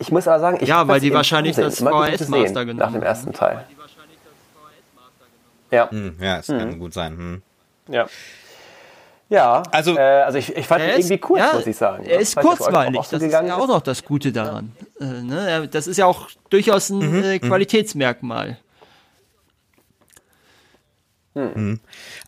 Ich 0.00 0.10
muss 0.10 0.26
aber 0.26 0.40
sagen, 0.40 0.58
ich 0.60 0.68
Ja, 0.68 0.78
hab 0.78 0.88
weil 0.88 0.96
das 0.96 1.02
die 1.02 1.12
wahrscheinlich 1.14 1.54
das 1.56 1.78
VHS-Master 1.78 2.64
genommen 2.64 2.78
Nach 2.78 2.86
dem 2.88 2.94
haben. 2.96 3.02
ersten 3.02 3.32
Teil. 3.32 3.64
Ja, 5.70 5.88
Hm, 5.90 6.16
ja, 6.20 6.38
es 6.38 6.48
kann 6.48 6.78
gut 6.80 6.92
sein. 6.92 7.16
Hm. 7.16 7.42
ja. 7.88 8.06
Ja, 9.28 9.62
Also- 9.70 9.96
äh, 9.96 10.00
also 10.00 10.38
ich, 10.38 10.56
ich 10.56 10.66
fand 10.66 10.82
ihn 10.82 10.90
ist, 10.90 10.96
irgendwie 10.98 11.18
kurz, 11.18 11.38
ja, 11.40 11.52
muss 11.52 11.66
ich 11.66 11.76
sagen. 11.76 12.04
Er 12.04 12.18
ist 12.18 12.34
kurzweilig, 12.34 12.96
das 13.02 13.12
ist 13.12 13.20
gegangen 13.20 13.46
ja 13.46 13.56
auch 13.56 13.68
noch 13.68 13.80
das 13.82 14.02
Gute 14.04 14.32
daran. 14.32 14.72
Äh, 15.00 15.04
ne? 15.04 15.68
Das 15.70 15.86
ist 15.86 15.98
ja 15.98 16.06
auch 16.06 16.28
durchaus 16.48 16.90
ein 16.90 16.98
Mhm, 16.98 17.22
äh, 17.22 17.38
Qualitätsmerkmal. 17.38 18.58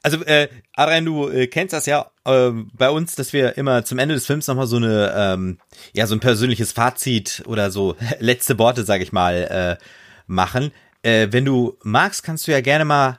Also, 0.03 0.25
äh, 0.25 0.49
Adrian, 0.75 1.05
du 1.05 1.29
äh, 1.29 1.47
kennst 1.49 1.73
das 1.73 1.87
ja 1.87 2.11
ähm, 2.25 2.71
bei 2.75 2.89
uns, 2.89 3.15
dass 3.15 3.33
wir 3.33 3.59
immer 3.59 3.85
zum 3.85 3.99
Ende 3.99 4.15
des 4.15 4.27
Films 4.27 4.47
nochmal 4.47 4.67
so 4.67 4.77
eine, 4.77 5.13
ähm, 5.15 5.59
ja, 5.93 6.07
so 6.07 6.15
ein 6.15 6.21
persönliches 6.21 6.73
Fazit 6.73 7.43
oder 7.47 7.71
so 7.71 7.97
letzte 8.21 8.59
Worte, 8.59 8.85
sag 8.85 9.03
ich 9.03 9.13
mal, 9.13 9.79
äh, 9.81 9.85
machen. 10.27 10.73
Äh, 11.03 11.29
wenn 11.31 11.45
du 11.45 11.77
magst, 11.83 12.23
kannst 12.23 12.47
du 12.47 12.53
ja 12.53 12.61
gerne 12.61 12.85
mal 12.85 13.19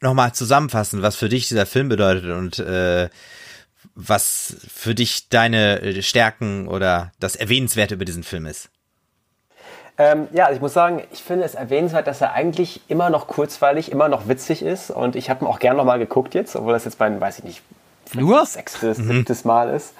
nochmal 0.00 0.34
zusammenfassen, 0.34 1.00
was 1.00 1.16
für 1.16 1.28
dich 1.28 1.48
dieser 1.48 1.66
Film 1.66 1.88
bedeutet 1.88 2.30
und 2.30 2.58
äh, 2.58 3.08
was 3.94 4.56
für 4.68 4.94
dich 4.94 5.28
deine 5.28 5.80
äh, 5.80 6.02
Stärken 6.02 6.68
oder 6.68 7.12
das 7.20 7.36
Erwähnenswerte 7.36 7.94
über 7.94 8.04
diesen 8.04 8.24
Film 8.24 8.44
ist. 8.46 8.70
Ähm, 9.96 10.28
ja, 10.32 10.46
also 10.46 10.56
ich 10.56 10.62
muss 10.62 10.74
sagen, 10.74 11.02
ich 11.12 11.22
finde 11.22 11.44
es 11.44 11.54
erwähnenswert, 11.54 12.06
dass 12.06 12.20
er 12.20 12.32
eigentlich 12.32 12.80
immer 12.88 13.10
noch 13.10 13.28
kurzweilig, 13.28 13.92
immer 13.92 14.08
noch 14.08 14.26
witzig 14.28 14.62
ist. 14.62 14.90
Und 14.90 15.14
ich 15.14 15.30
habe 15.30 15.44
ihn 15.44 15.48
auch 15.48 15.60
gern 15.60 15.76
nochmal 15.76 15.98
geguckt 15.98 16.34
jetzt, 16.34 16.56
obwohl 16.56 16.72
das 16.72 16.84
jetzt 16.84 16.98
mein, 16.98 17.20
weiß 17.20 17.38
ich 17.38 17.44
nicht, 17.44 17.62
Nur? 18.14 18.44
sechstes, 18.44 18.96
siebtes 18.96 19.44
Mal 19.44 19.70
ist. 19.70 19.94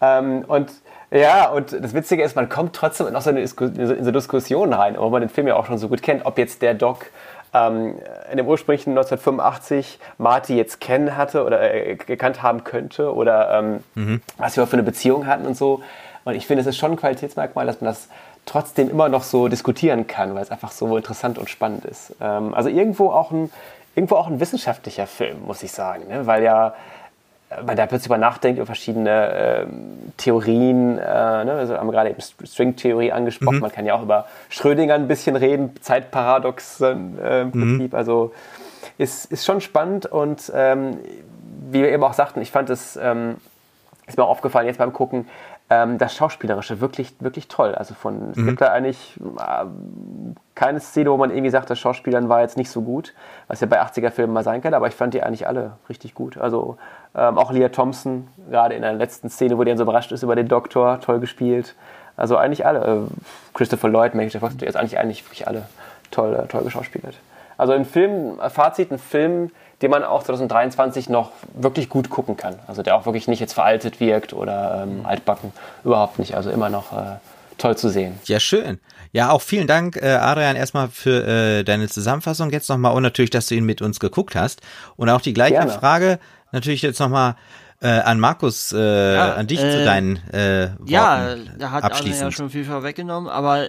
Ähm, 0.00 0.44
und 0.48 0.72
ja, 1.12 1.48
und 1.50 1.72
das 1.72 1.94
Witzige 1.94 2.24
ist, 2.24 2.34
man 2.34 2.48
kommt 2.48 2.74
trotzdem 2.74 3.06
in 3.06 3.20
so 3.20 3.30
in 3.30 3.46
so 3.46 3.64
eine 3.64 4.12
Diskussion 4.12 4.72
rein, 4.72 4.96
obwohl 4.96 5.10
man 5.10 5.20
den 5.22 5.30
Film 5.30 5.46
ja 5.46 5.54
auch 5.54 5.66
schon 5.66 5.78
so 5.78 5.88
gut 5.88 6.02
kennt, 6.02 6.26
ob 6.26 6.36
jetzt 6.36 6.62
der 6.62 6.74
Doc 6.74 7.06
ähm, 7.54 7.94
in 8.30 8.36
dem 8.38 8.46
ursprünglichen 8.48 8.90
1985 8.90 10.00
Marty 10.18 10.56
jetzt 10.56 10.80
kennen 10.80 11.16
hatte 11.16 11.44
oder 11.44 11.72
äh, 11.72 11.94
gekannt 11.94 12.42
haben 12.42 12.64
könnte 12.64 13.14
oder 13.14 13.50
ähm, 13.58 13.84
mhm. 13.94 14.20
was 14.38 14.56
wir 14.56 14.66
für 14.66 14.74
eine 14.74 14.82
Beziehung 14.82 15.26
hatten 15.28 15.46
und 15.46 15.56
so. 15.56 15.80
Und 16.24 16.34
ich 16.34 16.46
finde, 16.48 16.62
es 16.62 16.66
ist 16.66 16.76
schon 16.76 16.92
ein 16.92 16.96
Qualitätsmerkmal, 16.96 17.66
dass 17.66 17.80
man 17.80 17.90
das 17.90 18.08
trotzdem 18.46 18.88
immer 18.88 19.08
noch 19.08 19.22
so 19.22 19.48
diskutieren 19.48 20.06
kann, 20.06 20.34
weil 20.34 20.42
es 20.42 20.50
einfach 20.50 20.72
so 20.72 20.96
interessant 20.96 21.38
und 21.38 21.50
spannend 21.50 21.84
ist. 21.84 22.14
Ähm, 22.20 22.54
also 22.54 22.68
irgendwo 22.68 23.10
auch 23.10 23.30
ein, 23.30 23.52
irgendwo 23.94 24.16
auch 24.16 24.28
ein 24.28 24.40
wissenschaftlicher 24.40 25.06
Film, 25.06 25.44
muss 25.46 25.62
ich 25.62 25.72
sagen, 25.72 26.08
ne? 26.08 26.26
weil 26.26 26.42
ja 26.42 26.74
man 27.64 27.76
da 27.76 27.86
plötzlich 27.86 28.06
über 28.06 28.18
nachdenkt, 28.18 28.58
über 28.58 28.66
verschiedene 28.66 29.10
äh, 29.10 29.66
Theorien. 30.16 30.98
Äh, 30.98 31.44
ne? 31.44 31.52
Also 31.52 31.76
haben 31.76 31.86
wir 31.86 31.92
gerade 31.92 32.10
eben 32.10 32.20
String-Theorie 32.20 33.12
angesprochen. 33.12 33.56
Mhm. 33.56 33.62
Man 33.62 33.72
kann 33.72 33.86
ja 33.86 33.94
auch 33.94 34.02
über 34.02 34.26
Schrödinger 34.48 34.94
ein 34.94 35.06
bisschen 35.06 35.36
reden, 35.36 35.74
Zeitparadoxen 35.80 37.18
äh, 37.18 37.42
im 37.42 37.48
mhm. 37.48 37.52
Prinzip. 37.52 37.94
Also 37.94 38.32
ist, 38.98 39.30
ist 39.30 39.44
schon 39.44 39.60
spannend 39.60 40.06
und 40.06 40.50
ähm, 40.54 40.98
wie 41.70 41.82
wir 41.82 41.90
eben 41.90 42.02
auch 42.02 42.14
sagten, 42.14 42.40
ich 42.40 42.50
fand 42.50 42.70
es, 42.70 42.96
ähm, 42.96 43.36
ist 44.06 44.16
mir 44.16 44.24
auch 44.24 44.30
aufgefallen 44.30 44.66
jetzt 44.66 44.78
beim 44.78 44.92
Gucken, 44.92 45.28
ähm, 45.68 45.98
das 45.98 46.14
Schauspielerische 46.14 46.80
wirklich, 46.80 47.14
wirklich 47.20 47.48
toll. 47.48 47.74
Also 47.74 47.94
von, 47.94 48.30
es 48.30 48.36
mhm. 48.36 48.46
gibt 48.46 48.60
da 48.60 48.72
eigentlich 48.72 49.18
äh, 49.38 49.64
keine 50.54 50.80
Szene, 50.80 51.10
wo 51.10 51.16
man 51.16 51.30
irgendwie 51.30 51.50
sagt, 51.50 51.70
das 51.70 51.78
Schauspielern 51.78 52.28
war 52.28 52.40
jetzt 52.40 52.56
nicht 52.56 52.70
so 52.70 52.82
gut, 52.82 53.14
was 53.48 53.60
ja 53.60 53.66
bei 53.66 53.82
80er-Filmen 53.82 54.32
mal 54.32 54.44
sein 54.44 54.62
kann, 54.62 54.74
aber 54.74 54.86
ich 54.86 54.94
fand 54.94 55.14
die 55.14 55.22
eigentlich 55.22 55.46
alle 55.46 55.72
richtig 55.88 56.14
gut. 56.14 56.38
Also 56.38 56.76
ähm, 57.14 57.36
auch 57.36 57.50
Leah 57.50 57.70
Thompson, 57.70 58.28
gerade 58.48 58.74
in 58.74 58.82
der 58.82 58.92
letzten 58.92 59.28
Szene, 59.28 59.58
wo 59.58 59.64
der 59.64 59.76
so 59.76 59.82
überrascht 59.82 60.12
ist 60.12 60.22
über 60.22 60.36
den 60.36 60.48
Doktor, 60.48 61.00
toll 61.00 61.18
gespielt. 61.18 61.74
Also 62.16 62.36
eigentlich 62.36 62.64
alle. 62.64 62.80
Äh, 62.80 62.98
Christopher 63.54 63.88
Lloyd, 63.88 64.14
Maggie 64.14 64.38
Fox, 64.38 64.54
jetzt 64.60 64.76
eigentlich, 64.76 64.98
eigentlich 64.98 65.24
wirklich 65.24 65.48
alle 65.48 65.66
toll, 66.10 66.34
äh, 66.34 66.46
toll 66.46 66.62
geschauspielert. 66.62 67.16
Also 67.58 67.72
ein 67.72 67.84
Film, 67.84 68.38
Fazit, 68.50 68.92
ein 68.92 68.98
Film, 68.98 69.50
den 69.82 69.90
man 69.90 70.04
auch 70.04 70.22
2023 70.22 71.08
noch 71.08 71.32
wirklich 71.54 71.88
gut 71.88 72.08
gucken 72.08 72.36
kann. 72.36 72.58
Also 72.66 72.82
der 72.82 72.96
auch 72.96 73.04
wirklich 73.04 73.28
nicht 73.28 73.40
jetzt 73.40 73.52
veraltet 73.52 74.00
wirkt 74.00 74.32
oder 74.32 74.82
ähm, 74.82 75.00
mhm. 75.00 75.06
altbacken. 75.06 75.52
Überhaupt 75.84 76.18
nicht. 76.18 76.34
Also 76.34 76.50
immer 76.50 76.70
noch 76.70 76.92
äh, 76.92 77.16
toll 77.58 77.76
zu 77.76 77.88
sehen. 77.88 78.18
Ja, 78.24 78.40
schön. 78.40 78.80
Ja, 79.12 79.30
auch 79.30 79.42
vielen 79.42 79.66
Dank, 79.66 79.96
äh, 79.96 80.08
Adrian, 80.08 80.56
erstmal 80.56 80.88
für 80.88 81.26
äh, 81.26 81.64
deine 81.64 81.88
Zusammenfassung 81.88 82.50
jetzt 82.50 82.68
nochmal 82.68 82.94
und 82.94 83.02
natürlich, 83.02 83.30
dass 83.30 83.46
du 83.46 83.54
ihn 83.54 83.64
mit 83.64 83.82
uns 83.82 84.00
geguckt 84.00 84.34
hast. 84.34 84.60
Und 84.96 85.08
auch 85.08 85.20
die 85.20 85.32
gleiche 85.34 85.54
Gerne. 85.54 85.72
Frage 85.72 86.18
natürlich 86.52 86.82
jetzt 86.82 86.98
nochmal 86.98 87.36
äh, 87.80 87.88
an 87.88 88.18
Markus, 88.18 88.72
äh, 88.72 89.14
ja, 89.14 89.34
an 89.34 89.46
dich 89.46 89.60
zu 89.60 89.82
äh, 89.82 89.84
deinen 89.84 90.16
äh, 90.32 90.70
Worten 90.78 90.86
Ja, 90.86 91.36
da 91.58 91.70
hat 91.70 91.84
Adrian 91.84 92.18
ja 92.18 92.32
schon 92.32 92.50
viel 92.50 92.64
vorweggenommen, 92.64 93.28
aber 93.28 93.68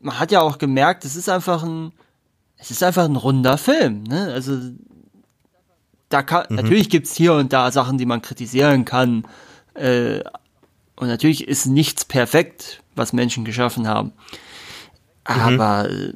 man 0.00 0.18
hat 0.18 0.32
ja 0.32 0.40
auch 0.40 0.58
gemerkt, 0.58 1.04
es 1.04 1.14
ist 1.14 1.28
einfach 1.28 1.62
ein, 1.62 1.92
es 2.58 2.70
ist 2.70 2.82
einfach 2.82 3.04
ein 3.04 3.16
runder 3.16 3.58
Film, 3.58 4.02
ne? 4.04 4.32
Also 4.32 4.58
da 6.10 6.22
kann, 6.22 6.44
mhm. 6.50 6.56
natürlich 6.56 6.90
gibt's 6.90 7.14
hier 7.14 7.32
und 7.32 7.52
da 7.52 7.70
Sachen, 7.70 7.96
die 7.96 8.04
man 8.04 8.20
kritisieren 8.20 8.84
kann. 8.84 9.24
Äh, 9.74 10.20
und 10.96 11.08
natürlich 11.08 11.48
ist 11.48 11.64
nichts 11.64 12.04
perfekt, 12.04 12.82
was 12.94 13.14
Menschen 13.14 13.46
geschaffen 13.46 13.88
haben. 13.88 14.12
Mhm. 15.26 15.40
Aber 15.40 15.88
mhm. 15.88 16.12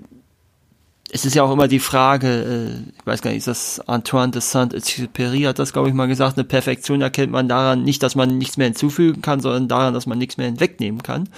es 1.10 1.24
ist 1.24 1.34
ja 1.34 1.44
auch 1.44 1.52
immer 1.52 1.68
die 1.68 1.78
Frage, 1.78 2.28
äh, 2.28 2.90
ich 2.98 3.06
weiß 3.06 3.22
gar 3.22 3.30
nicht, 3.30 3.38
ist 3.38 3.46
das 3.46 3.80
Antoine 3.88 4.32
de 4.32 4.42
Saint-Exupéry 4.42 5.46
hat 5.46 5.58
das, 5.58 5.72
glaube 5.72 5.88
ich, 5.88 5.94
mal 5.94 6.08
gesagt, 6.08 6.36
eine 6.36 6.44
Perfektion 6.44 7.00
erkennt 7.00 7.32
man 7.32 7.48
daran 7.48 7.84
nicht, 7.84 8.02
dass 8.02 8.16
man 8.16 8.36
nichts 8.36 8.56
mehr 8.56 8.66
hinzufügen 8.66 9.22
kann, 9.22 9.40
sondern 9.40 9.68
daran, 9.68 9.94
dass 9.94 10.06
man 10.06 10.18
nichts 10.18 10.36
mehr 10.36 10.46
hinwegnehmen 10.46 11.02
kann. 11.02 11.28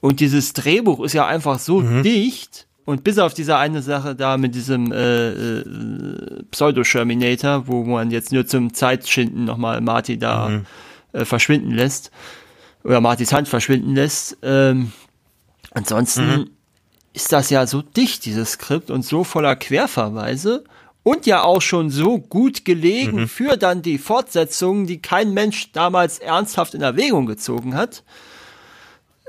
Und 0.00 0.20
dieses 0.20 0.54
Drehbuch 0.54 1.00
ist 1.04 1.12
ja 1.12 1.26
einfach 1.26 1.58
so 1.58 1.80
mhm. 1.80 2.02
dicht, 2.02 2.66
und 2.90 3.04
bis 3.04 3.18
auf 3.18 3.34
diese 3.34 3.56
eine 3.56 3.82
Sache 3.82 4.16
da 4.16 4.36
mit 4.36 4.54
diesem 4.56 4.90
äh, 4.90 5.30
äh, 5.30 6.42
Pseudo-Sherminator, 6.50 7.68
wo 7.68 7.84
man 7.84 8.10
jetzt 8.10 8.32
nur 8.32 8.48
zum 8.48 8.74
Zeitschinden 8.74 9.44
nochmal 9.44 9.80
Marty 9.80 10.18
da 10.18 10.48
mhm. 10.48 10.66
äh, 11.12 11.24
verschwinden 11.24 11.70
lässt, 11.70 12.10
oder 12.82 13.00
Martys 13.00 13.32
Hand 13.32 13.46
verschwinden 13.46 13.94
lässt. 13.94 14.38
Ähm, 14.42 14.90
ansonsten 15.70 16.26
mhm. 16.26 16.50
ist 17.12 17.30
das 17.32 17.48
ja 17.50 17.64
so 17.68 17.80
dicht, 17.80 18.24
dieses 18.24 18.52
Skript, 18.52 18.90
und 18.90 19.04
so 19.04 19.22
voller 19.22 19.54
Querverweise 19.54 20.64
und 21.04 21.26
ja 21.26 21.44
auch 21.44 21.62
schon 21.62 21.90
so 21.90 22.18
gut 22.18 22.64
gelegen 22.64 23.20
mhm. 23.20 23.28
für 23.28 23.56
dann 23.56 23.82
die 23.82 23.98
Fortsetzungen, 23.98 24.88
die 24.88 25.00
kein 25.00 25.32
Mensch 25.32 25.70
damals 25.70 26.18
ernsthaft 26.18 26.74
in 26.74 26.82
Erwägung 26.82 27.26
gezogen 27.26 27.76
hat, 27.76 28.02
äh, 29.26 29.28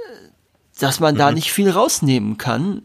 dass 0.80 1.00
man 1.00 1.16
da 1.16 1.30
mhm. 1.30 1.36
nicht 1.36 1.52
viel 1.52 1.70
rausnehmen 1.70 2.40
kann 2.40 2.82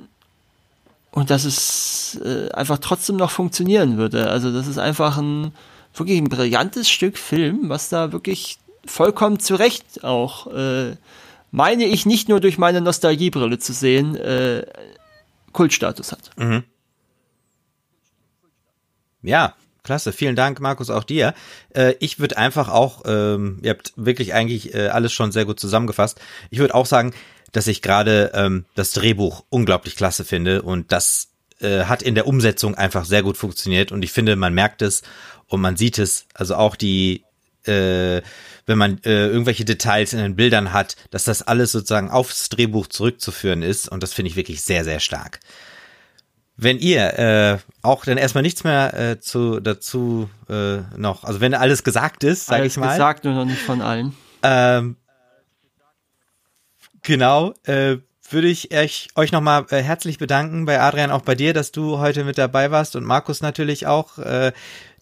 und 1.16 1.30
dass 1.30 1.46
es 1.46 2.20
äh, 2.22 2.50
einfach 2.50 2.76
trotzdem 2.76 3.16
noch 3.16 3.30
funktionieren 3.30 3.96
würde. 3.96 4.28
Also 4.28 4.52
das 4.52 4.66
ist 4.66 4.76
einfach 4.76 5.16
ein 5.16 5.54
wirklich 5.94 6.18
ein 6.18 6.28
brillantes 6.28 6.90
Stück 6.90 7.16
Film, 7.16 7.70
was 7.70 7.88
da 7.88 8.12
wirklich 8.12 8.58
vollkommen 8.84 9.40
zu 9.40 9.54
Recht 9.54 10.04
auch, 10.04 10.46
äh, 10.48 10.94
meine 11.50 11.86
ich 11.86 12.04
nicht 12.04 12.28
nur 12.28 12.40
durch 12.40 12.58
meine 12.58 12.82
Nostalgiebrille 12.82 13.58
zu 13.58 13.72
sehen, 13.72 14.14
äh, 14.14 14.66
Kultstatus 15.52 16.12
hat. 16.12 16.32
Mhm. 16.36 16.64
Ja, 19.22 19.54
Klasse, 19.84 20.12
vielen 20.12 20.36
Dank, 20.36 20.60
Markus, 20.60 20.90
auch 20.90 21.04
dir. 21.04 21.32
Äh, 21.70 21.94
ich 21.98 22.18
würde 22.18 22.36
einfach 22.36 22.68
auch, 22.68 23.04
ähm, 23.06 23.58
ihr 23.62 23.70
habt 23.70 23.94
wirklich 23.96 24.34
eigentlich 24.34 24.74
äh, 24.74 24.88
alles 24.88 25.14
schon 25.14 25.32
sehr 25.32 25.46
gut 25.46 25.58
zusammengefasst. 25.58 26.20
Ich 26.50 26.58
würde 26.58 26.74
auch 26.74 26.84
sagen, 26.84 27.14
dass 27.56 27.68
ich 27.68 27.80
gerade 27.80 28.32
ähm, 28.34 28.66
das 28.74 28.92
Drehbuch 28.92 29.44
unglaublich 29.48 29.96
klasse 29.96 30.26
finde 30.26 30.60
und 30.60 30.92
das 30.92 31.28
äh, 31.60 31.84
hat 31.84 32.02
in 32.02 32.14
der 32.14 32.26
Umsetzung 32.26 32.74
einfach 32.74 33.06
sehr 33.06 33.22
gut 33.22 33.38
funktioniert 33.38 33.92
und 33.92 34.02
ich 34.02 34.12
finde, 34.12 34.36
man 34.36 34.52
merkt 34.52 34.82
es 34.82 35.02
und 35.46 35.62
man 35.62 35.74
sieht 35.78 35.98
es, 35.98 36.26
also 36.34 36.54
auch 36.56 36.76
die, 36.76 37.24
äh, 37.64 38.20
wenn 38.66 38.76
man 38.76 38.98
äh, 39.04 39.28
irgendwelche 39.28 39.64
Details 39.64 40.12
in 40.12 40.18
den 40.18 40.36
Bildern 40.36 40.74
hat, 40.74 40.96
dass 41.10 41.24
das 41.24 41.40
alles 41.40 41.72
sozusagen 41.72 42.10
aufs 42.10 42.50
Drehbuch 42.50 42.88
zurückzuführen 42.88 43.62
ist 43.62 43.88
und 43.88 44.02
das 44.02 44.12
finde 44.12 44.30
ich 44.30 44.36
wirklich 44.36 44.60
sehr, 44.60 44.84
sehr 44.84 45.00
stark. 45.00 45.40
Wenn 46.58 46.78
ihr 46.78 47.18
äh, 47.18 47.58
auch 47.80 48.04
dann 48.04 48.18
erstmal 48.18 48.42
nichts 48.42 48.64
mehr 48.64 48.92
äh, 48.92 49.18
zu 49.18 49.60
dazu 49.60 50.28
äh, 50.50 50.78
noch, 50.94 51.24
also 51.24 51.40
wenn 51.40 51.54
alles 51.54 51.84
gesagt 51.84 52.22
ist, 52.22 52.46
sage 52.46 52.66
ich 52.66 52.76
mal. 52.76 52.88
Alles 52.88 52.96
gesagt, 52.96 53.24
nur 53.24 53.32
noch 53.32 53.46
nicht 53.46 53.62
von 53.62 53.80
allen. 53.80 54.14
Ähm, 54.42 54.96
Genau, 57.06 57.54
äh, 57.62 57.98
würde 58.30 58.48
ich 58.48 58.74
euch, 58.74 59.06
euch 59.14 59.30
nochmal 59.30 59.64
äh, 59.70 59.80
herzlich 59.80 60.18
bedanken 60.18 60.64
bei 60.64 60.80
Adrian, 60.80 61.12
auch 61.12 61.22
bei 61.22 61.36
dir, 61.36 61.54
dass 61.54 61.70
du 61.70 61.98
heute 61.98 62.24
mit 62.24 62.36
dabei 62.36 62.72
warst 62.72 62.96
und 62.96 63.04
Markus 63.04 63.42
natürlich 63.42 63.86
auch. 63.86 64.18
Äh, 64.18 64.50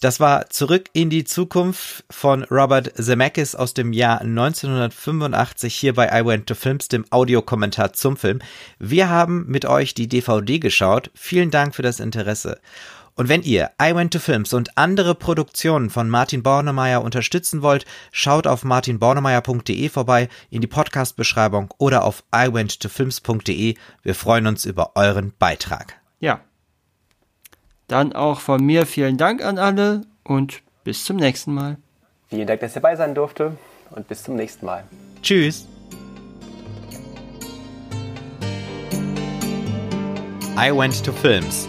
das 0.00 0.20
war 0.20 0.50
Zurück 0.50 0.90
in 0.92 1.08
die 1.08 1.24
Zukunft 1.24 2.04
von 2.10 2.44
Robert 2.44 2.92
Zemeckis 3.02 3.54
aus 3.54 3.72
dem 3.72 3.94
Jahr 3.94 4.20
1985 4.20 5.74
hier 5.74 5.94
bei 5.94 6.08
I 6.08 6.26
Went 6.26 6.46
to 6.46 6.54
Films, 6.54 6.88
dem 6.88 7.06
Audiokommentar 7.08 7.94
zum 7.94 8.18
Film. 8.18 8.42
Wir 8.78 9.08
haben 9.08 9.46
mit 9.46 9.64
euch 9.64 9.94
die 9.94 10.06
DVD 10.06 10.58
geschaut. 10.58 11.10
Vielen 11.14 11.50
Dank 11.50 11.74
für 11.74 11.80
das 11.80 12.00
Interesse. 12.00 12.60
Und 13.16 13.28
wenn 13.28 13.42
ihr 13.42 13.70
I 13.80 13.94
Went 13.94 14.12
to 14.12 14.18
Films 14.18 14.52
und 14.52 14.76
andere 14.76 15.14
Produktionen 15.14 15.88
von 15.88 16.10
Martin 16.10 16.42
Bornemeyer 16.42 17.02
unterstützen 17.02 17.62
wollt, 17.62 17.84
schaut 18.10 18.46
auf 18.46 18.64
martinbornemeyer.de 18.64 19.88
vorbei, 19.88 20.28
in 20.50 20.60
die 20.60 20.66
Podcast-Beschreibung 20.66 21.72
oder 21.78 22.04
auf 22.04 22.24
iwenttofilms.de. 22.34 23.76
Wir 24.02 24.14
freuen 24.14 24.48
uns 24.48 24.64
über 24.64 24.92
euren 24.96 25.32
Beitrag. 25.38 25.94
Ja. 26.18 26.40
Dann 27.86 28.14
auch 28.14 28.40
von 28.40 28.64
mir 28.64 28.84
vielen 28.86 29.16
Dank 29.16 29.44
an 29.44 29.58
alle 29.58 30.02
und 30.24 30.62
bis 30.82 31.04
zum 31.04 31.16
nächsten 31.16 31.54
Mal. 31.54 31.76
Vielen 32.28 32.46
Dank, 32.48 32.60
dass 32.60 32.72
ihr 32.72 32.80
dabei 32.80 32.96
sein 32.96 33.14
durfte 33.14 33.56
und 33.90 34.08
bis 34.08 34.24
zum 34.24 34.34
nächsten 34.34 34.66
Mal. 34.66 34.84
Tschüss. 35.22 35.68
I 40.56 40.70
Went 40.70 41.04
to 41.04 41.12
Films 41.12 41.68